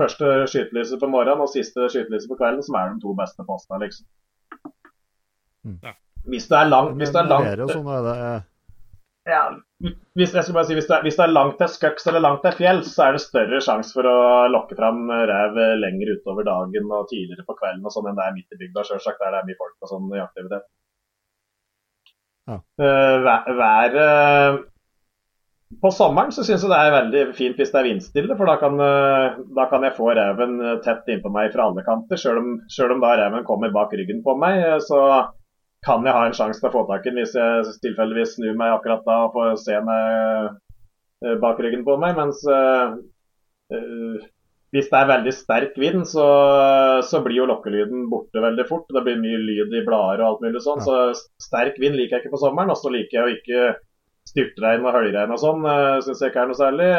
[0.00, 3.84] første skytelyset på morgenen og siste skytelyset på kvelden som er de to beste postene.
[3.84, 4.06] liksom.
[5.66, 5.80] Mm.
[5.84, 5.92] Ja.
[6.30, 8.16] Hvis det er langt, hvis det er langt sånn, er det,
[9.28, 9.40] ja,
[10.16, 12.22] hvis, jeg skal bare si, hvis, det er, hvis det er langt til Skøks eller
[12.24, 14.16] langt til fjell, så er det større sjanse for å
[14.52, 18.36] lokke fram rev lenger utover dagen og tidligere på kvelden og sånn enn det er
[18.36, 19.20] midt i bygda, sjølsagt.
[19.20, 20.66] Der det er mye folk og sånn i aktivitet.
[22.50, 22.58] Ja.
[22.80, 23.16] Uh,
[23.60, 24.60] vær- uh,
[25.80, 28.56] På sommeren så syns jeg det er veldig fint hvis det er vindstille, for da
[28.58, 32.18] kan, uh, da kan jeg få reven eh, tett innpå meg fra alle kanter.
[32.18, 34.98] Sjøl om, selv om da reven kommer bak ryggen på meg, eh, så
[35.86, 38.58] kan jeg ha en sjanse til å få tak i den hvis jeg tilfeldigvis snur
[38.58, 40.50] meg akkurat da og får se med
[41.24, 42.18] eh, bak ryggen på meg.
[42.18, 44.20] Mens eh,
[44.74, 46.26] hvis det er veldig sterk vind, så,
[47.06, 48.86] så blir jo lokkelyden borte veldig fort.
[48.92, 50.84] Det blir mye lyd i blader og alt mulig sånn.
[50.84, 50.98] Så
[51.42, 52.70] sterk vind liker jeg ikke på sommeren.
[52.70, 53.64] Og så liker jeg jo ikke
[54.30, 55.66] styrtregn og høljregn og sånn.
[56.06, 56.90] Syns jeg ikke er noe særlig.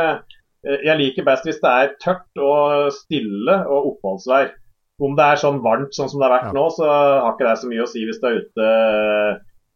[0.62, 4.52] Jeg liker best hvis det er tørt og stille og oppholdsvær.
[5.02, 6.56] Om det er sånn varmt sånn som det har vært Ja.
[6.60, 8.68] nå, så har ikke det så mye å si hvis du er ute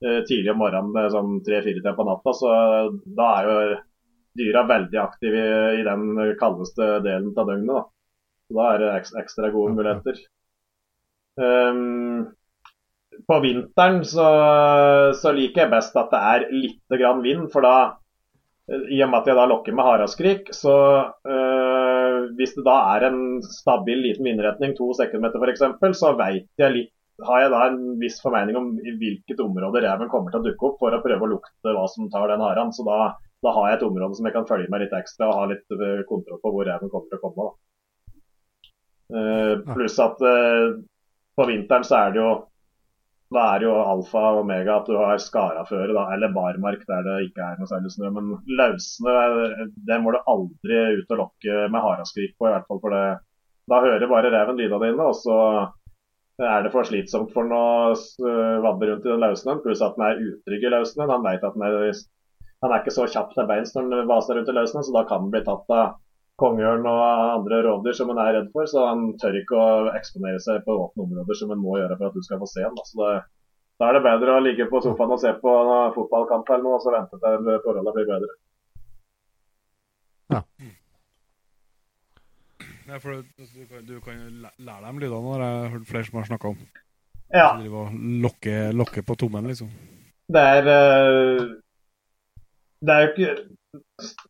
[0.05, 2.33] eh, tidlig om morgenen eh, sånn tre-fire på natta.
[2.37, 2.51] Så
[3.17, 3.75] da er jo
[4.37, 6.05] dyra veldig aktive i, i den
[6.41, 7.73] kaldeste delen av døgnet.
[7.73, 7.83] Da,
[8.51, 10.19] så da er det eks- ekstra gode muligheter.
[11.41, 12.27] Um,
[13.27, 14.25] på vinteren så,
[15.19, 17.75] så liker jeg best at det er litt grann vind, for da
[18.67, 20.75] i og med at jeg da lokker med haraskrik, så
[21.29, 21.54] øh,
[22.37, 26.91] hvis det da er en stabil liten vindretning, to sekundmeter f.eks., så vet jeg litt,
[27.23, 30.67] har jeg da en viss formening om i hvilket område reven kommer til å dukke
[30.69, 32.73] opp, for å prøve å lukte hva som tar den haren.
[32.75, 33.13] Så da,
[33.45, 35.77] da har jeg et område som jeg kan følge med litt ekstra og ha litt
[35.77, 37.47] øh, kontroll på hvor reven kommer til å komme.
[39.15, 40.75] Eh, pluss at uh,
[41.37, 42.29] på vinteren så er det jo
[43.33, 47.41] da er jo alfa og omega at du har skaraføre, eller barmark der det ikke
[47.41, 48.11] er noe særlig snø.
[48.13, 49.15] Men løssnø,
[49.89, 52.81] det må du aldri ut og lokke med haraskrik på, i hvert fall.
[52.83, 53.01] For det,
[53.71, 55.39] da hører bare reven lyda dine, og så
[56.45, 59.61] er det for slitsomt for den å s- vadde rundt i den løssnøen.
[59.63, 61.13] Pluss at den er utrygg i løssnøen.
[61.17, 61.91] Han veit at den er,
[62.61, 65.05] han er ikke så kjapp til beins når den vaser rundt i løssnøen, så da
[65.09, 65.95] kan den bli tatt av
[66.41, 67.01] kongeørn og
[67.39, 68.67] andre rovdyr som han er redd for.
[68.69, 72.09] Så han tør ikke å eksponere seg på åpne områder som han må gjøre for
[72.11, 72.75] at du skal få se han.
[72.75, 73.11] Da.
[73.85, 76.83] Er det bedre å ligge på sofaen og se på en fotballkamp eller noe, og
[76.85, 78.33] så vente til forholdene blir bedre.
[82.85, 84.19] Ja, for du, du, kan- du kan
[84.61, 86.59] lære dem lydene, har jeg hørt flere som har snakka om.
[87.33, 87.47] Ja,
[88.23, 89.71] Lokke, lokker på tommen, liksom.
[90.31, 91.41] det er eh,
[92.85, 93.31] Det er jo ikke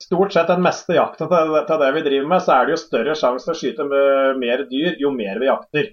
[0.04, 2.82] Stort sett den meste jakta til, til det vi driver med, så er det jo
[2.82, 5.92] større sjanse til å skyte med mer dyr jo mer vi jakter.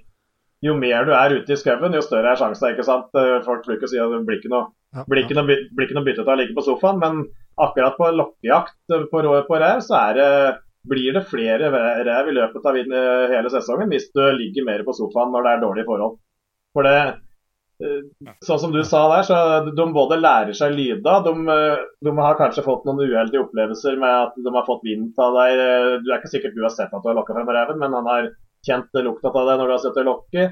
[0.63, 2.71] Jo mer du er ute i skauen, jo større er sjansen.
[2.71, 3.11] ikke sant?
[3.19, 4.71] Eh, Folk bruker å si at det blir ikke noe
[5.09, 7.23] blir ikke noe, blir ikke noe bytte til å ligge på sofaen, men
[7.63, 10.29] akkurat på lokkejakt på, på rev, så er det,
[10.89, 11.71] blir det flere
[12.05, 15.63] rev i løpet av hele sesongen hvis du ligger mer på sofaen når det er
[15.63, 16.19] dårlige forhold.
[16.77, 16.97] For det,
[18.47, 19.37] Sånn som du sa der, så
[19.75, 21.25] de både lærer seg lyder.
[21.25, 21.33] De,
[22.07, 25.63] de, har kanskje fått noen uheldige opplevelser med at de har fått vind av deg.
[26.05, 28.11] Du er ikke sikkert du har sett at du har lokka frem reven, men han
[28.11, 28.31] har
[28.67, 30.47] kjent lukta av deg når du har sett det lokke.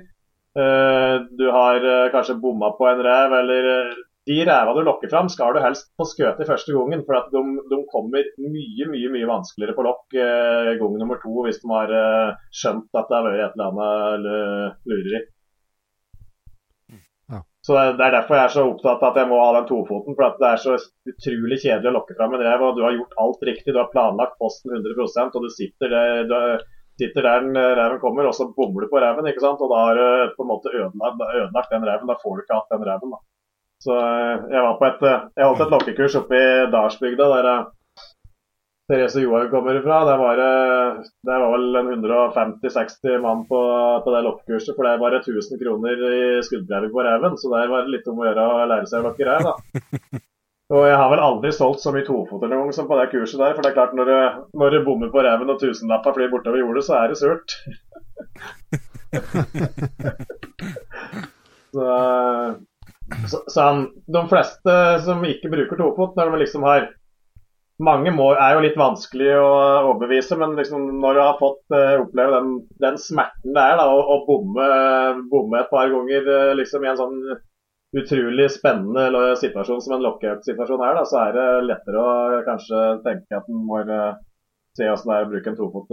[0.59, 5.09] Eh, du har eh, kanskje bomma på en rev, eller eh, De reva du lokker
[5.09, 7.02] fram, skal du helst få skøte første gangen.
[7.06, 7.40] For at de,
[7.70, 10.16] de, kommer mye mye, mye vanskeligere på lokk
[10.80, 11.94] gang nummer to hvis de har
[12.55, 15.22] skjønt at det har vært et eller annet lureri.
[17.66, 20.16] Så Det er derfor jeg er så opptatt av at jeg må ha den tofoten.
[20.16, 20.77] For det er så
[21.12, 22.62] utrolig kjedelig å lokke fram en rev.
[22.65, 23.74] og Du har gjort alt riktig.
[23.74, 26.65] Du har planlagt posten 100% og du sitter, der, du
[27.01, 29.28] sitter der den reven kommer, og så bommer du på reven.
[29.28, 29.61] ikke sant?
[29.61, 32.09] Og da har du på en måte ødelagt, ødelagt den reven.
[32.09, 33.12] Da får du ikke hatt den reven.
[33.12, 33.20] da.
[33.85, 37.28] Så eh, Jeg var på et, eh, jeg holdt et lokkekurs oppe i Dalsbygda.
[37.35, 37.69] der jeg
[38.90, 39.98] Therese Johaug kommer fra.
[40.08, 40.36] Det var,
[41.26, 43.60] det var vel 150-60 mann på,
[44.04, 44.74] på, det loppkurset.
[44.74, 46.10] For det er bare 1000 kroner i
[46.46, 47.34] skuddbrevet på reven.
[47.38, 49.40] Så der var det litt om å gjøre å lære seg å lokke rev.
[49.46, 49.54] da.
[50.70, 53.40] Og jeg har vel aldri solgt så mye tofoter noen gang som på det kurset
[53.42, 53.54] der.
[53.56, 54.18] For det er klart, når du,
[54.58, 57.48] når du bommer på reven og tusenlappa flyr bortover jordet, så er det surt.
[61.74, 61.86] så,
[63.32, 63.78] så, så han,
[64.14, 64.72] de fleste
[65.08, 66.82] som ikke bruker tofot, når de liksom har
[67.81, 69.51] mange må, er jo litt vanskelig å
[69.90, 72.51] overbevise, men liksom når du har fått uh, oppleve den,
[72.82, 74.66] den, smerten det er da, å, å bomme,
[75.32, 77.19] bomme, et par ganger uh, liksom i en sånn
[77.97, 83.40] utrolig spennende situasjon som en lockout-situasjon er, da, så er det lettere å kanskje tenke
[83.40, 84.15] at en må uh,
[84.78, 85.93] se åssen det er å bruke en tofot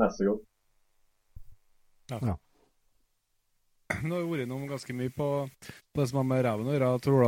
[0.00, 0.42] neste gang.
[2.14, 2.18] Ja.
[2.22, 2.36] ja.
[4.06, 6.74] Nå har vi vært innom ganske mye på, på det som har med reven å
[6.74, 6.88] gjøre.
[7.04, 7.24] Tror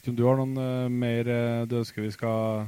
[0.00, 1.30] du, du har noen mer
[1.70, 2.66] du ønsker vi skal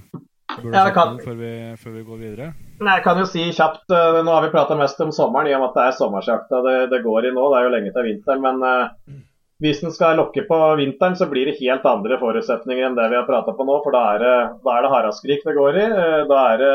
[0.57, 1.19] Burde ja, kan...
[1.21, 2.47] før, vi, før, vi, går videre?
[2.81, 5.55] Nei, Jeg kan jo si kjapt uh, Nå har vi prata mest om sommeren, i
[5.55, 7.45] og med at det er sommersjakta det, det, går i nå.
[7.53, 8.45] Det er jo lenge til vinteren.
[8.47, 9.19] Men uh,
[9.63, 13.21] hvis en skal lokke på vinteren, så blir det helt andre forutsetninger enn det vi
[13.21, 13.79] har prata på nå.
[13.85, 14.35] For da er det,
[14.65, 15.87] da er det haraskrik det går i.
[15.93, 16.75] Uh, da er det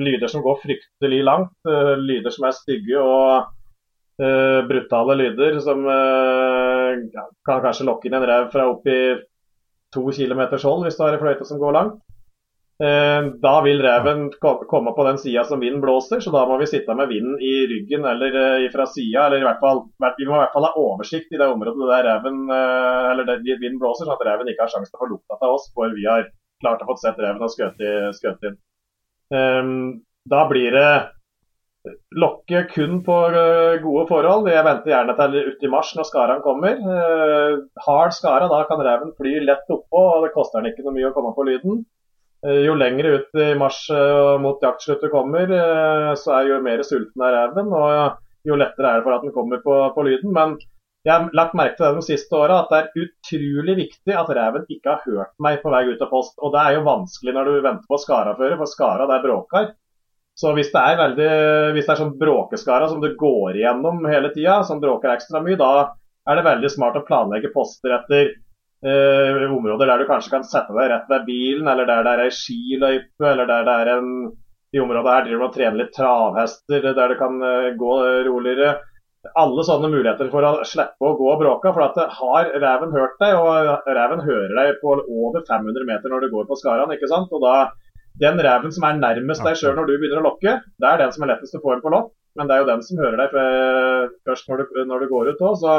[0.00, 1.56] lyder som går fryktelig langt.
[2.00, 3.56] lyder som er stygge og
[4.68, 8.96] brutale lyder som kan kanskje lokke inn en rev fra opp i
[9.92, 12.00] to kilometers hold hvis du har ei fløyte som går langt.
[12.80, 16.68] Eh, da vil reven komme på den sida som vinden blåser, så da må vi
[16.70, 19.26] sitte med vinden i ryggen eller eh, fra sida.
[19.26, 19.82] Eller i hvert fall,
[20.16, 23.76] vi må i hvert fall ha oversikt i det området der reven, eh, der vinden
[23.82, 26.08] blåser, sånn at reven ikke har sjanse til å få lukta av oss før vi
[26.08, 26.24] har
[26.64, 28.58] klart å få sett reven og skutt inn.
[30.30, 30.90] Da blir det
[32.16, 33.20] lokke kun på
[33.84, 34.50] gode forhold.
[34.52, 36.80] Jeg venter gjerne til ut i mars når skaran kommer.
[37.86, 41.08] Hard skara, da kan reven fly lett oppå, og det koster den ikke noe mye
[41.12, 41.80] å komme på lyden.
[42.46, 46.60] Eh, jo lengre ut i mars eh, mot jaktslutt du kommer, eh, så er jo
[46.64, 47.72] mer sulten er reven.
[47.76, 50.32] Og jo lettere er det for at den kommer på, på lyden.
[50.36, 50.56] Men
[51.04, 54.32] jeg har lagt merke til det de siste åra at det er utrolig viktig at
[54.36, 56.34] reven ikke har hørt meg på vei ut av post.
[56.40, 59.70] Og det er jo vanskelig når du venter på skaraføre, for skara der bråker.
[60.40, 61.32] Så hvis det er veldig,
[61.76, 65.58] hvis det er sånn bråkeskara som du går igjennom hele tida, som bråker ekstra mye,
[65.60, 65.90] da
[66.30, 68.30] er det veldig smart å planlegge poster etter
[68.86, 72.22] eh, områder der du kanskje kan sette deg rett ved bilen, eller der det er
[72.26, 74.14] ei skiløype, eller der det er en
[74.70, 77.94] I området her driver du og trener litt travhester, der du kan eh, gå
[78.28, 78.76] roligere.
[79.36, 81.72] Alle sånne muligheter for å slippe å gå og bråke.
[81.74, 86.24] For at har reven hørt deg, og reven hører deg på over 500 meter når
[86.24, 87.34] du går på skaraen, ikke sant.
[87.34, 87.56] Og da
[88.22, 91.12] den reven som er nærmest deg sjøl når du begynner å lokke, det er den
[91.12, 92.14] som er lettest å få inn på lokk.
[92.38, 93.34] Men det er jo den som hører deg
[94.28, 95.58] først når du, når du går ut òg.
[95.58, 95.76] Så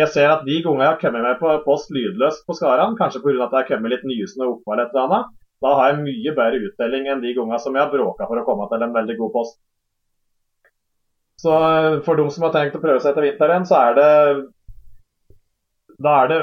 [0.00, 3.22] jeg ser at de gangene jeg har kommet med på post lydløst på Skaran, kanskje
[3.22, 3.44] pga.
[3.44, 5.34] at det har kommet litt nysende oppfall et eller annet,
[5.64, 8.46] da har jeg mye bedre uttelling enn de gangene som jeg har bråka for å
[8.48, 9.58] komme til en veldig god post.
[11.44, 14.10] Så eh, for de som har tenkt å prøve seg til vinteren, så er det
[16.04, 16.40] Da er det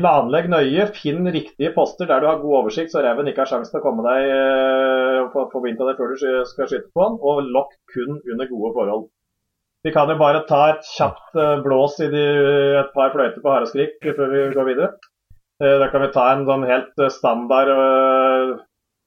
[0.00, 3.72] Planlegg nøye, finn riktige poster der du har god oversikt, så reven ikke har sjanse
[3.72, 4.30] til å komme deg
[5.34, 7.18] på eh, deg før du skal skyte på den.
[7.20, 9.08] Og lokk kun under gode forhold.
[9.86, 12.24] Vi kan jo bare ta et kjapt uh, blås i de,
[12.82, 14.90] et par fløyter på hareskrik før vi går videre.
[15.62, 17.72] Uh, da kan vi ta en sånn helt standard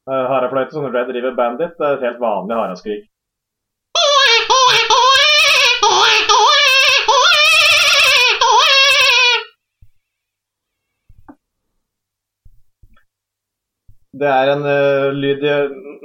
[0.04, 1.78] harefløyte som Red River Bandit.
[1.78, 3.06] Det er et helt vanlig hareskrik.
[14.14, 15.42] Det er en uh, lyd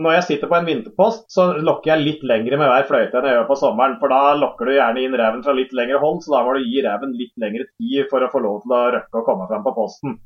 [0.01, 3.29] Når jeg sitter på en vinterpost, så lokker jeg litt lengre med hver fløyte enn
[3.29, 3.99] jeg gjør på sommeren.
[4.01, 6.65] For da lokker du gjerne inn reven fra litt lengre hold, så da må du
[6.65, 9.67] gi reven litt lengre tid for å få lov til å røkke og komme fram
[9.67, 10.19] på posten.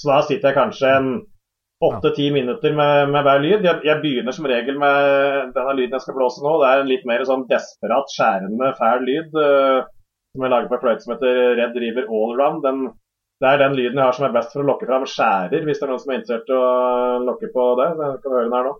[0.00, 1.12] Så da sitter jeg kanskje en
[1.80, 3.64] åtte-ti minutter med, med, hver lyd.
[3.64, 6.56] Jeg, jeg, begynner som regel med denne lyden jeg skal blåse nå.
[6.60, 9.86] Det er en litt mer sånn desperat, skjærende, fæl lyd uh,
[10.34, 12.60] som jeg lager på en fløyte som heter Red River Allround.
[12.66, 12.82] Den
[13.40, 15.78] det er den lyden jeg har som er best for å lokke fram skjærer, hvis
[15.80, 16.64] det er noen som er interessert i å
[17.24, 17.86] lokke på det.
[17.96, 18.74] Så kan du høre den her nå.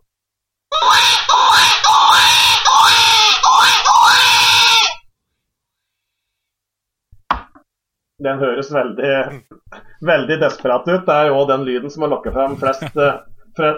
[8.20, 9.14] Den høres veldig,
[10.04, 11.06] veldig desperat ut.
[11.08, 13.16] Det er jo den lyden som har lokket fram flest, eh,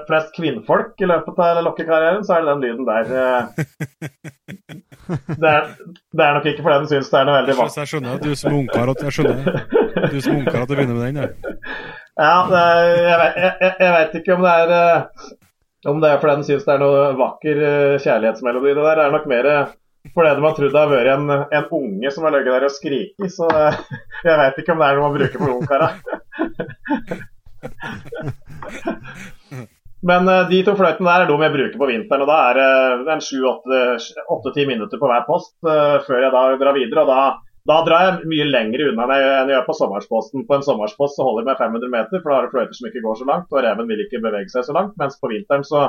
[0.09, 3.05] flest kvinnfolk i løpet av lokkekarrieren, så er det den lyden der.
[3.23, 3.43] Eh.
[5.13, 5.67] Det er,
[6.15, 7.79] det er nok ikke fordi den syns det er noe veldig vakkert.
[7.83, 9.63] Jeg skjønner at du som ungkar at jeg skjønner
[10.13, 11.29] Du som ungkar at du begynner med den, ja.
[12.23, 15.29] Ja, er, jeg, jeg, jeg, vet ikke om det er eh,
[15.91, 18.75] om det er fordi den syns det er noe vakker eh, kjærlighetsmelodi.
[18.77, 19.49] Det der det er nok mer
[20.13, 22.75] fordi de har trodd det har vært en, en unge som har ligget der og
[22.75, 23.29] skriket.
[23.33, 23.49] Så
[24.27, 25.93] jeg vet ikke om det er noe man bruker for ungkara.
[30.03, 32.25] Men uh, de to fløytene der er de jeg bruker på vinteren.
[32.25, 32.61] og Da er
[33.07, 37.05] det uh, sju-åtte-ti minutter på hver post uh, før jeg da drar videre.
[37.05, 37.21] og da,
[37.71, 40.47] da drar jeg mye lenger unna enn jeg gjør på sommersposten.
[40.49, 42.89] På en sommerspost så holder jeg meg 500 meter, for da har du fløyter som
[42.91, 43.53] ikke går så langt.
[43.55, 44.99] Og reven vil ikke bevege seg så langt.
[45.03, 45.87] Mens på vinteren så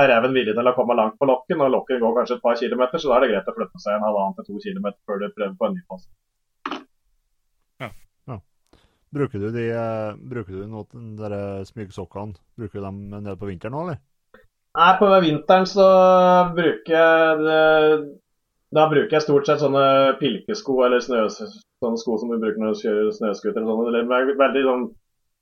[0.00, 2.56] er reven villig til å komme langt på lokken, og lokken går kanskje et par
[2.62, 5.20] kilometer, så da er det greit å flytte seg en halvannen til to kilometer før
[5.20, 6.08] du prøver på en ny post.
[9.10, 10.86] Bruker du, de, eh, bruker du noe,
[11.18, 13.98] de smygsokkene bruker du dem nede på vinteren òg, eller?
[14.78, 15.86] Nei, på vinteren så
[16.54, 17.62] bruker jeg det,
[18.70, 19.82] Da bruker jeg stort sett sånne
[20.20, 23.66] pilkesko eller snø, sånne sko som du bruker når du kjører snøscooter.
[23.66, 24.84] Veldig sånn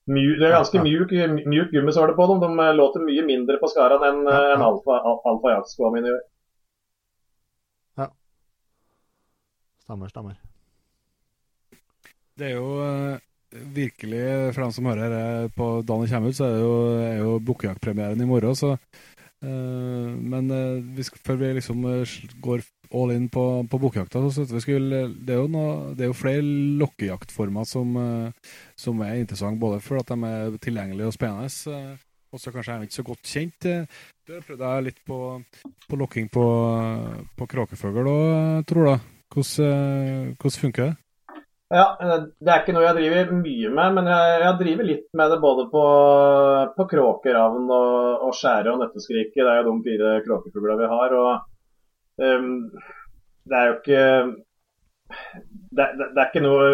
[0.09, 1.12] mjuk, Det er ganske mjuk,
[1.45, 2.57] mjuk gummisåle på dem.
[2.57, 4.57] De låter mye mindre på skaraen enn ja, ja.
[4.57, 4.97] en alfa,
[5.28, 6.24] alfa jaktskoene mine gjør.
[8.01, 8.09] Ja.
[9.85, 10.40] Stemmer, stemmer.
[12.39, 13.19] Det er jo eh,
[13.53, 17.20] virkelig, for dem som hører på dagen det kommer ut, så er det jo, er
[17.23, 18.57] jo bukkejaktpremieren i morgen.
[18.57, 23.79] så uh, Men uh, vi skal, før vi liksom uh, går all in på, på
[23.79, 26.45] bukkejakta, så vi skulle, det, er jo noe, det er jo flere
[26.81, 27.99] lokkejaktformer som,
[28.81, 31.99] som er interessante, både for at de er tilgjengelige og spennende.
[32.33, 33.69] Og så kanskje jeg er ikke så godt kjent.
[34.25, 35.19] Du har prøvd deg litt på,
[35.85, 36.47] på lokking på,
[37.37, 39.12] på kråkefugl òg, tror du?
[39.37, 40.97] Hvordan, hvordan funker det?
[41.69, 45.07] Ja, eh, Det er ikke noe jeg driver mye med, men jeg, jeg driver litt
[45.20, 45.85] med det både på,
[46.78, 49.36] på kråkeravn og, og skjære og nøtteskrike.
[49.36, 51.16] Det er jo de fire kråkefuglene vi har.
[51.20, 52.51] og um,
[53.45, 54.03] Det er jo ikke
[55.69, 56.65] det, det, det, er ikke noe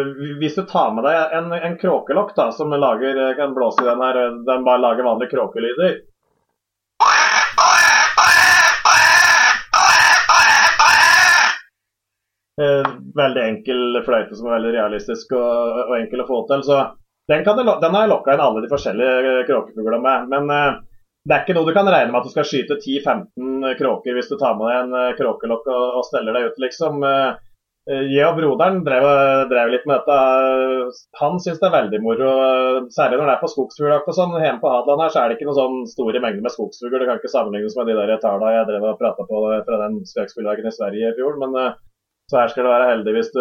[0.41, 4.03] Hvis du tar med deg en, en kråkelokk da, som lager, kan blåse i den
[4.03, 6.03] her, den bare lager vanlige kråkelyder
[12.63, 12.87] Eh,
[13.19, 16.65] veldig enkel fløyte som er veldig realistisk og, og enkel å få til.
[16.67, 16.81] Så
[17.31, 20.29] den, du, den har jeg lokka inn alle de forskjellige kråkefuglene med.
[20.33, 20.83] Men uh,
[21.25, 24.29] det er ikke noe du kan regne med at du skal skyte 10-15 kråker hvis
[24.29, 27.01] du tar med deg en uh, kråkelokk og, og, steller deg ut, liksom.
[27.05, 27.33] Uh,
[27.85, 29.05] jeg og broderen drev,
[29.51, 30.93] drev, litt med dette.
[31.21, 32.31] Han syns det er veldig moro,
[32.97, 34.39] særlig når det er på skogsfugljakt og sånn.
[34.41, 37.03] Hjemme på Hadeland her så er det ikke noen sånn store mengder med skogsfugler.
[37.03, 40.01] Det kan ikke sammenlignes med de der tallene jeg drev og prata på fra den
[40.09, 41.37] skrekkspilldagen i Sverige i fjor.
[41.45, 41.61] Men
[42.31, 43.41] så her skal du være heldig hvis du,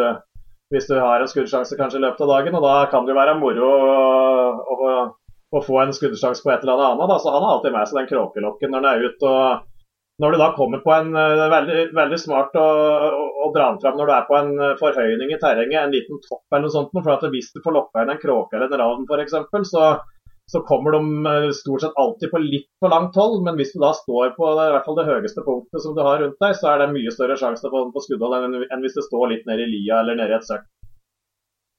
[0.74, 2.58] hvis du har en skuddsjanse kanskje i løpet av dagen.
[2.60, 4.00] Og da kan det jo være moro å,
[4.74, 4.96] å,
[5.54, 7.06] å få en skuddsjanse på et eller annet.
[7.12, 7.20] Da.
[7.22, 9.30] Så han har alltid med seg den kråkelokken når han er ute.
[9.30, 9.70] og
[10.22, 13.80] når du da kommer på en uh, veldig, veldig, smart å, å, å, dra den
[13.82, 16.74] fram når du er på en uh, forhøyning i terrenget, en liten topp eller noe
[16.76, 16.94] sånt.
[17.00, 19.40] For at hvis du får lokka inn en kråke eller en ravn f.eks.,
[19.72, 19.88] så,
[20.52, 23.42] så kommer de eh, stort sett alltid på litt for langt hold.
[23.46, 26.20] Men hvis du da står på i hvert fall det høyeste punktet som du har
[26.22, 29.04] rundt deg, så er det mye større sjanse for å få skuddhold enn, hvis du
[29.06, 30.68] står litt nede i lia eller nede i et søkk.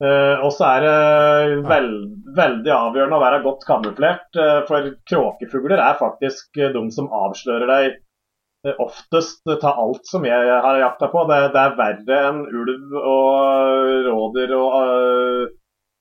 [0.03, 1.99] Uh, og så er det veld,
[2.35, 7.71] veldig avgjørende å være godt kamuflert, uh, for kråkefugler er faktisk uh, de som avslører
[7.71, 9.45] deg oftest.
[9.61, 11.23] Ta alt som jeg har jakta på.
[11.29, 15.53] Det, det, er verre enn ulv og rådyr og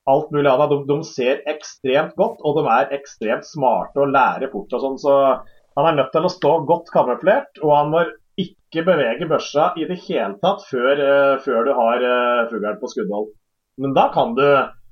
[0.09, 0.71] alt mulig annet.
[0.71, 4.73] De, de, ser ekstremt godt, og de er ekstremt smarte og lærer fort.
[4.73, 5.15] og sånn, så
[5.73, 8.03] Han er nødt til å stå godt kamuflert, og han må
[8.37, 12.91] ikke bevege børsa i det hele tatt før, uh, før du har uh, fuglen på
[12.91, 13.31] skuddhold.
[13.81, 14.45] Men da kan du,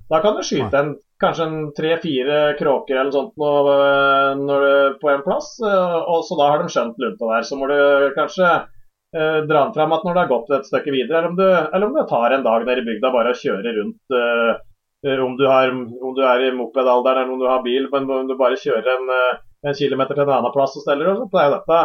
[0.10, 4.98] da kan du skyte en, kanskje en tre-fire kråker eller sånt noe, uh, når du,
[5.04, 7.46] på en plass, og så da har de skjønt lunta der.
[7.46, 7.78] Så må du
[8.18, 8.54] kanskje
[9.12, 11.90] dra den fram at når det har gått et stykke videre, eller om du, eller
[11.90, 14.52] om du tar en dag der i bygda bare og kjører rundt Eh,
[15.02, 18.28] om du, har, om du er i mopedalderen eller om du har bil, men om
[18.30, 21.16] du bare kjører en, eh, en kilometer til en annen plass og steller.
[21.18, 21.26] Så.
[21.32, 21.80] Det er dette,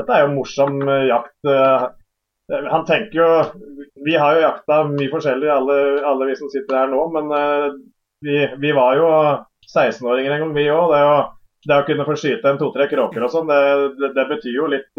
[0.00, 1.36] dette er jo morsom jakt.
[2.46, 3.28] Han tenker jo
[4.06, 5.76] Vi har jo jakta mye forskjellig, alle,
[6.06, 7.00] alle, vi som sitter her nå.
[7.14, 7.32] Men
[8.22, 9.08] vi, vi var jo
[9.66, 10.92] 16-åringer en gang, vi òg.
[10.94, 11.00] Det,
[11.66, 13.62] det, å kunne få skyte en to-tre kråker og sånn, det,
[13.98, 14.92] det, det, betyr jo litt,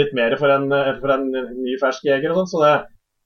[0.00, 0.68] litt mer for en,
[1.00, 2.52] for en ny fersk jeger og sånn.
[2.52, 2.74] Så det,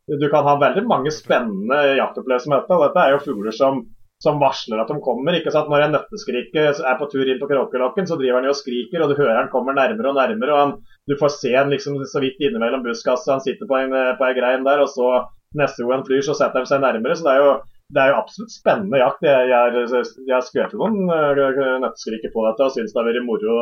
[0.07, 2.81] du kan ha veldig mange spennende jaktopplevelser med dette.
[2.85, 3.81] Dette er jo fugler som,
[4.23, 5.35] som varsler at de kommer.
[5.39, 5.71] ikke sant?
[5.73, 9.03] Når en nøtteskriker er på tur inn på kråkelokken, så driver han jo og skriker,
[9.03, 10.53] og du hører han kommer nærmere og nærmere.
[10.53, 10.77] og han,
[11.11, 14.39] Du får se han liksom så vidt innimellom buskaset, han sitter på en, på en
[14.39, 15.25] grein der, og så
[15.59, 17.17] neste gang han flyr, så setter han seg nærmere.
[17.17, 17.57] så det er jo
[17.95, 19.23] det er jo absolutt spennende jakt.
[19.23, 23.59] Jeg, jeg, jeg noen øh, nøtteskriker på dette og syns det har vært moro,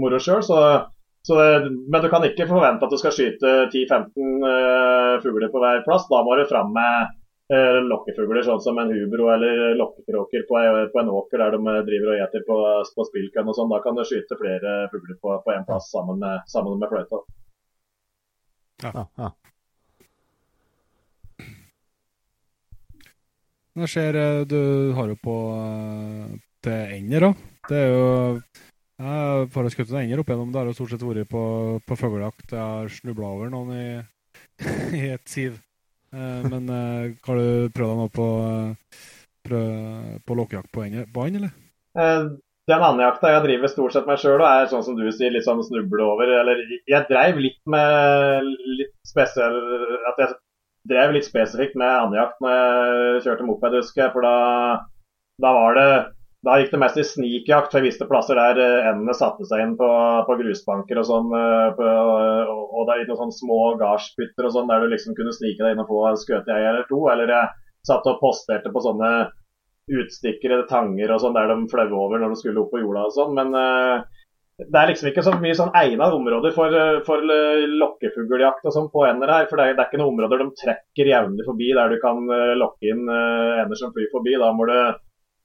[0.00, 0.40] moro sjøl.
[0.44, 0.60] Så
[1.26, 1.34] så,
[1.92, 5.80] men du kan ikke forvente at du skal skyte 10-15 uh, eh, fugler på hver
[5.82, 6.04] plass.
[6.06, 7.16] Da må du fram med
[7.50, 10.60] uh, lokkefugler, sånn som en hubro eller lokkekråker på,
[10.92, 12.58] på, en åker der de eh, driver og gjeter på,
[12.94, 13.74] på spillkønn og sånn.
[13.74, 17.20] Da kan du skyte flere fugler på, på en plass sammen med, sammen med fløyta.
[18.86, 19.04] Ja.
[19.18, 19.34] ja.
[23.82, 24.60] Jeg ser du
[24.94, 25.36] har jo på
[26.62, 27.50] til ender, da.
[27.66, 28.06] Det er jo
[28.96, 30.52] jeg har skutt en ender opp igjennom.
[30.52, 31.44] Det har jo stort sett vært på,
[31.84, 32.48] på fuglejakt.
[32.52, 33.86] Jeg har snubla over noen i,
[35.00, 35.58] i et siv.
[36.14, 38.26] Eh, men eh, har du prøvd deg nå på,
[39.46, 41.52] prøv, på lokkejakt på and, eller?
[41.98, 42.24] Eh,
[42.66, 45.62] den andjakta jeg driver stort sett meg sjøl, er sånn som du sier, litt sånn
[45.66, 46.32] snuble over.
[46.40, 48.48] Eller jeg dreiv litt med
[48.80, 49.60] litt spesiell
[50.10, 50.34] At jeg
[50.90, 54.14] drev litt spesifikt med andjakt når jeg kjørte moped, husker jeg.
[54.14, 54.36] For da,
[55.42, 55.88] da var det
[56.46, 59.64] da gikk det mest i snikjakt, for jeg visste plasser der eh, endene satte seg
[59.64, 59.88] inn på,
[60.28, 61.32] på grusbanker og sånn.
[61.34, 65.34] Eh, og, og det er noen sånne små gardsbytter og sånn, der du liksom kunne
[65.34, 67.00] snike deg inn og få skutt ei eller to.
[67.10, 67.50] Eller jeg
[67.88, 69.10] satt og posterte på sånne
[69.96, 73.16] utstikkere, tanger og sånn, der de fløy over når de skulle opp på jorda og
[73.16, 73.34] sånn.
[73.38, 74.06] Men uh,
[74.62, 79.02] det er liksom ikke så mye sånn egna områder for, for lokkefuglejakt og sånn på
[79.08, 79.50] ender her.
[79.50, 82.22] For det er, det er, ikke noen områder de trekker jevnlig forbi der du kan
[82.62, 84.38] lokke inn ender som flyr forbi.
[84.42, 84.78] Da må du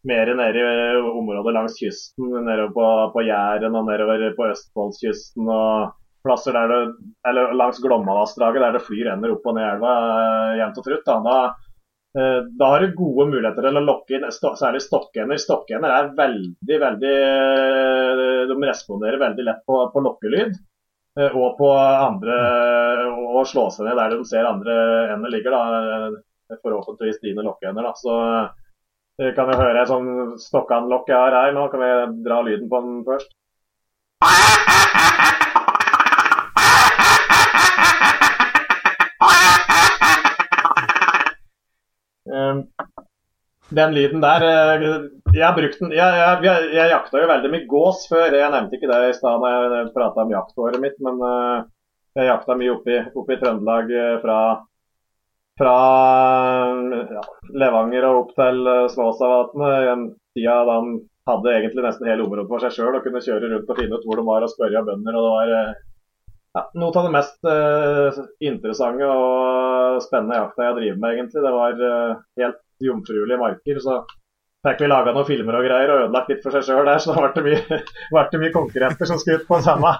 [0.07, 5.49] mer nede i området langs kysten, nede på, på Jæren og nedover på Østfoldskysten.
[5.49, 6.79] og plasser der det,
[7.27, 11.05] eller langs Glommavassdraget der det flyr ender opp og ned elva uh, jevnt og trutt.
[11.07, 11.17] Da.
[11.25, 11.37] Da,
[12.17, 15.41] uh, da, har du gode muligheter til å lokke inn særlig stokkender.
[15.41, 17.15] Stokkender er veldig, veldig
[18.51, 20.59] De responderer veldig lett på, på lokkelyd.
[21.35, 22.35] og på andre
[23.35, 24.75] å slå seg ned der de ser andre
[25.15, 25.57] ender ligger.
[25.57, 26.11] da,
[26.61, 27.87] Forhåpentligvis dine lokkeender.
[27.87, 28.13] da, så
[29.21, 30.09] vi kan jo høre sånn
[30.41, 31.53] stokkanlokk jeg har her.
[31.53, 31.91] Nå kan vi
[32.25, 33.29] dra lyden på den først.
[42.31, 42.63] Ehm,
[43.75, 44.83] den lyden der eh,
[45.33, 48.33] Jeg har brukt den Jeg, jeg, jeg, jeg jakta jo veldig mye gås før.
[48.39, 51.63] Jeg nevnte ikke det i stad da jeg prata om jaktåret mitt, men eh,
[52.17, 54.39] jeg jakta mye oppe i, Trøndelag eh, fra
[55.61, 55.77] fra
[57.13, 57.23] ja,
[57.61, 60.95] Levanger og opp til uh, Snåsavatnet en tida da han
[61.29, 64.07] hadde egentlig nesten hele området for seg sjøl og kunne kjøre rundt og finne ut
[64.07, 65.17] hvor de var og spørre bønder.
[65.19, 65.83] og det var uh,
[66.57, 71.45] ja, Noe av det mest uh, interessante og spennende jakta jeg driver med, egentlig.
[71.45, 71.85] Det var
[72.41, 73.79] helt jomfruelige marker.
[73.85, 74.01] så
[74.61, 77.23] vi laga noen filmer og greier og ødelagt litt for seg sjøl der, så da
[77.23, 77.79] ble det mye,
[78.13, 79.95] ble mye konkurrenter som skulle ut på samme.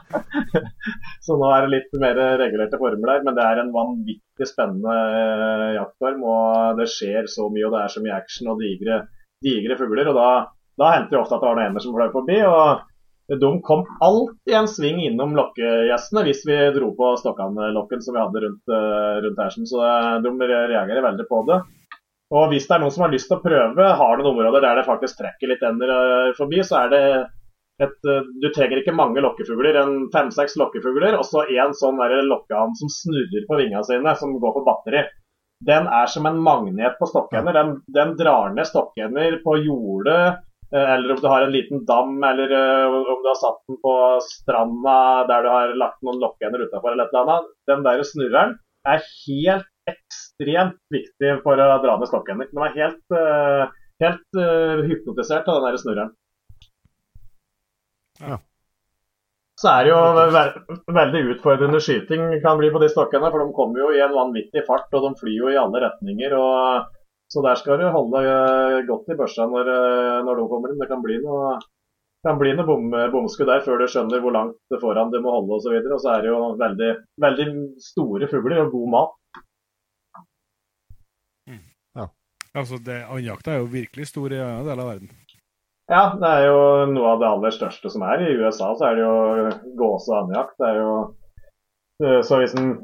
[1.26, 4.94] så nå er det litt mer regulerte former der, men det er en vanvittig spennende
[4.94, 6.22] uh, jaktform.
[6.30, 9.02] Og det skjer så mye, og det er så mye action og digre,
[9.42, 10.14] digre fugler.
[10.14, 10.30] og da,
[10.78, 12.40] da hendte det ofte at det var noen ender som fløy forbi.
[12.46, 12.88] og
[13.32, 18.42] de kom alltid en sving innom lokkegjestene hvis vi dro på Stokkan-lokken som vi hadde
[18.46, 19.62] rundt, uh, rundt her.
[19.74, 21.64] Så de reagerer veldig på det.
[22.32, 24.80] Og hvis det er noen som har lyst til å prøve, har noen områder der
[24.80, 27.02] det faktisk trekker litt ender eh, forbi, så er det
[27.84, 32.00] et, eh, du trenger ikke mange lokkefugler, en fem-seks lokkefugler, og så en sånn
[32.30, 35.04] lokkehann som snurrer på vingene sine, som går på batteri.
[35.68, 37.54] Den er som en magnet på stokkender.
[37.54, 40.40] Den, den drar ned stokkender på jordet,
[40.72, 42.56] eh, eller om du har en liten dam, eller
[42.96, 43.98] om du har satt den på
[44.30, 47.52] stranda der du har lagt noen lokkender utafor, eller et eller annet.
[47.68, 48.56] Den der snurreren
[48.88, 52.44] er helt ekstremt viktig for å dra ned stokken.
[52.44, 53.68] Den var helt, uh,
[54.04, 56.16] helt uh, hypnotisert av den der snurren.
[58.22, 58.40] Ja.
[59.62, 60.46] Så er det jo ve
[60.96, 64.64] veldig utfordrende skyting kan bli på de stokkene, for de kommer jo i en vanvittig
[64.66, 66.34] fart og de flyr jo i alle retninger.
[66.38, 66.90] og
[67.32, 69.70] Så der skal du holde uh, godt i børsa når,
[70.26, 70.82] når de kommer inn.
[70.82, 71.60] Det kan bli noe
[72.22, 75.56] kan bli noe bom, bomskudd der før du skjønner hvor langt foran du må holde
[75.58, 75.74] osv.
[75.74, 76.90] Og, så og så er det jo veldig,
[77.26, 77.48] veldig
[77.82, 79.16] store fugler og god mat.
[82.58, 85.12] Altså, det, Andjakta er jo virkelig stor i en del av verden.
[85.92, 86.60] Ja, det er jo
[86.92, 88.24] noe av det aller største som er.
[88.24, 89.16] I USA så er det jo
[89.80, 90.56] gåse- og andjakt.
[90.60, 90.92] Det er jo
[92.04, 92.76] eh, Så hvis en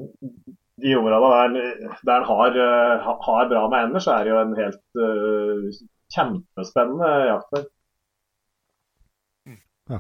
[0.82, 4.42] de områdene der, der en har, eh, har, bra med ender, så er det jo
[4.42, 5.80] en helt uh,
[6.14, 7.64] kjempespennende jakt der.
[9.90, 10.00] Ja.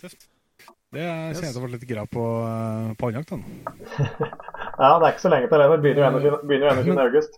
[0.00, 0.30] Tøft.
[0.94, 2.24] Det kjenner jeg få litt grav på,
[2.98, 3.34] på andjakt.
[4.78, 5.66] ja, det er ikke så lenge til det.
[5.70, 7.00] Det begynner jo 21.
[7.00, 7.32] august.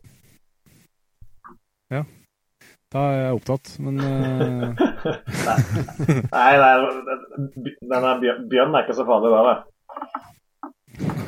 [1.90, 2.02] Ja.
[2.92, 4.04] Da er jeg opptatt, men uh...
[6.36, 6.74] Nei, nei,
[7.90, 9.56] denne bjørnen er ikke så farlig da, det.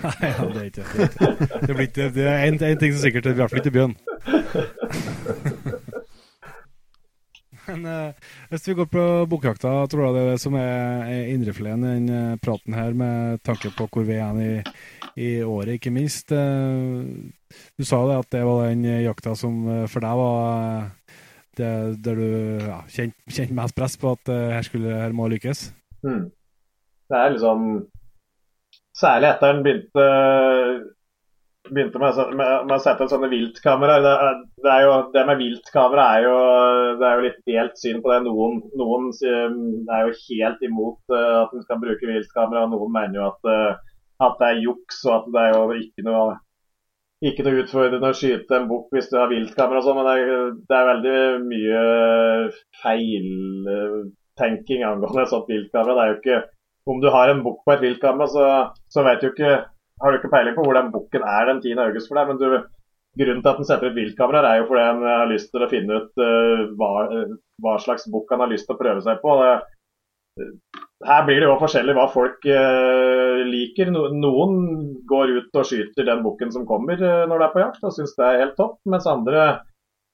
[0.04, 0.98] Nei, ja, det er ikke det.
[1.66, 3.62] Det, blir ikke, det er én ting som er sikkert, det er i hvert fall
[3.64, 3.94] ikke bjørn.
[7.68, 11.32] Men uh, hvis vi går på bokjakta, tror jeg det er det som er, er
[11.34, 14.52] indrefileten i den uh, praten her, med tanke på hvor vi er i,
[15.20, 16.32] i året, ikke minst.
[16.32, 17.04] Uh,
[17.76, 20.88] du sa det at det var den jakta som for deg var
[21.58, 21.70] det,
[22.04, 22.26] der du
[22.62, 25.70] ja, kjente kjent mest press på at her, skulle, her må lykkes?
[26.04, 26.28] Mm.
[27.08, 27.64] Det er liksom
[28.98, 30.04] Særlig etter den begynte,
[31.74, 34.02] begynte med, med, med, å sette sånne viltkameraer.
[34.04, 34.12] Det,
[34.64, 34.76] det,
[35.14, 36.36] det, med viltkamera er jo,
[37.00, 38.18] det er jo litt delt syn på det.
[38.26, 43.16] Noen, noen er jo helt imot uh, at en skal bruke viltkamera, og noen mener
[43.20, 43.72] jo at, uh,
[44.26, 46.26] at, det er juks og at det er jo ikke noe,
[47.28, 50.14] ikke noe utfordrende å skyte en bukk hvis du har viltkamera og sånn, men det
[50.18, 50.24] er,
[50.68, 51.18] det er, veldig
[51.48, 51.80] mye
[52.82, 55.96] feiltenking angående et sånt viltkamera.
[55.96, 56.38] Det er jo ikke
[56.88, 58.44] om du har en bukk på et viltkamera, så,
[58.88, 59.50] så vet du ikke,
[60.00, 61.78] har du ikke peiling på hvor den bukken er den 10.
[61.84, 62.30] august for deg.
[62.30, 62.48] Men du,
[63.22, 65.70] grunnen til at den setter ut viltkameraer, er jo fordi en har lyst til å
[65.70, 67.32] finne ut uh, hva, uh,
[67.64, 69.38] hva, slags bukk han har lyst til å prøve seg på.
[69.42, 70.48] Det,
[71.06, 73.90] her blir det jo forskjellig hva folk uh, liker.
[73.94, 74.60] No, noen
[75.08, 78.14] går ut og skyter den bukken som kommer når det er på jakt, og syns
[78.18, 78.78] det er helt topp.
[78.90, 79.48] Mens andre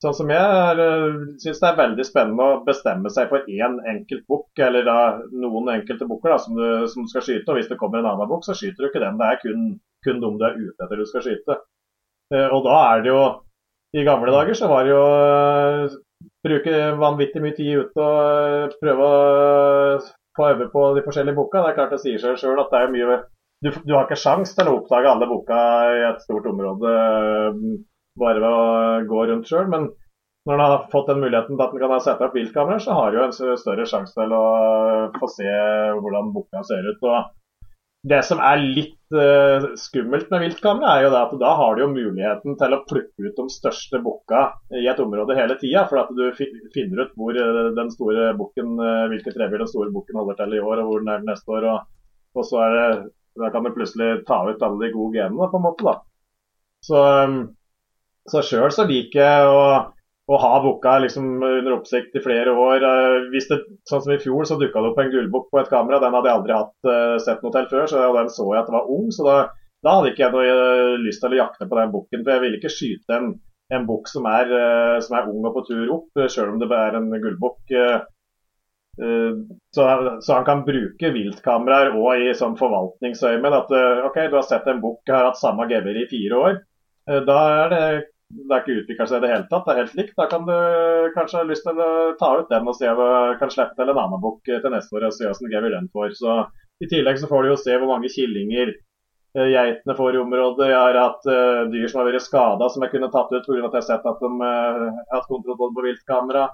[0.02, 4.24] Sånn som jeg uh, syns det er veldig spennende å bestemme seg for én enkelt
[4.30, 4.96] bukk, eller da
[5.30, 6.58] noen enkelte bukker som,
[6.90, 7.46] som, du skal skyte.
[7.48, 9.20] og Hvis det kommer en annen bukk, så skyter du ikke den.
[9.20, 9.68] Det er kun,
[10.04, 11.60] kun dem du er ute etter du skal skyte.
[12.34, 13.22] Uh, og da er det jo
[13.94, 15.88] I gamle dager så var det jo å
[16.44, 19.98] bruke vanvittig mye tid ute og prøve å
[20.34, 21.62] få øve på de forskjellige bukka.
[21.62, 23.20] Det er klart det sier seg sjøl at det er mye
[23.64, 25.58] du, du har ikke sjans til å oppdage alle bukka
[25.94, 26.90] i et stort område
[28.20, 29.68] bare ved å gå rundt sjøl.
[29.70, 29.88] Men
[30.44, 33.08] når han har fått den muligheten til at han kan sette opp viltkameraer, så har
[33.08, 34.44] han jo en større sjanse til å
[35.16, 35.54] få se
[36.00, 37.00] hvordan bukka ser ut.
[37.08, 37.32] Og
[38.04, 41.92] det som er litt uh, skummelt med viltkamera, er jo at da har du jo
[41.94, 44.42] muligheten til å plukke ut de største bukka
[44.76, 45.86] i et område hele tida.
[45.88, 49.92] For at du finner ut hvor uh, den store bukken, uh, hvilket revir den store
[49.94, 51.70] bukken holder til i år, og hvor den er neste år.
[51.72, 52.88] Og, og så er det,
[53.40, 55.88] da kan du plutselig ta ut alle de gode genene, på en måte.
[55.88, 55.96] da.
[56.84, 57.38] Så um,
[58.30, 59.64] så sjøl så liker jeg å,
[60.24, 62.84] å ha bukka liksom under oppsikt i flere år.
[62.88, 65.72] Eh, hvis det, sånn som I fjor så dukka det opp en gullbukk på et
[65.72, 66.00] kamera.
[66.02, 68.70] Den hadde jeg aldri hatt, uh, sett noe til før, så den så jeg at
[68.70, 69.10] det var ung.
[69.14, 69.36] så da,
[69.84, 72.24] da hadde ikke jeg noe uh, lyst til å jakte på den bukken.
[72.24, 73.28] For jeg ville ikke skyte en,
[73.76, 74.30] en bukk som,
[75.04, 77.78] som, er ung og på tur opp, sjøl om det er en gullbukk.
[78.94, 79.84] Så,
[80.22, 83.56] så, han kan bruke viltkameraer òg i sånn forvaltningsøyemed.
[83.58, 83.72] At
[84.06, 86.60] OK, du har sett en bukk, har hatt samme gevir i fire år.
[87.26, 87.86] Da er det
[88.32, 89.66] det er ikke utvikla seg i det hele tatt.
[89.66, 90.14] Det er helt likt.
[90.18, 90.54] Da kan du
[91.16, 91.90] kanskje ha lyst til å
[92.20, 94.96] ta ut den og se om du kan slippe til en annen bukk til neste
[94.96, 96.16] år og se hvordan Gevir den får.
[96.18, 96.40] Så
[96.82, 100.70] I tillegg så får du jo se hvor mange killinger uh, geitene får i området.
[100.72, 103.60] Jeg har hatt uh, dyr som har vært skada som jeg kunne tatt ut pga.
[103.60, 106.48] at jeg har sett at de uh, har hatt kontroll på viltkamera.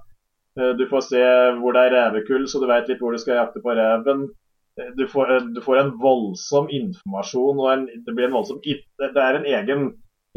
[0.76, 1.20] Du får se
[1.60, 4.24] hvor det er revekull, så du vet litt hvor du skal jakte på reven.
[4.98, 9.38] Du får, du får en voldsom informasjon og en, det blir en voldsom Det er
[9.38, 9.84] en egen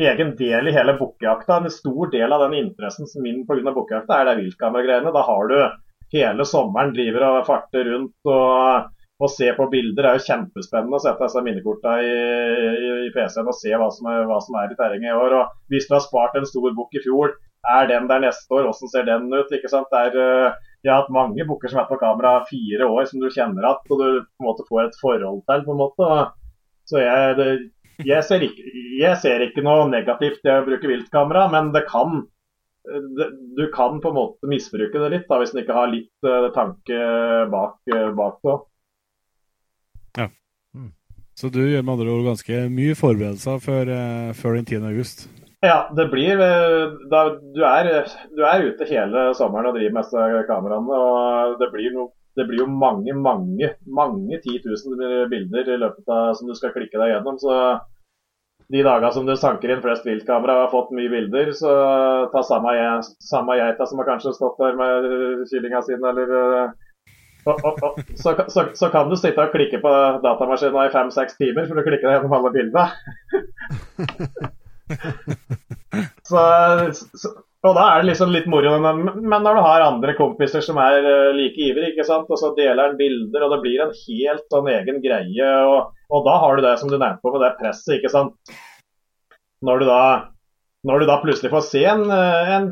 [0.02, 1.58] egen del i hele bukkejakta.
[1.58, 3.74] En stor del av den interessen som min pga.
[3.74, 5.14] bukkejakta er det viltkameragreiene.
[5.14, 5.58] Da har du
[6.14, 8.90] hele sommeren driver og farter rundt og,
[9.20, 10.02] og ser på bilder.
[10.02, 13.90] Det er jo kjempespennende å sette disse minnekorta i, i, i PC-en og se hva
[13.94, 15.40] som, er, hva som, er, i terrenget i år.
[15.40, 17.36] Og hvis du har spart en stor bukk i fjor,
[17.74, 18.68] er den der neste år?
[18.68, 19.52] Hvordan ser den ut?
[19.56, 19.90] ikke sant?
[19.94, 23.22] Det er, eh, jeg har hatt mange bukker som er på kamera fire år, som
[23.22, 25.64] du kjenner igjen og du på en måte får et forhold til.
[25.64, 26.10] på en måte.
[26.90, 27.48] Så jeg, det,
[28.02, 28.64] jeg ser, ikke,
[29.00, 32.24] jeg ser ikke noe negativt i å bruke viltkamera, men det kan
[32.84, 36.28] det, du kan på en måte misbruke det litt da, hvis en ikke har litt
[36.28, 36.98] uh, tanke
[37.52, 38.58] bak, uh, bak det.
[40.20, 40.28] Ja.
[40.76, 40.90] Mm.
[41.40, 44.90] Så du gjør med andre ord ganske mye forberedelser før, uh, før den 10.
[44.92, 45.28] august?
[45.64, 46.42] Ja, det blir
[47.08, 50.98] da, du, er, du er ute hele sommeren og driver med disse kameraene.
[50.98, 56.08] og det blir noe det blir jo mange, mange mange 10 000 bilder i løpet
[56.10, 57.38] av som du skal klikke deg gjennom.
[57.42, 57.58] Så
[58.74, 61.74] de dagene som du sanker inn flest viltkamera og har fått mye bilder, så
[62.34, 62.74] ta samme,
[63.22, 66.34] samme geita som har kanskje stått der med kyllinga sin, eller
[67.44, 69.90] og, og, så, så, så, kan du sitte og klikke på
[70.24, 72.86] datamaskina i fem-seks timer for å klikke deg gjennom alle bildene.
[76.30, 76.40] så,
[77.64, 78.74] og da er det liksom litt moro.
[78.82, 81.06] Men når du har andre kompiser som er
[81.38, 85.54] like ivrige, og så deler en bilder, og det blir en helt sånn egen greie,
[85.70, 88.56] og, og da har du det som du nevnte på med det presset, ikke sant.
[89.64, 90.04] Når du da
[90.84, 92.66] når du da plutselig får se en, en,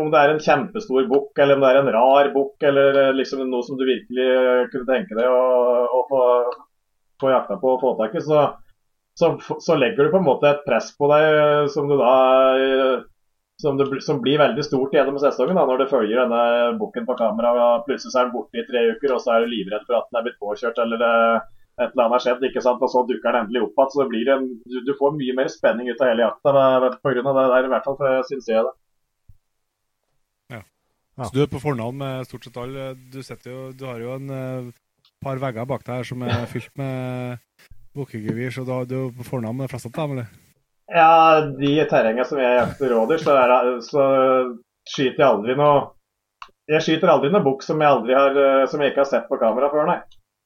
[0.00, 3.12] om det er en kjempestor bukk, eller om det er en rar bukk, eller eh,
[3.18, 6.22] liksom noe som du virkelig eh, kunne tenke deg å, få,
[7.20, 8.46] få jakta på og få tak i, så,
[9.20, 12.14] så, så, legger du på en måte et press på deg eh, som du da
[13.60, 16.42] som, det, som blir veldig stort gjennom sesongen, da, når du følger denne
[16.80, 17.52] bukken på kamera.
[17.54, 20.10] og Plutselig er den borte i tre uker, og så er du livredd for at
[20.10, 21.04] den er blitt påkjørt eller
[21.80, 22.82] et eller annet har skjedd, ikke sant?
[22.84, 23.92] og så dukker den endelig opp igjen.
[23.92, 26.54] Så det blir en, du, du, får mye mer spenning ut av hele jakta
[27.00, 27.14] pga.
[27.14, 28.66] det der, i hvert fall syns jeg.
[28.68, 28.74] det.
[30.56, 30.60] Ja.
[31.24, 32.92] Så du er på fornavn med stort sett alle.
[33.12, 34.70] Du, jo, du har jo en uh,
[35.24, 37.40] par vegger bak deg her som er fylt med
[37.96, 40.49] bukkegevir, så du er på fornavn med flest av dem, eller?
[40.90, 43.36] Ja, de terrengene som jeg jakter rådyr, så,
[43.86, 44.04] så,
[44.90, 45.92] skyter jeg aldri noe
[46.70, 49.86] Jeg skyter aldri noe bukk som eh, som jeg ikke har sett på kamera før,
[49.86, 50.00] nei.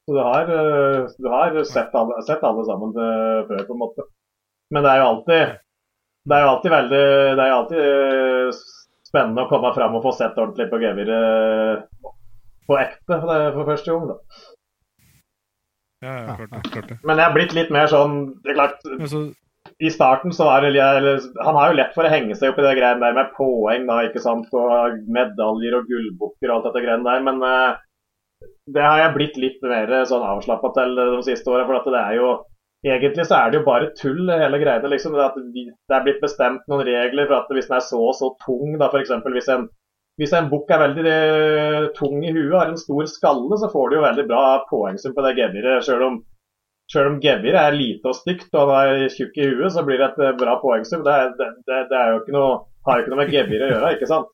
[0.05, 4.09] Så du har, eh, du har sett, alle, sett, alle, sammen før, på en måte.
[4.73, 5.55] Men det er jo alltid
[6.25, 7.03] det er jo alltid veldig
[7.37, 8.59] Det er jo alltid eh,
[9.05, 12.11] spennende å komme fram og få sett ordentlig på geviret eh,
[12.65, 14.07] på ekte for første gang.
[14.09, 14.45] da.
[16.05, 16.61] Ja, ja, klart det.
[16.73, 16.97] Klart det.
[17.05, 18.87] Men jeg har blitt litt mer sånn det er klart.
[19.83, 22.61] I starten så var det eller, Han har jo lett for å henge seg opp
[22.61, 26.69] i det greiene der med poeng da, ikke sant, og medaljer og gullbukker og alt
[26.69, 27.23] dette greiene der.
[27.27, 31.67] Men uh, det har jeg blitt litt mer sånn avslappa til de siste åra.
[31.67, 32.35] For det er jo
[32.85, 34.89] Egentlig så er det jo bare tull, hele greiene.
[34.91, 38.29] liksom, Det er blitt bestemt noen regler for at hvis den er så og så
[38.43, 39.09] tung, da f.eks.
[39.33, 39.63] hvis en
[40.21, 43.89] hvis en bukk er veldig eh, tung i huet, har en stor skalle, så får
[43.89, 45.83] du jo veldig bra poengsum på det geviret.
[45.83, 46.21] Selv om,
[46.91, 50.01] selv om Gebir er lite og stygt og han er tjukk i huet, så blir
[50.01, 51.03] det et eh, bra poengsum.
[51.05, 52.55] Det, det, det, det er jo ikke noe,
[52.87, 54.31] har jo ikke noe med Gebir å gjøre, ikke sant.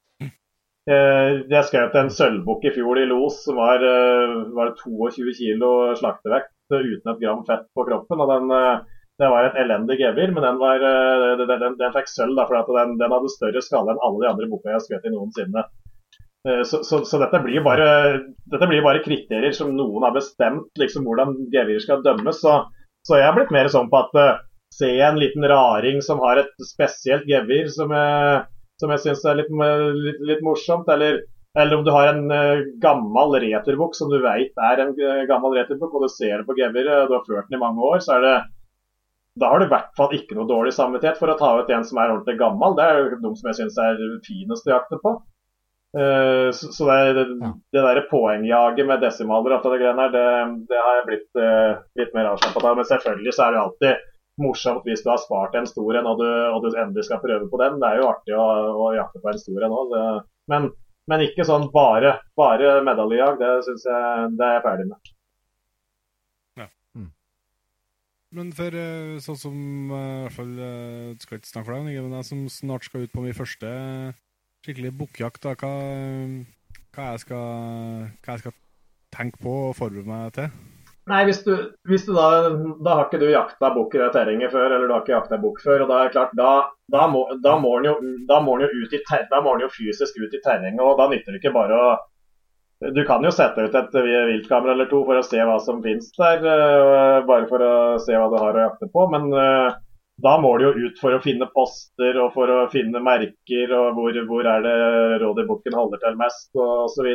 [0.91, 5.67] Jeg skrev til en sølvbukk i fjor i los som var, eh, var 22 kg
[5.99, 8.23] slaktevekt uten et gram fett på kroppen.
[8.23, 8.81] og den, eh,
[9.21, 12.73] Det var et elendig gevir, men den, var, den, den, den fikk sølv da, for
[12.73, 15.63] den, hadde større skalle enn alle de andre bukkene jeg har skrevet i noensinne.
[16.41, 17.87] Så, så, så, dette, blir bare,
[18.49, 22.39] dette blir bare kriterier som noen har bestemt liksom, hvordan gevir skal dømmes.
[22.41, 22.55] Så,
[23.05, 24.39] så, jeg har blitt mer sånn på at uh,
[24.73, 28.41] se en liten raring som har et spesielt gevir som uh,
[28.81, 30.89] som jeg syns er litt, litt, litt morsomt.
[30.89, 31.19] Eller,
[31.53, 34.95] eller, om du har en uh, gammel returbukk som du vet er en
[35.29, 38.01] gammel returbukk, og du ser det på geviret, du har ført den i mange år,
[38.01, 38.35] så er det
[39.39, 41.85] da har du i hvert fall ikke noe dårlig samvittighet for å ta ut en
[41.87, 42.73] som er ordentlig gammel.
[42.75, 45.13] Det er jo de som jeg syns er finest å jakte på.
[45.91, 47.49] Uh, så, så, det, det, ja.
[47.75, 50.27] det der poengjaget med desimaler og det greiene her, det,
[50.69, 52.77] det, har jeg blitt uh, litt mer avslappet av.
[52.79, 54.05] Men selvfølgelig så er det alltid
[54.41, 57.49] morsomt hvis du har spart en stor en og du, og du, endelig skal prøve
[57.51, 57.81] på den.
[57.83, 58.47] Det er jo artig å,
[58.85, 59.97] å jakte på en stor en òg.
[60.51, 60.69] Men,
[61.11, 63.41] men, ikke sånn bare, bare medaljejag.
[63.43, 65.13] Det syns jeg det er jeg ferdig med.
[66.95, 67.11] Mm.
[68.39, 69.55] Men for eh, sånn som
[69.91, 72.87] eh, i hvert fall eh, Du skal ikke snakke for deg, men jeg som snart
[72.87, 73.71] skal ut på min første
[74.61, 75.71] skikkelig bukkjakt, hva,
[76.93, 77.47] hva, jeg skal,
[78.21, 78.59] hva jeg skal
[79.15, 80.51] tenke på og forberede meg til?
[81.09, 81.55] Nei, hvis du,
[81.89, 82.27] hvis du da,
[82.85, 85.39] da har ikke du jakta bukk i det terrenget før, eller du har ikke jakta
[85.41, 85.83] bukk før.
[85.83, 86.51] og Da er klart, da,
[86.93, 87.95] da må, da må den jo,
[88.29, 90.83] jo, jo fysisk ut i terrenget.
[90.85, 91.91] og Da nytter det ikke bare å
[92.81, 96.07] Du kan jo sette ut et viltkamera eller to for å se hva som finnes
[96.17, 99.03] der, uh, bare for å se hva du har å jakte på.
[99.11, 99.75] Men uh,
[100.23, 103.97] da må du jo ut for å finne poster og for å finne merker og
[103.97, 104.75] hvor, hvor er det
[105.23, 107.09] rådyrbukken holder til mest og osv.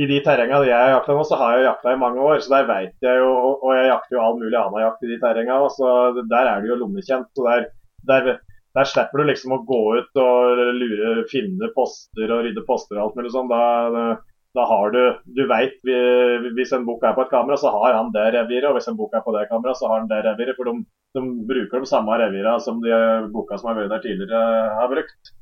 [0.00, 2.38] I de terrengene jeg har jakta nå, så har jeg jakta i mange år.
[2.44, 5.18] Så der vet jeg jo, og jeg jakter jo all mulig annen jakt i de
[5.22, 5.72] terrengene.
[5.74, 7.30] Så der er det jo lommekjent.
[7.34, 7.66] så der,
[8.10, 8.30] der,
[8.78, 13.08] der, slipper du liksom å gå ut og lure, finne poster og rydde poster og
[13.08, 13.50] alt mulig sånn.
[13.50, 14.20] Da,
[14.56, 15.00] da har du
[15.36, 18.68] Du veit hvis en bukk er på et kamera, så har han det reviret.
[18.70, 20.56] Og hvis en bukk er på det kameraet, så har han det reviret.
[20.58, 20.84] For de,
[21.16, 22.96] de bruker de samme revirene som de
[23.34, 24.40] bukka som har vært der tidligere,
[24.80, 25.34] har brukt.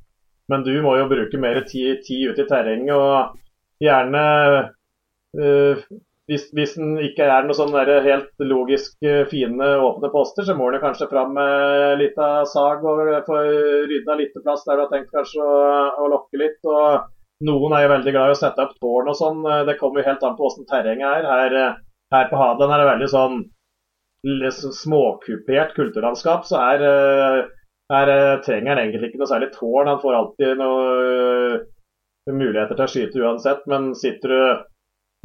[0.49, 2.95] Men du må jo bruke mer tid, tid ute i terrenget.
[2.97, 3.39] og
[3.83, 4.23] gjerne
[5.39, 5.83] uh,
[6.29, 10.71] hvis, hvis den ikke er noe sånn helt logisk uh, fine, åpne poster, så må
[10.73, 13.39] den kanskje fram med litt av sag og få
[13.89, 15.61] rydda litt plass der du har tenkt kanskje å,
[16.05, 16.61] å lokke litt.
[16.65, 17.07] og
[17.47, 19.45] Noen er jo veldig glad i å sette opp tårn og sånn.
[19.69, 21.29] Det kommer jo helt an på åssen terrenget er.
[21.29, 21.77] Her,
[22.15, 23.45] her på Hadeland er det veldig sånn
[24.75, 26.83] småkupert kulturlandskap, så er,
[27.95, 28.11] her
[28.43, 29.87] trenger han egentlig ikke noe særlig tårn.
[29.87, 31.63] Han får alltid noen
[32.41, 33.63] muligheter til å skyte uansett.
[33.71, 34.67] Men sitter du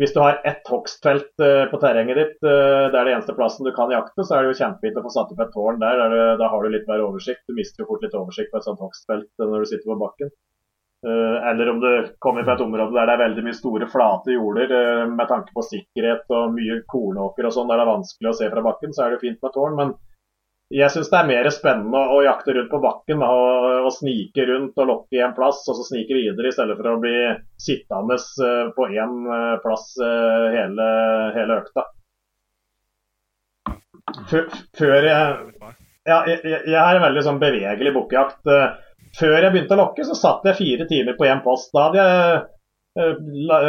[0.02, 3.91] hvis du har ett hogstfelt på terrenget ditt, det er det eneste plassen du kan
[3.94, 6.02] jakte, så er det jo kjempefint å få satt opp et tårn der
[6.38, 7.41] da har du litt mer oversikt.
[7.49, 10.34] Du mister jo fort litt oversikt på et sånt hogstfelt når du sitter på bakken.
[11.03, 11.89] Uh, eller om du
[12.23, 14.71] kommer fra et område der det er veldig mye store, flate jorder
[15.11, 18.47] med tanke på sikkerhet og mye kornåker og sånn, der det er vanskelig å se
[18.53, 19.75] fra bakken, så er det fint med tårn.
[19.80, 19.91] men
[20.73, 24.80] jeg syns det er mer spennende å, jakte rundt på bakken og, og, snike rundt
[24.80, 27.17] og lokke i en plass, og så snike videre, i stedet for å bli
[27.61, 30.88] sittende uh, på én eh, plass hele,
[31.35, 31.85] hele, økta.
[34.80, 35.38] før jeg
[36.03, 38.41] ja, jeg, jeg er en veldig sånn bevegelig bukkejakt.
[39.14, 41.69] Før jeg begynte å lokke, så satt jeg fire timer på én post.
[41.76, 42.44] Da hadde jeg
[42.94, 43.14] Eh,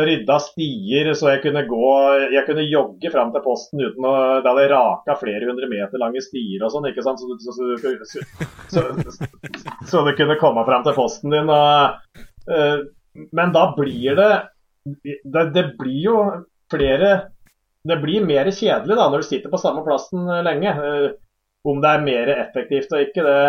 [0.04, 1.92] rydda stier så jeg kunne gå
[2.34, 4.10] Jeg kunne jogge fram til posten uten å
[4.44, 7.22] Da hadde jeg raka flere hundre meter lange stier og sånn, ikke sant.
[7.22, 9.30] Så, så, så,
[9.88, 11.48] så, du kunne komme fram til posten din.
[11.48, 12.20] Og,
[12.52, 12.84] uh,
[13.32, 14.30] men da blir det,
[15.24, 16.18] det Det blir jo
[16.74, 17.14] flere
[17.88, 20.76] Det blir mer kjedelig da når du sitter på samme plassen lenge.
[20.76, 21.08] Uh,
[21.64, 23.40] om det er mer effektivt og ikke, det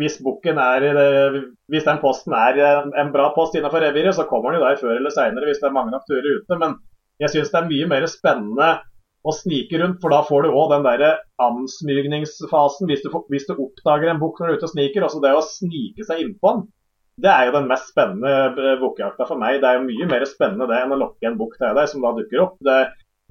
[0.00, 1.38] hvis, er,
[1.72, 2.60] hvis den posten er
[3.00, 5.70] en bra post innenfor reviret, så kommer den jo der før eller seinere hvis det
[5.70, 6.58] er mange nok turer ute.
[6.60, 6.76] Men
[7.22, 8.70] jeg syns det er mye mer spennende
[9.26, 12.86] å snike rundt, for da får du òg den der ansmygningsfasen.
[12.90, 15.34] Hvis du, hvis du oppdager en bukk når du er ute og sniker, altså det
[15.34, 16.66] å snike seg innpå den,
[17.24, 19.62] det er jo den mest spennende bukkejakta for meg.
[19.62, 22.04] Det er jo mye mer spennende det enn å lokke en bukk til deg som
[22.04, 22.58] da dukker opp.
[22.62, 22.80] Det,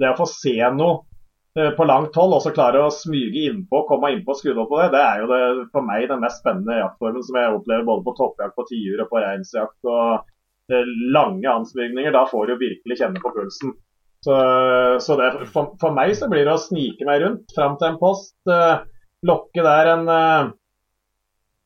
[0.02, 1.15] det å få se noe Eh,
[1.56, 4.80] på langt hold og så klare å smyge innpå, komme innpå og skudde opp på
[4.82, 5.38] det, det er jo det,
[5.72, 9.08] for meg den mest spennende jaktformen som jeg opplever både på toppjakt, på tiur og
[9.14, 9.78] på reinsjakt.
[9.88, 13.72] og eh, Lange ansmygninger, da får du virkelig kjenne på pulsen.
[14.26, 14.36] Så,
[15.00, 18.00] så det, for, for, meg så blir det å snike meg rundt fram til en
[18.02, 18.36] post.
[18.50, 18.84] Eh,
[19.30, 20.54] lokke der en eh,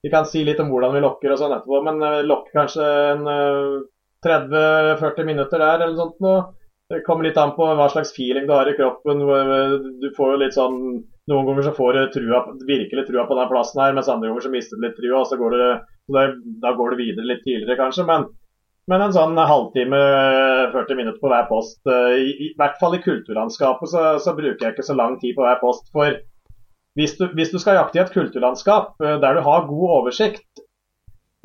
[0.04, 2.86] Vi kan si litt om hvordan vi lokker og sånn etterpå, men eh, lokke kanskje
[3.14, 3.24] en
[4.26, 6.44] 30-40 eh, minutter der eller sånt noe
[6.90, 9.22] det kommer litt an på hva slags feeling du har i kroppen.
[10.02, 10.80] Du får jo litt sånn
[11.30, 14.48] Noen ganger så får du trua, virkelig trua på den plassen her, mens andre ganger
[14.48, 15.20] så mister du litt trua.
[15.20, 15.68] og så går det,
[16.64, 18.06] Da går du videre litt tidligere, kanskje.
[18.08, 18.26] Men,
[18.90, 20.00] men en sånn halvtime,
[20.74, 21.78] 40 minutter på hver post.
[21.86, 25.38] Eh, I, i hvert fall i kulturlandskapet så, så, bruker jeg ikke så lang tid
[25.38, 25.86] på hver post.
[25.94, 26.18] For
[26.98, 30.66] hvis du, hvis du skal jakte i et kulturlandskap eh, der du har god oversikt,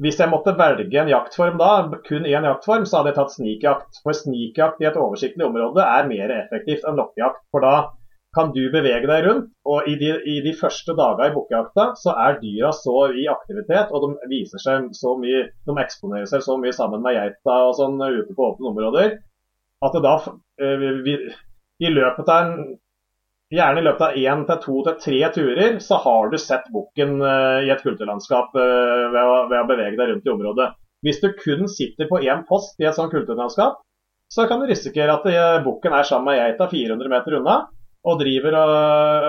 [0.03, 1.73] hvis jeg måtte velge en jaktform da,
[2.07, 4.01] kun én jaktform, så hadde jeg tatt snikjakt.
[4.03, 7.45] For snikjakt i et oversiktlig område er mer effektivt enn loppjakt.
[7.55, 7.75] For da
[8.35, 12.17] kan du bevege deg rundt, og i de, i de første dagene i bukkejakta så
[12.19, 16.57] er dyra så i aktivitet, og de viser seg så mye, de eksponerer seg så
[16.59, 19.15] mye sammen med geita og sånn ute på åpne områder,
[19.85, 20.17] at det da
[20.59, 21.15] eh, vi,
[21.85, 22.75] i løpet av en
[23.55, 27.21] Gjerne i løpet av én til to til tre turer så har du sett bukken
[27.23, 30.67] uh, i et kulturlandskap uh, ved, å, ved, å, bevege deg rundt i området.
[31.05, 33.79] Hvis du kun sitter på én post i et sånt kulturlandskap,
[34.33, 37.61] så kan du risikere at uh, bukken er sammen med geita 400 meter unna
[38.05, 38.75] og driver og,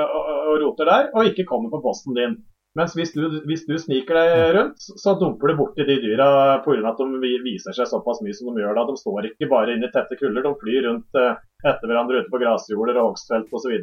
[0.02, 2.40] og, og, roter der, og ikke kommer på posten din.
[2.76, 6.26] Mens hvis du, hvis du sniker deg rundt, så dumper du borti de dyra
[6.66, 6.82] pga.
[6.90, 8.84] at de viser seg såpass mye som de gjør da.
[8.90, 12.42] De står ikke bare inne i tette kuller, de flyr rundt etter hverandre ute på
[12.42, 13.78] grasjorder og hogstfelt osv.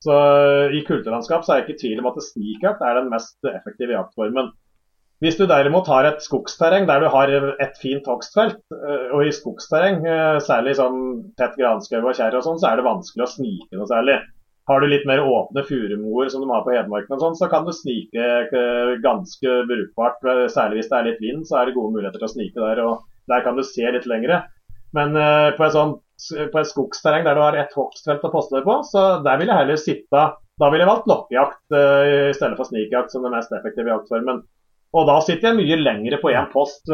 [0.00, 3.10] Så, eh, I kulturlandskap så er jeg ikke i tvil om at snikjakt er den
[3.12, 4.50] mest effektive jaktformen.
[5.20, 7.28] Hvis du derimot har et skogsterreng der du har
[7.60, 11.00] et fint hogstfelt, eh, og i skogsterreng, eh, særlig sånn
[11.36, 14.16] tett granskau og kjerre og sånn, så er det vanskelig å snike noe særlig.
[14.70, 17.66] Har du litt mer åpne furumoer som de har på Hedmarken, og sånn, så kan
[17.66, 20.20] du snike ganske brukbart.
[20.52, 22.82] Særlig hvis det er litt vind, så er det gode muligheter til å snike der.
[22.84, 24.44] og Der kan du se litt lengre.
[24.94, 25.16] Men
[25.56, 25.98] på et sånt
[26.52, 29.50] på et skogsterreng der du har ett hogstfelt å poste deg på, så der vil
[29.50, 30.24] jeg heller sitte
[30.60, 34.42] Da ville jeg valgt loppejakt uh, i stedet for snikjakt som den mest effektive jaktformen.
[34.92, 36.90] Og da sitter jeg mye lengre på én post.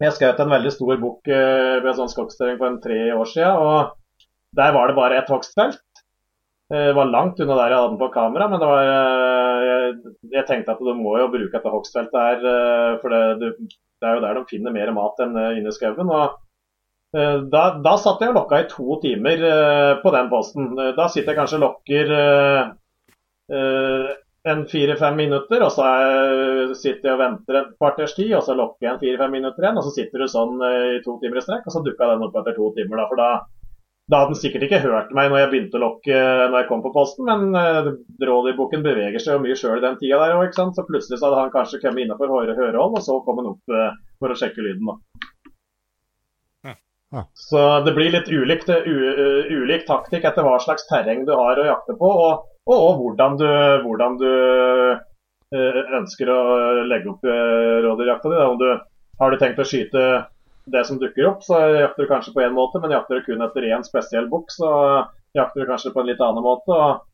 [0.00, 3.28] Jeg skjøt en veldig stor bukk uh, ved en sånn skogsterreng for en tre år
[3.28, 5.84] siden, og der var det bare ett hogstfelt.
[6.72, 10.16] Det uh, var langt unna der jeg hadde den på kamera, men var, uh, jeg,
[10.32, 13.54] jeg, tenkte at du må jo bruke dette hogstfeltet her, for det, det,
[14.06, 16.12] er jo der de finner mer mat enn inne i skauen.
[16.14, 16.36] Eh,
[17.12, 20.72] da, da satt jeg og lokka i to timer uh, på den posten.
[20.76, 22.16] Uh, da sitter jeg kanskje og lokker
[24.48, 25.84] en fire-fem minutter, og så
[26.76, 29.80] sitter jeg og venter et kvarters tid, og så lokker jeg en fire-fem minutter igjen,
[29.80, 32.36] og så sitter du sånn i to timer i strekk, og så dukka den opp
[32.40, 33.00] etter to timer.
[33.00, 33.30] Da, for da,
[34.12, 36.84] da hadde den sikkert ikke hørt meg når jeg begynte å lokke når jeg kom
[36.84, 37.56] på posten, men
[38.30, 41.56] Rådyrbukken beveger seg jo mye sjøl den tida der òg, så plutselig så hadde han
[41.56, 43.76] kanskje kommet innafor hørehold, og så kom han opp
[44.20, 44.92] for å sjekke lyden.
[44.92, 45.00] da.
[47.32, 48.96] Så det blir litt ulik, u,
[49.62, 52.08] ulik taktikk etter hva slags terreng du har å jakte på.
[52.08, 53.48] Og, og, og hvordan du,
[53.86, 54.30] hvordan du
[55.96, 56.40] ønsker å
[56.84, 58.42] legge opp rådyrjakta di.
[58.44, 58.60] Om
[59.18, 60.02] har du tenkt å skyte
[60.68, 63.44] det som dukker opp, så jakter du kanskje på én måte, men jakter du kun
[63.44, 64.70] etter én spesiell bukk, så
[65.36, 66.74] jakter du kanskje på en litt annen måte.
[66.74, 67.06] og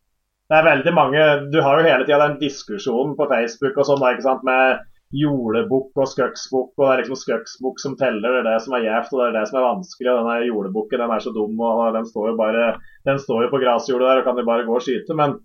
[0.50, 1.22] det er veldig mange,
[1.52, 4.82] Du har jo hele tida den diskusjonen på Facebook og sånn, med
[5.14, 6.72] jordebukk og skøksbukk.
[6.76, 9.26] og Det er liksom skøksbukk som teller, det er det som er gjevt og det
[9.26, 10.10] er det som er vanskelig.
[10.10, 12.68] og Denne jordebukken den er så dum og den står jo bare,
[13.04, 15.18] den står jo på grasjordet der og kan jo bare gå og skyte.
[15.20, 15.38] Men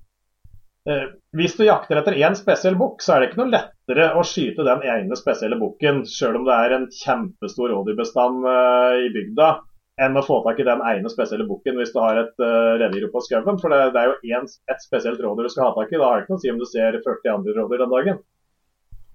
[0.90, 1.08] eh,
[1.38, 4.66] hvis du jakter etter én spesiell bukk, så er det ikke noe lettere å skyte
[4.68, 9.58] den ene spesielle bukken, sjøl om det er en kjempestor rådyrbestand eh, i bygda
[10.00, 13.10] enn å få tak i den ene spesielle bukken hvis du har et uh, revir
[13.10, 13.60] oppå på skauen.
[13.60, 16.00] For det, det, er jo en, et spesielt rådyr du skal ha tak i.
[16.00, 18.22] Da har det ikke noe å si om du ser 40 andre rådyr den dagen.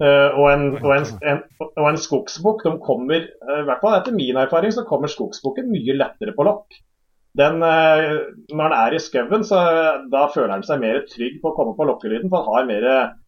[0.02, 3.94] Uh, og, en, og, en, en, og en skogsbukk, de kommer, uh, i hvert fall
[4.00, 6.80] etter min erfaring, så kommer skogsbukken mye lettere på lokk.
[7.34, 9.58] Den, når den er i skauen, så
[10.06, 12.30] da føler den seg mer trygg på å komme på lokkelyden.
[12.30, 12.84] For han har mer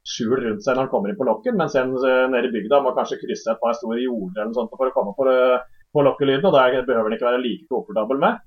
[0.06, 1.56] skjul rundt seg når han kommer inn på lokken.
[1.58, 1.90] Mens en
[2.30, 4.94] nede i bygda må kanskje krysse et par store jorder eller noe sånt for å
[4.94, 5.26] komme på
[5.96, 8.38] på lokkelyden, og da behøver den ikke være like komfortabel med.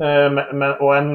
[0.00, 1.10] Men, men, og en,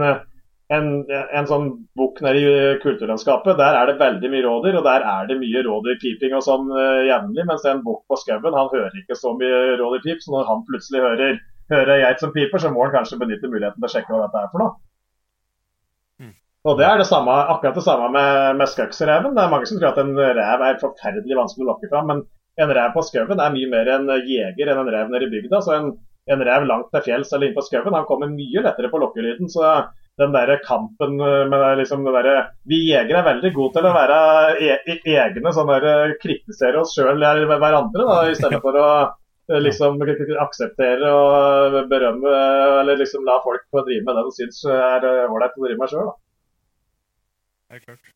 [0.73, 1.67] en, en sånn
[1.97, 5.61] bukk nede i kulturlandskapet, der er det veldig mye rådyr, og der er det mye
[5.65, 7.45] rådyrpiping og sånn uh, jevnlig.
[7.45, 11.03] Mens en bukk på skauen, han hører ikke så mye rådyrpip, så når han plutselig
[11.05, 11.37] hører,
[11.73, 14.41] hører geit som piper, så må han kanskje benytte muligheten til å sjekke hva dette
[14.41, 14.71] er for noe.
[16.23, 16.33] Hmm.
[16.65, 18.31] Og Det er det samme, akkurat det samme med,
[18.63, 19.35] med skøksreven.
[19.37, 22.09] Det er mange som tror at en rev er forferdelig vanskelig å lokke fram.
[22.09, 22.25] Men
[22.63, 25.61] en rev på skauen er mye mer en jeger enn en rev nede i bygda.
[25.61, 25.93] så en,
[26.31, 29.51] en rev langt til fjells eller inne på skauen han kommer mye lettere på lokkelyden.
[29.51, 29.75] så
[30.21, 33.93] den der kampen med det, liksom det der, Vi jegere er veldig gode til å
[33.95, 34.17] være
[34.63, 38.87] e e egne, sånn der, kritisere oss sjøl eller hverandre, da, i stedet for å
[39.03, 39.99] eh, liksom
[40.45, 42.35] akseptere og berømme
[42.81, 45.95] eller liksom la folk få drive med det de syns er ålreit å drive med
[45.95, 46.11] sjøl.
[47.75, 48.13] Helt klart.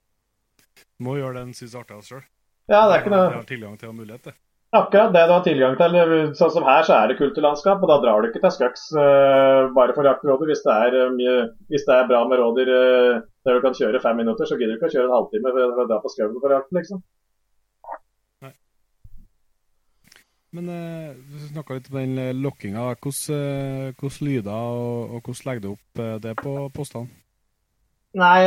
[1.04, 2.28] Må gjøre det en syns er artig sjøl.
[2.70, 3.26] Ja, det er ikke noe...
[3.28, 4.38] Jeg har tilgang til og mulighet, det.
[4.70, 5.96] Akkurat det du har tilgang til.
[6.38, 9.66] Sånn som her, så er det kulturlandskap, og da drar du ikke til Skøks uh,
[9.74, 10.52] bare for å jakte rådyr.
[10.76, 14.46] er, uh, hvis det er bra med rådyr uh, der du kan kjøre fem minutter,
[14.46, 16.54] så gidder du ikke å kjøre en halvtime for, for å dra på skauen for
[16.54, 17.02] jakt, liksom.
[18.46, 18.54] Nei.
[20.54, 22.86] Men uh, du snakka litt om den lokkinga.
[23.02, 27.10] Hvordan lyder og, og hvordan legger du opp det på postene?
[28.22, 28.38] Nei,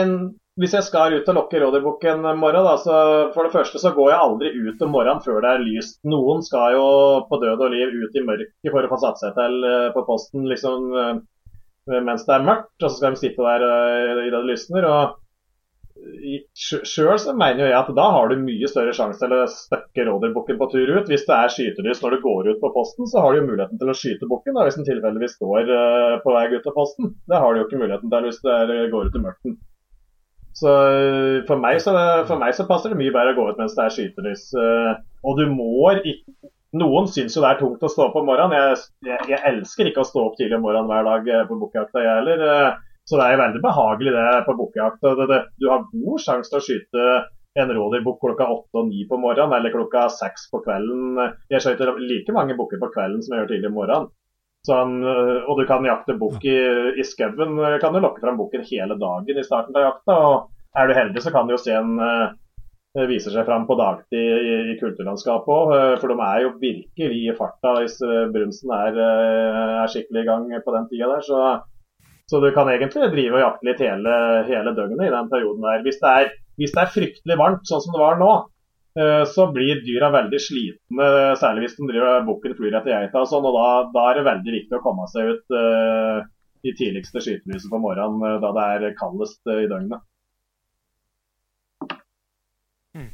[0.60, 2.96] hvis jeg skal ut og lokke rådyrbukken en morgen, da, så
[3.32, 5.96] for det første så går jeg aldri ut om morgenen før det er lyst.
[6.04, 6.84] Noen skal jo
[7.30, 10.04] på død og liv ut i mørket for å få satt seg til eh, på
[10.04, 14.30] posten liksom, eh, mens det er mørkt, og så skal de sitte der uh, i
[14.34, 14.86] det lysner.
[14.92, 15.18] og
[16.52, 20.60] Sjøl så mener jeg at da har du mye større sjanse til å støkke rådyrbukken
[20.60, 21.08] på tur ut.
[21.08, 23.80] Hvis det er skytelys når du går ut på posten, så har du jo muligheten
[23.80, 25.74] til å skyte bukken hvis den tilfeldigvis står
[26.24, 27.12] på vei ut av posten.
[27.30, 29.60] Det har du jo ikke muligheten til hvis det går ut i mørket.
[30.56, 31.94] Så eh, for meg så,
[32.28, 34.48] for meg så, passer det mye bedre å gå ut mens det er skytelys.
[34.58, 34.90] Eh,
[35.24, 38.54] og du må ikke Noen syns jo det er tungt å stå opp om morgenen.
[38.56, 41.58] Jeg, jeg, jeg, elsker ikke å stå opp tidlig om morgenen hver dag eh, på
[41.60, 42.78] bukkjakta, jeg heller.
[43.04, 45.04] Så det er veldig behagelig det på bukkjakt.
[45.60, 47.04] Du har god sjanse til å skyte
[47.60, 51.20] en rådyrbukk klokka åtte og ni på morgenen, eller klokka seks på kvelden.
[51.52, 54.08] Jeg skøyter like mange bukker på kvelden som jeg gjør tidlig om morgenen.
[54.62, 56.58] Sånn, og du kan jakte bukk i,
[56.94, 57.56] i skauen.
[57.82, 60.18] Kan du lokke fram bukken hele dagen i starten av jakta.
[60.28, 62.30] og Er du heldig, så kan du jo se en uh,
[63.10, 65.74] viser seg fram på dagtid i, i kulturlandskapet òg.
[65.98, 67.98] For de er jo virkelig i farta hvis
[68.34, 71.26] brunsten er, er, skikkelig i gang på den tida der.
[71.26, 71.42] Så,
[72.30, 74.16] så, du kan egentlig drive og jakte litt hele,
[74.46, 75.82] hele døgnet i den perioden der.
[75.88, 76.32] Hvis det, er,
[76.62, 78.51] hvis det er fryktelig varmt, sånn som det var nå, Eh,
[78.92, 81.08] så blir dyra veldig slitne,
[81.40, 83.22] særlig hvis de driver bukken flyr etter geita.
[83.22, 86.20] og sånn, og da, da, er det veldig viktig å komme seg ut uh,
[86.62, 90.04] i tidligste skytelyset på morgenen uh, da det er kaldest uh, i døgnet.
[92.92, 93.08] Mm.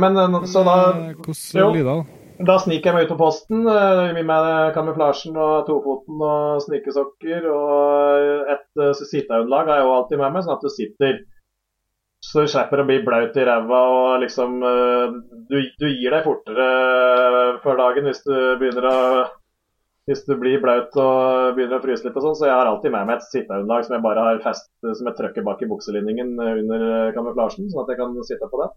[0.00, 0.16] men
[0.48, 0.76] så da
[1.12, 2.06] Hvordan
[2.48, 7.46] Da sniker jeg meg ut på posten med kamuflasjen og tofoten og snikesokker.
[7.48, 11.22] Og et sitteunderlag har jeg jo alltid med meg, sånn at du sitter
[12.26, 15.16] så du slipper å bli blaut i ræva og liksom eh,
[15.50, 16.68] du, du, gir deg fortere
[17.62, 18.96] før dagen hvis du begynner å
[20.06, 22.36] hvis du blir blaut og begynner å fryse litt og sånn.
[22.38, 25.18] Så jeg har alltid med meg et sitteunderlag som jeg bare har fest som jeg
[25.18, 26.84] trykker bak i bukselinningen under
[27.16, 28.68] kamuflasjen, sånn at jeg kan sitte på det.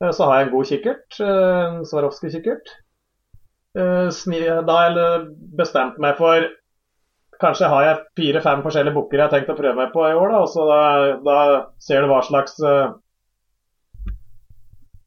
[0.00, 2.72] Eh, så har jeg en god kikkert, eh, en Swarovski-kikkert.
[3.76, 5.26] Da har jeg
[5.58, 6.48] bestemt meg for
[7.42, 10.32] Kanskje har jeg fire-fem forskjellige bukker jeg har tenkt å prøve meg på i år.
[10.32, 10.80] Da, og så da,
[11.26, 11.38] da
[11.82, 12.94] ser du hva slags uh,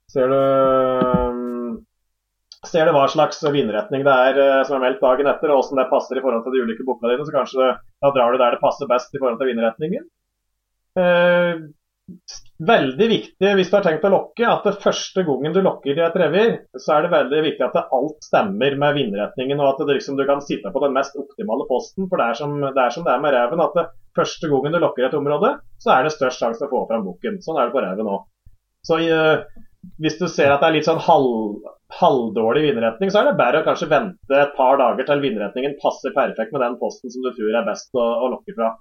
[0.10, 1.80] Ser du um,
[2.66, 5.84] Ser du hva slags vindretning det er uh, som er meldt dagen etter, og hvordan
[5.84, 7.26] det passer i forhold til de ulike bukkene dine.
[7.26, 10.08] Så kanskje da drar du der det passer best i forhold til vindretningen.
[10.98, 11.62] Eh,
[12.60, 16.04] veldig viktig hvis du har tenkt å lokke, at det første gangen du lokker i
[16.04, 20.20] et revir, så er det veldig viktig at alt stemmer med vindretningen, og at liksom,
[20.20, 22.10] du kan sitte på den mest optimale posten.
[22.12, 23.88] For det er som det er, som det er med reven, at det,
[24.18, 27.40] første gangen du lokker et område, så er det størst sjanse å få fram bukken.
[27.46, 28.28] Sånn er det på reven òg.
[28.88, 29.44] Så uh,
[30.04, 31.64] hvis du ser at det er litt sånn halv,
[32.00, 36.16] halvdårlig vindretning, så er det bedre å kanskje vente et par dager til vindretningen passer
[36.16, 38.74] perfekt med den posten som du tror er best å, å lokke fra.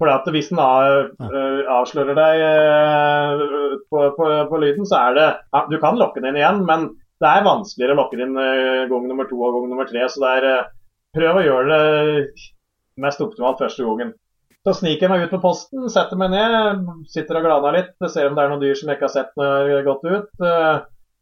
[0.00, 5.26] For Hvis den uh, avslører deg uh, på, på, på, lyden, så er det
[5.68, 6.88] Du kan lokke den inn igjen, men
[7.20, 10.06] det er vanskeligere å lokke den inn uh, gang nummer to og gang nummer tre.
[10.08, 10.70] Så det er,
[11.16, 12.48] prøv å gjøre det
[13.04, 14.14] mest optimalt første gangen.
[14.64, 17.94] Så sniker jeg meg ut på posten, setter meg ned, sitter og glaner litt.
[18.08, 20.08] Ser om det er noen dyr som jeg ikke har sett når jeg har gått
[20.08, 20.48] ut.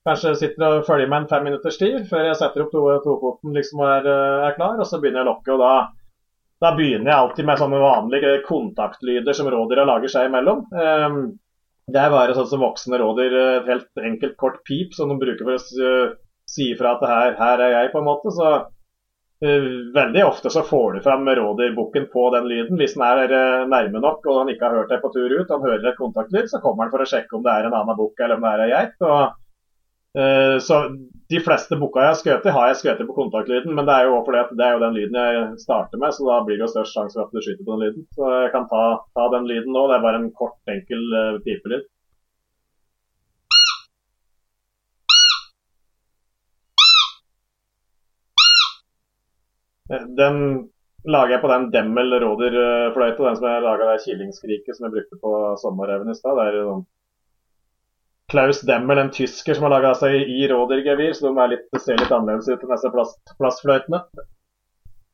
[0.06, 3.78] Kanskje sitter og følger med en fem minutters tid før jeg setter opp tofoten to
[3.78, 4.10] og er,
[4.46, 4.78] er, klar.
[4.78, 5.55] Og så begynner jeg å lokke.
[5.55, 5.72] og da
[6.62, 10.64] da begynner jeg alltid med sånne vanlige kontaktlyder som rådyra lager seg imellom.
[10.74, 11.20] Ehm,
[11.89, 15.47] det er bare sånn som voksne rådyr, et helt enkelt kort pip som de bruker
[15.47, 16.16] for å eh,
[16.51, 18.32] si ifra at her, her, er jeg, på en måte.
[18.35, 22.80] Så uh, veldig ofte så får du fram rådyrbukken på den lyden.
[22.80, 25.64] Hvis den er nærme nok og han ikke har hørt deg på tur ut, han
[25.64, 28.24] hører et kontaktlyd, så kommer han for å sjekke om det er en annen bukk
[28.24, 29.06] eller om det er ei geit.
[30.18, 30.82] Uh, så
[31.28, 34.09] de fleste booka jeg har skutt i, har jeg skutt på kontaktlyden, men det er
[34.09, 36.70] jo fordi det er jo den lyden jeg starter med, så da blir det jo
[36.72, 38.06] størst sjanse for at du skyter på den lyden.
[38.16, 38.82] Så jeg kan ta,
[39.18, 39.84] ta den lyden nå.
[39.90, 41.84] Det er bare en kort, enkel uh, pipelyd.
[50.16, 50.42] Den
[51.09, 55.20] lager jeg på den Demmel rådyrfløyte, den som jeg laga det kilingskriket som jeg brukte
[55.20, 56.40] på sommerreven i stad.
[56.40, 56.88] Det er sånn
[58.28, 62.12] Klaus Demmel, en tysker som har laga seg i rådyrgevir, så de litt, ser litt
[62.12, 64.02] annerledes ut enn disse plast, plastfløytene.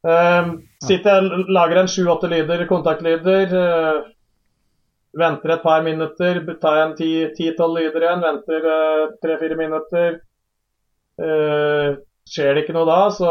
[0.05, 3.55] Uh, sitter jeg lager en sju-åtte lyder, kontaktlyder.
[3.55, 4.11] Uh,
[5.15, 8.25] venter et par minutter, tar en ti-tolv lyder igjen.
[8.25, 10.19] Venter eh, tre-fire uh, minutter.
[11.23, 13.31] Uh, skjer det ikke noe da, så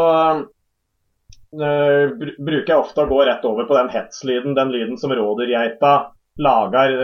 [1.54, 5.92] bruker jeg ofte å gå rett over på den hetslyden, den lyden som rådyrgeita
[6.42, 6.94] lager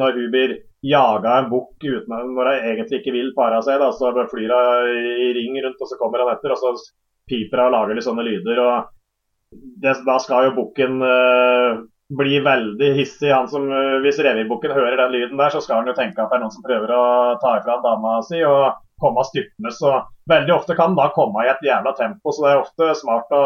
[0.00, 3.80] når hun blir jaga en bukk når hun egentlig ikke vil pare seg.
[3.82, 3.90] Da.
[3.92, 6.54] Så flyr hun i ring rundt, og så kommer han etter.
[6.54, 6.74] Og så
[7.30, 8.60] piper hun og lager litt sånne lyder.
[8.64, 11.82] og det, Da skal jo bukken uh,
[12.20, 13.32] bli veldig hissig.
[13.32, 16.32] Han som, uh, hvis revirbukken hører den lyden der, så skal han jo tenke at
[16.32, 17.02] det er noen som prøver å
[17.42, 19.74] ta ifra dama si og komme styrtende.
[19.74, 19.92] Så
[20.30, 23.32] veldig ofte kan han da komme i et jævla tempo, så det er ofte smart
[23.36, 23.44] å,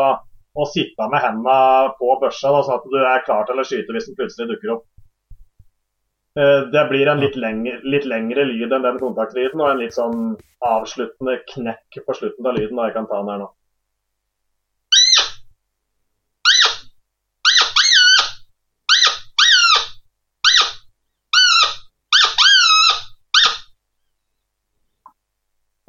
[0.55, 3.95] å sitte med hendene på børsa, da, sånn at du er klar til å skyte
[3.95, 4.89] hvis den plutselig dukker opp.
[6.41, 9.95] Eh, det blir en litt lengre, litt lengre, lyd enn den kontaktlyden, og en litt
[9.95, 10.33] sånn
[10.67, 12.75] avsluttende knekk på slutten av lyden.
[12.75, 13.53] Da jeg kan ta den her nå.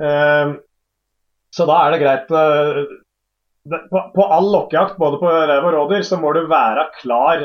[0.06, 0.54] Eh,
[1.56, 2.80] så da er det greit eh,
[3.96, 7.42] På all lokkejakt, både på rev og rådyr, så må du være klar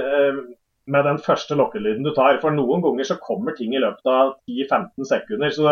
[0.92, 2.38] med den første lokkelyden du tar.
[2.42, 5.52] For noen ganger så kommer ting i løpet av 10-15 sekunder.
[5.54, 5.66] Så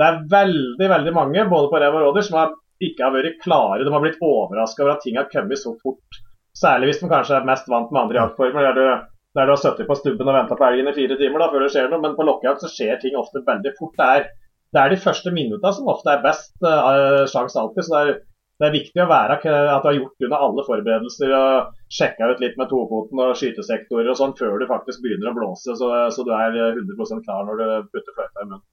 [0.00, 3.40] det er veldig veldig mange, både på rev og rådyr, som har, ikke har vært
[3.44, 3.82] klare.
[3.86, 6.22] De har blitt overraska over at ting har kommet så fort.
[6.54, 8.68] Særlig hvis de kanskje er mest vant med andre jaktformer.
[8.68, 11.42] Der du, der du har sittet på stubben og venta på elgen i fire timer
[11.42, 12.02] da, før det skjer noe.
[12.02, 13.96] Men på lokkejakt så skjer ting ofte veldig fort.
[13.98, 14.30] Det er,
[14.74, 17.86] det er de første minutta som ofte er best uh, sjanse alltid.
[17.86, 18.14] så det er
[18.60, 19.44] det er viktig å være at
[19.82, 24.18] du har gjort unna alle forberedelser og sjekka ut litt med tofoten og skytesektorer og
[24.20, 27.88] sånn før du faktisk begynner å blåse, så, så du er 100% klar når du
[27.90, 28.64] putter fløyta i munnen.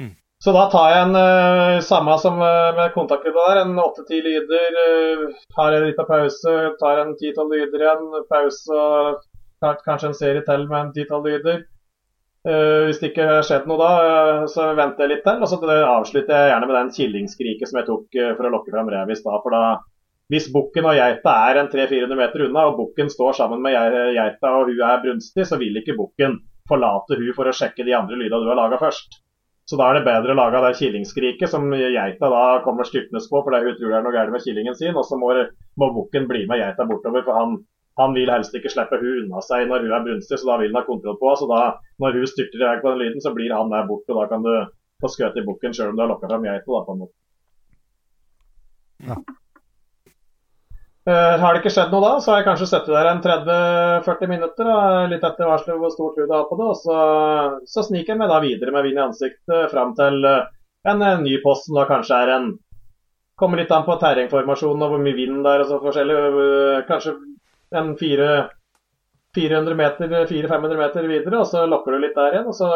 [0.00, 0.14] Mm.
[0.40, 4.78] Så da tar jeg en uh, samme som uh, med kontaktlyder der, en åtte-ti lyder.
[4.80, 8.06] Uh, tar en liten pause, tar en ti-tolv lyder igjen.
[8.32, 11.60] Pause og kanskje en serie til med en ti-tolv lyder.
[12.40, 15.42] Uh, hvis det ikke har skjedd noe da, uh, så venter jeg litt til.
[15.44, 18.72] Og så avslutter jeg gjerne med den killingskriket som jeg tok uh, for å lokke
[18.72, 19.40] fram rev i stad.
[19.44, 19.64] For da,
[20.32, 23.76] hvis bukken og geita er en 300-400 meter unna, og bukken står sammen med
[24.16, 26.38] geita og hun er brunstig, så vil ikke bukken
[26.70, 29.20] forlate hun for å sjekke de andre lyda du har laga først.
[29.68, 33.42] Så da er det bedre å lage det killingskriket som geita da kommer styrtende på
[33.46, 35.34] fordi hun tror det er noe galt med killingen sin, og så må,
[35.78, 37.60] må bukken bli med geita bortover, for han
[37.98, 40.70] han vil helst ikke slippe hun unna seg når hun er brunstig, så da vil
[40.70, 41.40] han ha kontroll på henne.
[41.40, 41.62] Så da,
[42.02, 44.28] når hun styrter i vei på den lyden, så blir han der borte, og da
[44.30, 44.54] kan du
[45.00, 47.16] få skutt i bukken sjøl om du har lokka fram geita, da, på en måte.
[49.08, 49.18] Ja.
[51.08, 54.30] Uh, har det ikke skjedd noe da, så har jeg kanskje sittet der en 30-40
[54.30, 56.66] minutter, da, litt etter varselet hvor stor tro du har på det.
[56.70, 56.96] og Så,
[57.72, 60.50] så sniker jeg meg da videre med vind i ansiktet fram til uh,
[60.84, 62.50] en, en ny post som da kanskje er en
[63.40, 66.16] Kommer litt an på terrengformasjonen og hvor mye vind det er og så forskjellig.
[66.84, 67.14] Kanskje
[67.76, 68.30] en fire
[69.36, 72.48] 400 meter, 400-500 meter videre, og så lokker du litt der igjen.
[72.50, 72.70] og så,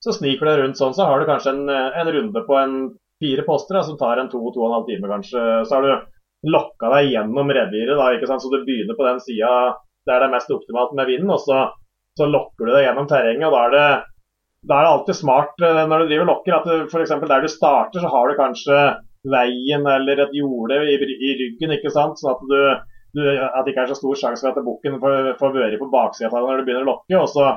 [0.00, 2.76] så sniker du rundt sånn, så har du kanskje en, en runde på en
[3.20, 5.42] fire poster da, som tar en to, to og en halv time kanskje.
[5.68, 8.44] Så har du lokka deg gjennom reviret, da, ikke sant?
[8.44, 9.50] så du begynner på den sida
[10.08, 11.34] der det er mest optimalt med vinden.
[11.34, 11.66] og så,
[12.16, 13.50] så lokker du deg gjennom terrenget.
[13.50, 13.90] og da er det
[14.68, 17.12] da er det alltid smart eh, når du driver lokker at f.eks.
[17.28, 18.80] der du starter, så har du kanskje
[19.32, 21.76] veien eller et jorde i, i ryggen.
[21.76, 22.20] ikke sant?
[22.20, 25.32] Sånn at, du, du, at det ikke er så stor sjanse for at bukken får,
[25.40, 27.16] får vært på baksida når du begynner å lokke.
[27.18, 27.48] og så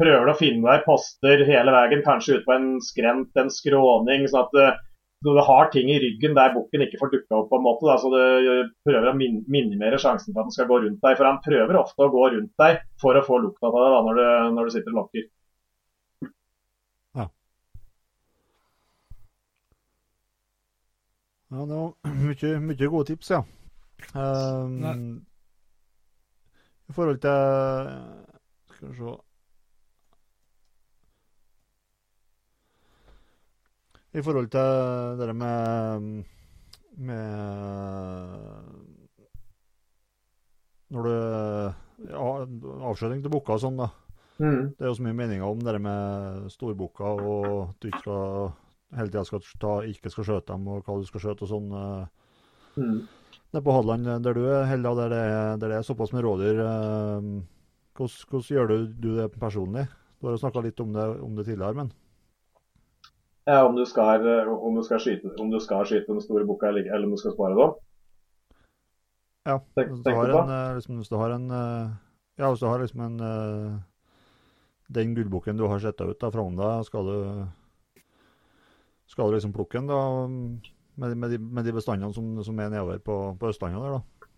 [0.00, 4.24] prøver du å finne deg poster hele veien, kanskje ut på en skrent, en skråning.
[4.30, 4.88] sånn at du,
[5.28, 7.50] du har ting i ryggen der bukken ikke får dukka opp.
[7.52, 10.70] på en måte, da, så Du prøver å min minimere sjansen for at den skal
[10.72, 11.16] gå rundt deg.
[11.20, 14.02] For han prøver ofte å gå rundt deg for å få lukta av deg da,
[14.08, 14.26] når du,
[14.56, 15.30] når du sitter og lokker.
[21.52, 23.42] Ja, det var mye, mye gode tips, ja.
[24.14, 25.24] Um,
[26.88, 27.30] I forhold til
[28.74, 29.14] Skal vi se
[34.12, 36.24] I forhold til det med,
[36.96, 37.38] med
[40.90, 41.14] Når du
[42.10, 42.26] ja,
[42.90, 43.88] Avskjøring til bukker og sånn, da.
[44.42, 44.72] Mm.
[44.74, 48.50] Det er jo så mye meninger om det med storbukker og at du ikke skal
[48.96, 51.68] hele tida skal ta, ikke skal skjøte dem, og hva du skal skjøte og sånn.
[51.78, 52.82] Eh.
[52.82, 52.98] Mm.
[53.52, 56.12] Nede på Hadeland, eh, der du er, Hella, der det, er, der det er såpass
[56.12, 57.26] med rådyr, eh,
[57.96, 59.86] hvordan, hvordan, gjør du, du, det personlig?
[60.20, 61.92] Du har jo snakka litt om det, om det, tidligere, men
[63.46, 66.68] Ja, om du skal, om du skal skyte om du skal skyte den store bukka,
[66.68, 67.72] eller, eller om du skal spare dem?
[69.44, 71.50] Ja, hvis du, har en, liksom, hvis du har en
[72.38, 73.18] Ja, hvis du har liksom en
[74.88, 77.18] Den gullbukken du har sett ut da, fra deg, skal du
[79.06, 79.98] skal du liksom plukke den da,
[80.94, 84.28] med, med, de, med de, bestandene som, som er nedover på, på Østlandet der, da?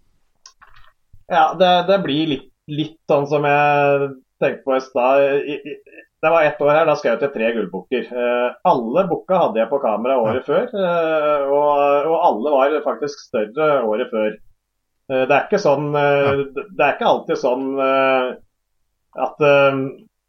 [1.33, 4.09] Ja, det, det blir litt, litt, sånn som jeg
[4.43, 5.45] tenkte på i stad.
[6.25, 8.09] Det var ett år her, da skrev jeg til tre gullbukker.
[8.09, 10.47] Eh, alle bukka hadde jeg på kamera året ja.
[10.47, 14.31] før, eh, og, og, alle var faktisk større året før.
[15.11, 15.91] Eh, det er ikke sånn.
[15.93, 17.67] Det er ikke alltid sånn
[19.25, 19.45] at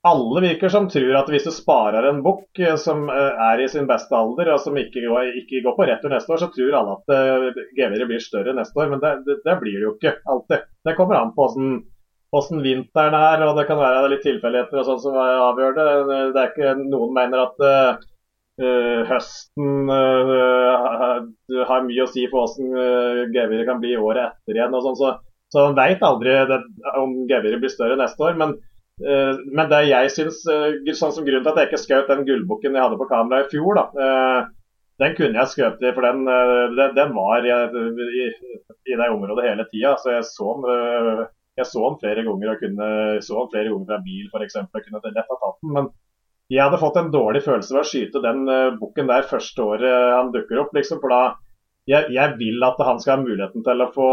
[0.06, 3.68] alle virker som tror at hvis du sparer en bukk eh, som eh, er i
[3.72, 5.02] sin beste alder, og som ikke
[5.42, 8.92] ikke går på retur neste år, så tror alle at geviret blir større neste år.
[8.94, 10.68] Men det, det, det, blir det jo ikke alltid.
[10.86, 15.02] Det kommer an på hvordan vinteren er, og det kan være litt tilfeldigheter og sånn
[15.08, 15.88] som avgjør det.
[16.36, 21.24] Det er ikke Noen mener at uh, høsten uh,
[21.70, 24.76] har mye å si for hvordan uh, geviret kan bli året etter igjen.
[24.76, 25.14] og sånn, Så,
[25.54, 26.60] så man veit aldri det,
[27.00, 28.36] om geviret blir større neste år.
[28.42, 32.12] men Eh, men det jeg syns, eh, sånn som grunnen til at jeg ikke skjøt
[32.12, 34.46] den gullbukken jeg hadde på kamera i fjor, da, eh,
[35.04, 36.22] den kunne jeg skutt i, for den,
[36.96, 38.28] den var i, i,
[38.88, 39.98] i, det området hele tida.
[40.00, 41.26] Så jeg så, den,
[41.60, 42.88] jeg så den flere ganger og kunne
[43.20, 44.56] så den flere ganger fra bil f.eks.
[44.72, 45.74] kunne lett ha tatt den.
[45.76, 45.90] Men
[46.48, 48.48] jeg hadde fått en dårlig følelse ved å skyte den
[48.80, 50.72] bukken der første året han dukker opp.
[50.80, 51.22] liksom, for da
[51.92, 54.10] jeg, jeg, vil at han skal ha muligheten til å få,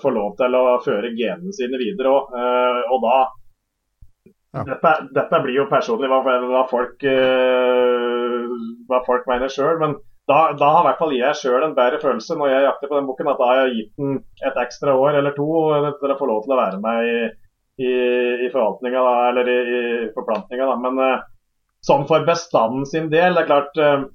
[0.00, 2.32] få lov til å føre genene sine videre òg.
[2.88, 3.18] Og da
[4.56, 8.46] Dette, dette, blir jo personlig hva, hva, folk, uh,
[8.88, 9.76] hva folk mener sjøl.
[9.82, 9.96] Men
[10.28, 12.96] da, da, har i hvert fall jeg sjøl en bedre følelse når jeg jakter på
[12.98, 14.16] den boken, at da har jeg gitt den
[14.48, 15.48] et ekstra år eller to
[16.00, 17.18] til å få lov til å være med i,
[17.84, 17.92] i,
[18.46, 19.82] i forvaltninga, eller i, i
[20.16, 20.70] forplantninga.
[20.84, 21.26] Men uh,
[21.84, 24.08] sånn for bestanden sin del, det er klart uh,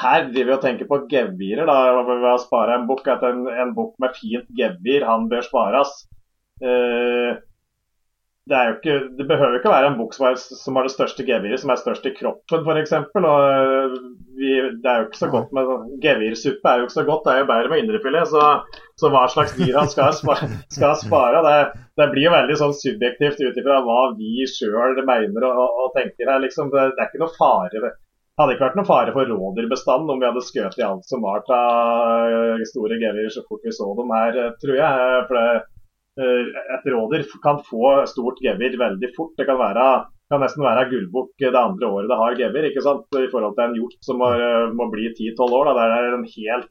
[0.00, 3.10] her driver vi og tenker på gevirer da, ved å spare en bukk.
[3.12, 5.92] At en, en bukk med fint gevir, han bør spares.
[6.62, 7.34] Uh,
[8.50, 11.60] det, er jo ikke, det behøver ikke være en bok som, har det største geviret,
[11.62, 12.92] som er størst i kroppen f.eks.
[12.96, 13.94] Eh,
[14.40, 15.70] det er jo ikke så godt med
[16.02, 18.32] Gevirsuppe er jo ikke så godt, det er jo bedre med indrefilet.
[18.32, 18.42] Så,
[18.98, 20.18] så hva slags dyr han skal,
[20.76, 21.56] skal spare, det,
[22.00, 26.34] det, blir jo veldig sånn subjektivt ut ifra hva vi sjøl mener og, og, tenker
[26.34, 26.42] her.
[26.42, 26.74] Liksom.
[26.74, 27.96] Det, det, er ikke noe fare det
[28.40, 31.42] hadde ikke vært noe fare for rådyrbestanden om vi hadde skutt i alt som var
[31.52, 35.18] av store gevirer så fort vi så dem her, tror jeg.
[35.28, 35.79] For det, Eh,
[36.18, 39.32] et rådyr kan få stort gevir veldig fort.
[39.38, 39.86] Det kan, være,
[40.32, 43.06] kan nesten være gullbukk det andre året det har gevir, ikke sant?
[43.14, 44.32] i forhold til en hjort som må,
[44.76, 45.70] må bli 10-12 år.
[45.70, 45.74] Da.
[45.78, 46.70] Det er en helt,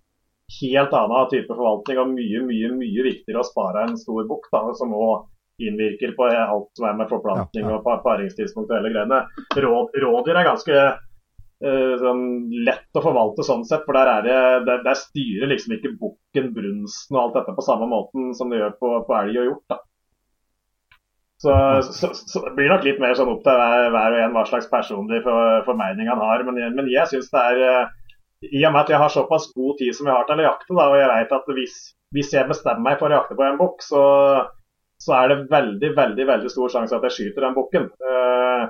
[0.60, 4.96] helt annen type forvaltning og mye mye, mye viktigere å spare en stor bukk, som
[4.96, 5.28] òg
[5.60, 7.80] innvirker på alt som er med forplantning ja, ja.
[7.82, 9.24] og paringstidspunkt og hele greiene.
[9.60, 10.84] rådyr er ganske
[11.60, 12.24] sånn
[12.64, 13.84] lett å forvalte sånn sett.
[13.84, 17.66] For der, er det, der, der styrer liksom ikke bukken brunsten og alt dette på
[17.66, 19.66] samme måten som det gjør på, på elg og hjort.
[19.74, 19.82] da.
[21.42, 24.34] Så, så, så, det blir nok litt mer sånn opp til hver, hver og en
[24.36, 26.44] hva slags personlig for, formening han har.
[26.48, 27.94] Men, men jeg syns det er uh,
[28.44, 30.76] I og med at jeg har såpass god tid som jeg har til å jakte,
[30.76, 31.78] da, og jeg vet at hvis,
[32.16, 34.04] hvis jeg bestemmer meg for å jakte på en bukk, så,
[35.00, 37.88] så er det veldig veldig, veldig stor sjanse at jeg skyter den bukken.
[38.04, 38.68] Uh,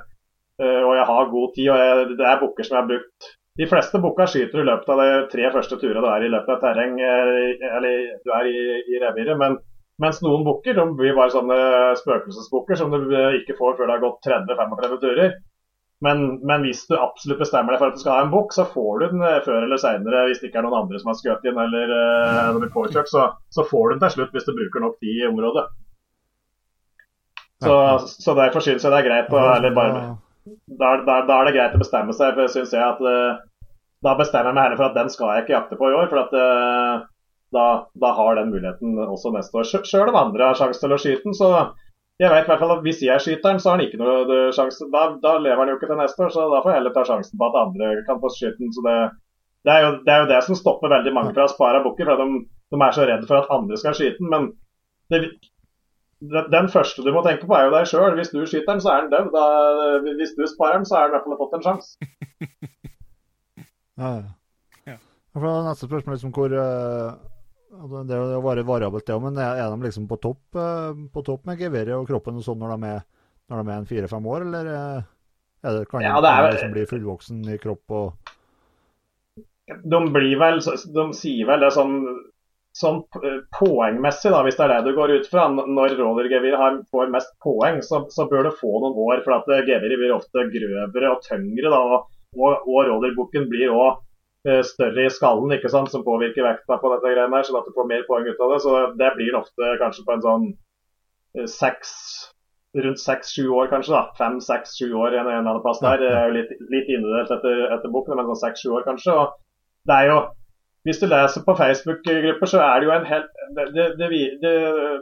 [0.59, 1.69] og jeg har god tid.
[1.71, 3.29] og jeg, Det er bukker som jeg har brukt
[3.59, 6.53] De fleste bukka skyter i løpet av de tre første turene du er i løpet
[6.53, 9.35] av terreng, eller du er i, i reviret.
[9.39, 9.57] Men,
[9.99, 11.57] mens noen bukker blir bare sånne
[11.99, 13.11] spøkelsesbukker som du
[13.41, 15.33] ikke får før det har gått 30-35 turer.
[16.01, 18.63] Men, men, hvis du absolutt bestemmer deg for at du skal ha en bukk, så
[18.71, 20.29] får du den eh, før eller seinere.
[20.29, 21.91] Hvis det ikke er noen andre som har skutt inn eller
[22.55, 25.27] blir påkjørt, så, så, får du den til slutt hvis du bruker nok tid i
[25.27, 25.65] området.
[27.59, 27.75] Så,
[28.23, 30.03] så derfor syns jeg det er greit å eller bare,
[30.79, 32.35] da, er det greit å bestemme seg.
[32.37, 33.39] for synes jeg at uh,
[34.05, 36.07] Da bestemmer jeg meg heller for at den skal jeg ikke jakte på i år.
[36.11, 37.07] for at uh,
[37.55, 37.65] da,
[37.97, 39.69] da, har den muligheten også neste år.
[39.87, 41.49] Sjøl om andre har sjanse til å skyte den, så
[42.19, 44.39] jeg vet i hvert fall at Hvis jeg skyter den, så har han ikke noe
[44.55, 44.87] sjanse.
[44.93, 47.05] Da, da, lever han jo ikke til neste år, så da får jeg heller ta
[47.07, 48.73] sjansen på at andre kan få skyte den.
[48.75, 48.95] Så det,
[49.65, 52.11] det, er jo, det, er jo, det som stopper veldig mange fra å spare bukker.
[52.11, 52.41] For de,
[52.75, 54.33] de, er så redde for at andre skal skyte den.
[54.33, 54.49] Men
[55.13, 55.21] det,
[56.19, 58.17] den første du må tenke på, er jo deg sjøl.
[58.17, 60.09] Hvis du skyter den, så er den død.
[60.19, 61.89] Hvis du sparer den, så er den i hvert fall fått en sjanse.
[64.01, 64.95] ja, ja.
[64.95, 64.97] ja.
[65.69, 67.29] neste spørsmål liksom hvor uh
[67.69, 71.23] det er jo bare variabelt, det òg, men er de liksom på topp, eh, på
[71.25, 73.05] topp med geværet og kroppen og sånn når de er,
[73.49, 75.07] når de er en fire-fem år, eller eh,
[75.63, 78.35] er det, kan ja, det er, de liksom bli fullvoksen i kropp og
[79.69, 81.99] De blir vel De sier vel det sånn,
[82.77, 82.99] sånn
[83.55, 85.47] poengmessig, da, hvis det er det du går ut fra.
[85.49, 89.23] Når rådyrgeviret får mest poeng, så, så, bør det få noen år.
[89.25, 94.05] For at geviret blir ofte grøvere og tyngre, da, og, og, og rådyrbukken blir òg
[94.47, 97.65] Eh, større i skallen ikke sant, som påvirker vekta på dette greiene her, sånn at
[97.67, 98.59] du får mer poeng ut av det.
[98.63, 100.45] Så det blir ofte kanskje på en sånn
[101.35, 101.91] eh, seks
[102.85, 103.97] rundt seks-sju år, kanskje.
[103.97, 106.05] da, Fem, seks, sju år en eller annen plass der.
[106.05, 109.15] Er litt, litt individuelt etter, etter boken, men sånn seks-sju år kanskje.
[109.17, 110.19] og det er jo
[110.87, 114.51] hvis du leser på Facebook-grupper, så er det jo en helt det, det, det,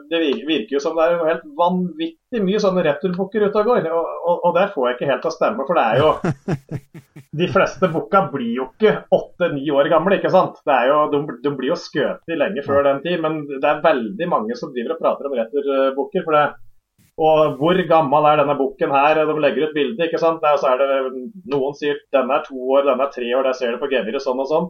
[0.10, 3.90] det, virker jo som det er helt vanvittig mye sånne returbukker ute og går.
[3.94, 6.12] Og, og, og, det får jeg ikke helt til å stemme, for det er jo
[7.38, 10.56] De fleste bukka blir jo ikke åtte-ni år gamle, ikke sant.
[10.66, 13.84] Det er jo, de, de blir jo skutt lenge før den tid, men det er
[13.84, 16.26] veldig mange som driver og prater om returbukker.
[16.26, 16.48] for det
[17.18, 19.18] og hvor gammel er denne bukken her?
[19.26, 20.38] De legger ut bilde, ikke sant.
[20.44, 23.58] Der, så er det, noen sier denne er to år, denne er tre år, der
[23.58, 24.68] ser du på geviret sånn og sånn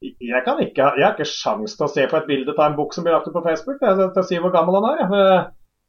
[0.00, 2.76] jeg, kan ikke, jeg har ikke sjans til å se på et bilde av en
[2.78, 5.00] bukk som blir lagt ut på Facebook til å si hvor gammel han er.
[5.02, 5.40] Jeg,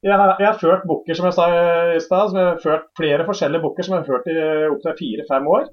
[0.10, 1.48] jeg, har, jeg har ført bukker som jeg sa
[1.96, 2.36] i stad,
[3.00, 4.38] flere forskjellige bukker som jeg har ført i
[4.72, 5.70] opptil fire-fem år.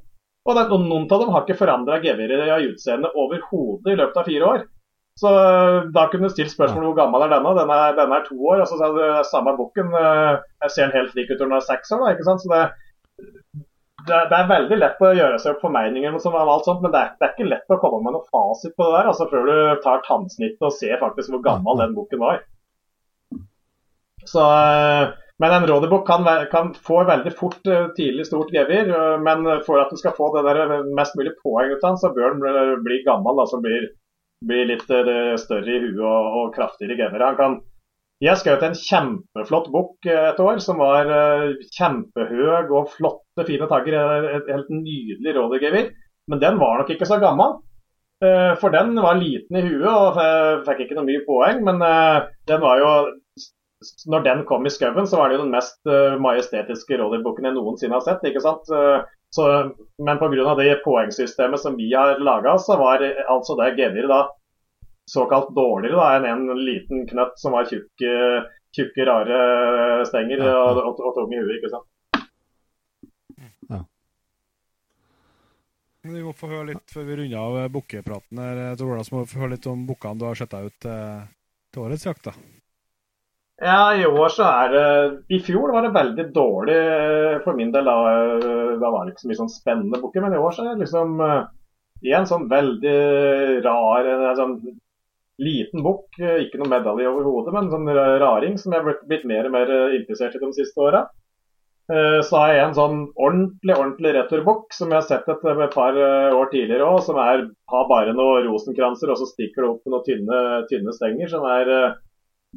[0.48, 4.28] Og, det, Noen av dem har ikke forandra geviret i utseendet overhodet i løpet av
[4.31, 4.66] fire år.
[5.19, 5.31] Så
[5.94, 7.55] Da kunne du stilt spørsmål hvor gammel er denne.
[7.59, 8.62] Denne, denne er to år.
[8.62, 11.56] og så sa du Samme bukken eh, jeg ser den helt lik ut når den
[11.59, 12.05] er seks år.
[12.05, 12.44] da, ikke sant?
[12.44, 13.66] Så det,
[14.09, 17.01] det, det, er veldig lett å gjøre seg opp formeninger, om alt sånt, men det
[17.01, 19.48] er, det er, ikke lett å komme med noe fasit på det der altså før
[19.48, 22.40] du tar tannsnittet og ser faktisk hvor gammel den boken var.
[24.28, 28.90] Så, eh, men en rådebok kan, kan, få veldig fort eh, tidlig stort gevir.
[28.90, 32.01] Eh, men for at du skal få det der mest mulig poeng ut av den,
[32.02, 33.40] så bør den bli, bli gammel.
[33.44, 33.89] altså blir,
[34.44, 37.24] blir litt større i huet og, og kraftigere gevir.
[37.24, 37.59] Han kan
[38.24, 43.94] jeg skjøt en kjempeflott bukk et år som var kjempehøy kjempehøg og flotte, fine tagger.
[44.40, 45.92] Et helt nydelig rådyrgevir.
[46.28, 47.60] Men den var nok ikke så gammel.
[48.58, 50.18] For den var liten i huet og
[50.66, 51.62] fikk ikke noe mye poeng.
[51.68, 51.78] Men
[52.50, 52.90] den var jo
[54.10, 55.78] Når den kom i skauen, så var det jo den mest
[56.18, 58.24] majestetiske rådyrbukken jeg noensinne har sett.
[58.26, 58.66] ikke sant?
[59.30, 59.44] Så,
[60.02, 60.54] men pga.
[60.58, 64.24] det poengsystemet som vi har laga, så var altså det geviret da
[65.09, 68.12] såkalt dårligere da, enn en liten knøtt som var tjukke,
[68.76, 69.39] tjukke rare
[70.09, 70.59] stenger ja, ja.
[70.64, 71.56] og, og, og tung i huet.
[71.59, 71.89] ikke sant?
[73.68, 73.80] Ja.
[76.09, 78.44] Vi må få høre litt før vi runder av bukkepraten.
[78.44, 81.26] her, Ola, må vi få høre litt om bukkene du har sett deg ut til,
[81.72, 82.30] til årets jakt.
[82.30, 82.36] da.
[83.59, 84.90] Ja, i år så er det
[85.35, 86.82] I fjor var det veldig dårlig
[87.43, 87.89] for min del.
[87.90, 87.97] Da,
[88.78, 90.22] da var det ikke så mye sånn spennende bukker.
[90.22, 91.16] Men i år så er det liksom
[92.06, 92.98] igjen sånn veldig
[93.64, 94.06] rar
[94.39, 94.55] sånn
[95.39, 99.27] liten bukk, eh, ikke noen medalje overhodet, men en sånn raring som jeg har blitt
[99.28, 101.05] mer og mer eh, interessert i de siste åra.
[101.89, 105.97] Eh, så har jeg en sånn ordentlig ordentlig returbukk som jeg har sett et, par
[105.97, 110.05] år tidligere òg, som er, har bare noen rosenkranser og så stikker det opp noen
[110.09, 110.43] tynne,
[110.73, 111.31] tynne stenger.
[111.32, 111.73] som er,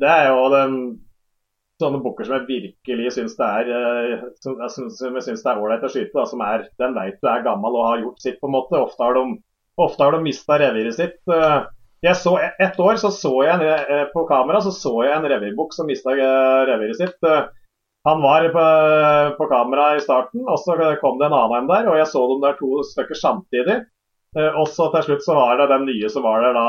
[0.01, 0.75] Det er jo den,
[1.81, 5.89] sånne bukker som jeg virkelig syns det er som jeg synes det er ålreit å
[5.89, 6.13] skyte.
[6.17, 8.81] Da, som er, Den veit du er gammel og har gjort sitt, på en måte.
[8.81, 9.37] Ofte har de,
[9.81, 11.21] ofte har de mista reviret sitt.
[12.01, 15.75] Jeg så, et år så, så jeg eh, på kamera så, så jeg en revirbukk
[15.75, 17.17] som mista eh, reviret sitt.
[17.21, 17.43] Eh,
[18.07, 18.63] han var på,
[19.37, 21.89] på, kamera i starten, og så kom det en annen en der.
[21.91, 23.75] og Jeg så dem der to stykker samtidig.
[24.33, 26.65] Og så til slutt så var det den nye som var der da,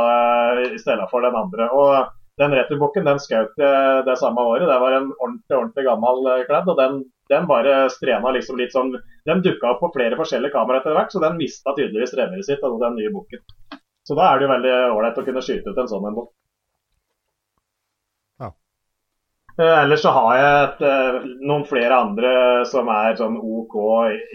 [0.66, 1.70] i stedet for den andre.
[1.72, 4.66] og den returbukken den skjøt jeg det samme året.
[4.68, 6.68] Det var en ordentlig ordentlig gammel kledd.
[6.68, 6.98] og den,
[7.32, 8.92] den bare strena liksom litt sånn
[9.24, 12.60] Den dukka opp på flere forskjellige kameraer etter hvert, så den mista tydeligvis reviret sitt,
[12.60, 13.40] altså den nye bukken.
[14.08, 16.32] Så da er det jo veldig ålreit å kunne skyte ut en sånn en bukk.
[18.42, 18.50] Ja.
[19.60, 22.32] Uh, ellers så har jeg et, uh, noen flere andre
[22.70, 23.78] som er sånn OK.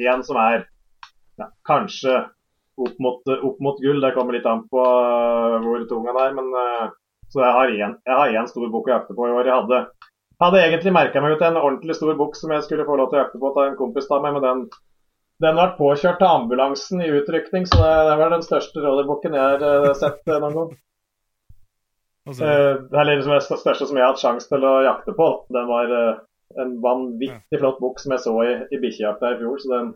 [0.08, 0.64] En som er
[1.42, 2.22] ja, kanskje
[2.78, 4.00] opp mot, opp mot, gull.
[4.04, 6.38] Det kommer litt an på uh, hvor tung han er.
[6.38, 6.56] men
[7.28, 9.50] så jeg har én stor bukk å jakte på i år.
[9.50, 9.80] Jeg hadde,
[10.44, 13.20] hadde egentlig merka meg ut en ordentlig stor bukk som jeg skulle få lov til
[13.20, 14.62] å jakte på av en kompis av meg, men den,
[15.44, 19.44] den ble påkjørt av ambulansen i utrykning, så det, det var den største rådyrbukken jeg
[19.44, 20.72] har uh, sett uh, noen gang.
[22.28, 25.28] Altså, er eller liksom den største som jeg har hatt sjanse til å jakte på.
[25.56, 25.94] Den var
[26.60, 29.62] en vanvittig flott bukk som jeg så i, i bikkjejakta i fjor.
[29.64, 29.94] Så, den,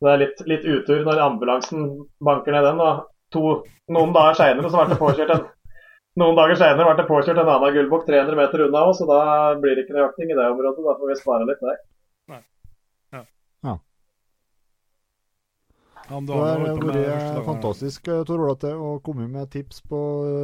[0.00, 1.86] så det er litt, litt, utur når ambulansen
[2.26, 2.82] banker ned den.
[2.82, 3.04] Og
[3.36, 3.52] to,
[3.94, 5.46] noen dager seinere så ble det påkjørt en
[6.20, 9.20] noen dager senere ble det påkjørt en annen gullbukk 300 meter unna oss, og da
[9.60, 10.84] blir det ikke noe jakting i det området.
[10.84, 11.78] Da får vi spare litt der.
[12.32, 12.40] Nei.
[13.16, 13.22] Ja.
[13.68, 13.76] ja.
[16.08, 20.00] Ja det har vært fantastisk Tor Ola, til å komme med tips på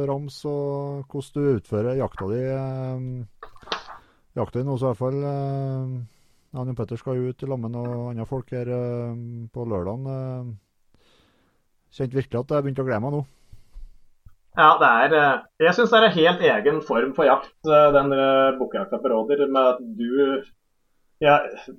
[0.09, 2.39] rams og hvordan du utfører jakta di.
[2.53, 3.49] Eh,
[4.39, 5.97] jakta di nå, så i hvert fall eh,
[6.57, 9.19] Jan Petter skal jo ut i Lammen og andre folk her eh,
[9.53, 10.07] på lørdag.
[10.15, 10.55] Eh,
[11.93, 13.25] kjente virkelig at jeg begynte å glede meg nå.
[14.57, 17.89] Ja, det er eh, Jeg syns det er en helt egen form for jakt, eh,
[17.95, 19.45] den eh, bukkjakta på rådyr.
[19.53, 20.09] Med at du
[21.23, 21.35] ja,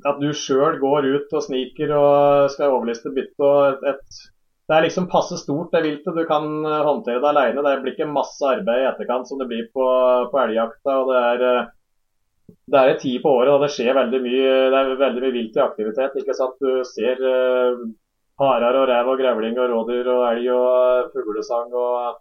[0.07, 3.41] at du sjøl går ut og sniker og skal overliste bytte.
[3.41, 4.21] og et,
[4.69, 6.15] Det er liksom passe stort, det viltet.
[6.15, 7.65] Du kan håndtere det alene.
[7.67, 9.87] Det blir ikke masse arbeid i etterkant som det blir på,
[10.31, 10.97] på elgjakta.
[11.01, 11.71] og det er
[12.71, 15.35] det er en tid på året og det skjer veldig mye det er veldig mye
[15.35, 16.17] vilt i aktivitet.
[16.21, 16.57] ikke sant?
[16.63, 17.83] Du ser uh,
[18.41, 22.21] harer og rev og grevling og rådyr og elg og fuglesang og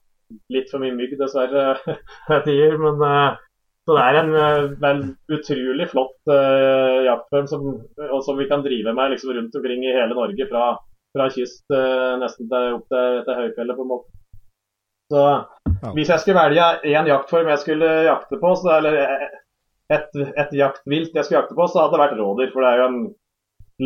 [0.53, 1.79] litt for mye mygg, dessverre,
[2.45, 2.77] tider.
[2.81, 3.37] Men uh,
[3.89, 5.01] så det er en uh, vel
[5.33, 7.65] utrolig flott uh, jaktform som,
[7.97, 10.47] som, vi kan drive med liksom, rundt omkring i hele Norge.
[10.51, 10.71] Fra,
[11.17, 11.65] fra kyst
[12.21, 14.11] nesten til, opp til, til høyfjellet, på en måte.
[15.09, 15.93] Så ja.
[15.95, 18.99] Hvis jeg skulle velge én jaktform jeg skulle jakte på, så, eller
[19.89, 22.53] et, et jaktvilt jeg skulle jakte på, så hadde det vært rådyr.
[22.53, 23.01] For det er jo en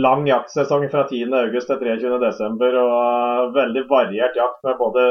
[0.03, 2.77] lang jaktsesong fra 10.8 til 23.12.
[2.83, 5.07] Og veldig variert jakt med både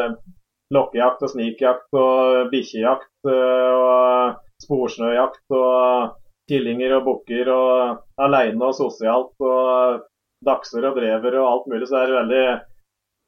[0.72, 6.18] lokkejakt og snikjakt og bikkjejakt eh, og sporsnøjakt og
[6.50, 10.02] killinger og bukker og aleine og sosialt og
[10.46, 11.86] dachser og drever og alt mulig.
[11.88, 12.44] Så det er veldig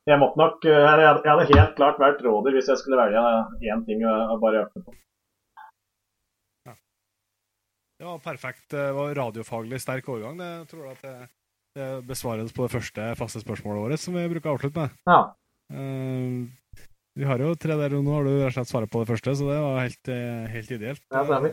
[0.05, 3.23] Jeg måtte nok eh, Jeg hadde helt klart vært råder hvis jeg skulle velge
[3.71, 4.99] én ting å bare øke på.
[7.95, 8.67] Det var perfekt.
[8.75, 10.37] Det var radiofaglig sterk overgang.
[10.37, 11.29] Det tror jeg at det,
[11.79, 14.99] det besvares på det første faste spørsmålet vårt, som vi bruker å avslutte med.
[15.09, 15.21] Ja.
[15.73, 16.51] Uh,
[17.15, 19.11] vi har jo tre der, og nå har du rett og slett svaret på det
[19.13, 21.03] første, så det var helt, eh, helt ideelt.
[21.15, 21.53] Ja, stemmer.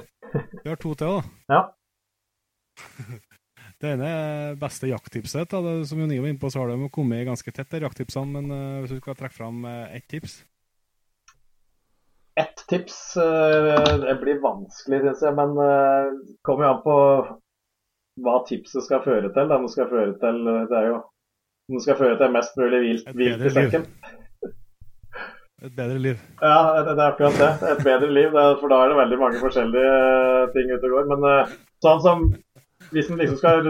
[0.63, 1.21] Vi har to til, da.
[1.53, 1.61] Ja.
[3.81, 5.49] Det ene er beste jakttipset.
[5.49, 5.57] Da.
[5.65, 8.29] Det, som Jon Ivo var inne på, så har de kommet ganske tett, der jakttipsene.
[8.29, 10.35] Men uh, hvis du skal trekke fram uh, ett tips?
[12.37, 13.73] Ett tips uh,
[14.03, 15.33] Det blir vanskelig, syns jeg.
[15.33, 16.97] Men det kommer jo an på
[18.21, 19.49] hva tipset skal føre til.
[19.49, 19.57] Da.
[19.65, 21.01] Det skal føre til det er jo
[21.71, 23.89] det skal føre til mest mulig vilt, vilt i sekken.
[25.61, 26.21] Et bedre liv.
[26.41, 27.49] Ja, det, er akkurat det.
[27.69, 28.37] Et bedre liv.
[28.59, 31.09] for da er det veldig mange forskjellige eh, ting ute og går.
[31.11, 31.51] Men eh,
[31.85, 32.23] sånn som
[32.89, 33.69] hvis en liksom skal,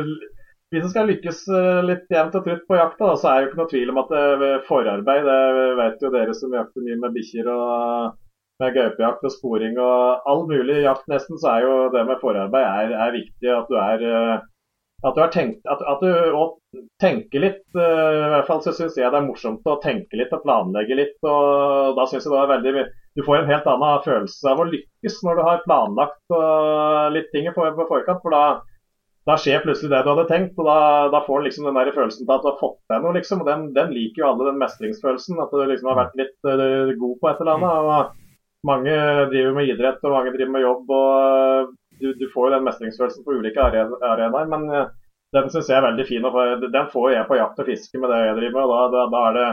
[0.71, 3.49] hvis en skal lykkes eh, litt jevnt og trutt på jakta, så er det jo
[3.49, 7.17] ikke noe tvil om at det, forarbeid Det vet jo dere som jakter mye med
[7.17, 8.15] bikkjer og
[8.61, 12.69] med gaupejakt og sporing og all mulig jakt nesten, så er jo det med forarbeid
[12.69, 13.51] er, er viktig.
[13.51, 14.07] At du er
[15.01, 17.63] at du, tenkt, at, at du tenker litt.
[17.73, 20.97] Uh, I hvert fall så syns jeg det er morsomt å tenke litt og planlegge
[20.97, 21.17] litt.
[21.25, 22.83] og Da synes jeg det er veldig
[23.17, 27.31] Du får en helt annen følelse av å lykkes når du har planlagt uh, litt
[27.33, 28.21] ting på, på forkant.
[28.21, 28.43] For da,
[29.25, 30.79] da, skjer plutselig det du hadde tenkt, og da,
[31.13, 33.17] da får du liksom den der følelsen til at du har fått til noe.
[33.17, 35.41] liksom, og den, den, liker jo alle, den mestringsfølelsen.
[35.41, 37.93] At du liksom har vært litt uh, god på et eller annet.
[37.97, 38.17] og
[38.69, 38.97] Mange
[39.33, 40.91] driver med idrett og mange driver med jobb.
[40.93, 44.89] og du, du, får jo den mestringsfølelsen på ulike arenaer, men eh,
[45.35, 46.25] den syns jeg er veldig fin.
[46.73, 48.73] Den får jeg på jakt og fiske med det jeg driver med.
[48.73, 49.47] Da, da, da, er det,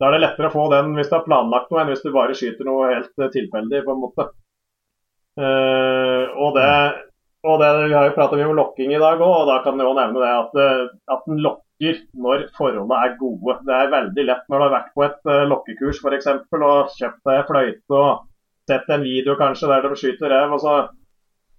[0.00, 2.10] da, er det, lettere å få den hvis du har planlagt noe, enn hvis du
[2.14, 3.84] bare skyter noe helt eh, tilfeldig.
[3.86, 4.28] på en måte.
[5.32, 6.70] Uh, og det,
[7.48, 9.88] og det, Vi har jo pratet om lokking i dag òg, og da kan jeg
[9.88, 13.56] jo nevne det at, at den lokker når forholdene er gode.
[13.64, 16.28] Det er veldig lett når du har vært på et uh, lokkekurs f.eks.
[16.58, 18.26] og kjøpt deg fløyte og
[18.68, 20.52] sett en video kanskje der de skyter rev.
[20.52, 20.74] og så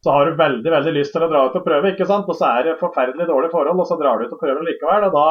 [0.03, 2.27] så har du veldig veldig lyst til å dra ut og prøve, ikke sant?
[2.27, 5.05] og så er det forferdelig dårlige forhold, og så drar du ut og prøver likevel.
[5.07, 5.27] og Da,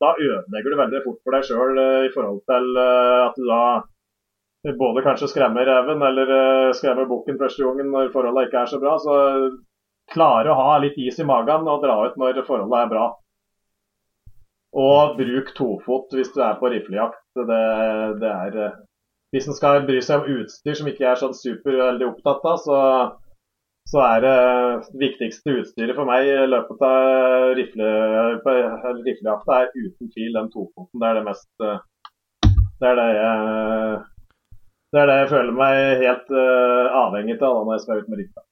[0.00, 3.44] da ødelegger du veldig fort for deg sjøl uh, i forhold til uh, at du
[3.50, 3.64] da
[4.80, 8.80] både kanskje skremmer reven eller uh, skremmer bukken første gangen når forholdene ikke er så
[8.80, 8.94] bra.
[9.02, 9.18] Så
[10.14, 13.10] klare å ha litt is i magen og dra ut når forholdet er bra.
[14.84, 17.20] Og bruk tofot hvis du er på riflejakt.
[17.36, 17.60] Det,
[18.24, 18.72] det er
[19.34, 22.58] Hvis en skal bry seg om utstyr som ikke er sånn super veldig opptatt av,
[22.64, 22.80] så,
[23.88, 24.38] så er det
[25.00, 27.90] viktigste utstyret for meg i løpet av rifle,
[29.04, 30.98] riflejakta er uten tvil den tofoten.
[30.98, 31.50] Det er det mest
[32.80, 34.02] Det er det jeg
[34.94, 38.20] det er det jeg føler meg helt uh, avhengig av når jeg skal ut med
[38.20, 38.42] rifla.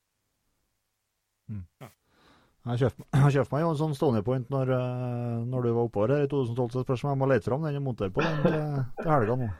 [1.52, 1.90] Mm.
[2.72, 2.80] Jeg
[3.36, 6.30] kjøpte meg jo en sånn Stony Point når, uh, når, du var oppover her i
[6.32, 6.72] 2012.
[6.74, 8.58] Så spørs om jeg må lete fram den og montere på den til,
[8.98, 9.52] til helga nå.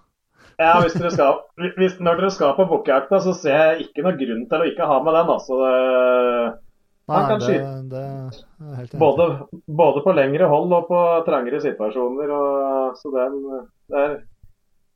[0.60, 1.38] Ja, hvis dere skal,
[1.78, 4.88] hvis, Når dere skal på bukkjakta, så ser jeg ikke noe grunn til å ikke
[4.90, 5.32] ha med den.
[5.36, 5.60] altså.
[7.12, 7.56] Nei, det,
[7.90, 9.24] det, er helt både,
[9.66, 12.30] både, på lengre hold og på trangere situasjoner.
[12.30, 13.40] Og, så den,
[13.90, 14.14] det er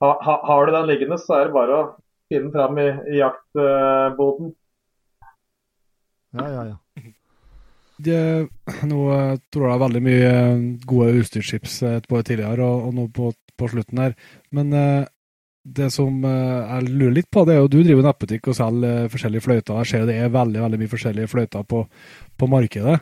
[0.04, 1.84] ha, ha, har du den liggende, så er det bare å
[2.28, 4.50] finne den fram i, i jaktboden.
[6.36, 6.76] Ja, ja, ja.
[7.96, 8.18] Det,
[8.84, 13.06] nå eh, tror jeg veldig mye eh, gode utstyrstips eh, både tidligere og, og nå
[13.16, 14.16] på, på, slutten her.
[14.52, 14.74] Men
[15.76, 19.44] det som jeg lurer litt på, det er jo du driver nettbutikk og selger forskjellige
[19.44, 19.80] fløyter.
[19.82, 21.82] Jeg ser det er veldig veldig mye forskjellige fløyter på,
[22.38, 23.00] på markedet.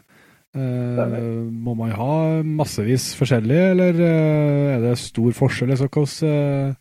[0.54, 1.16] Eh,
[1.50, 2.12] må man ha
[2.46, 5.74] massevis forskjellig, eller er det stor forskjell?
[5.76, 6.76] Så hvordan,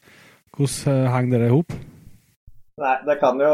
[0.53, 1.73] hvordan eh, henger det i hop?
[2.83, 3.53] Nei, det kan jo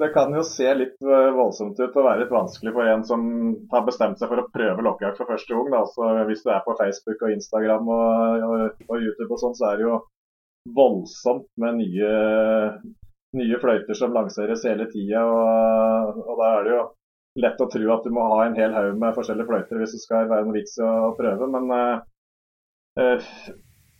[0.00, 3.26] det kan jo se litt eh, voldsomt ut og være litt vanskelig for en som
[3.74, 5.76] har bestemt seg for å prøve lokkejakt for første gang.
[5.82, 9.68] Altså, hvis du er på Facebook og Instagram og, og, og YouTube og sånn, så
[9.70, 10.00] er det jo
[10.64, 12.10] voldsomt med nye,
[13.38, 15.24] nye fløyter som lanseres hele tida.
[15.26, 16.84] Og, og, da er det jo
[17.42, 20.02] lett å tro at du må ha en hel haug med forskjellige fløyter hvis det
[20.04, 21.48] skal være noe vits i å prøve.
[21.54, 23.26] Men uh,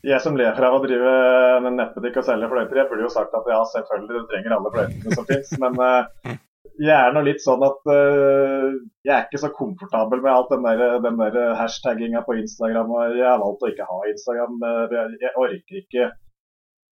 [0.02, 1.12] jeg som lever av å drive
[1.58, 4.72] en nettbutikk og selge fløyter, jeg burde jo sagt at ja, selvfølgelig, du trenger alle
[4.74, 5.52] fløytene som fins.
[5.62, 6.34] Men uh,
[6.82, 8.68] jeg er nå litt sånn at uh,
[9.06, 12.92] jeg er ikke så komfortabel med alt den der, den der hashtagginga på Instagram.
[12.92, 14.60] og Jeg har valgt å ikke ha Instagram.
[14.92, 16.12] Jeg, orker ikke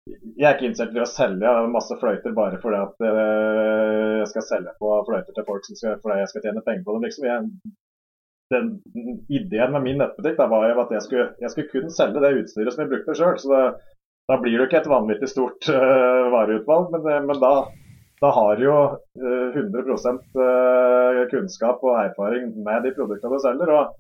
[0.10, 4.48] Jeg er ikke interessert i å selge masse fløyter bare fordi at uh, jeg skal
[4.48, 7.06] selge på fløyter til folk som skal, fordi jeg skal tjene penger på dem.
[7.08, 7.28] liksom.
[7.30, 7.76] Jeg,
[8.50, 8.70] den
[9.30, 12.36] ideen med min nettbutikk da, var jo at jeg skulle, jeg skulle, kun selge det
[12.42, 13.76] utstyret som jeg brukte sjøl.
[14.30, 17.54] Da blir det ikke et vanvittig stort uh, vareutvalg, men, eh, men da,
[18.22, 19.86] da, har jo uh, 100
[20.38, 23.74] uh, kunnskap og erfaring med de produktene du selger.
[23.74, 23.96] og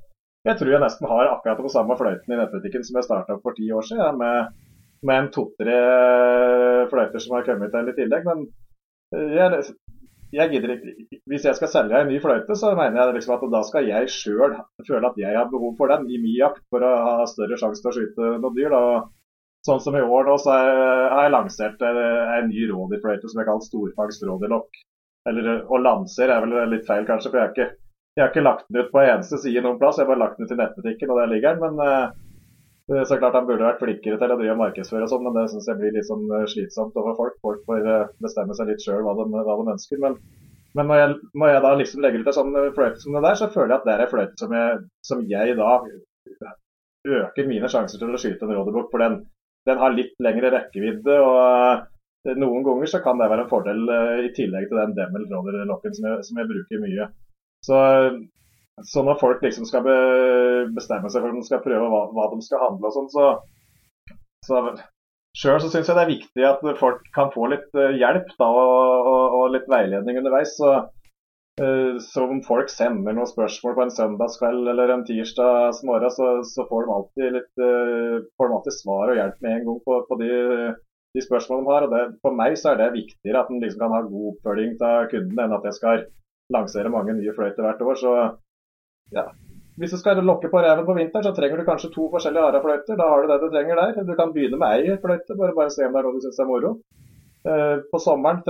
[0.45, 3.57] Jeg tror jeg nesten har akkurat den samme fløyten i nettbutikken som jeg starta for
[3.57, 4.53] ti år siden, med,
[5.05, 5.77] med en to-tre
[6.91, 8.27] fløyter som har kommet til i tillegg.
[8.27, 8.47] Men
[9.35, 9.61] jeg,
[10.35, 13.45] jeg gidder ikke, Hvis jeg skal selge en ny fløyte, så mener jeg liksom at
[13.53, 14.57] da skal jeg sjøl
[14.87, 17.81] føle at jeg har behov for den i min jakt for å ha større sjanse
[17.81, 18.75] til å skyte noen dyr.
[18.75, 18.83] Da.
[19.67, 23.65] Sånn som i år nå, så har jeg lansert en ny rådyrfløyte som jeg kaller
[23.65, 24.83] storfangst rådyrlokk.
[25.27, 27.67] Eller å lansere er vel litt feil, kanskje, for jeg har ikke,
[28.15, 29.99] jeg har ikke lagt den ut på eneste side noen plass.
[29.99, 31.75] Jeg har bare lagt den ut i nettbutikken, og der ligger den.
[31.75, 32.15] Men
[32.89, 35.67] så klart Han burde vært flinkere til å drive markedsføre, og sånn, men det syns
[35.69, 37.35] jeg blir litt sånn eh, slitsomt over folk.
[37.45, 40.01] Folk får eh, bestemme seg litt sjøl hva, hva, de ønsker.
[40.01, 40.15] Men,
[40.77, 43.23] men når, jeg, når, jeg, da liksom legger ut en sånn eh, fløyte som det
[43.27, 44.57] der, så føler jeg at det er en fløyte som,
[45.11, 45.75] som, jeg da
[47.19, 48.89] øker mine sjanser til å skyte en rådebukk.
[48.89, 49.21] For den,
[49.69, 51.21] den, har litt lengre rekkevidde.
[51.21, 53.85] og Noen ganger så kan det være en fordel
[54.25, 57.11] i tillegg til den Demel rådyrlokken som, som, jeg bruker mye.
[57.65, 57.77] Så
[58.87, 59.97] så når folk liksom skal be,
[60.75, 64.15] bestemme seg for om de skal prøve hva, hva de skal handle og sånn, så,
[64.47, 64.63] så
[65.37, 69.09] Sjøl syns jeg det er viktig at folk kan få litt uh, hjelp da, og,
[69.11, 70.55] og, og, litt veiledning underveis.
[70.57, 70.71] Så,
[71.61, 76.65] uh, så, om folk sender noen spørsmål på en søndagskveld eller en tirsdagsmorgen, så, så
[76.71, 80.33] får, de alltid litt, uh, svar og hjelp med en gang på, på de,
[81.13, 81.87] de, spørsmålene de har.
[81.87, 84.75] og det, For meg så er det viktigere at en liksom kan ha god oppfølging
[84.81, 86.07] av kundene, enn at jeg skal
[86.57, 88.01] lansere mange nye fløyter hvert år.
[88.01, 88.15] så
[89.15, 89.29] ja.
[89.79, 92.97] Hvis du skal lokke på reven på vinteren, så trenger du kanskje to forskjellige arafløyter.
[92.99, 94.01] Da har du det du trenger der.
[94.03, 96.41] Du kan begynne med ei fløyte, bare, bare se om det er noe du syns
[96.43, 96.73] er moro.
[97.47, 98.41] Eh, på sommeren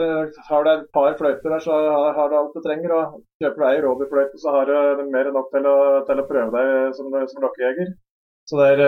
[0.48, 1.77] har du et par fløyter der, så
[2.18, 2.95] har, du alt du trenger.
[2.98, 5.77] og Kjøper du ei rovdyrfløyte, så har du mer enn nok til å,
[6.10, 7.94] til å prøve deg som, som lokkejeger.
[8.49, 8.84] Så det er,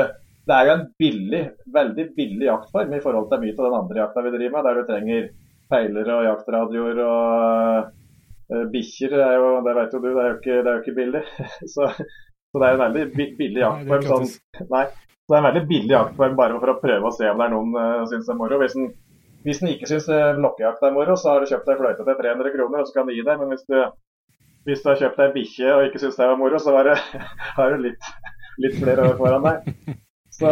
[0.50, 1.46] det er, jo en billig,
[1.78, 4.82] veldig billig jaktform i forhold til mye av den andre jakta vi driver med, der
[4.82, 5.32] du trenger
[5.72, 7.92] peiler og jaktradioer og
[8.72, 11.22] bikkjer er jo, det vet jo du, det er jo ikke, er jo ikke billig.
[11.74, 13.06] så, så, det er en veldig
[13.40, 14.10] billig jaktform.
[14.10, 17.30] Sånn, nei, så det er en veldig billig jaktform bare for å prøve å se
[17.32, 18.60] om det er noen uh, syns det er moro.
[18.60, 18.92] Hvis en,
[19.48, 22.22] hvis en ikke syns uh, lokkejakt er moro, så har du kjøpt deg fløyte til
[22.24, 23.40] 300 kroner, og så kan du gi deg.
[23.40, 23.78] Men hvis du,
[24.68, 27.20] hvis du har kjøpt deg bikkje og ikke syns det var moro, så har du,
[27.60, 28.14] har du litt,
[28.66, 30.00] litt flere år foran deg.
[30.32, 30.52] Så,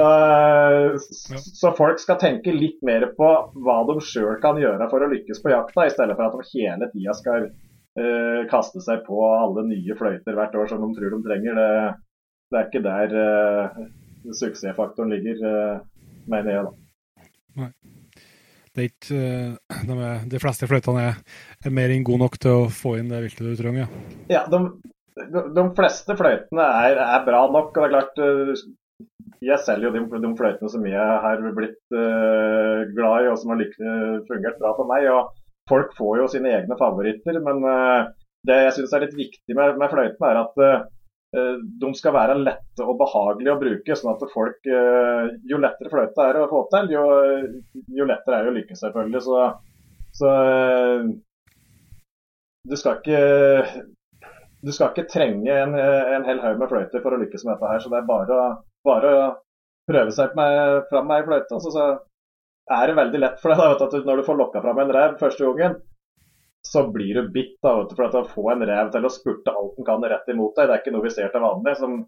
[1.39, 3.29] så, folk skal tenke litt mer på
[3.63, 6.63] hva de sjøl kan gjøre for å lykkes på jakta, i stedet for at de
[6.63, 7.47] hele tida skal
[7.99, 11.59] uh, kaste seg på alle nye fløyter hvert år som de tror de trenger.
[11.59, 11.69] Det,
[12.49, 13.79] det er ikke der uh,
[14.39, 16.67] suksessfaktoren ligger, uh, mener jeg.
[16.69, 17.27] da.
[17.63, 17.71] Nei.
[18.69, 19.21] Det er ikke,
[19.89, 21.21] de, er, de fleste fløytene er,
[21.65, 23.89] er, mer enn gode nok til å få inn det viltet du trenger?
[24.29, 24.59] Ja, ja de,
[25.19, 27.73] de, de, fleste fløytene er, er, bra nok.
[27.73, 28.21] og det er klart
[29.39, 33.53] jeg selger jo de, de, fløytene som jeg har blitt uh, glad i og som
[33.55, 33.63] har
[34.27, 35.07] fungert bra for meg.
[35.11, 35.33] og
[35.69, 38.09] Folk får jo sine egne favoritter, men uh,
[38.47, 42.39] det jeg syns er litt viktig med, med fløyten, er at uh, de skal være
[42.41, 43.97] lette og behagelige å bruke.
[43.97, 44.65] sånn at folk,
[45.45, 47.03] Jo lettere fløyte er å få til, jo,
[47.99, 49.21] jo lettere er det å lykkes, selvfølgelig.
[49.27, 49.43] Så,
[50.17, 50.31] så
[52.65, 53.21] du skal ikke
[54.65, 57.69] du skal ikke trenge en, en hel haug med fløyter for å lykkes med dette
[57.71, 57.83] her.
[57.83, 58.39] Så det er bare,
[58.87, 59.27] bare å
[59.89, 61.59] prøve seg fram med ei fløyte.
[61.63, 61.85] Så, så,
[62.69, 65.17] er det veldig lett for deg da, at når du får lokka fram en rev
[65.21, 65.79] første gangen,
[66.69, 69.11] så blir du bitt da, vet du, for at å få en rev til å
[69.13, 70.67] spurte alt den kan rett imot deg.
[70.67, 71.75] Det er ikke noe vi ser til vanlig.
[71.79, 72.01] som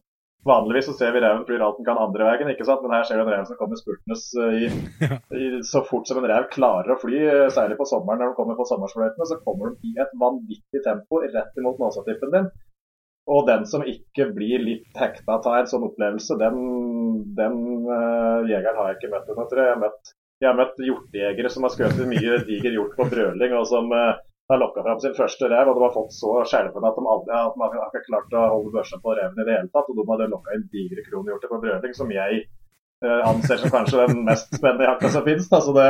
[0.45, 2.81] Vanligvis så ser vi reven flyr alt den kan andre veien, ikke sant?
[2.81, 4.15] men her ser du en rev som kommer spurtende
[4.57, 4.69] i,
[5.37, 8.37] i, så fort som en rev klarer å fly, eh, særlig på sommeren når de
[8.39, 12.49] kommer på sommersfløytene, så kommer de i et vanvittig tempo rett imot nåsatippen din.
[13.29, 16.57] Og den som ikke blir litt hekta av en sånn opplevelse, den,
[17.37, 19.67] den uh, jegeren har jeg ikke møtt ennå, tror jeg.
[19.69, 23.53] Jeg har møtt, jeg har møtt hjortejegere som har skutt mye diger hjort på brøling,
[23.57, 24.17] og som uh,
[24.51, 27.35] har lokka fram sin første rev, og de har fått så skjelven at de aldri
[27.37, 29.91] at de har ikke klart å holde børsa på reven i det hele tatt.
[29.91, 32.43] Og de hadde lokka inn digre kronhjorter på brøling, som jeg
[33.05, 35.47] uh, anser som kanskje den mest spennende jakta som finnes.
[35.51, 35.89] Så det,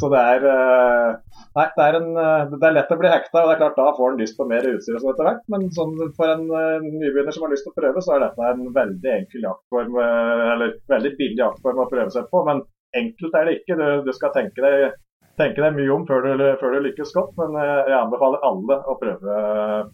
[0.00, 3.40] så det er uh, Nei, det er, en, uh, det er, lett å bli hekta,
[3.40, 5.46] og det er klart da får en lyst på mer utstyr og sånn etter hvert.
[5.54, 8.66] Men sånn, for en nybegynner som har lyst til å prøve, så er dette en
[8.74, 12.42] veldig enkel jaktform, eller veldig billig jaktform å prøve seg på.
[12.50, 13.76] Men enkelt er det ikke.
[13.78, 14.96] Du, du skal tenke deg
[15.38, 18.78] tenke deg mye om før du, før du, lykkes godt, men eh, jeg anbefaler alle
[18.90, 19.36] å prøve,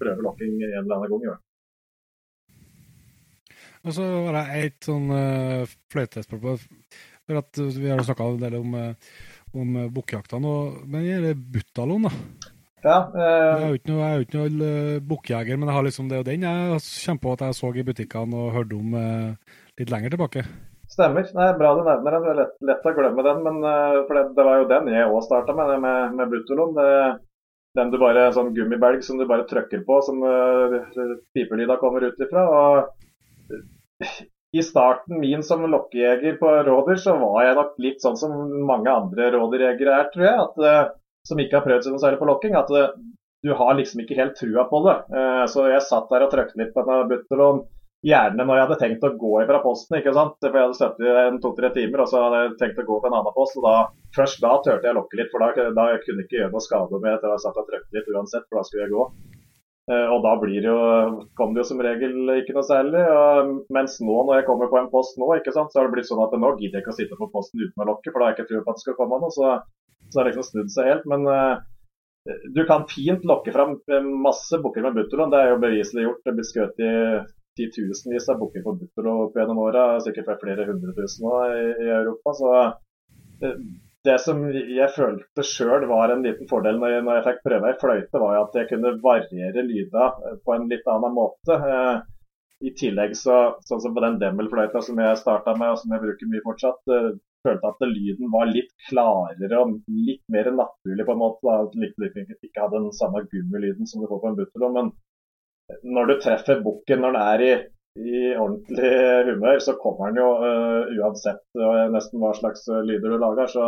[0.01, 1.43] prøve lokking en eller annen gang i år.
[3.85, 6.63] Og så var det et sånn uh, fløytespørsmål.
[7.29, 8.73] For at Vi har snakka en del om,
[9.61, 10.55] om bukkjakta nå,
[10.89, 12.51] men gjelder Buttalon, da?
[12.85, 13.25] Ja, eh...
[13.25, 16.45] Jeg er jo ikke noe, jeg noe bukkjeger, men jeg har liksom det og den
[16.45, 20.45] jeg på at jeg så i butikkene og hørte om eh, litt lenger tilbake.
[20.95, 21.27] Stemmer.
[21.35, 22.25] Nei, bra du nevner den.
[22.25, 23.41] Det er lett, lett å glemme den.
[23.43, 26.77] Men, uh, for det, det, var jo den jeg òg starta med, med, med Butolon.
[27.75, 30.77] den du bare, sånn gummibelg som du bare trykker på, som uh,
[31.35, 32.47] pipelyda kommer ut ifra.
[32.47, 34.05] Og
[34.55, 38.37] I starten min som lokkejeger på rådyr, så var jeg nok litt sånn som
[38.69, 40.47] mange andre rådyrjegere er, tror jeg.
[40.47, 40.95] At, uh,
[41.27, 42.55] som ikke har prøvd seg noe særlig på lokking.
[42.61, 44.95] At du har liksom ikke helt trua på det.
[45.53, 47.63] så jeg satt der og trykte litt på denne Butolon
[48.05, 50.35] Gjerne når jeg hadde tenkt å gå fra posten, ikke sant?
[50.43, 53.09] for jeg hadde støttet en to-tre timer og så hadde jeg tenkt å gå på
[53.09, 53.57] en annen post.
[53.61, 53.77] og da,
[54.17, 57.01] Først da turte jeg lokke litt, for da, da kunne jeg ikke gjøre noe skade
[57.01, 59.07] med etter at jeg satt og trykket litt uansett, for da skulle jeg gå.
[59.85, 63.05] Uh, og da blir det jo, kom det jo som regel ikke noe særlig.
[63.05, 65.97] Og, mens nå når jeg kommer på en post nå, ikke sant, så har det
[65.97, 68.21] blitt sånn at nå gidder jeg ikke å sitte på posten uten å lokke, for
[68.21, 69.33] da har jeg ikke tro på at det skal komme noe.
[69.33, 69.55] Så,
[70.09, 71.09] så har det liksom snudd seg helt.
[71.13, 71.57] Men uh,
[72.57, 73.79] du kan fint lokke fram
[74.25, 75.33] masse bukker med butterlån.
[75.33, 76.23] Det er jo beviselig gjort.
[76.25, 76.93] Det blir skutt i
[77.59, 81.91] titusenvis av bukker på Butterlo opp gjennom åra, sikkert flere hundre tusen nå i, i,
[81.99, 82.35] Europa.
[82.39, 82.55] Så
[83.43, 83.53] det,
[84.09, 87.71] det som jeg følte sjøl var en liten fordel når jeg, når jeg fikk prøve
[87.71, 90.11] ei fløyte, var at jeg kunne variere lyda
[90.45, 91.61] på en litt annen måte.
[91.77, 92.03] Eh,
[92.65, 96.05] I tillegg så, sånn som på den Demmel-fløyta som jeg starta med, og som jeg
[96.05, 101.15] bruker mye fortsatt, eh, følte at lyden var litt klarere og litt mer naturlig på
[101.15, 101.57] en måte.
[101.57, 104.93] At den ikke hadde den samme gummilyden som du får på en butterlom, Men
[105.85, 107.53] når du treffer bukken når den er i,
[108.05, 108.93] i, ordentlig
[109.31, 113.51] humør, så kommer den jo uh, uansett uh, nesten hva slags uh, lyder du lager.
[113.51, 113.65] Så,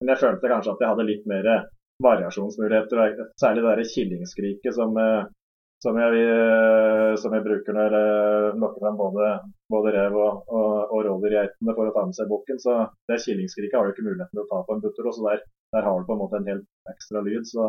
[0.00, 1.50] men jeg følte kanskje at jeg hadde litt mer
[2.04, 3.24] variasjonsmuligheter.
[3.40, 4.94] Særlig det der killingskriket som,
[5.82, 9.32] som, som, jeg, bruker når jeg lokker fram både,
[9.72, 12.60] både rev og, og, og rådyrgeitene for å ta med seg bukken.
[12.62, 12.76] Så
[13.10, 15.10] det killingskriket har du ikke muligheten til å ta på en butter.
[15.10, 15.42] Så der,
[15.74, 17.48] der har du på en måte en helt ekstra lyd.
[17.50, 17.66] Så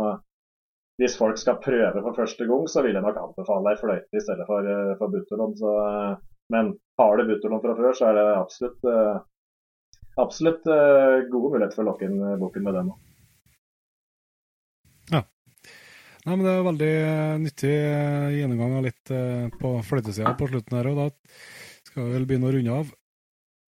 [1.00, 4.24] hvis folk skal prøve for første gang, så vil jeg nok anbefale ei fløyte i
[4.24, 5.56] stedet for, eh, for butterlon.
[5.56, 6.16] Eh,
[6.52, 9.19] men har du butterlon fra før, så er det absolutt, uh,
[10.18, 12.90] absolutt gode muligheter for å lokke inn boken med den.
[15.14, 15.22] Ja.
[16.26, 16.95] Nei, men Det er veldig
[17.45, 17.76] nyttig
[18.40, 19.14] gjennomgang av litt
[19.61, 20.90] på fløytesida på slutten her.
[20.90, 21.08] og Da
[21.86, 22.92] skal vi vel begynne å runde av.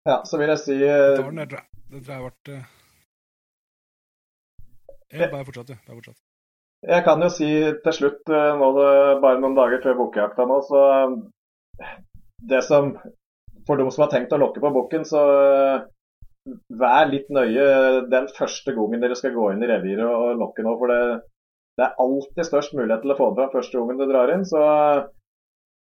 [0.05, 1.65] Ja, så vil jeg si Det tror jeg ble
[5.33, 5.75] bare fortsett, du.
[5.87, 6.26] Bare fortsett.
[6.87, 7.49] Jeg kan jo si
[7.83, 8.91] til slutt, eh, nå det
[9.23, 11.95] bare noen dager før bukkejakta nå, så eh,
[12.47, 12.93] Det som
[13.67, 15.21] for de som har tenkt å lokke på bukken, så
[16.81, 17.65] vær litt nøye
[18.11, 20.77] den første gangen dere skal gå inn i reviret og lokke nå.
[20.79, 21.01] For det,
[21.79, 24.45] det er alltid størst mulighet til å få det fram første gangen du drar inn.
[24.47, 24.63] Så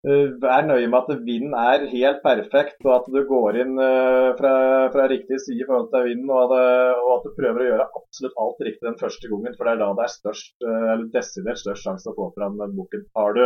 [0.04, 4.56] vær nøye med at vinden er helt perfekt, og at du går inn uh, fra,
[4.92, 6.32] fra, riktig side i forhold til vinden.
[6.34, 9.76] Og, og, at du prøver å gjøre absolutt alt riktig den første gangen, for det
[9.76, 13.08] er da det er størst, uh, eller desidert størst sjanse å få fram den bukken.
[13.16, 13.46] Har du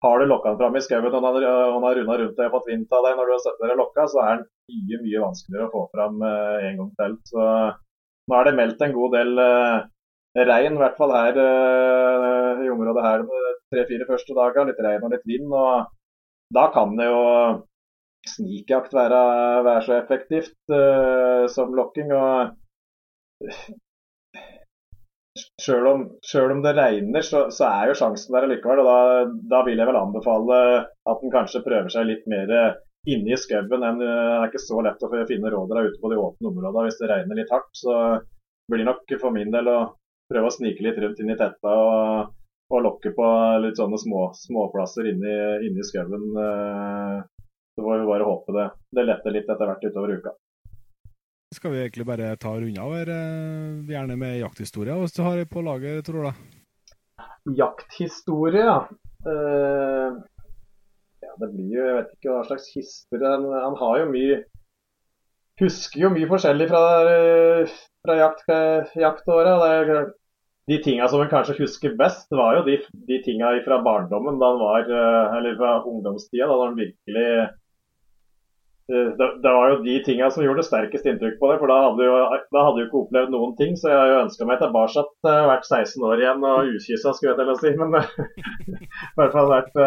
[0.00, 2.70] har du lokka den fram i skauen og han har runda rundt deg og fått
[2.70, 5.66] vind av deg når du har sett deg lokka, så er den mye mye vanskeligere
[5.66, 7.16] å få fram en gang til.
[7.28, 7.48] Så
[8.32, 9.42] nå er det meldt en god del
[10.48, 11.40] regn, i hvert fall her
[12.64, 13.40] i området her de
[13.72, 14.70] tre-fire første dagene.
[14.70, 15.52] Litt regn og litt vind.
[15.52, 15.90] og
[16.54, 17.20] Da kan det jo
[18.28, 19.20] snikjakt være,
[19.64, 22.12] være så effektivt uh, som lokking.
[22.12, 22.56] og
[25.60, 28.82] Sjøl om, om, det regner, så, så, er jo sjansen der likevel.
[28.82, 28.98] og da,
[29.52, 32.50] da, vil jeg vel anbefale at en kanskje prøver seg litt mer
[33.08, 33.70] inne i skauen.
[33.70, 37.10] Det er ikke så lett å finne rådyra ute på de åpne områdene hvis det
[37.12, 37.70] regner litt hardt.
[37.78, 37.94] Så
[38.70, 39.78] blir det nok for min del å
[40.30, 42.34] prøve å snike litt rundt inn i tetta og,
[42.70, 43.26] og lokke på
[43.64, 45.32] litt sånne små, småplasser inni,
[45.66, 46.28] i, i skauen.
[46.38, 47.16] Eh,
[47.74, 50.34] så får vi bare håpe det, det letter litt etter hvert utover uka.
[51.54, 55.42] Skal vi egentlig bare ta runde av her, eh, gjerne med jakthistorie, hvis du har
[55.50, 56.44] på lager, tror du?
[57.58, 58.78] Jakthistorie, ja.
[59.26, 60.20] Uh,
[61.20, 61.32] ja.
[61.40, 64.38] Det blir jo Jeg vet ikke hva slags historie han, han, har jo mye
[65.60, 66.80] Husker jo mye forskjellig fra,
[68.06, 68.46] fra jakt,
[68.96, 69.58] jaktåra.
[70.70, 72.76] De tinga som en kanskje husker best, var jo de,
[73.08, 77.30] de tinga fra barndommen, da han var, eh, eller fra ungdomstida, da han virkelig
[78.90, 81.60] Eh, det, det, var jo de tinga som gjorde sterkest inntrykk på deg.
[81.62, 82.16] For da hadde, jo,
[82.54, 83.76] da hadde du ikke opplevd noen ting.
[83.78, 87.14] Så jeg har jo ønska meg tilbake at uh, vært 16 år igjen og ukyssa,
[87.14, 87.74] skulle jeg til å si.
[87.78, 87.98] Men
[88.74, 89.80] i hvert fall vært,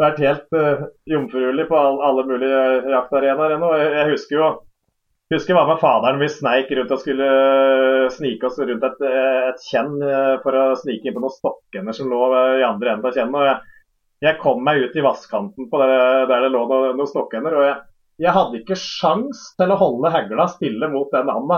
[0.00, 2.62] vært helt uh, jomfruelig på all, alle mulige
[2.94, 3.74] jaktarenaer ennå.
[3.80, 4.48] Jeg, jeg, husker jo
[5.34, 6.20] husker jeg var med faderen.
[6.22, 7.28] Vi sneik rundt og skulle
[8.14, 9.04] snike oss rundt et,
[9.50, 9.96] et kjenn
[10.44, 12.20] for å snike inn på noen stokkender som lå
[12.60, 13.70] i andre enden av kjennet.
[14.24, 17.58] jeg kom meg ut i vannkanten der det lå noen, noen stokkender.
[17.58, 17.80] og jeg
[18.22, 21.56] jeg hadde ikke sjans til å holde hegla stille mot den anda.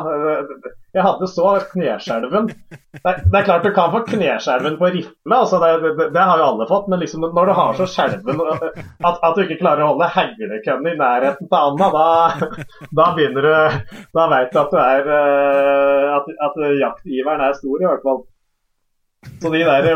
[0.97, 2.47] Jeg hadde så kneskjelven.
[2.49, 6.41] Det, det, er klart du kan få kneskjelven på rifle, altså det, det, det, har
[6.41, 6.89] jo alle fått.
[6.89, 10.95] Men liksom når du har så skjelven at, at, du ikke klarer å holde heglekønnen
[10.95, 12.55] i nærheten til anda, da,
[13.03, 13.53] da begynner du
[14.17, 18.25] Da veit du at du er eh, at, at jaktgiveren er stor, i hvert fall.
[19.43, 19.87] Så de der,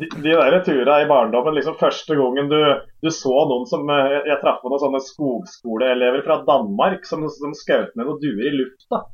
[0.00, 2.58] de, de der turene i barndommen, liksom første gangen du,
[3.02, 7.56] du, så noen som eh, Jeg traff på noen sånne skogskoleelever fra Danmark som, som
[7.56, 9.04] skjøt ned noen duer i lufta.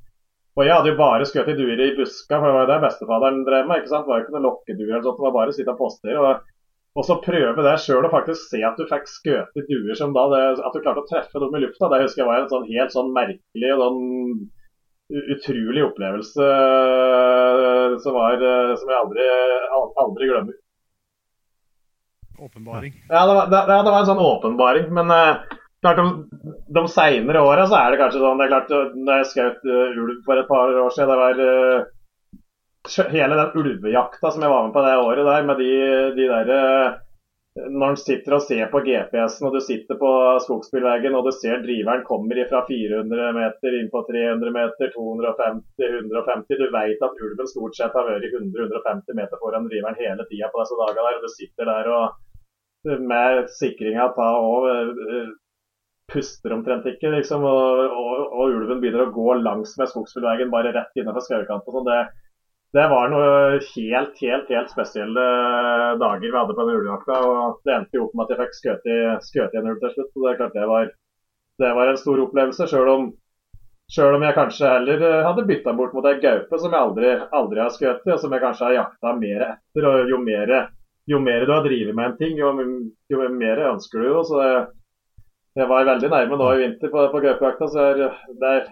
[0.59, 3.69] Og jeg hadde jo bare skutt duer i buska, for det var det bestefaderen drev
[3.71, 3.83] med.
[3.83, 4.07] ikke sant?
[4.09, 6.19] Det var jo ikke noen lokkeduer eller sånt, det var bare å sitte og postere.
[6.19, 6.55] Og,
[6.99, 10.25] og så prøve det sjøl og faktisk se at du fikk skutt duer som da
[10.35, 11.93] det, At du klarte å treffe dem i lufta.
[11.93, 14.01] Det husker jeg var en sånn helt sånn merkelig og sånn
[15.09, 19.28] utrolig opplevelse eh, som, var, eh, som jeg aldri,
[20.05, 20.59] aldri glemmer.
[22.39, 22.93] Åpenbaring.
[23.09, 24.91] Ja, det var, det, det var en sånn åpenbaring.
[24.95, 28.95] Men uh, klart de, de seinere åra så er det kanskje sånn det er klart,
[28.95, 33.59] Når jeg skjøt uh, ulv for et par år siden, det var uh, hele den
[33.59, 35.73] ulvejakta som jeg var med på det året der, med de,
[36.15, 36.62] de derre
[37.67, 40.11] når en sitter og ser på GPS-en og du sitter på
[40.45, 46.61] skogsbilveien og du ser driveren kommer fra 400 meter inn på 300 meter, 250, 150
[46.61, 50.62] Du vet at ulven stort sett har vært 100-150 meter foran driveren hele tida på
[50.62, 51.05] disse dagene.
[51.09, 55.35] der, og Du sitter der og med sikringa ta og uh,
[56.09, 60.73] puster omtrent ikke, liksom, og, og, og, ulven begynner å gå langs med skogsbilveien bare
[60.77, 61.75] rett innenfor skaukanten.
[61.75, 62.15] Sånn.
[62.77, 63.29] Det var noe
[63.65, 65.23] helt, helt helt spesielle
[66.01, 67.21] dager vi hadde på den ulvejakta.
[67.25, 70.11] og Det endte jo opp med at jeg fikk skutt i en ulv til slutt.
[70.13, 70.91] og Det er klart det var,
[71.65, 72.69] det var en stor opplevelse.
[72.69, 73.07] Selv om,
[73.89, 77.65] selv om jeg kanskje heller hadde bytta bort mot ei gaupe som jeg aldri, aldri
[77.65, 79.89] har skutt i, og som jeg kanskje har jakta mer etter.
[79.89, 80.55] og Jo mer,
[81.09, 82.53] jo mer du har drevet med en ting, jo,
[83.09, 84.21] jo mer ønsker du jo.
[84.29, 84.61] så jeg,
[85.57, 87.73] jeg var veldig nærme nå i vinter på, på gaupejakta.
[87.73, 88.13] så jeg,
[88.45, 88.71] det er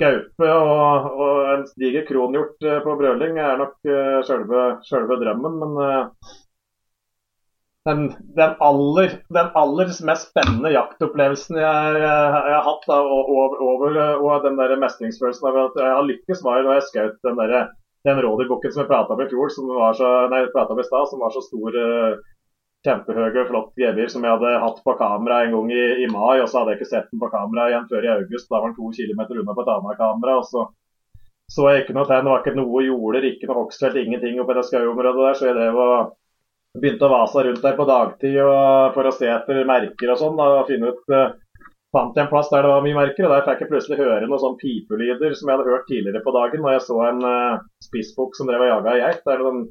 [0.00, 5.58] gaupe og, og, en diger kronhjort eh, på brøling er nok uh, selve, drømmen.
[5.60, 6.32] Men uh,
[7.88, 8.02] den,
[8.38, 14.00] den, aller, den, aller, mest spennende jaktopplevelsen jeg, jeg, jeg har hatt, da, over, over,
[14.22, 17.72] og den der mestringsfølelsen av at jeg har lykkes, var da jeg skjøt den, der,
[18.08, 21.24] den rådyrbukken som jeg prata om i fjor, som var så, nei, i stad, som
[21.24, 21.82] var så stor.
[21.82, 22.31] Uh,
[22.86, 26.40] kjempehøy, flott gevir som jeg hadde hatt på kamera en gang i, i, mai.
[26.42, 28.48] Og så hadde jeg ikke sett den på kamera igjen før i august.
[28.48, 30.38] Da var den to kilometer unna på et annet kamera.
[30.40, 30.68] og så
[31.52, 32.24] så jeg ikke noe tegn.
[32.24, 35.38] Det var ikke noe jorder, ikke noe hogstfelt, ingenting oppi det skauområdet der.
[35.38, 36.12] Så jeg drev og
[36.80, 40.40] begynte å vase rundt der på dagtid og, for å se etter merker og sånn.
[40.40, 41.34] og finne ut uh,
[41.92, 44.24] fant jeg en plass der det var mye merker, og der fikk jeg plutselig høre
[44.24, 47.60] noen sånn pipelyder som jeg hadde hørt tidligere på dagen når jeg så en uh,
[47.84, 49.20] spissbukk som drev og jaga geit.
[49.28, 49.66] Der den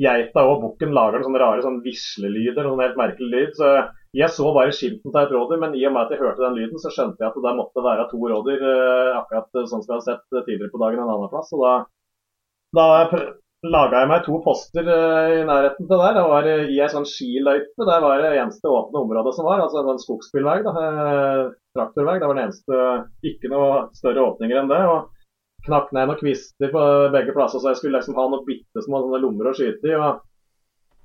[0.00, 3.52] geita og bukken lager sånne rare sånn vislelyder, noen helt merkelig lyd.
[3.58, 3.72] Så
[4.16, 6.58] jeg så bare skimten til et rådyr, men i og med at jeg hørte den
[6.58, 9.98] lyden, så skjønte jeg at det måtte være to rådyr, uh, akkurat sånn som jeg
[9.98, 11.52] har sett tidligere på dagen en annen plass.
[11.56, 11.76] Og da,
[12.76, 12.88] da
[13.62, 16.16] laga jeg meg to poster uh, i nærheten til der.
[16.18, 17.88] Det var uh, i ei sånn skiløype.
[17.88, 19.64] Der var det eneste åpne området som var.
[19.64, 20.60] Altså en sånn skogsbilvei.
[21.76, 22.18] Traktorvei.
[22.18, 22.84] Det var den eneste
[23.28, 24.84] Ikke noe større åpninger enn det.
[24.88, 25.11] og
[25.66, 26.84] Knakk ned noen kvister på
[27.14, 29.94] begge plasser, så jeg skulle liksom ha noen bitte små sånne lommer å skyte i.
[29.94, 30.22] og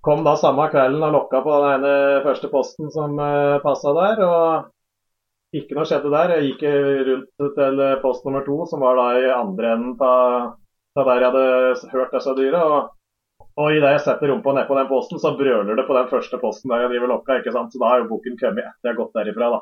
[0.06, 4.22] Kom da samme kvelden og lokka på den ene første posten som uh, passa der.
[4.26, 6.36] og Ikke noe skjedde der.
[6.38, 6.64] Jeg gikk
[7.10, 10.56] rundt til post nummer to, som var da i andre enden av
[10.98, 12.61] der jeg hadde hørt disse dyra.
[12.66, 16.10] Og, og idet jeg setter rumpa ned på den posten, så brøler det på den
[16.10, 17.42] første posten der jeg driver lokka.
[17.42, 17.74] ikke sant?
[17.74, 19.61] Så da har jo boken kommet etter jeg har gått derifra, da.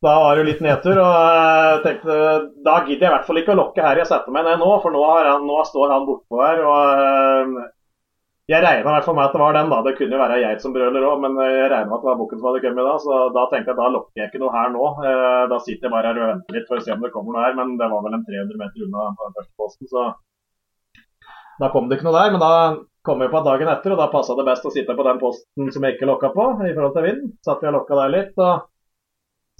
[0.00, 2.14] Da var det jo litt nedtur, og jeg tenkte
[2.64, 4.70] da gidder jeg i hvert fall ikke å lokke her jeg setter meg ned nå,
[4.80, 6.62] for nå, han, nå står han bortpå her.
[6.64, 7.58] og
[8.50, 9.68] jeg regna i hvert med at det var den.
[9.70, 12.08] da, Det kunne jo være geit som brøler òg, men jeg regna med at det
[12.08, 12.94] var bukken som hadde kommet da.
[13.04, 14.88] Så da tenkte jeg da lokker jeg ikke noe her nå.
[15.10, 17.36] Eh, da sitter jeg bare her og venter litt for å se om det kommer
[17.36, 17.54] noe her.
[17.60, 20.08] Men det var vel en 300 meter unna den første posten, så
[21.60, 22.34] da kom det ikke noe der.
[22.34, 22.52] Men da
[23.06, 25.70] kom jeg på dagen etter, og da passa det best å sitte på den posten
[25.70, 27.32] som jeg ikke lokka på i forhold til vind.
[27.46, 28.34] Satt vi og lokka der litt.
[28.40, 28.66] og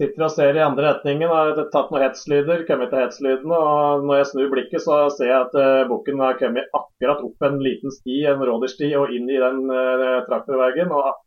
[0.00, 1.28] Sitter og ser i andre retningen.
[1.28, 3.56] Har tatt noen hetslyder, kommet til hetslydene.
[3.56, 7.44] Og når jeg snur blikket, så ser jeg at uh, bukken har kommet akkurat opp
[7.44, 10.88] en liten sti, en rådersti, og inn i den uh, traktorveien.
[10.88, 11.20] Og,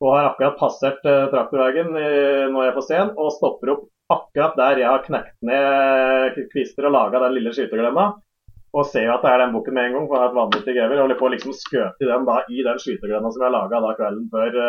[0.00, 3.86] og, har akkurat passert uh, traktorveien når jeg får se den, og stopper opp
[4.16, 8.14] akkurat der jeg har knekt ned kvister og laga den lille skyteglemma.
[8.76, 10.40] Og ser jo at det er den bukken med en gang, for jeg har et
[10.40, 11.00] vanvittig gever.
[11.04, 14.30] Holder på å liksom skøte i den da, i den skyteglemma som jeg laga kvelden
[14.32, 14.62] før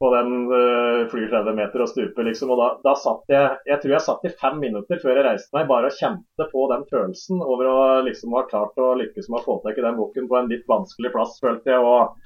[0.00, 2.52] på den uh, flyr 30 meter og stuper, liksom.
[2.54, 5.56] Og da, da, satt jeg Jeg tror jeg satt i fem minutter før jeg reiste
[5.56, 9.42] meg, bare og kjente på den følelsen over å liksom ha klart å lykkes med
[9.42, 11.84] å få tak i den boken på en litt vanskelig plass, følte jeg.
[11.84, 12.16] Og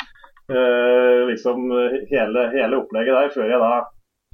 [0.55, 1.67] uh, liksom
[2.13, 3.75] hele, hele, opplegget der, før jeg da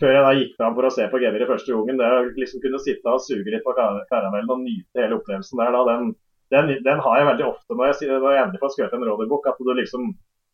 [0.01, 2.61] før jeg da gikk fram for å se på geviret første gangen, det å liksom
[2.63, 6.15] kunne sitte og suge litt på kar karamellen og nyte hele opplevelsen der, da, den,
[6.55, 9.51] den, den, har jeg veldig ofte når jeg, når jeg endelig får skrevet en rådebok,
[9.53, 10.09] At du liksom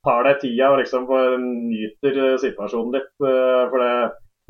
[0.07, 1.09] tar deg tida og liksom
[1.43, 3.13] nyter eh, situasjonen litt.
[3.21, 3.95] Eh, for det,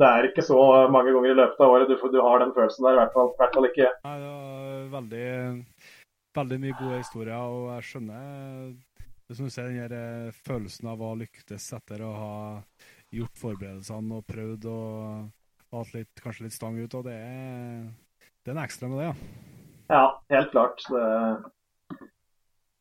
[0.01, 0.59] det, er ikke så
[0.93, 2.99] mange ganger i løpet av året du, du har den følelsen der.
[2.99, 3.93] I hvert fall, hvert fall ikke.
[4.09, 5.31] Nei, det var veldig,
[6.41, 8.77] veldig mye gode historier, og jeg skjønner
[9.27, 12.37] det som du ser, den her eh, følelsen av å lyktes etter å ha
[13.15, 16.95] gjort forberedelsene og prøvd og hatt litt, kanskje litt stang ut.
[16.95, 17.87] og Det er,
[18.45, 19.17] det er en ekstra med det, ja.
[19.87, 20.83] Ja, helt klart.
[20.91, 22.01] Det,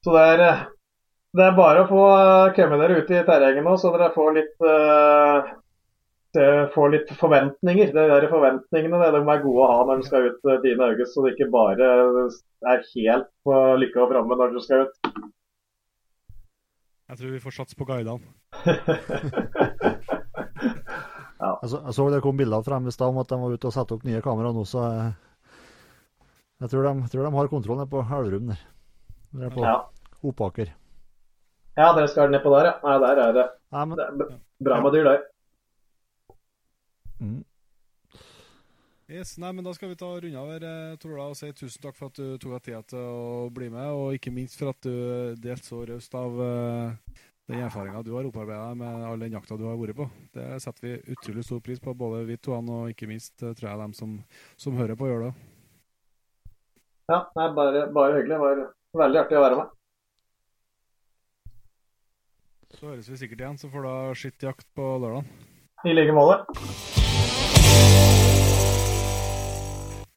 [0.05, 0.43] så det er
[1.35, 4.35] det er bare å få eh, komme dere ut i terrenget nå, så dere får
[4.37, 5.41] litt, uh,
[6.71, 7.91] får litt forventninger.
[7.95, 10.51] Det der forventningene det, de er gode å ha når du skal ut 10.
[10.71, 11.89] Eh, så det ikke bare
[12.71, 14.95] er helt på lykke og framme når du skal ut.
[17.05, 18.31] Jeg tror vi får sats på guidene.
[21.43, 21.51] ja.
[21.51, 23.69] jeg, så, jeg så det kom bilder frem i stad om at de var ute
[23.69, 24.87] og satte opp nye kameraer nå, så
[26.63, 28.65] jeg, tror, de, tror, de, har kontroll nede på Elverum der.
[29.35, 29.77] Det er på ja.
[30.25, 30.71] Opaker.
[31.75, 32.75] Ja, dere skal nedpå der, ja.
[32.85, 33.43] Nei, der er det.
[33.75, 35.25] Nei, men, det er bra med dyr der.
[37.19, 37.43] Mm.
[39.11, 41.83] Yes, nei, men Da skal vi ta runde av her, eh, Torla, og si tusen
[41.83, 43.91] takk for at du tok deg tida til å bli med.
[43.91, 47.19] Og ikke minst for at du delte så raust av uh,
[47.51, 50.07] den erfaringa du har opparbeida med all den jakta du har vært på.
[50.33, 53.83] Det setter vi utrolig stor pris på, både vi to og ikke minst tror jeg
[53.83, 54.17] dem som,
[54.57, 55.33] som hører på, gjør det.
[57.11, 58.39] Ja, nei, bare, bare hyggelig.
[58.39, 59.75] Det var veldig artig å være med.
[62.73, 65.27] Så høres vi sikkert igjen, så får du ha skittjakt på lørdag.
[65.85, 66.39] I like måte.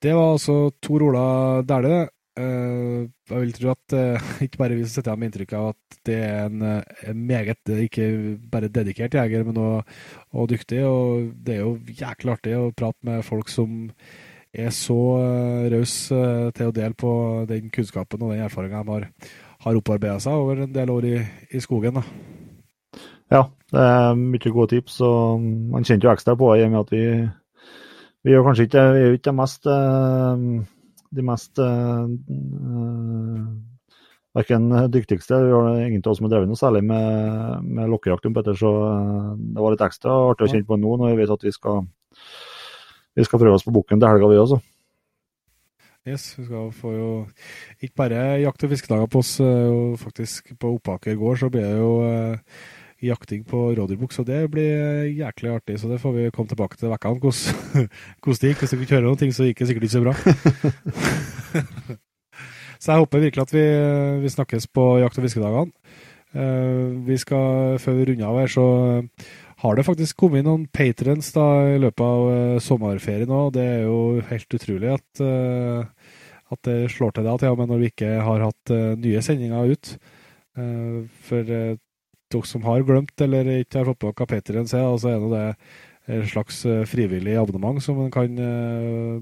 [0.01, 1.27] Det var altså Tor Ola
[1.67, 2.07] Dæhlie.
[2.39, 5.65] Uh, jeg vil tro at uh, ikke bare vi som sitter igjen med inntrykk av
[5.73, 6.63] at det er en,
[7.11, 8.07] en meget, ikke
[8.53, 10.81] bare dedikert jeger, men også dyktig.
[10.87, 13.91] Og det er jo jæklig artig å prate med folk som
[14.55, 15.01] er så
[15.75, 16.23] rause
[16.57, 17.13] til å dele på
[17.51, 19.09] den kunnskapen og den erfaringa de har,
[19.69, 21.15] har opparbeida seg over en del år i,
[21.55, 22.01] i skogen.
[22.01, 22.05] da.
[23.29, 25.01] Ja, det er mye gode tips.
[25.05, 27.05] og Man kjente jo ekstra på det i og med at vi,
[28.25, 30.47] vi er kanskje ikke, vi er ikke de mest, eh,
[31.19, 32.09] de mest uh,
[34.37, 35.43] verken dyktigste.
[35.45, 38.29] Vi har ingen av oss som har drevet noe særlig med, med lokkejakt,
[38.61, 38.73] så
[39.37, 41.85] det var litt ekstra artig å kjenne på nå når vi vet at vi skal,
[43.17, 44.61] vi skal prøve oss på bukken til helga, vi også.
[46.09, 47.13] Yes, vi skal få jo
[47.83, 49.37] ikke bare jakt- og fiskedager på oss,
[50.01, 51.93] faktisk på Oppaker gård så blir det jo
[53.05, 54.13] jakting på rådyrbukk.
[54.15, 55.79] Så det blir jæklig artig.
[55.81, 57.89] Så det får vi komme tilbake til vekkene, hvordan
[58.43, 58.63] det gikk.
[58.63, 60.15] Hvis dere ikke hører noen ting, så gikk det sikkert ikke så bra.
[62.83, 63.67] så jeg håper virkelig at vi,
[64.25, 65.73] vi snakkes på jakt- og fiskedagene.
[67.07, 68.67] vi skal, Før vi runder av her, så
[69.59, 73.55] har det faktisk kommet noen patrons da, i løpet av sommerferien òg.
[73.57, 75.23] Det er jo helt utrolig at
[76.55, 79.25] at det slår til deg til og med når vi ikke har hatt uh, nye
[79.25, 79.93] sendinger ut.
[80.59, 81.77] Uh, for uh,
[82.29, 85.45] dere som har glemt eller ikke har fått på hva Patrion er, så er det
[86.09, 88.33] et slags frivillig abonnement som man kan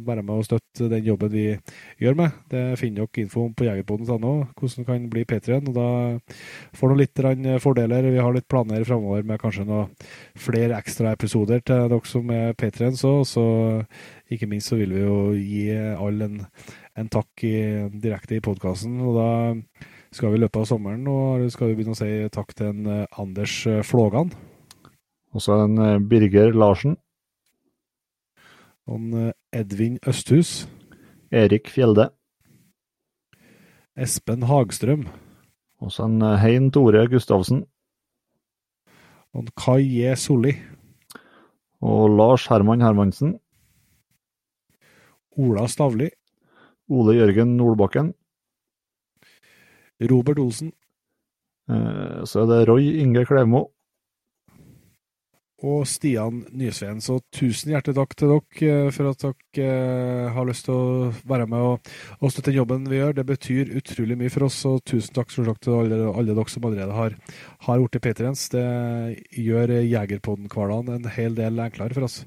[0.06, 1.44] være med og støtte den jobben vi
[1.98, 2.36] gjør med.
[2.50, 5.72] Det finner dere info om på jegerpoden.no, hvordan det kan bli Patrion.
[5.74, 5.88] Da
[6.78, 7.22] får du litt
[7.62, 8.06] fordeler.
[8.06, 9.90] Vi har litt planer framover med kanskje noen
[10.38, 13.26] flere ekstraepisoder til dere som er Patrions òg.
[13.34, 13.46] Så
[14.30, 16.40] ikke minst så vil vi jo gi alle en
[16.96, 17.56] en takk i,
[18.00, 18.98] direkte i podkasten.
[19.04, 19.30] Og da
[20.14, 22.88] skal vi i løpet av sommeren og skal vi begynne å si takk til en
[22.88, 24.32] uh, Anders uh, Flågan.
[25.36, 26.96] Også en uh, Birger Larsen.
[28.86, 30.64] Og en Edvin Østhus.
[31.34, 32.08] Erik Fjelde.
[33.98, 35.08] Espen Hagstrøm.
[35.82, 37.64] Også en Hein Tore Gustavsen.
[39.34, 40.14] Og en Kai J.
[40.16, 40.54] Solli.
[41.84, 43.34] Og Lars Herman Hermansen.
[45.36, 46.08] Ola Stavli.
[46.88, 48.12] Ole Jørgen Nordbakken.
[50.10, 50.72] Robert Olsen.
[51.70, 53.66] Eh, så er det Roy Inge Klevmo.
[55.66, 57.00] Og Stian Nysveen.
[57.00, 61.14] Så tusen hjertelig takk til dere eh, for at dere eh, har lyst til å
[61.26, 61.90] være med og,
[62.20, 63.16] og støtte den jobben vi gjør.
[63.16, 66.94] Det betyr utrolig mye for oss, og tusen takk til alle, alle dere som allerede
[66.94, 67.16] har,
[67.66, 68.46] har blitt patrients.
[68.52, 68.66] Det
[69.32, 72.20] gjør Jegerpodden-hverdagen en hel del enklere for oss,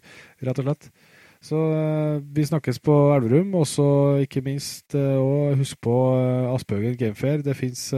[0.43, 0.91] rett og slett.
[1.39, 3.87] Så uh, vi snakkes på Elverum, og så
[4.25, 7.43] ikke minst uh, husk på uh, Aspøgen Gamefair.
[7.45, 7.93] Det fins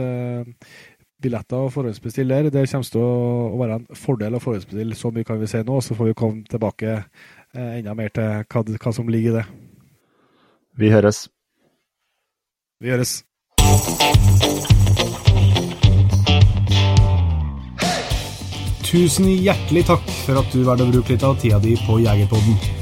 [1.22, 2.50] billetter å forhåndsbestille der.
[2.54, 5.80] Det kommer til å, være en fordel å forhåndsbestille, så mye kan vi si nå.
[5.82, 7.02] Så får vi komme tilbake
[7.54, 9.44] enda mer til hva, hva som ligger i det.
[10.78, 11.26] Vi høres.
[12.82, 13.20] Vi høres.
[18.86, 22.81] Tusen hjertelig takk for at du valgte å bruke litt av tida di på Jegerpodden.